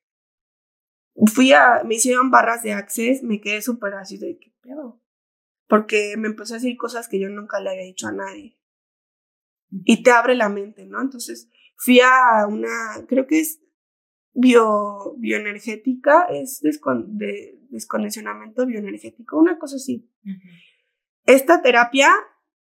Fui 1.33 1.51
a, 1.51 1.81
me 1.83 1.95
hicieron 1.95 2.29
barras 2.29 2.61
de 2.61 2.73
access, 2.73 3.23
me 3.23 3.41
quedé 3.41 3.61
súper 3.63 3.95
así 3.95 4.19
de, 4.19 4.37
¿qué 4.37 4.53
pedo? 4.61 5.00
Porque 5.71 6.15
me 6.17 6.27
empezó 6.27 6.53
a 6.53 6.57
decir 6.57 6.75
cosas 6.75 7.07
que 7.07 7.17
yo 7.17 7.29
nunca 7.29 7.61
le 7.61 7.69
había 7.69 7.83
dicho 7.83 8.05
a 8.05 8.11
nadie. 8.11 8.59
Y 9.69 10.03
te 10.03 10.11
abre 10.11 10.35
la 10.35 10.49
mente, 10.49 10.85
¿no? 10.85 10.99
Entonces, 11.01 11.49
fui 11.77 12.01
a 12.01 12.45
una, 12.45 13.05
creo 13.07 13.25
que 13.25 13.39
es 13.39 13.61
bio, 14.33 15.15
bioenergética, 15.17 16.25
es 16.25 16.59
de 16.61 17.57
descondicionamiento 17.69 18.65
bioenergético, 18.65 19.39
una 19.39 19.57
cosa 19.57 19.77
así. 19.77 20.11
Esta 21.23 21.61
terapia, 21.61 22.09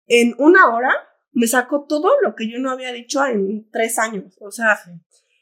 en 0.08 0.36
una 0.38 0.76
hora, 0.76 0.92
me 1.32 1.48
sacó 1.48 1.86
todo 1.86 2.12
lo 2.22 2.36
que 2.36 2.52
yo 2.52 2.60
no 2.60 2.72
había 2.72 2.92
dicho 2.92 3.26
en 3.26 3.70
tres 3.72 4.00
años. 4.00 4.38
O 4.42 4.52
sea, 4.52 4.78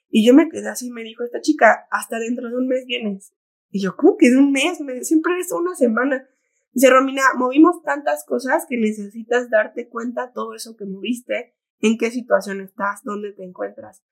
y 0.07 0.24
yo 0.24 0.36
me 0.36 0.49
quedé 0.49 0.70
así, 0.70 0.91
me 0.91 1.01
dijo 1.01 1.24
esta 1.24 1.41
chica, 1.41 1.88
hasta 1.89 2.20
dentro 2.20 2.47
de 2.47 2.57
un 2.57 2.68
mes 2.68 2.86
vienes. 2.86 3.34
Y 3.72 3.82
yo, 3.82 3.95
¿cómo 3.95 4.18
que 4.18 4.30
de 4.30 4.38
un 4.38 4.51
mes? 4.51 4.82
Me, 4.82 5.03
siempre 5.03 5.39
es 5.39 5.51
una 5.51 5.74
semana. 5.74 6.30
Dice, 6.76 6.91
Romina, 6.91 7.23
movimos 7.36 7.82
tantas 7.82 8.23
cosas 8.26 8.67
que 8.69 8.78
necesitas 8.78 9.49
darte 9.49 9.89
cuenta 9.89 10.32
todo 10.32 10.53
eso 10.53 10.76
que 10.78 10.86
moviste, 10.86 11.55
en 11.80 11.97
qué 11.97 12.11
situación 12.11 12.61
estás, 12.61 13.01
dónde 13.03 13.32
te 13.32 13.43
encuentras. 13.43 14.03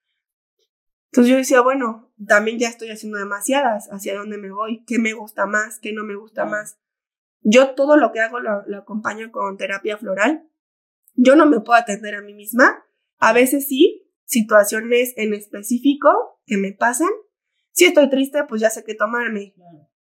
Entonces 1.11 1.31
yo 1.31 1.37
decía, 1.37 1.61
bueno, 1.61 2.11
también 2.25 2.57
ya 2.57 2.69
estoy 2.69 2.89
haciendo 2.89 3.19
demasiadas, 3.19 3.87
hacia 3.91 4.17
dónde 4.17 4.39
me 4.39 4.51
voy, 4.51 4.83
qué 4.85 4.97
me 4.97 5.13
gusta 5.13 5.45
más, 5.45 5.79
qué 5.79 5.93
no 5.93 6.03
me 6.03 6.15
gusta 6.15 6.45
más. 6.45 6.79
Yo 7.41 7.75
todo 7.75 7.97
lo 7.97 8.11
que 8.11 8.21
hago 8.21 8.39
lo 8.39 8.77
acompaño 8.77 9.31
con 9.31 9.57
terapia 9.57 9.97
floral 9.97 10.49
yo 11.15 11.35
no 11.35 11.45
me 11.45 11.59
puedo 11.59 11.79
atender 11.79 12.15
a 12.15 12.21
mí 12.21 12.33
misma. 12.33 12.83
A 13.17 13.33
veces 13.33 13.67
sí, 13.67 14.09
situaciones 14.25 15.13
en 15.15 15.33
específico 15.33 16.09
que 16.45 16.57
me 16.57 16.73
pasan. 16.73 17.09
Si 17.71 17.85
estoy 17.85 18.09
triste, 18.09 18.43
pues 18.47 18.61
ya 18.61 18.69
sé 18.69 18.83
qué 18.83 18.95
tomarme. 18.95 19.55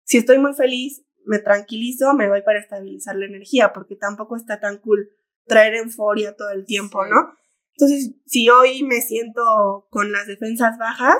Si 0.03 0.17
estoy 0.17 0.39
muy 0.39 0.53
feliz, 0.53 1.03
me 1.25 1.39
tranquilizo, 1.39 2.13
me 2.13 2.29
voy 2.29 2.41
para 2.41 2.59
estabilizar 2.59 3.15
la 3.15 3.25
energía, 3.25 3.73
porque 3.73 3.95
tampoco 3.95 4.35
está 4.35 4.59
tan 4.59 4.77
cool 4.77 5.09
traer 5.45 5.75
euforia 5.75 6.35
todo 6.35 6.49
el 6.49 6.65
tiempo, 6.65 7.05
¿no? 7.05 7.33
Entonces, 7.75 8.15
si 8.25 8.49
hoy 8.49 8.83
me 8.83 9.01
siento 9.01 9.87
con 9.89 10.11
las 10.11 10.27
defensas 10.27 10.77
bajas, 10.77 11.17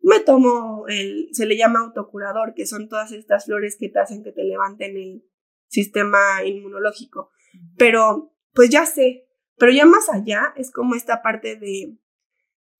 me 0.00 0.20
tomo 0.20 0.86
el, 0.88 1.28
se 1.32 1.46
le 1.46 1.56
llama 1.56 1.80
autocurador, 1.80 2.54
que 2.54 2.66
son 2.66 2.88
todas 2.88 3.12
estas 3.12 3.46
flores 3.46 3.76
que 3.78 3.88
te 3.88 3.98
hacen 3.98 4.22
que 4.22 4.32
te 4.32 4.44
levanten 4.44 4.96
el 4.96 5.24
sistema 5.66 6.44
inmunológico. 6.44 7.30
Pero 7.76 8.34
pues 8.54 8.70
ya 8.70 8.86
sé, 8.86 9.28
pero 9.56 9.72
ya 9.72 9.86
más 9.86 10.08
allá 10.08 10.52
es 10.56 10.70
como 10.70 10.94
esta 10.94 11.22
parte 11.22 11.56
de, 11.56 11.98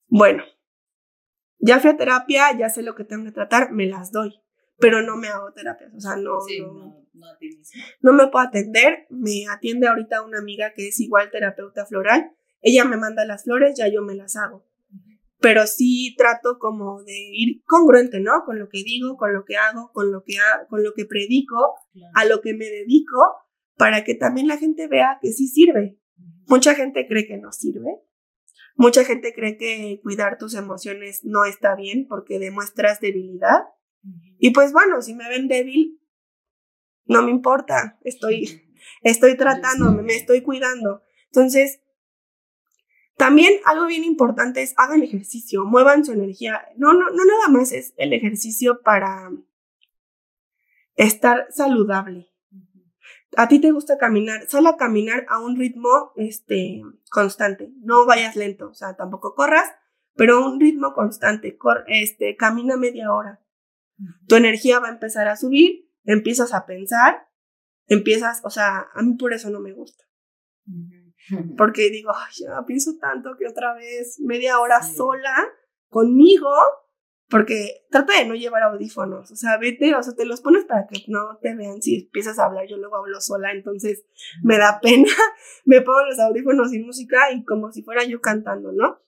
bueno, 0.07 0.45
ya 1.59 1.81
fui 1.81 1.91
a 1.91 1.97
terapia, 1.97 2.57
ya 2.57 2.69
sé 2.71 2.83
lo 2.83 2.95
que 2.95 3.05
tengo 3.05 3.25
que 3.25 3.33
tratar, 3.33 3.73
me 3.73 3.87
las 3.87 4.13
doy, 4.13 4.41
pero 4.79 5.03
no 5.03 5.17
me 5.17 5.29
hago 5.29 5.53
terapias, 5.53 5.93
o 5.95 6.01
sea, 6.01 6.17
no, 6.17 6.39
no, 6.61 7.07
no, 8.01 8.13
me 8.13 8.29
puedo 8.29 8.47
atender, 8.47 9.07
me 9.11 9.47
atiende 9.51 9.89
ahorita 9.89 10.23
una 10.23 10.39
amiga 10.39 10.73
que 10.75 10.89
es 10.89 11.01
igual 11.01 11.31
terapeuta 11.31 11.85
floral, 11.87 12.33
ella 12.61 12.85
me 12.85 12.97
manda 12.97 13.25
las 13.25 13.45
flores, 13.45 13.75
ya 13.77 13.89
yo 13.89 14.03
me 14.03 14.15
las 14.15 14.37
hago. 14.37 14.67
Pero 15.41 15.69
sí 15.69 16.17
trato 16.19 16.59
como 16.59 17.05
de 17.05 17.17
ir 17.17 17.63
congruente, 17.65 18.19
¿no? 18.19 18.45
Con 18.45 18.59
lo 18.59 18.69
que 18.69 18.83
digo, 18.83 19.17
con 19.17 19.33
lo 19.33 19.45
que 19.45 19.57
hago, 19.57 19.93
con 19.93 20.11
lo 20.11 20.25
que, 20.25 20.35
con 20.69 20.83
lo 20.83 20.95
que 20.95 21.05
predico, 21.05 21.75
a 22.15 22.25
lo 22.25 22.41
que 22.41 22.55
me 22.55 22.65
dedico, 22.65 23.19
para 23.77 24.03
que 24.03 24.17
también 24.17 24.49
la 24.49 24.57
gente 24.57 24.89
vea 24.89 25.19
que 25.23 25.31
sí 25.31 25.47
sirve. 25.47 25.97
Mucha 26.49 26.75
gente 26.75 27.07
cree 27.07 27.27
que 27.27 27.37
no 27.37 27.53
sirve. 27.53 28.01
Mucha 28.75 29.05
gente 29.05 29.33
cree 29.35 29.57
que 29.57 30.01
cuidar 30.03 30.39
tus 30.39 30.55
emociones 30.55 31.25
no 31.25 31.45
está 31.45 31.77
bien 31.77 32.07
porque 32.09 32.39
demuestras 32.39 33.01
debilidad. 33.01 33.65
Y 34.39 34.51
pues 34.51 34.73
bueno, 34.73 35.03
si 35.03 35.15
me 35.15 35.29
ven 35.29 35.49
débil, 35.49 36.01
no 37.07 37.23
me 37.23 37.31
importa. 37.31 37.99
Estoy, 38.05 38.63
estoy 39.03 39.37
tratándome, 39.37 40.03
me 40.03 40.15
estoy 40.15 40.43
cuidando. 40.43 41.03
Entonces, 41.27 41.81
también 43.17 43.55
algo 43.65 43.87
bien 43.87 44.05
importante 44.05 44.63
es 44.63 44.75
hagan 44.77 45.03
ejercicio, 45.03 45.65
muevan 45.65 46.05
su 46.05 46.13
energía. 46.13 46.69
No, 46.77 46.93
no, 46.93 47.11
no 47.11 47.25
nada 47.25 47.49
más 47.49 47.73
es 47.73 47.95
el 47.97 48.13
ejercicio 48.13 48.83
para 48.83 49.31
estar 50.97 51.47
saludable 51.51 52.29
a 53.37 53.49
ti 53.49 53.61
te 53.61 53.71
gusta 53.71 53.99
caminar, 53.99 54.49
sal 54.49 54.67
a 54.67 54.77
caminar 54.77 55.27
a 55.29 55.39
un 55.39 55.57
ritmo 55.57 56.13
este, 56.17 56.83
constante, 57.11 57.71
no 57.81 58.07
vayas 58.07 58.37
lento, 58.37 58.71
o 58.71 58.75
sea, 58.75 58.97
tampoco 58.97 59.35
corras, 59.35 59.71
pero 60.15 60.45
un 60.45 60.59
ritmo 60.59 60.95
constante, 60.95 61.57
este, 61.87 62.37
camina 62.37 62.77
media 62.77 63.13
hora. 63.13 63.41
Tu 64.27 64.37
energía 64.37 64.81
va 64.81 64.89
a 64.89 64.93
empezar 64.93 65.29
a 65.29 65.37
subir, 65.37 65.91
empiezas 66.05 66.55
a 66.55 66.67
pensar, 66.67 67.29
empiezas, 67.87 68.41
o 68.45 68.51
sea, 68.51 68.89
a 68.95 69.03
mí 69.03 69.15
por 69.17 69.33
eso 69.33 69.51
no 69.51 69.61
me 69.61 69.73
gusta. 69.73 70.05
Porque 71.57 71.91
digo, 71.91 72.11
ay, 72.15 72.33
ya 72.39 72.65
pienso 72.67 72.97
tanto 73.01 73.37
que 73.39 73.47
otra 73.47 73.75
vez 73.75 74.19
media 74.21 74.61
hora 74.61 74.83
sola 74.83 75.35
conmigo, 75.89 76.51
porque 77.29 77.85
trata 77.91 78.19
de 78.19 78.27
no 78.27 78.35
llevar 78.35 78.63
audífonos, 78.63 79.31
o 79.31 79.37
sea, 79.37 79.59
vete, 79.59 79.95
o 79.95 80.03
sea, 80.03 80.15
te 80.15 80.25
los 80.25 80.41
pones 80.41 80.65
para 80.65 80.87
que 80.87 81.05
no 81.09 81.39
te 81.43 81.55
vean 81.55 81.83
si 81.83 82.05
empiezas 82.05 82.39
a 82.39 82.47
hablar, 82.47 82.67
yo 82.67 82.79
luego 82.79 82.97
hablo 82.97 83.21
sola, 83.21 83.53
entonces 83.53 84.07
me 84.43 84.57
da 84.57 84.81
pena, 84.81 85.09
me 85.67 85.83
pongo 85.83 86.05
los 86.07 86.19
audífonos 86.19 86.71
sin 86.71 86.87
música 86.87 87.31
y 87.33 87.45
como 87.45 87.71
si 87.71 87.83
fuera 87.83 88.05
yo 88.05 88.21
cantando, 88.21 88.73
¿no? 88.73 88.99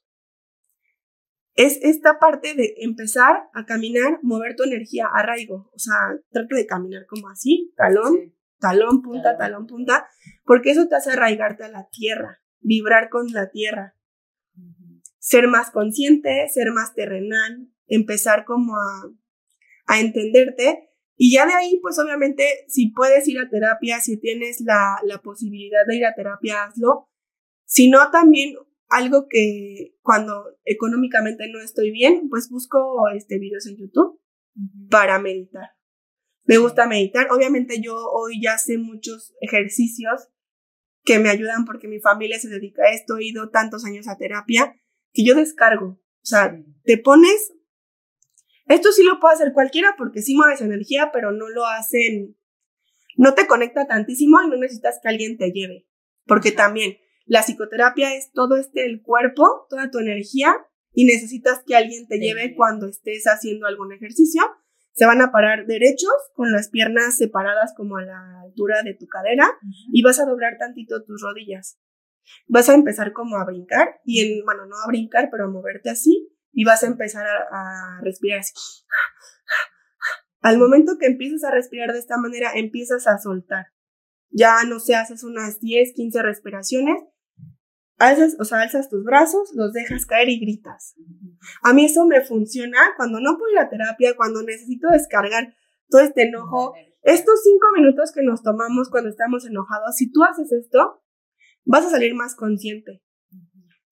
Es 1.60 1.78
esta 1.82 2.18
parte 2.18 2.54
de 2.54 2.72
empezar 2.78 3.50
a 3.52 3.66
caminar, 3.66 4.18
mover 4.22 4.56
tu 4.56 4.62
energía, 4.62 5.08
arraigo, 5.12 5.70
o 5.74 5.78
sea, 5.78 5.94
trata 6.30 6.56
de 6.56 6.64
caminar 6.64 7.04
como 7.04 7.28
así, 7.28 7.74
talón, 7.76 8.34
talón, 8.58 9.02
punta, 9.02 9.36
talón, 9.36 9.66
punta, 9.66 10.08
porque 10.46 10.70
eso 10.70 10.88
te 10.88 10.96
hace 10.96 11.10
arraigarte 11.10 11.64
a 11.64 11.68
la 11.68 11.86
tierra, 11.90 12.40
vibrar 12.60 13.10
con 13.10 13.26
la 13.32 13.50
tierra, 13.50 13.94
ser 15.18 15.48
más 15.48 15.70
consciente, 15.70 16.48
ser 16.48 16.72
más 16.72 16.94
terrenal, 16.94 17.68
empezar 17.88 18.46
como 18.46 18.76
a, 18.76 19.10
a 19.84 20.00
entenderte. 20.00 20.88
Y 21.14 21.34
ya 21.34 21.44
de 21.44 21.52
ahí, 21.52 21.78
pues 21.82 21.98
obviamente, 21.98 22.64
si 22.68 22.90
puedes 22.90 23.28
ir 23.28 23.38
a 23.38 23.50
terapia, 23.50 24.00
si 24.00 24.18
tienes 24.18 24.62
la, 24.62 24.96
la 25.04 25.18
posibilidad 25.18 25.84
de 25.86 25.96
ir 25.96 26.06
a 26.06 26.14
terapia, 26.14 26.64
hazlo. 26.64 27.10
Si 27.66 27.90
no, 27.90 28.10
también 28.10 28.54
algo 28.90 29.26
que 29.28 29.94
cuando 30.02 30.44
económicamente 30.64 31.48
no 31.50 31.60
estoy 31.60 31.90
bien, 31.90 32.28
pues 32.28 32.50
busco 32.50 33.08
este 33.14 33.38
videos 33.38 33.66
en 33.66 33.76
YouTube 33.76 34.20
para 34.90 35.18
meditar. 35.18 35.70
Me 36.44 36.58
gusta 36.58 36.86
meditar. 36.86 37.28
Obviamente 37.30 37.80
yo 37.80 37.96
hoy 37.96 38.42
ya 38.42 38.58
sé 38.58 38.78
muchos 38.78 39.34
ejercicios 39.40 40.28
que 41.04 41.18
me 41.18 41.30
ayudan 41.30 41.64
porque 41.64 41.88
mi 41.88 42.00
familia 42.00 42.38
se 42.38 42.48
dedica 42.48 42.82
a 42.84 42.90
esto, 42.90 43.16
he 43.16 43.26
ido 43.26 43.50
tantos 43.50 43.84
años 43.84 44.08
a 44.08 44.18
terapia, 44.18 44.76
que 45.12 45.24
yo 45.24 45.34
descargo. 45.34 45.86
O 46.22 46.26
sea, 46.26 46.60
te 46.84 46.98
pones 46.98 47.52
esto 48.70 48.92
sí 48.92 49.02
lo 49.02 49.18
puede 49.18 49.34
hacer 49.34 49.52
cualquiera 49.52 49.96
porque 49.98 50.22
sí 50.22 50.36
mueves 50.36 50.60
energía, 50.60 51.10
pero 51.12 51.32
no 51.32 51.48
lo 51.48 51.66
hacen, 51.66 52.36
no 53.16 53.34
te 53.34 53.48
conecta 53.48 53.88
tantísimo 53.88 54.40
y 54.42 54.48
no 54.48 54.56
necesitas 54.56 55.00
que 55.02 55.08
alguien 55.08 55.36
te 55.38 55.50
lleve. 55.50 55.88
Porque 56.24 56.52
también 56.52 56.96
la 57.30 57.44
psicoterapia 57.44 58.12
es 58.16 58.32
todo 58.32 58.56
este 58.56 58.84
el 58.84 59.02
cuerpo, 59.02 59.44
toda 59.70 59.88
tu 59.88 60.00
energía 60.00 60.52
y 60.92 61.04
necesitas 61.04 61.62
que 61.64 61.76
alguien 61.76 62.08
te 62.08 62.18
lleve 62.18 62.56
cuando 62.56 62.88
estés 62.88 63.22
haciendo 63.26 63.68
algún 63.68 63.92
ejercicio. 63.92 64.42
Se 64.94 65.06
van 65.06 65.22
a 65.22 65.30
parar 65.30 65.66
derechos 65.66 66.12
con 66.34 66.50
las 66.50 66.70
piernas 66.70 67.16
separadas 67.16 67.72
como 67.76 67.98
a 67.98 68.02
la 68.02 68.40
altura 68.40 68.82
de 68.82 68.94
tu 68.94 69.06
cadera 69.06 69.48
y 69.92 70.02
vas 70.02 70.18
a 70.18 70.24
doblar 70.24 70.58
tantito 70.58 71.04
tus 71.04 71.22
rodillas. 71.22 71.78
Vas 72.48 72.68
a 72.68 72.74
empezar 72.74 73.12
como 73.12 73.36
a 73.36 73.44
brincar 73.44 74.00
y 74.04 74.26
en, 74.26 74.44
bueno, 74.44 74.66
no 74.66 74.74
a 74.84 74.88
brincar, 74.88 75.28
pero 75.30 75.44
a 75.44 75.50
moverte 75.50 75.88
así 75.88 76.34
y 76.52 76.64
vas 76.64 76.82
a 76.82 76.88
empezar 76.88 77.24
a, 77.28 78.00
respirar 78.02 78.40
así. 78.40 78.54
Al 80.40 80.58
momento 80.58 80.98
que 80.98 81.06
empiezas 81.06 81.44
a 81.44 81.52
respirar 81.52 81.92
de 81.92 82.00
esta 82.00 82.18
manera, 82.18 82.50
empiezas 82.56 83.06
a 83.06 83.18
soltar. 83.18 83.66
Ya 84.30 84.64
no 84.66 84.80
sé, 84.80 84.96
haces 84.96 85.22
unas 85.22 85.60
10, 85.60 85.92
15 85.94 86.22
respiraciones, 86.22 87.00
alzas, 88.00 88.36
o 88.40 88.44
sea, 88.44 88.62
alzas 88.62 88.88
tus 88.88 89.04
brazos, 89.04 89.52
los 89.54 89.72
dejas 89.72 90.06
caer 90.06 90.28
y 90.28 90.40
gritas. 90.40 90.96
A 91.62 91.72
mí 91.72 91.84
eso 91.84 92.06
me 92.06 92.22
funciona 92.22 92.78
cuando 92.96 93.20
no 93.20 93.36
puedo 93.38 93.52
ir 93.52 93.58
a 93.58 93.68
terapia, 93.68 94.14
cuando 94.16 94.42
necesito 94.42 94.88
descargar 94.88 95.54
todo 95.88 96.00
este 96.00 96.22
enojo. 96.22 96.74
Estos 97.02 97.42
cinco 97.42 97.66
minutos 97.76 98.12
que 98.12 98.22
nos 98.22 98.42
tomamos 98.42 98.90
cuando 98.90 99.10
estamos 99.10 99.46
enojados, 99.46 99.96
si 99.96 100.10
tú 100.10 100.24
haces 100.24 100.50
esto, 100.52 101.02
vas 101.64 101.86
a 101.86 101.90
salir 101.90 102.14
más 102.14 102.34
consciente. 102.34 103.02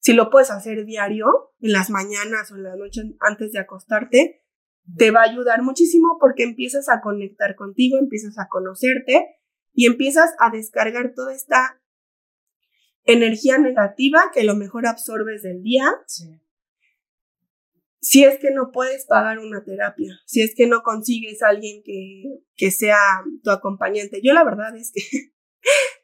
Si 0.00 0.14
lo 0.14 0.30
puedes 0.30 0.50
hacer 0.50 0.84
diario, 0.84 1.26
en 1.60 1.72
las 1.72 1.90
mañanas 1.90 2.50
o 2.50 2.56
en 2.56 2.62
la 2.62 2.76
noche 2.76 3.02
antes 3.20 3.52
de 3.52 3.58
acostarte, 3.58 4.42
te 4.96 5.10
va 5.10 5.20
a 5.20 5.30
ayudar 5.30 5.62
muchísimo 5.62 6.16
porque 6.18 6.44
empiezas 6.44 6.88
a 6.88 7.00
conectar 7.02 7.56
contigo, 7.56 7.98
empiezas 7.98 8.38
a 8.38 8.48
conocerte 8.48 9.26
y 9.74 9.86
empiezas 9.86 10.30
a 10.38 10.50
descargar 10.50 11.12
toda 11.14 11.34
esta 11.34 11.80
energía 13.08 13.56
negativa 13.58 14.30
que 14.32 14.44
lo 14.44 14.54
mejor 14.54 14.86
absorbes 14.86 15.42
del 15.42 15.62
día. 15.62 15.90
Si 18.00 18.22
es 18.22 18.38
que 18.38 18.50
no 18.50 18.70
puedes 18.70 19.06
pagar 19.06 19.38
una 19.38 19.64
terapia, 19.64 20.20
si 20.26 20.42
es 20.42 20.54
que 20.54 20.66
no 20.66 20.82
consigues 20.82 21.42
a 21.42 21.48
alguien 21.48 21.82
que, 21.84 22.42
que 22.54 22.70
sea 22.70 22.98
tu 23.42 23.50
acompañante. 23.50 24.20
Yo 24.22 24.34
la 24.34 24.44
verdad 24.44 24.76
es 24.76 24.92
que 24.94 25.02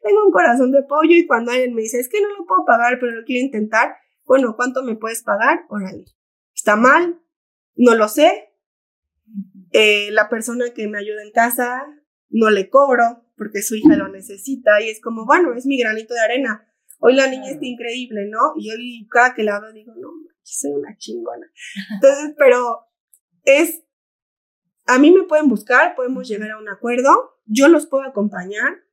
tengo 0.03 0.25
un 0.25 0.31
corazón 0.31 0.71
de 0.71 0.83
pollo 0.83 1.15
y 1.15 1.27
cuando 1.27 1.51
alguien 1.51 1.73
me 1.75 1.83
dice, 1.83 1.99
es 1.99 2.09
que 2.09 2.21
no 2.21 2.27
lo 2.29 2.45
puedo 2.45 2.65
pagar, 2.65 2.97
pero 2.99 3.11
lo 3.11 3.23
quiero 3.23 3.45
intentar, 3.45 3.95
bueno, 4.25 4.55
¿cuánto 4.55 4.83
me 4.83 4.95
puedes 4.95 5.23
pagar? 5.23 5.65
Órale. 5.69 6.05
¿Está 6.53 6.75
mal? 6.75 7.21
No 7.75 7.95
lo 7.95 8.07
sé. 8.07 8.49
Eh, 9.71 10.09
la 10.11 10.27
persona 10.29 10.73
que 10.73 10.87
me 10.87 10.97
ayuda 10.97 11.21
en 11.21 11.31
casa 11.31 11.85
no 12.29 12.49
le 12.49 12.69
cobro 12.69 13.25
porque 13.37 13.61
su 13.61 13.75
hija 13.75 13.95
lo 13.95 14.07
necesita 14.07 14.81
y 14.81 14.89
es 14.89 15.01
como, 15.01 15.25
bueno, 15.25 15.53
es 15.53 15.65
mi 15.65 15.77
granito 15.77 16.13
de 16.13 16.21
arena. 16.21 16.67
Hoy 16.99 17.15
la 17.15 17.27
niña 17.27 17.51
está 17.51 17.65
increíble, 17.65 18.27
¿no? 18.29 18.53
Y 18.57 18.69
yo 18.69 19.07
cada 19.09 19.33
que 19.33 19.43
la 19.43 19.59
veo 19.59 19.73
digo, 19.73 19.93
no, 19.95 20.09
soy 20.43 20.71
una 20.71 20.95
chingona. 20.97 21.47
Entonces, 21.93 22.35
pero 22.37 22.87
es, 23.43 23.83
a 24.85 24.99
mí 24.99 25.11
me 25.11 25.23
pueden 25.23 25.49
buscar, 25.49 25.95
podemos 25.95 26.27
llegar 26.27 26.51
a 26.51 26.59
un 26.59 26.69
acuerdo, 26.69 27.09
yo 27.45 27.67
los 27.67 27.87
puedo 27.87 28.03
acompañar, 28.03 28.83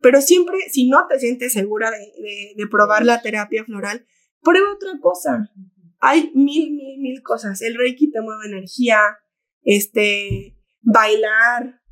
pero 0.00 0.20
siempre, 0.20 0.56
si 0.70 0.88
no 0.88 1.06
te 1.08 1.18
sientes 1.18 1.52
segura 1.52 1.90
de, 1.90 2.54
de, 2.56 2.66
probar 2.68 3.04
la 3.04 3.20
terapia 3.20 3.64
floral, 3.64 4.06
prueba 4.42 4.72
otra 4.72 4.98
cosa. 5.00 5.50
Hay 5.98 6.32
mil, 6.34 6.72
mil, 6.72 6.98
mil 6.98 7.22
cosas. 7.22 7.60
El 7.60 7.76
Reiki 7.76 8.10
te 8.10 8.22
mueve 8.22 8.46
energía, 8.46 8.98
este, 9.62 10.56
bailar, 10.80 11.82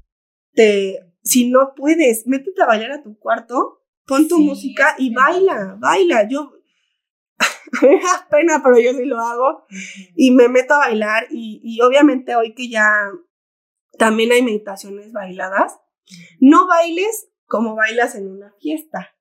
te, 0.55 1.01
si 1.23 1.51
no 1.51 1.75
puedes, 1.77 2.27
métete 2.27 2.63
a 2.63 2.67
bailar 2.67 2.93
a 2.93 3.03
tu 3.03 3.19
cuarto, 3.19 3.78
pon 4.09 4.27
tu 4.27 4.39
música 4.39 4.97
y 4.99 5.15
baila, 5.15 5.77
baila. 5.79 6.27
Yo, 6.29 6.51
me 7.83 8.01
da 8.01 8.27
pena, 8.29 8.61
pero 8.65 8.81
yo 8.81 8.93
sí 8.95 9.05
lo 9.05 9.21
hago 9.21 9.67
y 10.17 10.33
me 10.33 10.49
meto 10.49 10.75
a 10.75 10.79
bailar 10.79 11.27
y, 11.31 11.61
y 11.63 11.81
obviamente 11.83 12.35
hoy 12.35 12.55
que 12.55 12.69
ya 12.69 12.91
también 13.99 14.33
hay 14.33 14.43
meditaciones 14.43 15.13
bailadas, 15.13 15.79
no 16.41 16.67
bailes 16.67 17.29
como 17.47 17.77
bailas 17.77 18.15
en 18.15 18.29
una 18.29 18.53
fiesta. 18.61 19.15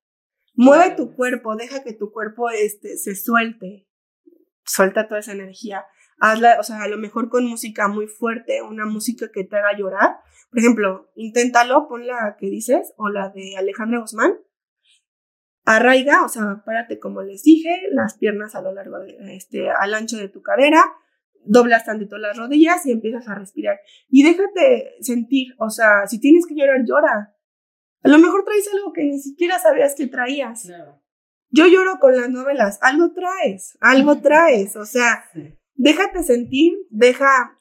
Mueve 0.54 0.96
tu 0.96 1.14
cuerpo, 1.14 1.54
deja 1.54 1.84
que 1.84 1.92
tu 1.92 2.10
cuerpo 2.10 2.50
este, 2.50 2.96
se 2.96 3.14
suelte, 3.14 3.86
suelta 4.64 5.06
toda 5.06 5.20
esa 5.20 5.32
energía. 5.32 5.84
Hazla, 6.18 6.56
o 6.58 6.64
sea, 6.64 6.82
a 6.82 6.88
lo 6.88 6.98
mejor 6.98 7.28
con 7.28 7.46
música 7.46 7.86
muy 7.86 8.08
fuerte, 8.08 8.62
una 8.62 8.84
música 8.84 9.30
que 9.32 9.44
te 9.44 9.56
haga 9.56 9.76
llorar. 9.76 10.16
Por 10.50 10.58
ejemplo, 10.58 11.12
inténtalo, 11.14 11.86
pon 11.88 12.06
la 12.06 12.36
que 12.40 12.46
dices 12.48 12.92
o 12.96 13.08
la 13.08 13.28
de 13.28 13.56
Alejandra 13.56 14.00
Guzmán. 14.00 14.32
Arraiga, 15.70 16.24
o 16.24 16.30
sea, 16.30 16.62
párate 16.64 16.98
como 16.98 17.20
les 17.20 17.42
dije, 17.42 17.68
las 17.90 18.16
piernas 18.16 18.54
a 18.54 18.62
lo 18.62 18.72
largo 18.72 19.00
de, 19.00 19.36
este, 19.36 19.68
al 19.68 19.92
ancho 19.92 20.16
de 20.16 20.30
tu 20.30 20.40
cadera, 20.40 20.82
doblas 21.44 21.84
tantito 21.84 22.16
las 22.16 22.38
rodillas 22.38 22.86
y 22.86 22.92
empiezas 22.92 23.28
a 23.28 23.34
respirar. 23.34 23.78
Y 24.08 24.22
déjate 24.22 24.94
sentir, 25.02 25.48
o 25.58 25.68
sea, 25.68 26.06
si 26.06 26.20
tienes 26.20 26.46
que 26.46 26.54
llorar, 26.54 26.80
llora. 26.86 27.36
A 28.02 28.08
lo 28.08 28.18
mejor 28.18 28.44
traes 28.44 28.66
algo 28.72 28.94
que 28.94 29.04
ni 29.04 29.18
siquiera 29.18 29.58
sabías 29.58 29.94
que 29.94 30.06
traías. 30.06 30.66
Yo 31.50 31.66
lloro 31.66 31.98
con 32.00 32.16
las 32.16 32.30
novelas, 32.30 32.78
algo 32.80 33.12
traes, 33.12 33.76
algo 33.82 34.18
traes, 34.22 34.74
o 34.74 34.86
sea, 34.86 35.22
déjate 35.74 36.22
sentir, 36.22 36.78
deja, 36.88 37.60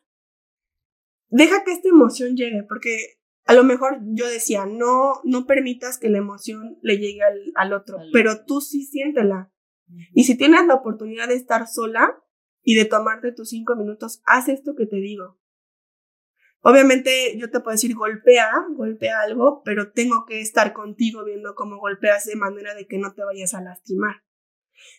deja 1.28 1.66
que 1.66 1.74
esta 1.74 1.90
emoción 1.90 2.38
llegue, 2.38 2.64
porque 2.64 3.17
a 3.48 3.54
lo 3.54 3.64
mejor 3.64 4.00
yo 4.04 4.28
decía, 4.28 4.66
no, 4.66 5.22
no 5.24 5.46
permitas 5.46 5.98
que 5.98 6.10
la 6.10 6.18
emoción 6.18 6.78
le 6.82 6.98
llegue 6.98 7.24
al, 7.24 7.54
al 7.56 7.74
otro, 7.74 7.98
pero 8.12 8.44
tú 8.46 8.60
sí 8.62 8.84
siéntela. 8.84 9.52
Y 10.14 10.26
si 10.26 10.38
tienes 10.38 10.68
la 10.68 10.76
oportunidad 10.76 11.30
de 11.30 11.36
estar 11.36 11.66
sola 11.68 12.22
y 12.62 12.76
de 12.76 12.84
tomarte 12.84 13.32
tus 13.32 13.50
cinco 13.50 13.78
minutos, 13.78 14.22
haz 14.26 14.50
esto 14.50 14.76
que 14.76 14.86
te 14.86 14.98
digo. 14.98 15.40
Obviamente 16.60 17.38
yo 17.38 17.50
te 17.50 17.62
puedo 17.62 17.76
decir 17.76 17.96
golpea, 17.96 18.52
golpea 18.72 19.22
algo, 19.22 19.62
pero 19.64 19.94
tengo 19.94 20.26
que 20.26 20.42
estar 20.42 20.74
contigo 20.74 21.24
viendo 21.24 21.56
cómo 21.56 21.80
golpeas 21.80 22.26
de 22.26 22.36
manera 22.36 22.76
de 22.76 22.86
que 22.86 22.98
no 22.98 23.14
te 23.14 23.24
vayas 23.24 23.54
a 23.54 23.62
lastimar. 23.62 24.24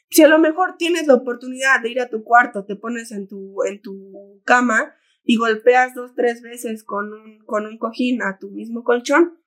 Si 0.09 0.23
a 0.23 0.29
lo 0.29 0.39
mejor 0.39 0.77
tienes 0.79 1.07
la 1.07 1.15
oportunidad 1.15 1.83
de 1.83 1.91
ir 1.91 2.01
a 2.01 2.09
tu 2.09 2.25
cuarto, 2.25 2.65
te 2.65 2.77
pones 2.77 3.13
en 3.13 3.29
tu, 3.29 3.63
en 3.65 3.83
tu 3.83 4.41
cama 4.47 4.95
y 5.29 5.37
golpeas 5.37 5.95
dos, 5.95 6.15
tres 6.15 6.41
veces 6.41 6.83
con 6.83 7.13
un, 7.13 7.45
con 7.45 7.67
un 7.67 7.77
cojín 7.77 8.23
a 8.23 8.39
tu 8.39 8.49
mismo 8.49 8.83
colchón, 8.83 9.39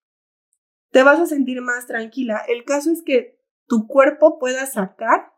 te 0.91 1.01
vas 1.01 1.19
a 1.19 1.25
sentir 1.25 1.59
más 1.61 1.87
tranquila. 1.87 2.39
El 2.47 2.65
caso 2.65 2.91
es 2.91 3.01
que 3.03 3.39
tu 3.65 3.87
cuerpo 3.87 4.37
pueda 4.37 4.67
sacar 4.67 5.33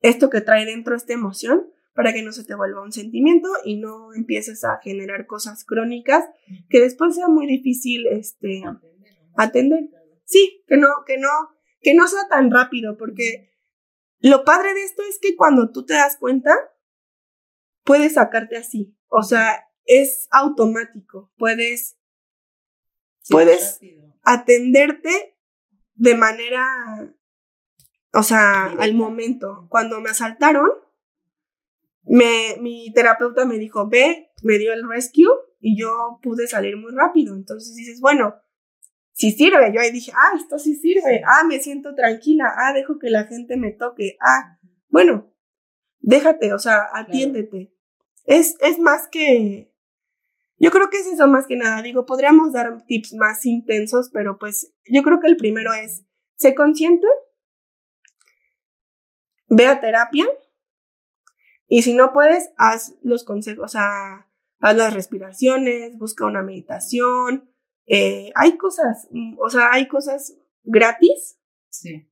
esto 0.00 0.30
que 0.30 0.40
trae 0.40 0.64
dentro 0.64 0.96
esta 0.96 1.12
emoción 1.12 1.70
para 1.94 2.14
que 2.14 2.22
no 2.22 2.32
se 2.32 2.44
te 2.44 2.54
vuelva 2.54 2.82
un 2.82 2.92
sentimiento 2.92 3.50
y 3.62 3.76
no 3.76 4.14
empieces 4.14 4.64
a 4.64 4.78
generar 4.82 5.26
cosas 5.26 5.66
crónicas 5.66 6.24
que 6.70 6.80
después 6.80 7.14
sea 7.14 7.28
muy 7.28 7.46
difícil 7.46 8.06
este, 8.06 8.62
atender. 9.36 9.90
Sí, 10.24 10.64
que 10.66 10.78
no, 10.78 10.88
que 11.06 11.18
no, 11.18 11.28
que 11.82 11.92
no 11.92 12.06
sea 12.06 12.26
tan 12.30 12.50
rápido, 12.50 12.96
porque 12.96 13.52
lo 14.20 14.44
padre 14.44 14.72
de 14.72 14.84
esto 14.84 15.02
es 15.06 15.18
que 15.20 15.36
cuando 15.36 15.72
tú 15.72 15.84
te 15.84 15.92
das 15.92 16.16
cuenta, 16.16 16.54
puedes 17.84 18.14
sacarte 18.14 18.56
así. 18.56 18.96
O 19.10 19.22
sea, 19.22 19.68
es 19.84 20.28
automático. 20.30 21.30
Puedes, 21.36 21.98
puedes 23.28 23.80
atenderte 24.22 25.36
de 25.94 26.14
manera, 26.14 27.14
o 28.12 28.22
sea, 28.22 28.66
al 28.78 28.94
momento. 28.94 29.66
Cuando 29.68 30.00
me 30.00 30.10
asaltaron, 30.10 30.70
me, 32.04 32.56
mi 32.60 32.92
terapeuta 32.94 33.44
me 33.44 33.58
dijo, 33.58 33.88
ve, 33.88 34.30
me 34.42 34.58
dio 34.58 34.72
el 34.72 34.88
rescue 34.88 35.28
y 35.58 35.78
yo 35.78 36.18
pude 36.22 36.46
salir 36.46 36.76
muy 36.76 36.92
rápido. 36.92 37.34
Entonces 37.34 37.74
dices, 37.74 38.00
bueno, 38.00 38.34
si 39.12 39.32
sirve. 39.32 39.72
Yo 39.74 39.80
ahí 39.80 39.90
dije, 39.90 40.12
ah, 40.14 40.36
esto 40.36 40.58
sí 40.58 40.74
sirve. 40.76 41.22
Ah, 41.26 41.44
me 41.44 41.60
siento 41.60 41.94
tranquila. 41.94 42.52
Ah, 42.56 42.72
dejo 42.72 42.98
que 42.98 43.10
la 43.10 43.24
gente 43.24 43.56
me 43.56 43.72
toque. 43.72 44.16
Ah, 44.20 44.58
bueno, 44.88 45.34
déjate, 45.98 46.54
o 46.54 46.58
sea, 46.58 46.88
atiéndete. 46.94 47.74
Es, 48.30 48.54
es 48.60 48.78
más 48.78 49.08
que, 49.08 49.74
yo 50.56 50.70
creo 50.70 50.88
que 50.88 50.98
es 50.98 51.06
eso 51.08 51.26
más 51.26 51.48
que 51.48 51.56
nada. 51.56 51.82
Digo, 51.82 52.06
podríamos 52.06 52.52
dar 52.52 52.84
tips 52.86 53.14
más 53.14 53.44
intensos, 53.44 54.08
pero 54.12 54.38
pues 54.38 54.72
yo 54.86 55.02
creo 55.02 55.18
que 55.18 55.26
el 55.26 55.36
primero 55.36 55.72
es, 55.74 56.04
sé 56.36 56.54
consciente, 56.54 57.08
ve 59.48 59.66
a 59.66 59.80
terapia 59.80 60.28
y 61.66 61.82
si 61.82 61.92
no 61.92 62.12
puedes, 62.12 62.52
haz 62.56 62.94
los 63.02 63.24
consejos, 63.24 63.64
o 63.64 63.68
sea, 63.68 64.28
haz 64.60 64.76
las 64.76 64.94
respiraciones, 64.94 65.98
busca 65.98 66.24
una 66.24 66.44
meditación. 66.44 67.50
Eh, 67.86 68.30
hay 68.36 68.56
cosas, 68.56 69.08
mm, 69.10 69.40
o 69.40 69.50
sea, 69.50 69.72
hay 69.72 69.88
cosas 69.88 70.36
gratis 70.62 71.39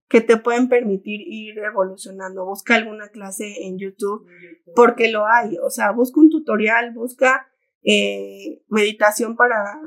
que 0.08 0.20
te 0.20 0.36
pueden 0.36 0.68
permitir 0.68 1.20
ir 1.26 1.58
evolucionando. 1.58 2.44
Busca 2.44 2.76
alguna 2.76 3.08
clase 3.08 3.66
en 3.66 3.78
YouTube, 3.78 4.26
porque 4.74 5.10
lo 5.10 5.26
hay. 5.26 5.56
O 5.62 5.70
sea, 5.70 5.92
busca 5.92 6.20
un 6.20 6.30
tutorial, 6.30 6.92
busca 6.92 7.48
eh, 7.82 8.62
meditación 8.68 9.36
para 9.36 9.80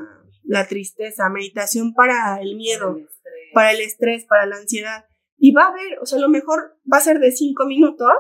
la 0.44 0.68
tristeza, 0.68 1.30
meditación 1.30 1.94
para 1.94 2.40
el 2.42 2.56
miedo, 2.56 2.98
para 3.54 3.72
el, 3.72 3.82
estrés, 3.82 4.26
para 4.26 4.46
la 4.46 4.58
ansiedad. 4.58 5.06
Y 5.38 5.52
va 5.54 5.68
a 5.68 5.74
ver, 5.74 6.00
o 6.02 6.06
sea, 6.06 6.18
a 6.18 6.22
lo 6.22 6.30
mejor 6.30 6.78
va 6.92 6.98
a 6.98 7.02
ser 7.02 7.20
de 7.20 7.32
cinco 7.32 7.66
minutos, 7.66 8.14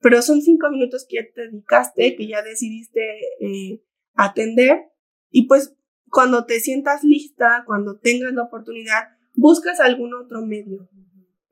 pero 0.00 0.22
son 0.22 0.42
cinco 0.42 0.70
minutos 0.70 1.06
que 1.08 1.16
ya 1.16 1.22
te 1.34 1.48
dedicaste, 1.48 2.16
que 2.16 2.28
ya 2.28 2.42
decidiste 2.42 3.00
eh, 3.40 3.82
atender 4.14 4.92
y 5.30 5.46
pues 5.48 5.76
cuando 6.08 6.46
te 6.46 6.60
sientas 6.60 7.04
lista, 7.04 7.64
cuando 7.66 7.98
tengas 7.98 8.32
la 8.32 8.44
oportunidad, 8.44 9.15
buscas 9.36 9.78
algún 9.80 10.14
otro 10.14 10.44
medio. 10.44 10.88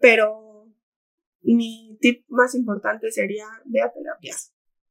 Pero 0.00 0.72
mi 1.42 1.96
tip 2.00 2.24
más 2.28 2.54
importante 2.54 3.10
sería 3.12 3.46
ve 3.64 3.82
a 3.82 3.92
terapia. 3.92 4.34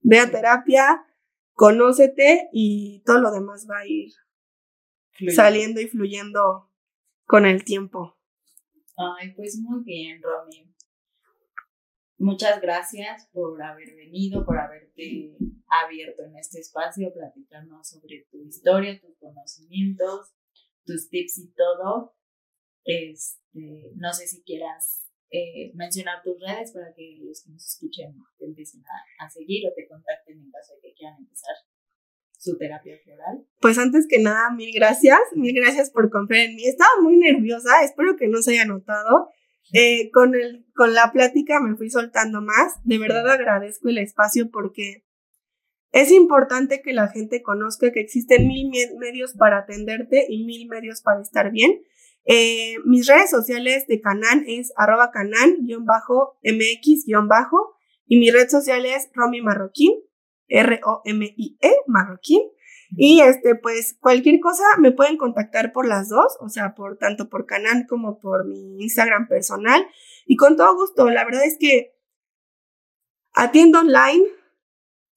Ve 0.02 0.20
a 0.20 0.32
terapia, 0.32 1.06
conócete 1.54 2.50
y 2.54 3.04
todo 3.06 3.20
lo 3.20 3.32
demás 3.32 3.68
va 3.70 3.80
a 3.80 3.88
ir 3.88 4.12
saliendo 5.34 5.82
y 5.82 5.88
fluyendo 5.88 6.72
con 7.26 7.46
el 7.46 7.64
tiempo. 7.64 8.18
Ay, 8.96 9.34
pues 9.36 9.58
muy 9.60 9.84
bien, 9.84 10.22
Romy. 10.22 10.74
Muchas 12.18 12.62
gracias 12.62 13.28
por 13.34 13.62
haber 13.62 13.96
venido, 13.96 14.46
por 14.46 14.58
haberte 14.58 15.36
abierto 15.68 16.24
en 16.24 16.38
este 16.38 16.60
espacio, 16.60 17.12
platicarnos 17.14 17.90
sobre 17.90 18.28
tu 18.32 18.42
historia, 18.46 19.00
tus 19.02 19.18
conocimientos, 19.18 20.34
tus 20.86 21.10
tips 21.10 21.40
y 21.40 21.54
todo. 21.54 22.16
Este, 22.84 23.92
no 23.96 24.14
sé 24.14 24.28
si 24.28 24.44
quieras 24.44 25.08
eh, 25.30 25.72
mencionar 25.74 26.22
tus 26.24 26.40
redes 26.40 26.72
para 26.74 26.94
que 26.94 27.18
los 27.22 27.44
que 27.44 27.52
nos 27.52 27.66
escuchen 27.66 28.14
te 28.38 28.46
empiecen 28.46 28.82
a, 28.82 29.26
a, 29.26 29.30
seguir 29.30 29.68
o 29.68 29.74
te 29.76 29.88
contacten 29.88 30.40
en 30.40 30.52
caso 30.52 30.76
de 30.76 30.82
que 30.82 30.94
quieran 30.94 31.18
empezar 31.18 31.56
su 32.38 32.58
terapia 32.58 32.98
floral. 33.04 33.46
Pues 33.62 33.78
antes 33.78 34.06
que 34.08 34.20
nada, 34.20 34.52
mil 34.54 34.72
gracias, 34.74 35.20
mil 35.36 35.56
gracias 35.56 35.90
por 35.90 36.10
confiar 36.10 36.42
en 36.42 36.56
mí. 36.56 36.68
Estaba 36.68 37.02
muy 37.02 37.18
nerviosa, 37.18 37.84
espero 37.84 38.16
que 38.18 38.28
no 38.28 38.42
se 38.42 38.52
haya 38.52 38.66
notado. 38.66 39.30
Eh, 39.72 40.12
con, 40.12 40.36
el, 40.36 40.66
con 40.76 40.94
la 40.94 41.12
plática 41.14 41.60
me 41.62 41.78
fui 41.78 41.90
soltando 41.90 42.42
más. 42.42 42.74
De 42.84 43.00
verdad 43.00 43.30
agradezco 43.30 43.90
el 43.90 43.98
espacio 43.98 44.52
porque 44.52 45.06
es 45.92 46.12
importante 46.12 46.82
que 46.82 46.92
la 46.92 47.08
gente 47.08 47.42
conozca 47.42 47.92
que 47.92 48.02
existen 48.02 48.48
mil 48.48 48.70
medios 49.00 49.34
para 49.34 49.60
atenderte 49.60 50.26
y 50.28 50.44
mil 50.44 50.68
medios 50.68 51.02
para 51.02 51.22
estar 51.22 51.52
bien. 51.52 51.82
Eh, 52.26 52.76
mis 52.86 53.08
redes 53.08 53.30
sociales 53.30 53.86
de 53.88 54.00
Canan 54.00 54.46
es 54.48 54.72
arroba 54.78 55.12
canan-mx- 55.12 57.04
y 58.06 58.18
mi 58.18 58.32
red 58.32 58.50
social 58.50 58.86
es 58.86 59.10
Romy 59.14 59.42
Marroquín, 59.42 59.94
R-O-M-I-E, 60.48 61.76
Marroquín. 61.88 62.42
Y 62.96 63.22
este, 63.22 63.56
pues 63.56 63.98
cualquier 64.00 64.40
cosa 64.40 64.64
me 64.78 64.92
pueden 64.92 65.18
contactar 65.18 65.72
por 65.74 65.88
las 65.88 66.10
dos, 66.10 66.38
o 66.42 66.50
sea, 66.50 66.76
por 66.76 66.98
tanto 66.98 67.28
por 67.28 67.48
Canal 67.48 67.86
como 67.90 68.20
por 68.20 68.46
mi 68.46 68.82
Instagram 68.84 69.28
personal. 69.28 69.88
Y 70.28 70.36
con 70.36 70.56
todo 70.58 70.76
gusto, 70.76 71.10
la 71.10 71.26
verdad 71.26 71.44
es 71.44 71.58
que 71.60 71.96
atiendo 73.34 73.80
online, 73.80 74.24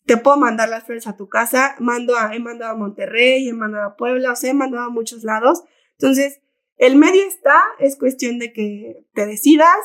te 0.07 0.17
puedo 0.17 0.39
mandar 0.39 0.69
las 0.69 0.85
flores 0.85 1.07
a 1.07 1.17
tu 1.17 1.29
casa, 1.29 1.75
mando 1.79 2.17
a, 2.17 2.35
he 2.35 2.39
mandado 2.39 2.73
a 2.73 2.77
Monterrey, 2.77 3.47
he 3.47 3.53
mandado 3.53 3.91
a 3.91 3.97
Puebla, 3.97 4.33
o 4.33 4.37
sea, 4.37 4.53
he 4.53 4.55
mandado 4.55 4.85
a 4.85 4.91
muchos 4.91 5.23
lados. 5.23 5.65
Entonces, 5.99 6.41
el 6.77 6.97
medio 6.97 7.23
está, 7.23 7.63
es 7.79 7.97
cuestión 7.97 8.39
de 8.39 8.53
que 8.53 9.07
te 9.15 9.27
decidas 9.27 9.77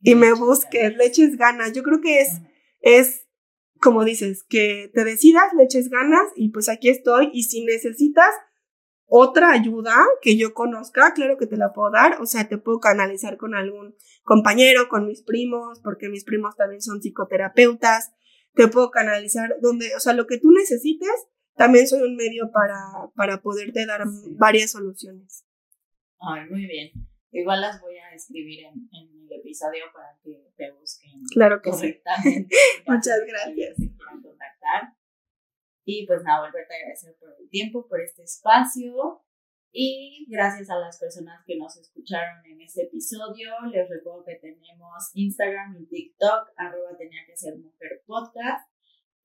y 0.00 0.14
me 0.14 0.32
busques, 0.34 0.96
le 0.96 1.06
eches 1.06 1.36
ganas. 1.36 1.72
Yo 1.72 1.82
creo 1.82 2.00
que 2.00 2.20
es, 2.20 2.40
es 2.80 3.26
como 3.80 4.04
dices, 4.04 4.44
que 4.48 4.90
te 4.94 5.04
decidas, 5.04 5.52
le 5.54 5.64
eches 5.64 5.88
ganas 5.88 6.24
y 6.36 6.50
pues 6.50 6.68
aquí 6.68 6.88
estoy. 6.88 7.30
Y 7.32 7.44
si 7.44 7.64
necesitas 7.64 8.30
otra 9.06 9.52
ayuda 9.52 9.94
que 10.20 10.36
yo 10.36 10.52
conozca, 10.52 11.12
claro 11.14 11.36
que 11.38 11.46
te 11.46 11.56
la 11.56 11.72
puedo 11.72 11.90
dar. 11.90 12.20
O 12.20 12.26
sea, 12.26 12.48
te 12.48 12.58
puedo 12.58 12.80
canalizar 12.80 13.36
con 13.36 13.54
algún 13.54 13.96
compañero, 14.22 14.88
con 14.88 15.06
mis 15.06 15.22
primos, 15.22 15.80
porque 15.82 16.08
mis 16.08 16.24
primos 16.24 16.56
también 16.56 16.82
son 16.82 17.00
psicoterapeutas. 17.00 18.12
Te 18.54 18.68
puedo 18.68 18.90
canalizar 18.90 19.56
donde, 19.60 19.94
o 19.96 20.00
sea, 20.00 20.12
lo 20.12 20.26
que 20.26 20.38
tú 20.38 20.50
necesites, 20.50 21.26
también 21.56 21.88
soy 21.88 22.02
un 22.02 22.16
medio 22.16 22.50
para, 22.52 23.10
para 23.14 23.40
poderte 23.40 23.86
dar 23.86 24.02
varias 24.38 24.70
soluciones. 24.70 25.44
Ay, 26.20 26.48
muy 26.50 26.66
bien. 26.66 26.90
Igual 27.32 27.60
las 27.60 27.80
voy 27.80 27.96
a 27.96 28.14
escribir 28.14 28.64
en, 28.64 28.88
el 28.92 29.40
episodio 29.40 29.84
para 29.92 30.16
que 30.22 30.50
te 30.56 30.72
busquen 30.72 31.22
claro 31.32 31.60
que 31.60 31.70
correctamente. 31.70 32.56
Muchas 32.86 33.20
gracias. 33.26 33.76
contactar. 34.22 34.94
Y 35.84 36.06
pues 36.06 36.22
nada, 36.22 36.46
volverte 36.46 36.74
a 36.74 36.76
agradecer 36.78 37.16
por 37.18 37.34
el 37.38 37.48
tiempo, 37.48 37.86
por 37.88 38.00
este 38.00 38.22
espacio. 38.22 39.22
Y 39.72 40.26
gracias 40.30 40.70
a 40.70 40.78
las 40.78 40.98
personas 40.98 41.44
que 41.44 41.58
nos 41.58 41.76
escucharon 41.76 42.44
en 42.46 42.60
este 42.62 42.84
episodio. 42.84 43.52
Les 43.70 43.88
recuerdo 43.88 44.24
que 44.24 44.36
tenemos 44.36 45.10
Instagram 45.12 45.76
y 45.78 45.86
TikTok, 45.86 46.48
arroba 46.56 46.96
tenía 46.96 47.26
que 47.26 47.36
ser 47.36 47.58
mujer 47.58 48.02
podcast. 48.06 48.70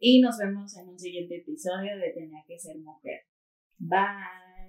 Y 0.03 0.19
nos 0.19 0.35
vemos 0.39 0.75
en 0.77 0.89
un 0.89 0.99
siguiente 0.99 1.37
episodio 1.37 1.95
de 1.95 2.09
Tenía 2.09 2.43
que 2.47 2.57
ser 2.57 2.75
mujer. 2.79 3.21
Bye. 3.77 4.50